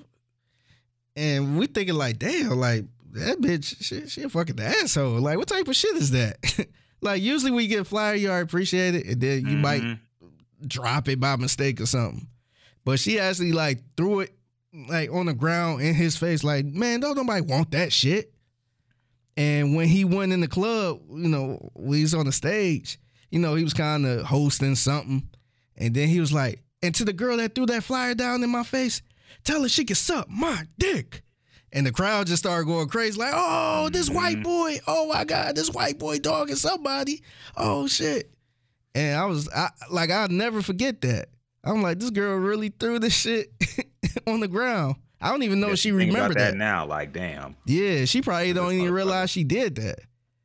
[1.16, 5.20] And we thinking like, "Damn, like that bitch, she, she a fucking asshole.
[5.20, 6.36] Like, what type of shit is that?"
[7.04, 9.60] like, usually we get a flyer, you already appreciate it, and then you mm-hmm.
[9.60, 9.98] might
[10.66, 12.26] drop it by mistake or something.
[12.84, 14.34] But she actually like threw it
[14.88, 18.32] like on the ground in his face, like, "Man, don't nobody want that shit."
[19.36, 22.98] And when he went in the club, you know, when he's on the stage,
[23.30, 25.28] you know, he was kind of hosting something.
[25.76, 28.50] And then he was like, and to the girl that threw that flyer down in
[28.50, 29.02] my face,
[29.42, 31.23] tell her she can suck my dick.
[31.74, 34.16] And the crowd just started going crazy, like, "Oh, this mm-hmm.
[34.16, 34.78] white boy!
[34.86, 37.22] Oh my God, this white boy dog dogging somebody!
[37.56, 38.30] Oh shit!"
[38.94, 41.26] And I was I, like, I'll never forget that.
[41.64, 43.50] I'm like, this girl really threw this shit
[44.26, 44.96] on the ground.
[45.20, 46.86] I don't even know if she remembered that, that, now.
[46.86, 47.56] Like, damn.
[47.66, 50.00] Yeah, she probably don't even realize she did that.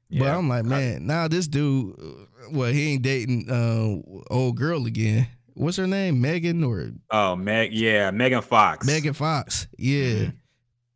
[0.09, 0.19] Yeah.
[0.21, 4.85] But I'm like, man, now this dude, uh, well, he ain't dating uh, old girl
[4.85, 5.27] again.
[5.53, 6.21] What's her name?
[6.21, 6.91] Megan or?
[7.11, 7.73] Oh, Meg.
[7.73, 8.87] Yeah, Megan Fox.
[8.87, 9.67] Megan Fox.
[9.77, 10.05] Yeah.
[10.05, 10.29] Mm-hmm.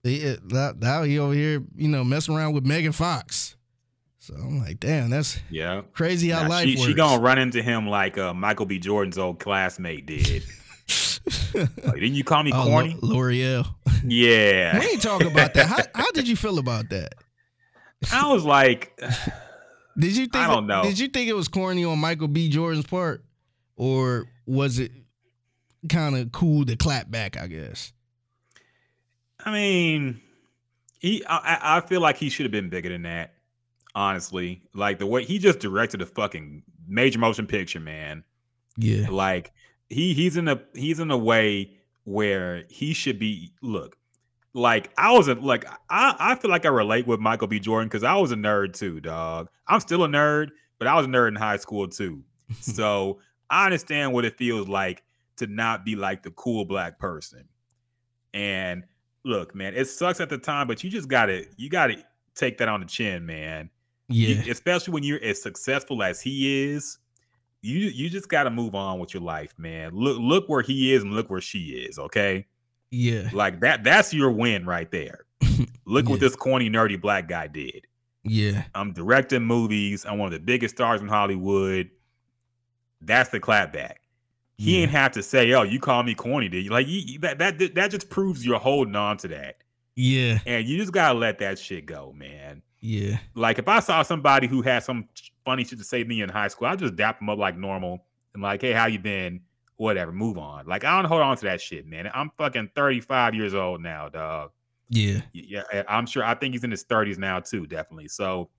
[0.04, 0.36] Yeah,
[0.80, 3.56] now he over here, you know, messing around with Megan Fox.
[4.20, 6.88] So I'm like, damn, that's yeah crazy how now, life she, works.
[6.88, 8.80] She gonna run into him like uh, Michael B.
[8.80, 10.44] Jordan's old classmate did.
[11.54, 13.68] like, didn't you call me oh, corny, L'Oreal?
[14.06, 15.66] Yeah, we ain't talking about that.
[15.66, 17.16] How, how did you feel about that?
[18.12, 18.98] I was like,
[19.98, 20.36] did you think?
[20.36, 20.84] I don't know.
[20.84, 22.50] Did you think it was corny on Michael B.
[22.50, 23.26] Jordan's part,
[23.76, 24.92] or was it
[25.90, 27.38] kind of cool to clap back?
[27.38, 27.94] I guess.
[29.46, 30.22] I mean,
[31.00, 31.24] he.
[31.26, 33.34] I, I feel like he should have been bigger than that
[33.96, 34.62] honestly.
[34.74, 38.24] Like the way he just directed a fucking major motion picture, man.
[38.78, 39.08] Yeah.
[39.10, 39.52] Like
[39.90, 41.72] he he's in a he's in a way
[42.04, 43.98] where he should be look.
[44.54, 47.60] Like I was a like I I feel like I relate with Michael B.
[47.60, 49.50] Jordan because I was a nerd too, dog.
[49.68, 50.50] I'm still a nerd,
[50.80, 52.24] but I was a nerd in high school too.
[52.62, 55.04] so I understand what it feels like
[55.38, 57.46] to not be like the cool black person.
[58.34, 58.84] And
[59.26, 62.04] look, man, it sucks at the time, but you just gotta you gotta
[62.36, 63.70] take that on the chin, man.
[64.10, 64.30] Yeah.
[64.30, 67.00] You, especially when you're as successful as he is,
[67.62, 69.92] you you just got to move on with your life, man.
[69.94, 72.46] Look look where he is and look where she is, okay?
[72.92, 73.30] Yeah.
[73.34, 75.26] Like that that's your win right there.
[75.86, 76.12] Look yeah.
[76.12, 77.88] what this corny nerdy black guy did.
[78.24, 78.64] Yeah.
[78.76, 80.06] I'm directing movies.
[80.06, 81.90] I'm one of the biggest stars in Hollywood.
[83.02, 83.96] That's the clapback.
[84.58, 84.84] He yeah.
[84.84, 86.72] ain't have to say, "Oh, you call me corny." Did you?
[86.72, 89.58] Like you, that that that just proves you're holding on to that.
[89.96, 90.40] Yeah.
[90.46, 92.62] And you just gotta let that shit go, man.
[92.80, 93.18] Yeah.
[93.36, 95.08] Like if I saw somebody who had some
[95.46, 97.58] funny shit to say to me in high school, I just dap them up like
[97.58, 99.42] normal and like, hey, how you been?
[99.78, 100.68] Whatever, move on.
[100.68, 102.10] Like I don't hold on to that shit, man.
[102.14, 104.52] I'm fucking 35 years old now, dog.
[104.90, 105.22] Yeah.
[105.32, 106.24] Yeah, I'm sure.
[106.24, 108.08] I think he's in his 30s now too, definitely.
[108.08, 108.50] So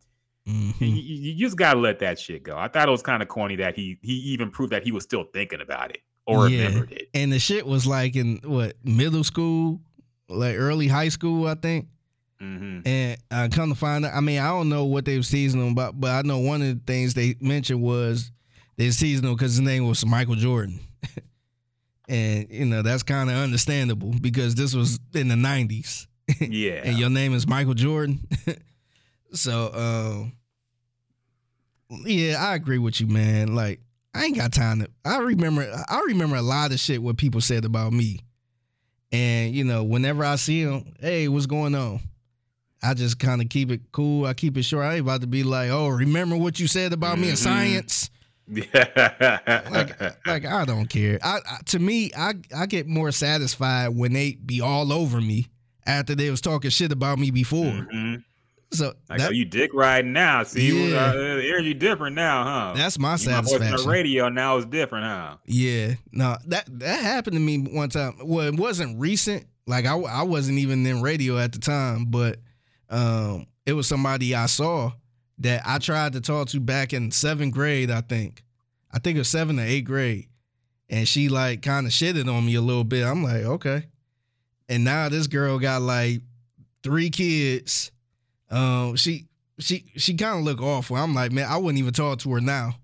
[0.48, 0.84] mm-hmm.
[0.84, 2.56] you, you, just gotta let that shit go.
[2.56, 5.04] I thought it was kind of corny that he he even proved that he was
[5.04, 6.66] still thinking about it or yeah.
[6.66, 7.08] remembered it.
[7.14, 9.80] And the shit was like in what middle school,
[10.28, 11.88] like early high school, I think.
[12.40, 12.86] Mm-hmm.
[12.86, 15.72] And I come to find out, I mean, I don't know what they were seasoning
[15.72, 18.30] about, but I know one of the things they mentioned was
[18.76, 20.80] they seasonal because his name was Michael Jordan.
[22.08, 26.06] and, you know, that's kind of understandable because this was in the 90s.
[26.40, 26.80] Yeah.
[26.82, 28.26] and your name is Michael Jordan.
[29.34, 30.32] so, um,
[32.06, 33.54] yeah, I agree with you, man.
[33.54, 33.80] Like,
[34.14, 34.90] I ain't got time to.
[35.04, 35.84] I remember.
[35.88, 38.20] I remember a lot of shit what people said about me,
[39.12, 42.00] and you know, whenever I see them, hey, what's going on?
[42.82, 44.26] I just kind of keep it cool.
[44.26, 44.84] I keep it short.
[44.84, 47.22] I ain't about to be like, oh, remember what you said about mm-hmm.
[47.22, 47.44] me in mm-hmm.
[47.44, 48.10] science.
[48.46, 49.62] Yeah.
[49.70, 51.18] like, like I don't care.
[51.22, 55.48] I, I, to me, I I get more satisfied when they be all over me
[55.86, 57.64] after they was talking shit about me before.
[57.64, 58.16] Mm-hmm.
[58.74, 60.42] So like, that, oh, you dick riding now.
[60.42, 61.06] See, yeah.
[61.06, 62.72] uh, the energy different now, huh?
[62.76, 63.70] That's my satisfaction.
[63.70, 65.36] My the radio now is different, huh?
[65.46, 65.94] Yeah.
[66.12, 68.16] No, that that happened to me one time.
[68.22, 69.46] Well, it wasn't recent.
[69.66, 72.38] Like I, I wasn't even in radio at the time, but
[72.90, 74.92] um, it was somebody I saw
[75.38, 78.42] that I tried to talk to back in seventh grade, I think.
[78.92, 80.28] I think it was seventh or eighth grade.
[80.90, 83.04] And she like kind of shitted on me a little bit.
[83.04, 83.86] I'm like, okay.
[84.68, 86.20] And now this girl got like
[86.82, 87.90] three kids.
[88.50, 89.26] Um, she
[89.58, 90.96] she she kind of looked awful.
[90.96, 92.74] I'm like, man, I wouldn't even talk to her now.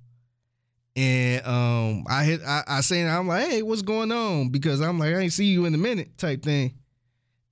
[0.96, 4.48] And um, I hit I, I saying I'm like, hey, what's going on?
[4.48, 6.74] Because I'm like, I ain't see you in a minute type thing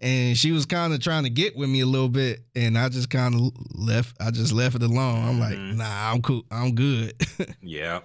[0.00, 2.88] and she was kind of trying to get with me a little bit, and I
[2.88, 4.16] just kind of left.
[4.20, 5.24] I just left it alone.
[5.24, 5.78] I'm like, mm-hmm.
[5.78, 6.44] nah, I'm cool.
[6.50, 7.14] I'm good.
[7.62, 8.00] yeah.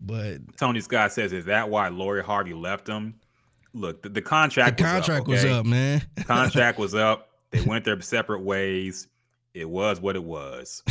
[0.00, 3.14] but Tony Scott says, "Is that why Lori Harvey left him?"
[3.72, 4.78] Look, the, the contract.
[4.78, 5.50] The contract was up, okay?
[5.50, 6.02] was up man.
[6.24, 7.29] contract was up.
[7.50, 9.08] They went their separate ways.
[9.54, 10.82] It was what it was.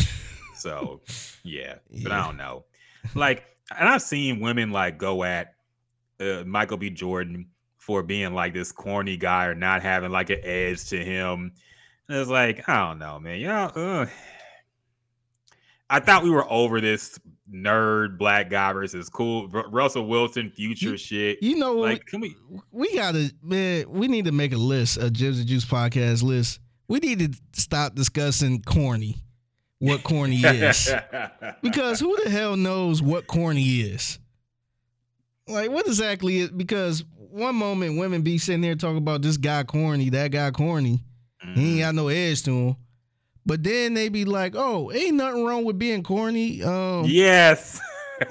[0.56, 1.02] So,
[1.44, 1.76] yeah.
[1.90, 2.04] yeah.
[2.04, 2.66] But I don't know.
[3.16, 3.46] Like,
[3.78, 5.54] and I've seen women like go at
[6.20, 6.90] uh, Michael B.
[6.90, 7.48] Jordan
[7.78, 11.54] for being like this corny guy or not having like an edge to him.
[12.08, 13.40] And it's like, I don't know, man.
[13.40, 14.06] Yeah, uh,
[15.90, 17.20] I thought we were over this
[17.54, 21.42] nerd black guy versus cool R- Russell Wilson future you, shit.
[21.42, 22.36] You know, like, can we?
[22.72, 23.86] We gotta, man.
[23.90, 26.60] We need to make a list, a Jibs and Juice podcast list.
[26.88, 29.18] We need to stop discussing corny.
[29.80, 30.94] What corny is?
[31.62, 34.20] because who the hell knows what corny is?
[35.48, 39.64] Like what exactly is because one moment women be sitting there talking about this guy
[39.64, 41.04] corny, that guy corny.
[41.44, 41.60] Mm-hmm.
[41.60, 41.80] He ain't mm-hmm.
[41.80, 42.76] got no edge to him.
[43.46, 47.80] But then they be like, "Oh, ain't nothing wrong with being corny." Um, yes.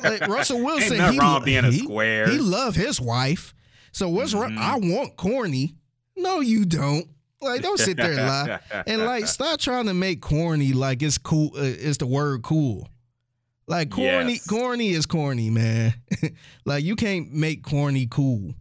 [0.02, 2.28] like Russell Wilson, ain't nothing he, wrong being a square.
[2.28, 3.54] He love his wife.
[3.92, 4.56] So what's mm-hmm.
[4.56, 4.58] wrong?
[4.58, 5.74] I want corny.
[6.16, 7.08] No, you don't.
[7.40, 8.60] Like, don't sit there and lie.
[8.86, 11.52] and like, stop trying to make corny like it's cool.
[11.54, 12.88] Uh, it's the word cool.
[13.68, 14.46] Like corny, yes.
[14.46, 15.94] corny is corny, man.
[16.64, 18.54] like you can't make corny cool.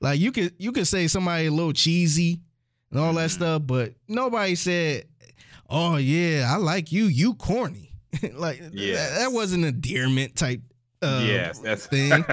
[0.00, 2.40] Like you could you could say somebody a little cheesy
[2.90, 3.16] and all mm.
[3.16, 3.42] that mm-hmm.
[3.42, 5.06] stuff, but nobody said,
[5.68, 7.04] "Oh yeah, I like you.
[7.06, 7.90] You corny."
[8.32, 9.10] like yes.
[9.10, 10.60] that, that wasn't endearment type
[11.04, 12.10] uh, yes, that's thing.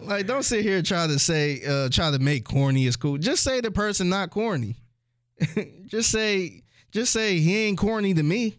[0.00, 3.18] like, don't sit here and try to say, uh, try to make corny is cool.
[3.18, 4.76] Just say the person not corny.
[5.86, 6.62] just say,
[6.92, 8.56] just say he ain't corny to me.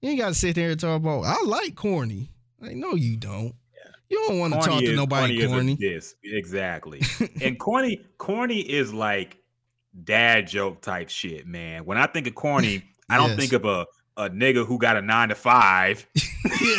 [0.00, 1.24] You ain't got to sit there and talk about.
[1.24, 2.30] I like corny.
[2.60, 3.54] Like, no, you don't.
[4.08, 5.76] You don't want to talk is, to nobody corny.
[5.76, 6.00] corny.
[6.24, 7.00] exactly.
[7.40, 9.38] and corny, corny is like
[10.04, 11.84] dad joke type shit, man.
[11.84, 13.86] When I think of corny, I don't think of a
[14.16, 16.06] a nigga who got a nine to five.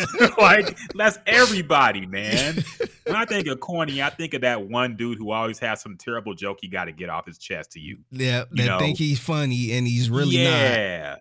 [0.37, 2.63] like that's everybody, man.
[3.05, 5.97] When I think of corny, I think of that one dude who always has some
[5.97, 7.99] terrible joke he got to get off his chest to you.
[8.11, 8.79] Yeah, you that know?
[8.79, 11.17] think he's funny and he's really yeah.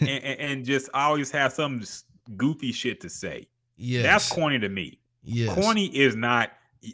[0.00, 1.82] and, and, and, just always has some
[2.36, 3.48] goofy shit to say.
[3.76, 4.98] Yeah, that's corny to me.
[5.22, 6.50] Yeah, corny is not.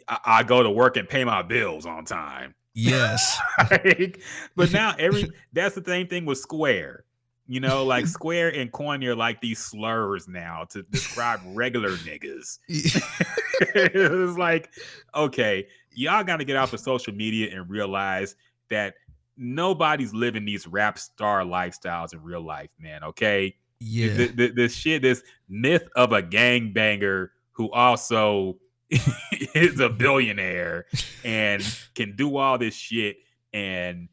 [0.07, 2.55] I, I go to work and pay my bills on time.
[2.79, 3.39] Yes,
[3.71, 4.21] like,
[4.55, 7.05] but now every that's the same thing with Square
[7.49, 12.59] you know, like square and corny are like these slurs now to describe regular niggas.
[12.69, 14.69] it's like,
[15.15, 18.35] okay, y'all got to get off of social media and realize
[18.69, 18.93] that
[19.35, 23.03] nobody's living these rap star lifestyles in real life, man.
[23.03, 23.55] Okay.
[23.79, 24.13] Yeah.
[24.13, 28.57] The, the, this shit, this myth of a gang banger who also
[29.53, 30.85] is a billionaire
[31.23, 31.63] and
[31.95, 33.17] can do all this shit
[33.53, 34.09] and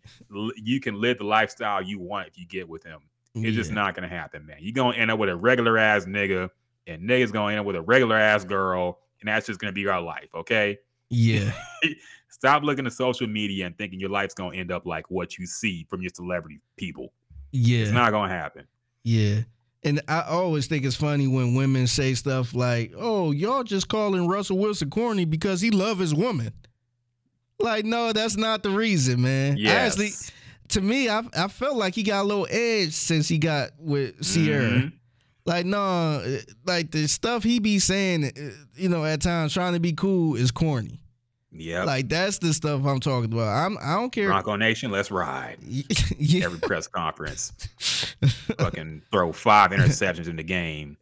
[0.56, 3.00] you can live the lifestyle you want if you get with him.
[3.34, 3.50] It's yeah.
[3.52, 4.56] just not gonna happen, man.
[4.60, 6.48] You're gonna end up with a regular ass nigga,
[6.86, 9.86] and niggas gonna end up with a regular ass girl, and that's just gonna be
[9.86, 10.78] our life, okay?
[11.10, 11.52] Yeah.
[12.30, 15.46] Stop looking at social media and thinking your life's gonna end up like what you
[15.46, 17.12] see from your celebrity people.
[17.52, 17.80] Yeah.
[17.80, 18.66] It's not gonna happen.
[19.02, 19.40] Yeah.
[19.86, 24.26] And I always think it's funny when women say stuff like, "Oh, y'all just calling
[24.26, 26.52] Russell Wilson corny because he love his woman."
[27.60, 29.56] Like, no, that's not the reason, man.
[29.56, 29.92] Yes.
[29.92, 30.10] Actually,
[30.70, 34.20] to me, I I felt like he got a little edge since he got with
[34.22, 34.70] Ciara.
[34.70, 34.88] Mm-hmm.
[35.44, 38.32] Like no, like the stuff he be saying,
[38.74, 40.98] you know, at times trying to be cool is corny.
[41.58, 43.48] Yeah, like that's the stuff I'm talking about.
[43.48, 44.28] I'm I don't care.
[44.28, 45.58] Bronco Nation, let's ride.
[46.18, 46.44] yeah.
[46.44, 47.52] Every press conference,
[48.58, 50.96] fucking throw five interceptions in the game.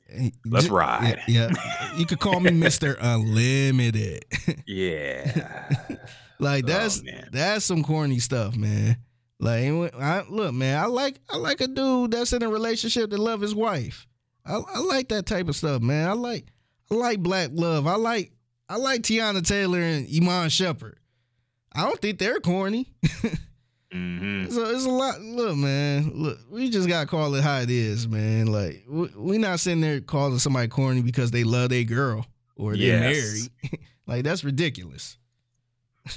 [0.47, 1.20] Let's ride.
[1.26, 1.97] Yeah, yeah.
[1.97, 4.24] you could call me Mister Unlimited.
[4.66, 5.68] yeah,
[6.39, 8.97] like that's oh, that's some corny stuff, man.
[9.41, 13.18] Like, I, look, man, I like I like a dude that's in a relationship that
[13.18, 14.07] love his wife.
[14.47, 16.08] I, I like that type of stuff, man.
[16.08, 16.47] I like
[16.91, 17.86] I like black love.
[17.86, 18.33] I like
[18.68, 20.94] I like Teyana Taylor and Iman Shumpert.
[21.73, 22.93] I don't think they're corny.
[23.93, 24.51] mm-hmm.
[24.51, 25.20] So it's a lot.
[25.20, 26.12] Look, man.
[26.15, 28.47] Look, we just gotta call it how it is, man.
[28.47, 32.26] Like we, we not sitting there calling somebody corny because they love their girl
[32.57, 33.51] or they're yes.
[33.62, 33.81] married.
[34.07, 35.18] like that's ridiculous.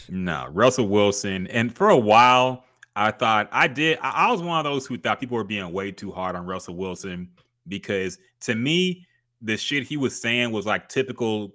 [0.10, 2.64] no, Russell Wilson, and for a while
[2.98, 4.00] I thought I did.
[4.02, 6.76] I, was one of those who thought people were being way too hard on Russell
[6.76, 7.30] Wilson
[7.68, 9.06] because to me,
[9.40, 11.54] the shit he was saying was like typical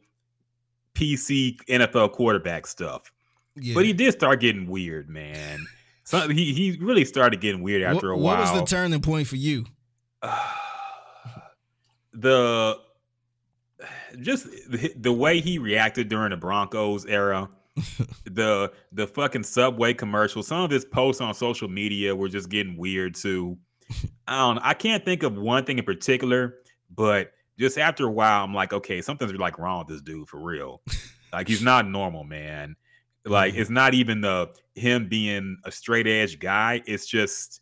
[0.95, 3.13] PC NFL quarterback stuff.
[3.57, 3.75] Yeah.
[3.75, 5.67] But he did start getting weird, man.
[6.05, 8.45] So he he really started getting weird after what, a while.
[8.45, 9.65] What was the turning point for you?
[12.13, 12.79] the
[14.21, 17.49] just the, the way he reacted during the Broncos era
[18.25, 20.43] the the fucking subway commercial.
[20.43, 23.59] Some of his posts on social media were just getting weird too.
[24.27, 24.59] I don't.
[24.59, 26.57] I can't think of one thing in particular,
[26.95, 30.41] but just after a while, I'm like, okay, something's like wrong with this dude for
[30.41, 30.83] real.
[31.33, 32.75] like he's not normal, man.
[33.25, 33.63] Like mm-hmm.
[33.63, 36.83] it's not even the him being a straight edge guy.
[36.87, 37.61] It's just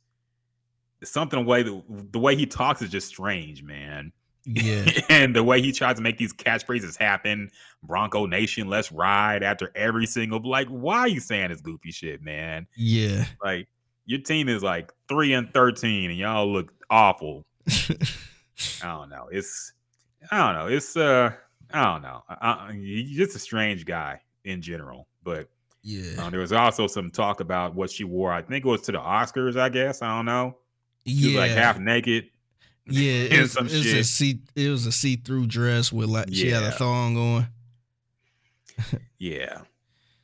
[1.04, 4.12] something the way the, the way he talks is just strange, man.
[4.46, 4.90] Yeah.
[5.10, 7.50] and the way he tries to make these catchphrases happen,
[7.82, 12.22] Bronco Nation, let's ride after every single like, why are you saying this goofy shit,
[12.22, 12.66] man?
[12.74, 13.26] Yeah.
[13.44, 13.68] Like
[14.06, 17.44] your team is like three and thirteen and y'all look awful.
[17.68, 19.28] I don't know.
[19.30, 19.74] It's
[20.31, 20.74] I don't know.
[20.74, 21.32] It's uh
[21.73, 22.23] I don't know.
[22.28, 25.07] I, he's just a strange guy in general.
[25.23, 25.49] But
[25.82, 28.32] yeah, uh, there was also some talk about what she wore.
[28.32, 29.58] I think it was to the Oscars.
[29.58, 30.57] I guess I don't know.
[31.07, 32.31] She yeah, was like half naked
[32.90, 36.26] yeah, it was, it was a see it was a see through dress with like
[36.28, 36.34] yeah.
[36.34, 37.47] she had a thong on.
[39.18, 39.62] yeah,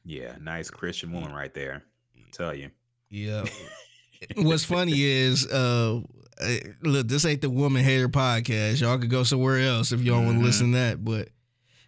[0.04, 1.84] yeah, nice Christian woman right there.
[2.16, 2.70] I'll tell you.
[3.08, 3.44] Yeah.
[4.36, 6.00] What's funny is, uh,
[6.40, 8.80] eh, look, this ain't the woman hater podcast.
[8.80, 10.26] Y'all could go somewhere else if y'all mm-hmm.
[10.26, 11.04] want to listen to that.
[11.04, 11.28] But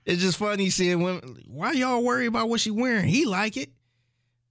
[0.04, 1.42] it's just funny seeing women.
[1.46, 3.08] Why y'all worry about what she wearing?
[3.08, 3.70] He like it.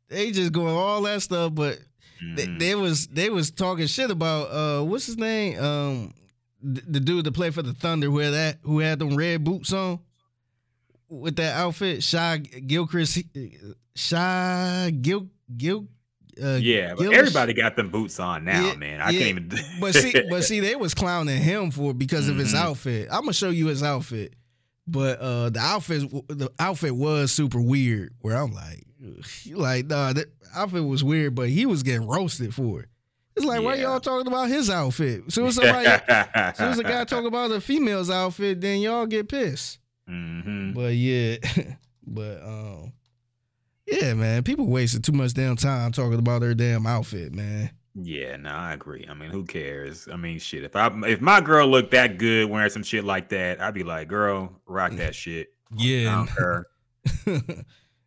[0.09, 1.79] They just going all that stuff, but
[2.23, 2.35] mm-hmm.
[2.35, 6.13] they, they, was they was talking shit about uh what's his name um
[6.61, 9.43] the, the dude that played for the Thunder who had that who had them red
[9.43, 9.99] boots on
[11.09, 13.19] with that outfit Shai Gilchrist
[13.95, 15.87] Shai Gil Gil
[16.41, 19.01] uh, yeah, but everybody got them boots on now, yeah, man.
[19.01, 19.19] I yeah.
[19.19, 19.51] can't even.
[19.79, 22.31] but see, but see, they was clowning him for because mm-hmm.
[22.31, 22.67] of his mm-hmm.
[22.67, 23.07] outfit.
[23.11, 24.33] I'm gonna show you his outfit,
[24.87, 28.13] but uh, the outfit, the outfit was super weird.
[28.21, 28.85] Where I'm like,
[29.51, 32.89] like, nah, the outfit was weird, but he was getting roasted for it.
[33.35, 33.65] It's like, yeah.
[33.65, 35.31] why y'all talking about his outfit?
[35.31, 35.85] Soon as somebody,
[36.55, 39.79] soon as a guy talk about the female's outfit, then y'all get pissed.
[40.09, 40.73] Mm-hmm.
[40.73, 41.37] But yeah,
[42.07, 42.93] but um,
[43.87, 47.71] yeah, man, people wasting too much damn time talking about their damn outfit, man.
[47.95, 49.07] Yeah, no, I agree.
[49.09, 50.07] I mean, who cares?
[50.11, 50.63] I mean, shit.
[50.63, 53.83] If I if my girl looked that good wearing some shit like that, I'd be
[53.83, 55.53] like, girl, rock that shit.
[55.75, 56.67] Yeah, her.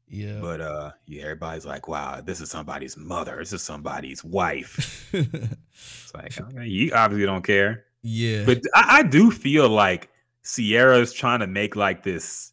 [0.09, 0.39] yeah.
[0.41, 3.36] But uh, yeah, everybody's like, wow, this is somebody's mother.
[3.39, 5.09] This is somebody's wife.
[5.12, 7.86] it's like, okay, you obviously don't care.
[8.02, 8.44] Yeah.
[8.44, 10.09] But I, I do feel like
[10.44, 12.52] Ciara's trying to make like this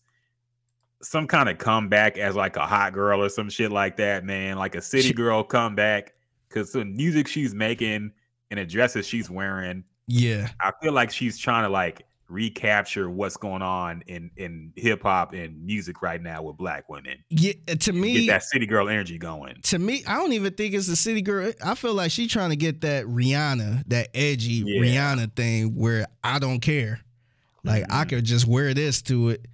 [1.01, 4.57] some kind of comeback as like a hot girl or some shit like that, man.
[4.57, 6.13] Like a city girl comeback
[6.49, 8.11] because the music she's making
[8.51, 9.83] and the dresses she's wearing.
[10.07, 15.03] Yeah, I feel like she's trying to like recapture what's going on in in hip
[15.03, 17.17] hop and music right now with black women.
[17.29, 19.55] Yeah, uh, to me, get that city girl energy going.
[19.63, 21.51] To me, I don't even think it's the city girl.
[21.63, 24.81] I feel like she's trying to get that Rihanna, that edgy yeah.
[24.81, 27.01] Rihanna thing where I don't care.
[27.63, 27.93] Like mm-hmm.
[27.93, 29.45] I could just wear this to it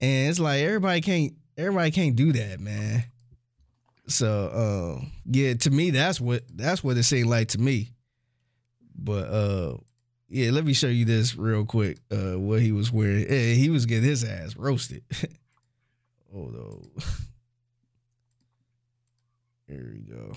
[0.00, 3.04] and it's like everybody can't everybody can't do that, man.
[4.08, 7.90] So uh, yeah, to me that's what that's what it seemed like to me.
[8.96, 9.76] But uh
[10.28, 11.98] yeah, let me show you this real quick.
[12.10, 13.26] Uh what he was wearing.
[13.30, 15.02] Yeah, he was getting his ass roasted.
[16.32, 16.90] Hold on.
[19.68, 20.32] There we go.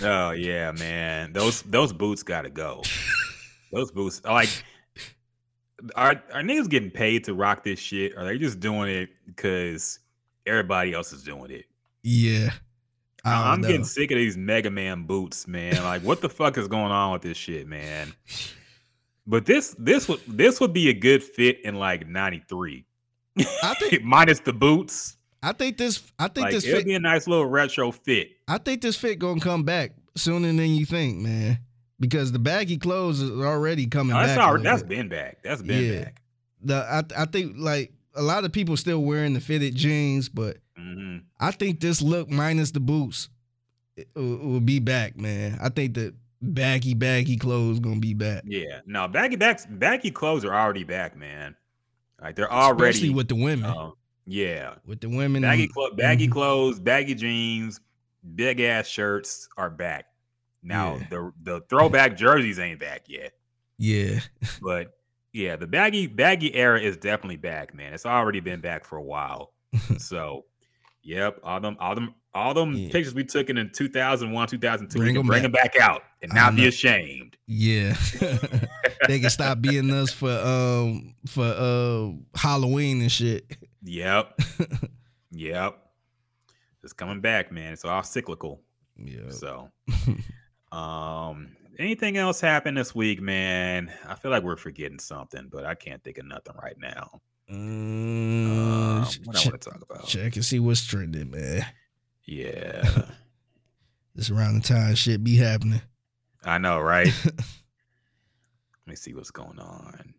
[0.00, 1.34] oh yeah, man.
[1.34, 2.82] Those those boots gotta go.
[3.72, 4.48] Those boots like
[5.94, 8.14] are are niggas getting paid to rock this shit?
[8.14, 9.98] Or are they just doing it because
[10.46, 11.66] everybody else is doing it?
[12.02, 12.50] Yeah.
[13.24, 13.66] I'm know.
[13.66, 15.82] getting sick of these Mega Man boots, man.
[15.82, 18.12] Like, what the fuck is going on with this shit, man?
[19.26, 22.86] But this this would this would be a good fit in like '93.
[23.38, 25.16] I think minus the boots.
[25.42, 26.00] I think this.
[26.18, 28.30] I think like, this fit, be a nice little retro fit.
[28.46, 31.58] I think this fit gonna come back sooner than you think, man
[31.98, 34.46] because the baggy clothes is already coming no, that's back.
[34.46, 35.38] Already, that's been back.
[35.42, 36.04] That's been yeah.
[36.04, 36.22] back.
[36.62, 36.74] The
[37.16, 41.18] I I think like a lot of people still wearing the fitted jeans, but mm-hmm.
[41.38, 43.28] I think this look minus the boots
[44.14, 45.58] will, will be back, man.
[45.60, 48.42] I think the baggy baggy clothes gonna be back.
[48.46, 51.56] Yeah, no baggy backs baggy clothes are already back, man.
[52.20, 53.70] Like they're already especially with the women.
[53.70, 53.90] Uh,
[54.26, 56.32] yeah, with the women, baggy clo- baggy mm-hmm.
[56.32, 57.80] clothes, baggy jeans,
[58.34, 60.06] big ass shirts are back.
[60.66, 61.06] Now yeah.
[61.10, 63.32] the the throwback jerseys ain't back yet.
[63.78, 64.20] Yeah.
[64.62, 64.98] but
[65.32, 67.94] yeah, the baggy baggy era is definitely back, man.
[67.94, 69.52] It's already been back for a while.
[69.98, 70.44] so,
[71.02, 72.90] yep, all them all them all them yeah.
[72.90, 76.56] pictures we took in, in 2001, 2002, bring, them, bring them back out and not
[76.56, 77.36] be ashamed.
[77.46, 77.96] Yeah.
[79.08, 83.56] they can stop being us for um for uh Halloween and shit.
[83.84, 84.40] Yep.
[85.30, 85.78] yep.
[86.82, 87.72] It's coming back, man.
[87.72, 88.62] It's all cyclical.
[88.96, 89.30] Yeah.
[89.30, 89.70] So
[90.72, 93.92] um, anything else happened this week, man?
[94.06, 97.20] I feel like we're forgetting something, but I can't think of nothing right now.
[97.48, 100.06] Um, what ch- I want to talk about?
[100.06, 101.64] Check and see what's trending, man.
[102.24, 103.02] Yeah.
[104.14, 105.80] this around the time shit be happening.
[106.44, 107.12] I know, right?
[107.24, 107.34] Let
[108.86, 110.14] me see what's going on.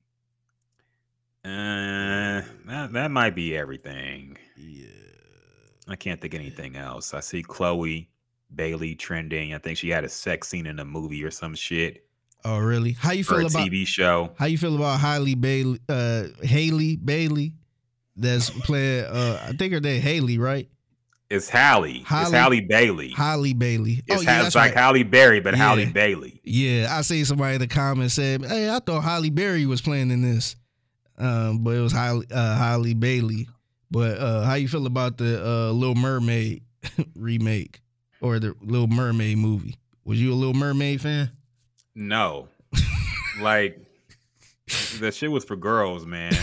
[1.45, 4.37] Uh, that that might be everything.
[4.57, 4.87] Yeah.
[5.87, 7.13] I can't think anything else.
[7.13, 8.09] I see Chloe
[8.53, 9.53] Bailey trending.
[9.53, 12.05] I think she had a sex scene in a movie or some shit.
[12.45, 12.93] Oh, really?
[12.93, 14.31] How you feel about TV show?
[14.37, 15.79] How you feel about Hailey Bailey?
[15.89, 17.53] Uh, Hailey Bailey,
[18.15, 19.05] that's playing.
[19.05, 20.69] Uh, I think her name Haley, right?
[21.29, 22.03] It's Halle.
[22.05, 22.21] Halle.
[22.21, 23.09] It's Halle Bailey.
[23.09, 24.01] Halle Bailey.
[24.07, 24.83] It's, oh, yeah, it's like right.
[24.83, 25.67] Halle Berry, but yeah.
[25.67, 26.39] Halle Bailey.
[26.43, 30.09] Yeah, I see somebody in the comments said, "Hey, I thought Halle Berry was playing
[30.11, 30.55] in this,
[31.17, 33.49] um, but it was Halle, uh, Halle Bailey."
[33.91, 36.63] But uh, how you feel about the uh, Little Mermaid
[37.15, 37.81] remake?
[38.21, 39.75] Or the Little Mermaid movie?
[40.05, 41.31] Was you a Little Mermaid fan?
[41.95, 42.47] No.
[43.41, 43.79] like
[44.99, 46.33] the shit was for girls, man.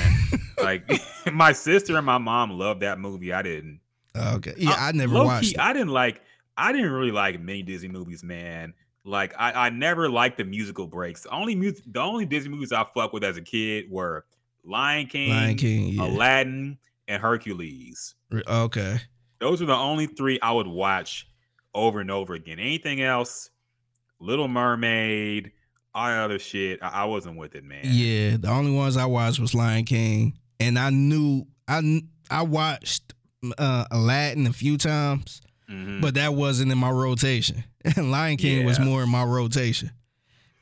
[0.63, 0.89] like
[1.33, 3.33] my sister and my mom loved that movie.
[3.33, 3.81] I didn't.
[4.15, 4.55] Oh, okay.
[4.57, 5.55] Yeah, I, I never watched.
[5.55, 6.21] Key, I didn't like.
[6.57, 8.75] I didn't really like many Disney movies, man.
[9.05, 11.23] Like I, I never liked the musical breaks.
[11.23, 14.25] The only music, the only Disney movies I fuck with as a kid were
[14.65, 16.05] Lion King, Lion King, yeah.
[16.05, 16.79] Aladdin,
[17.09, 18.15] and Hercules.
[18.33, 19.01] Okay.
[19.41, 21.29] Those are the only three I would watch
[21.75, 22.59] over and over again.
[22.59, 23.51] Anything else,
[24.21, 25.53] Little Mermaid,
[25.95, 27.83] all other shit, I, I wasn't with it, man.
[27.85, 33.15] Yeah, the only ones I watched was Lion King, and I knew I I watched
[33.59, 36.01] uh, Aladdin a few times, mm-hmm.
[36.01, 37.65] but that wasn't in my rotation.
[37.97, 38.65] And Lion King yeah.
[38.65, 39.91] was more in my rotation.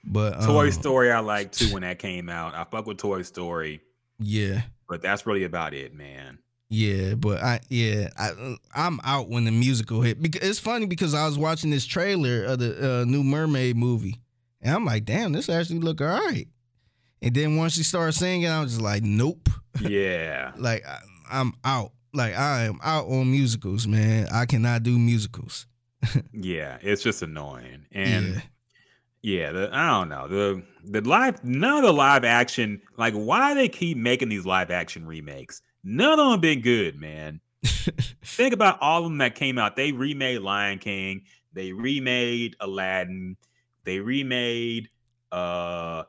[0.02, 2.57] But Toy um, Story, I liked too when that came out.
[2.57, 3.81] I fuck with Toy Story.
[4.18, 6.41] Yeah, but that's really about it, man.
[6.75, 11.12] Yeah, but I yeah I I'm out when the musical hit because it's funny because
[11.12, 14.23] I was watching this trailer of the uh, new Mermaid movie
[14.62, 16.49] and I'm like, damn, this actually look all right.
[17.20, 19.51] And then once she started singing, I was just like, nope.
[19.81, 20.99] Yeah, like I,
[21.31, 21.92] I'm out.
[22.15, 24.28] Like I am out on musicals, man.
[24.33, 25.67] I cannot do musicals.
[26.33, 28.34] yeah, it's just annoying and.
[28.34, 28.41] Yeah.
[29.25, 33.55] Yeah, the, I don't know the the live none of the live action like why
[33.55, 37.41] they keep making these live action remakes None of them been good, man.
[38.25, 39.77] Think about all of them that came out.
[39.77, 41.23] They remade Lion King.
[41.52, 43.36] They remade Aladdin.
[43.85, 44.89] They remade
[45.31, 46.05] uh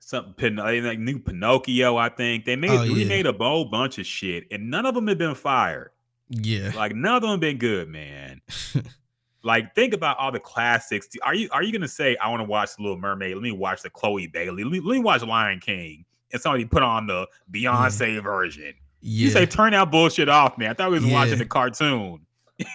[0.00, 1.96] something like new Pinocchio.
[1.96, 2.94] I think they made oh, yeah.
[2.94, 5.90] remade a whole bunch of shit, and none of them have been fired.
[6.28, 8.40] Yeah, like none of them have been good, man.
[9.42, 11.08] like think about all the classics.
[11.22, 13.34] Are you are you gonna say I want to watch Little Mermaid?
[13.34, 14.64] Let me watch the Chloe Bailey.
[14.64, 16.04] Let me, let me watch Lion King
[16.34, 18.20] and somebody put on the Beyonce yeah.
[18.20, 18.74] version.
[19.00, 19.26] Yeah.
[19.26, 20.70] You say turn that bullshit off, man.
[20.70, 21.14] I thought we was yeah.
[21.14, 22.20] watching the cartoon.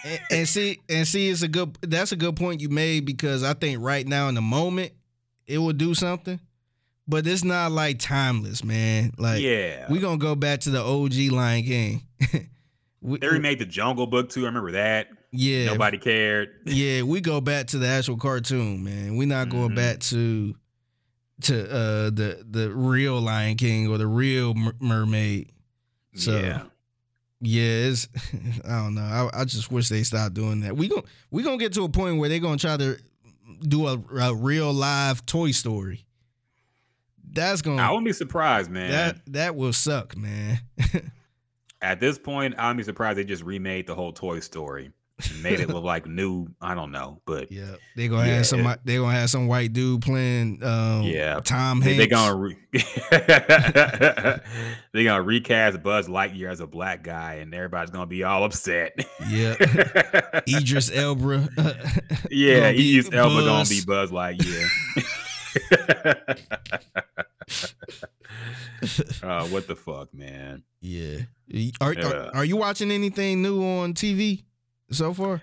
[0.04, 1.76] and, and, see, and see, it's a good.
[1.82, 4.92] That's a good point you made because I think right now in the moment
[5.46, 6.40] it will do something,
[7.06, 9.12] but it's not like timeless, man.
[9.18, 12.02] Like, yeah, we gonna go back to the OG Lion King.
[13.00, 14.42] we, they remade the Jungle Book too.
[14.42, 15.08] I remember that.
[15.32, 16.50] Yeah, nobody cared.
[16.66, 19.16] yeah, we go back to the actual cartoon, man.
[19.16, 19.76] We're not going mm-hmm.
[19.76, 20.54] back to
[21.42, 25.52] to uh the the real Lion King or the real mermaid.
[26.14, 26.62] So yeah,
[27.40, 28.08] yeah it's
[28.64, 29.02] I don't know.
[29.02, 30.76] I, I just wish they stopped doing that.
[30.76, 32.98] We going we gonna get to a point where they're gonna try to
[33.60, 36.06] do a, a real live Toy Story.
[37.32, 37.82] That's gonna.
[37.82, 38.90] I wouldn't be surprised, man.
[38.90, 40.60] That that will suck, man.
[41.82, 44.92] At this point, I wouldn't be surprised they just remade the whole Toy Story
[45.42, 46.48] made it look like new.
[46.60, 48.74] I don't know, but yeah, they gonna yeah, have some.
[48.84, 50.62] They gonna have some white dude playing.
[50.62, 51.98] Um, yeah, Tom Hanks.
[51.98, 52.56] They, gonna re-
[54.92, 58.92] they gonna recast Buzz Lightyear as a black guy, and everybody's gonna be all upset.
[59.28, 59.54] Yeah,
[60.48, 61.48] Idris Elba.
[62.30, 64.68] yeah, Idris Elba gonna be Buzz Lightyear.
[69.22, 70.62] uh, what the fuck, man?
[70.80, 71.18] Yeah.
[71.80, 74.44] Are, are, are you watching anything new on TV?
[74.90, 75.40] So far?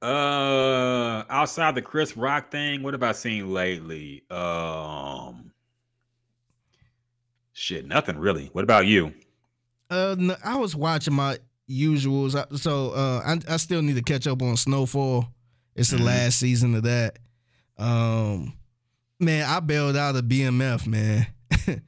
[0.00, 4.22] Uh, outside the Chris Rock thing, what have I seen lately?
[4.30, 5.52] Um,
[7.52, 8.46] shit, nothing really.
[8.52, 9.12] What about you?
[9.90, 12.60] Uh, no, I was watching my usuals.
[12.60, 15.26] So, uh, I, I still need to catch up on Snowfall.
[15.74, 16.06] It's the mm-hmm.
[16.06, 17.18] last season of that.
[17.76, 18.52] Um,
[19.18, 21.26] man, I bailed out of BMF, man.
[21.50, 21.80] that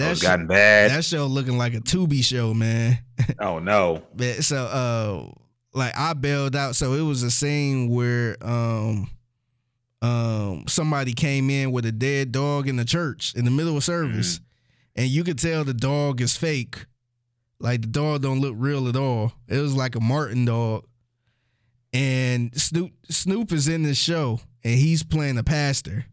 [0.00, 0.92] oh, gotten bad.
[0.92, 2.98] That show looking like a Tubi show, man.
[3.38, 4.02] oh no.
[4.40, 5.40] so, uh
[5.72, 6.76] like I bailed out.
[6.76, 9.10] So it was a scene where um
[10.02, 13.84] um somebody came in with a dead dog in the church in the middle of
[13.84, 14.42] service, mm.
[14.96, 16.86] and you could tell the dog is fake.
[17.58, 19.32] Like the dog don't look real at all.
[19.46, 20.86] It was like a Martin dog.
[21.92, 26.06] And Snoop Snoop is in this show and he's playing a pastor.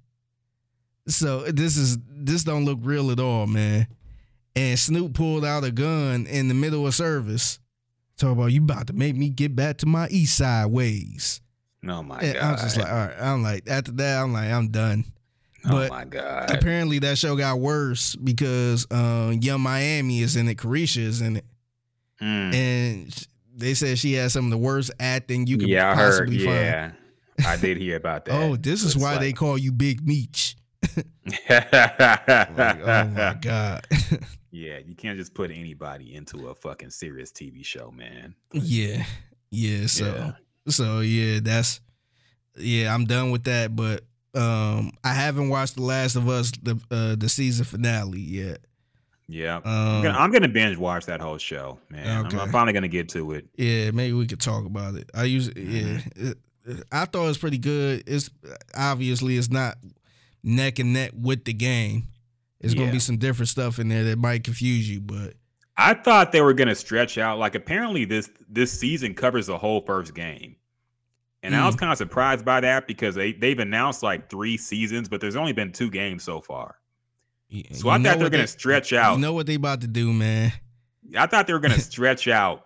[1.08, 3.88] So this is this don't look real at all, man.
[4.56, 7.60] And Snoop pulled out a gun in the middle of service
[8.18, 11.40] Talk about you about to make me get back to my east side ways.
[11.88, 12.44] Oh my and god!
[12.44, 13.16] I'm just like, all right.
[13.20, 15.06] I'm like, after that, I'm like, I'm done.
[15.66, 16.50] Oh but my god!
[16.52, 20.58] Apparently, that show got worse because uh, Yung Miami is in it.
[20.58, 21.46] Caresha is in it,
[22.20, 22.54] mm.
[22.54, 26.66] and they said she has some of the worst acting you could yeah, possibly heard,
[26.66, 26.92] yeah.
[27.44, 27.48] find.
[27.48, 28.34] I did hear about that.
[28.34, 29.20] oh, this is why like...
[29.20, 30.56] they call you Big Meech.
[31.50, 33.86] like, oh my god.
[34.58, 38.34] Yeah, you can't just put anybody into a fucking serious TV show, man.
[38.54, 39.06] Yeah.
[39.52, 40.32] Yeah, so yeah.
[40.68, 41.80] so yeah, that's
[42.58, 44.04] yeah, I'm done with that, but
[44.34, 48.62] um I haven't watched The Last of Us the uh the season finale yet.
[49.30, 52.26] Yeah, um, I'm, gonna, I'm, gonna, binge watch that whole show, man.
[52.26, 52.38] Okay.
[52.38, 53.46] I'm, I'm, finally gonna get to it.
[53.58, 55.10] Yeah, maybe we could talk about it.
[55.14, 56.30] I use yeah, mm-hmm.
[56.30, 58.04] it, I thought it was pretty good.
[58.08, 58.30] It's
[58.76, 59.76] obviously it's not
[60.44, 62.08] neck and neck with the game,
[62.68, 62.82] It's yeah.
[62.82, 65.34] gonna be some different stuff in there that might confuse you, but
[65.76, 67.40] I thought they were gonna stretch out.
[67.40, 70.56] Like apparently this this season covers the whole first game.
[71.44, 71.60] And mm.
[71.60, 71.80] I was mm.
[71.80, 75.54] kind of surprised by that because they, they've announced like three seasons, but there's only
[75.54, 76.76] been two games so far.
[77.72, 79.16] So I thought they were going to stretch out.
[79.16, 80.52] You know what they about to do, man?
[81.18, 82.66] I thought they were going to stretch out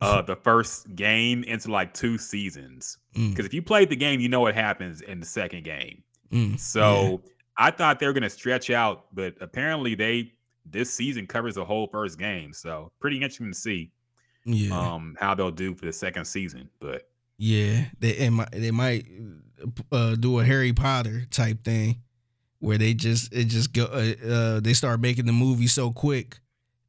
[0.00, 2.98] uh, the first game into like two seasons.
[3.14, 3.46] Because mm.
[3.46, 6.02] if you played the game, you know what happens in the second game.
[6.30, 6.60] Mm.
[6.60, 7.30] So yeah.
[7.58, 10.32] I thought they were going to stretch out, but apparently they
[10.64, 12.52] this season covers the whole first game.
[12.52, 13.90] So pretty interesting to see
[14.44, 14.78] yeah.
[14.78, 16.70] um, how they'll do for the second season.
[16.80, 19.06] But yeah, they might they might
[19.90, 22.02] uh, do a Harry Potter type thing
[22.60, 26.38] where they just it just go uh, uh, they start making the movie so quick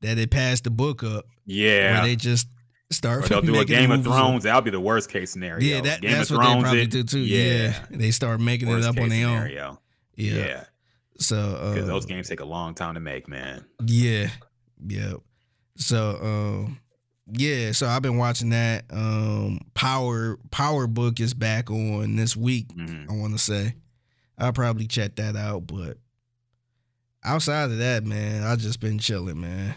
[0.01, 1.25] that it passed the book up.
[1.45, 2.47] Yeah, where they just
[2.91, 3.25] start.
[3.25, 4.43] Or they'll do a Game of Thrones.
[4.43, 5.65] That'll be the worst case scenario.
[5.65, 7.19] Yeah, that, that's what they probably it, do too.
[7.19, 7.43] Yeah.
[7.43, 7.85] yeah.
[7.89, 9.77] they start making worst it up on their own.
[10.19, 10.33] Yeah.
[10.33, 10.63] yeah.
[11.17, 11.35] So
[11.73, 13.65] because uh, those games take a long time to make, man.
[13.85, 14.29] Yeah,
[14.85, 15.13] yeah.
[15.75, 16.79] So um,
[17.31, 18.85] yeah, so I've been watching that.
[18.89, 22.69] Um, Power Power Book is back on this week.
[22.69, 23.11] Mm-hmm.
[23.11, 23.75] I want to say.
[24.37, 25.67] I'll probably check that out.
[25.67, 25.97] But
[27.23, 29.75] outside of that, man, I just been chilling, man.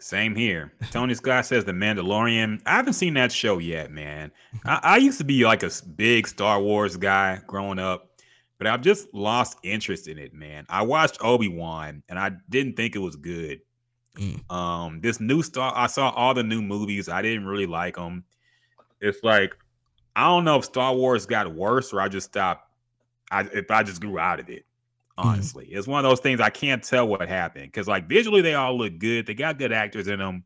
[0.00, 0.72] Same here.
[0.92, 2.62] Tony Scott says The Mandalorian.
[2.64, 4.30] I haven't seen that show yet, man.
[4.64, 8.07] I, I used to be like a big Star Wars guy growing up,
[8.58, 10.66] but I've just lost interest in it, man.
[10.68, 13.60] I watched Obi Wan and I didn't think it was good.
[14.16, 14.50] Mm.
[14.50, 17.08] Um, this new Star, I saw all the new movies.
[17.08, 18.24] I didn't really like them.
[19.00, 19.56] It's like
[20.16, 22.68] I don't know if Star Wars got worse or I just stopped
[23.30, 24.64] I if I just grew out of it.
[25.16, 25.28] Mm-hmm.
[25.28, 25.78] Honestly, mm-hmm.
[25.78, 28.76] it's one of those things I can't tell what happened because like visually they all
[28.76, 29.26] look good.
[29.26, 30.42] They got good actors in them,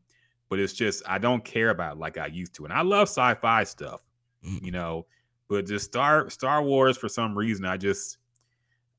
[0.49, 2.65] but it's just I don't care about like I used to.
[2.65, 4.01] And I love sci-fi stuff,
[4.45, 4.63] mm-hmm.
[4.63, 5.07] you know,
[5.53, 8.17] but just Star Star Wars for some reason I just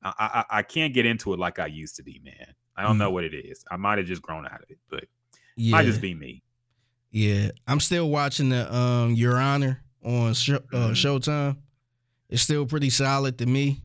[0.03, 2.53] I, I, I can't get into it like I used to be, man.
[2.75, 2.99] I don't mm-hmm.
[2.99, 3.63] know what it is.
[3.71, 5.05] I might have just grown out of it, but
[5.55, 5.71] yeah.
[5.71, 6.43] might just be me.
[7.11, 10.91] Yeah, I'm still watching the um Your Honor on sh- uh, mm-hmm.
[10.91, 11.57] Showtime
[12.29, 13.81] it's still pretty solid to me.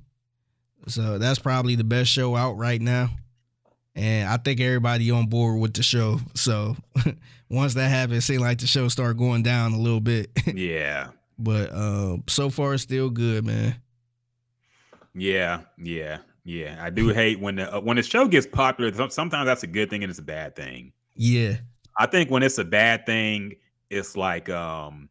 [0.87, 3.11] So that's probably the best show out right now.
[3.95, 6.21] And I think everybody on board with the show.
[6.35, 6.77] So
[7.51, 10.31] once that happens, it seems like the show start going down a little bit.
[10.55, 11.09] yeah.
[11.43, 13.77] But uh, so far, it's still good, man.
[15.15, 16.79] Yeah, yeah, yeah.
[16.81, 18.93] I do hate when the uh, when the show gets popular.
[19.11, 20.93] Sometimes that's a good thing and it's a bad thing.
[21.15, 21.57] Yeah.
[21.99, 23.57] I think when it's a bad thing,
[23.91, 25.09] it's like um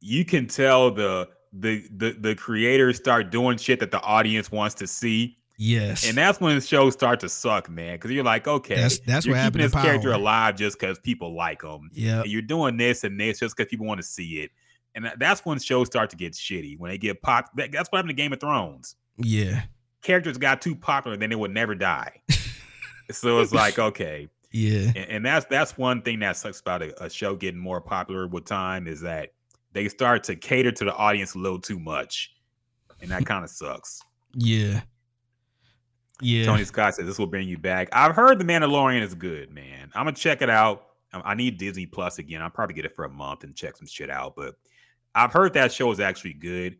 [0.00, 4.74] you can tell the the the the creators start doing shit that the audience wants
[4.76, 5.36] to see.
[5.62, 7.96] Yes, and that's when the shows start to suck, man.
[7.96, 11.34] Because you're like, okay, that's, that's you're what keeping this character alive just because people
[11.34, 11.90] like him.
[11.92, 14.52] Yeah, you're doing this and this just because people want to see it,
[14.94, 17.50] and that's when shows start to get shitty when they get pop.
[17.54, 18.96] That's what happened to Game of Thrones.
[19.16, 19.62] Yeah,
[20.02, 22.22] characters got too popular, then they would never die.
[23.10, 27.04] so it's like, okay, yeah, and, and, that's that's one thing that sucks about a,
[27.04, 29.30] a show getting more popular with time is that
[29.72, 32.34] they start to cater to the audience a little too much,
[33.00, 34.02] and that kind of sucks.
[34.34, 34.80] Yeah.
[36.22, 36.44] Yeah.
[36.44, 37.88] Tony Scott says this will bring you back.
[37.92, 39.90] I've heard The Mandalorian is good, man.
[39.94, 40.86] I'm gonna check it out.
[41.12, 42.42] I need Disney Plus again.
[42.42, 44.34] I'll probably get it for a month and check some shit out.
[44.36, 44.56] But
[45.14, 46.76] I've heard that show is actually good.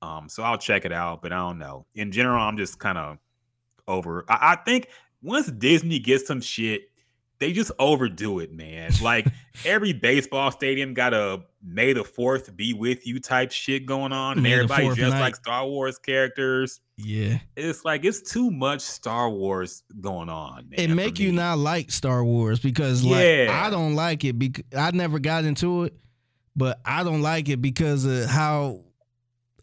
[0.00, 1.22] Um, so I'll check it out.
[1.22, 1.86] But I don't know.
[1.94, 3.18] In general, I'm just kind of
[3.86, 4.24] over.
[4.28, 4.88] I, I think
[5.22, 6.82] once Disney gets some shit
[7.38, 8.90] they just overdo it, man.
[9.02, 9.26] Like
[9.64, 14.38] every baseball stadium got a May the Fourth be with you type shit going on,
[14.38, 16.80] and everybody just like Star Wars characters.
[16.96, 20.68] Yeah, it's like it's too much Star Wars going on.
[20.70, 23.62] Man, it make you not like Star Wars because like yeah.
[23.64, 25.94] I don't like it because I never got into it,
[26.58, 28.80] but I don't like it because of how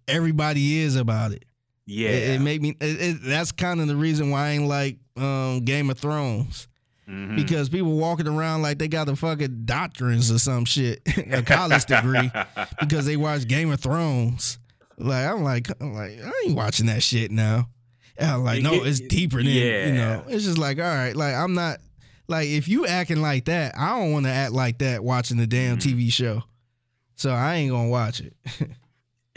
[0.08, 1.46] everybody is about it.
[1.86, 2.76] Yeah, it, it made me.
[2.82, 6.68] It, it, that's kind of the reason why I ain't like um, Game of Thrones
[7.10, 7.36] Mm-hmm.
[7.36, 11.02] Because people walking around like they got the fucking doctrines or some shit,
[11.32, 12.32] a college degree,
[12.80, 14.58] because they watch Game of Thrones.
[14.98, 17.70] Like I'm like I'm like I ain't watching that shit now.
[18.18, 19.88] And I'm like, no, it's deeper than yeah.
[19.88, 20.24] you know.
[20.28, 21.80] It's just like, all right, like I'm not
[22.28, 25.46] like if you acting like that, I don't want to act like that watching the
[25.46, 26.00] damn mm-hmm.
[26.00, 26.44] TV show.
[27.16, 28.35] So I ain't gonna watch it.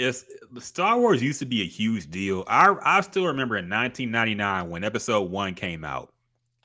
[0.00, 2.44] Yes, the Star Wars used to be a huge deal.
[2.47, 6.15] I I still remember in 1999 when Episode One came out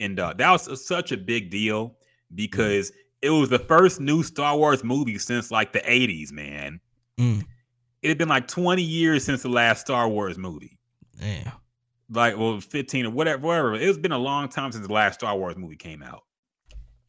[0.03, 1.95] and uh, that was such a big deal
[2.35, 2.95] because mm.
[3.22, 6.80] it was the first new Star Wars movie since like the 80s, man.
[7.17, 7.45] Mm.
[8.01, 10.77] It had been like 20 years since the last Star Wars movie.
[11.19, 11.53] Damn.
[12.09, 13.75] Like, well, 15 or whatever, whatever.
[13.75, 16.24] It's been a long time since the last Star Wars movie came out.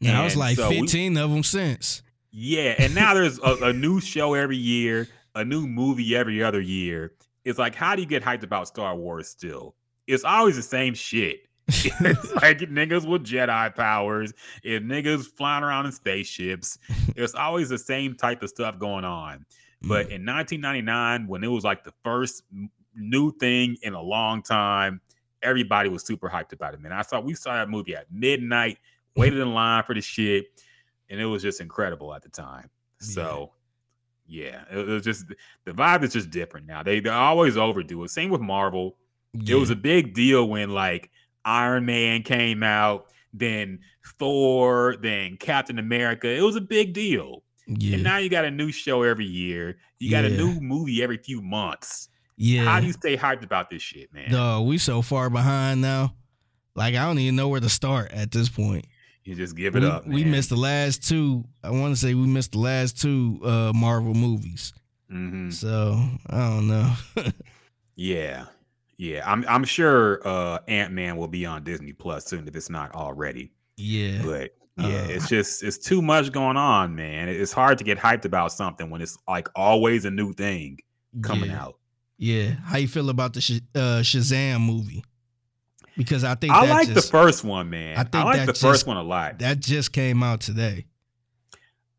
[0.01, 2.03] Now it's like so 15 we, of them since.
[2.37, 2.75] Yeah.
[2.79, 5.07] And now there's a, a new show every year,
[5.37, 7.13] a new movie every other year.
[7.45, 9.77] It's like, how do you get hyped about Star Wars still?
[10.09, 14.33] It's always the same shit it's like niggas with Jedi powers,
[14.65, 16.79] and niggas flying around in spaceships.
[17.17, 19.47] It's always the same type of stuff going on.
[19.83, 20.17] But mm.
[20.17, 22.43] in 1999, when it was like the first
[22.95, 25.01] new thing in a long time,
[25.43, 26.81] everybody was super hyped about it.
[26.81, 28.79] Man, I saw we saw that movie at midnight,
[29.17, 30.47] waited in line for the shit,
[31.15, 32.69] and it was just incredible at the time.
[32.99, 33.53] So,
[34.27, 35.27] yeah, it, was just
[35.65, 36.83] the vibe is just different now.
[36.83, 38.11] They they always overdo it.
[38.11, 38.97] Same with Marvel.
[39.33, 39.57] Yeah.
[39.57, 41.11] It was a big deal when like
[41.45, 43.79] Iron Man came out, then
[44.19, 46.29] Thor, then Captain America.
[46.29, 47.45] It was a big deal.
[47.69, 47.95] Yeah.
[47.95, 49.79] And now you got a new show every year.
[50.01, 50.31] You got yeah.
[50.31, 52.09] a new movie every few months.
[52.37, 52.65] Yeah.
[52.65, 54.33] How do you stay hyped about this shit, man?
[54.33, 56.17] No, we so far behind now.
[56.75, 58.87] Like I don't even know where to start at this point.
[59.25, 60.07] You just give it we, up.
[60.07, 60.15] Man.
[60.15, 61.45] We missed the last two.
[61.63, 64.75] I want to say we missed the last two uh, Marvel movies.
[65.11, 65.51] Mm-hmm.
[65.51, 66.93] So I don't know.
[67.97, 68.47] yeah,
[68.99, 69.23] yeah.
[69.31, 72.95] I'm I'm sure uh, Ant Man will be on Disney Plus soon if it's not
[72.95, 73.53] already.
[73.77, 77.29] Yeah, but yeah, uh, it's just it's too much going on, man.
[77.29, 80.79] It's hard to get hyped about something when it's like always a new thing
[81.23, 81.63] coming yeah.
[81.63, 81.79] out.
[82.19, 85.05] Yeah, how you feel about the Sh- uh, Shazam movie?
[85.97, 87.97] Because I think I like just, the first one, man.
[87.97, 89.39] I, think I like the just, first one a lot.
[89.39, 90.87] That just came out today.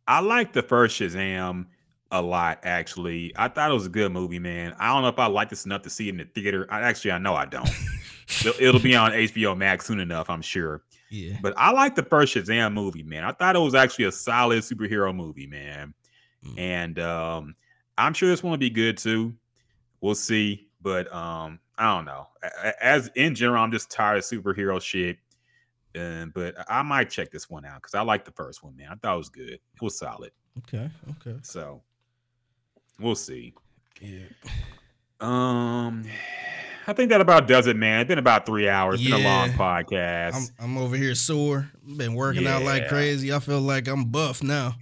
[0.07, 1.67] I like the first Shazam
[2.11, 3.33] a lot, actually.
[3.35, 4.75] I thought it was a good movie, man.
[4.79, 6.67] I don't know if I like this enough to see it in the theater.
[6.69, 7.69] I, actually, I know I don't.
[8.27, 10.83] it'll, it'll be on HBO Max soon enough, I'm sure.
[11.09, 11.37] Yeah.
[11.41, 13.23] But I like the first Shazam movie, man.
[13.23, 15.93] I thought it was actually a solid superhero movie, man.
[16.45, 16.59] Mm.
[16.59, 17.55] And um,
[17.97, 19.33] I'm sure this one will be good too.
[20.01, 20.67] We'll see.
[20.81, 22.27] But um, I don't know.
[22.81, 25.17] As in general, I'm just tired of superhero shit.
[25.97, 28.89] Um, but I might check this one out because I like the first one, man.
[28.91, 29.49] I thought it was good.
[29.49, 30.31] It was solid.
[30.59, 30.89] Okay.
[31.11, 31.37] Okay.
[31.41, 31.81] So
[32.99, 33.53] we'll see.
[34.01, 34.25] Yeah.
[35.19, 36.05] Um
[36.87, 38.01] I think that about does it, man.
[38.01, 38.99] It's been about three hours.
[38.99, 39.15] It's yeah.
[39.15, 40.51] been a long podcast.
[40.59, 41.71] I'm, I'm over here sore.
[41.97, 42.57] Been working yeah.
[42.57, 43.33] out like crazy.
[43.33, 44.75] I feel like I'm buff now.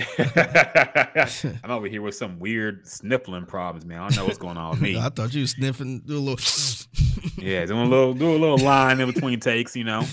[1.64, 4.00] I'm over here with some weird sniffling problems, man.
[4.00, 4.98] I don't know what's going on with me.
[5.00, 6.38] I thought you were sniffing, do a little.
[7.38, 10.04] yeah, doing a little, do a little line in between takes, you know.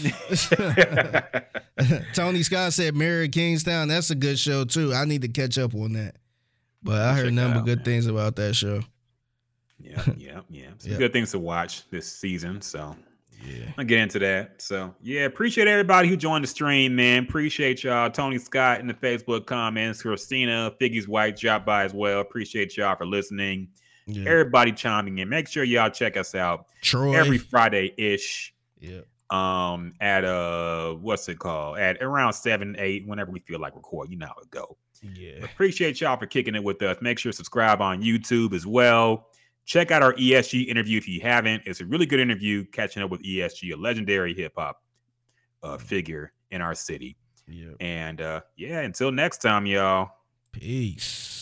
[2.13, 3.87] Tony Scott said Mary Kingstown.
[3.87, 4.93] That's a good show too.
[4.93, 6.15] I need to catch up on that.
[6.83, 7.85] But I heard a number of good man.
[7.85, 8.81] things about that show.
[9.79, 10.69] Yeah, yeah, yeah.
[10.77, 10.99] Some yep.
[10.99, 12.61] good things to watch this season.
[12.61, 12.95] So
[13.45, 13.71] yeah.
[13.77, 14.61] I'll get into that.
[14.61, 17.23] So yeah, appreciate everybody who joined the stream, man.
[17.23, 18.09] Appreciate y'all.
[18.09, 20.01] Tony Scott in the Facebook comments.
[20.01, 22.19] Christina, Figgy's White dropped by as well.
[22.19, 23.69] Appreciate y'all for listening.
[24.07, 24.29] Yeah.
[24.29, 25.29] Everybody chiming in.
[25.29, 27.13] Make sure y'all check us out Troy.
[27.13, 28.53] every Friday ish.
[28.79, 29.01] Yeah.
[29.29, 31.77] Um, at uh what's it called?
[31.77, 34.09] At around seven, eight, whenever we feel like record.
[34.09, 34.77] You know how it go.
[35.13, 35.43] Yeah.
[35.43, 36.97] Appreciate y'all for kicking it with us.
[37.01, 39.27] Make sure to subscribe on YouTube as well.
[39.67, 41.61] Check out our ESG interview if you haven't.
[41.65, 44.81] It's a really good interview catching up with ESG, a legendary hip hop
[45.61, 45.81] uh, mm.
[45.81, 47.17] figure in our city.
[47.49, 47.75] Yep.
[47.81, 50.09] And uh, yeah, until next time, y'all.
[50.53, 51.36] Peace.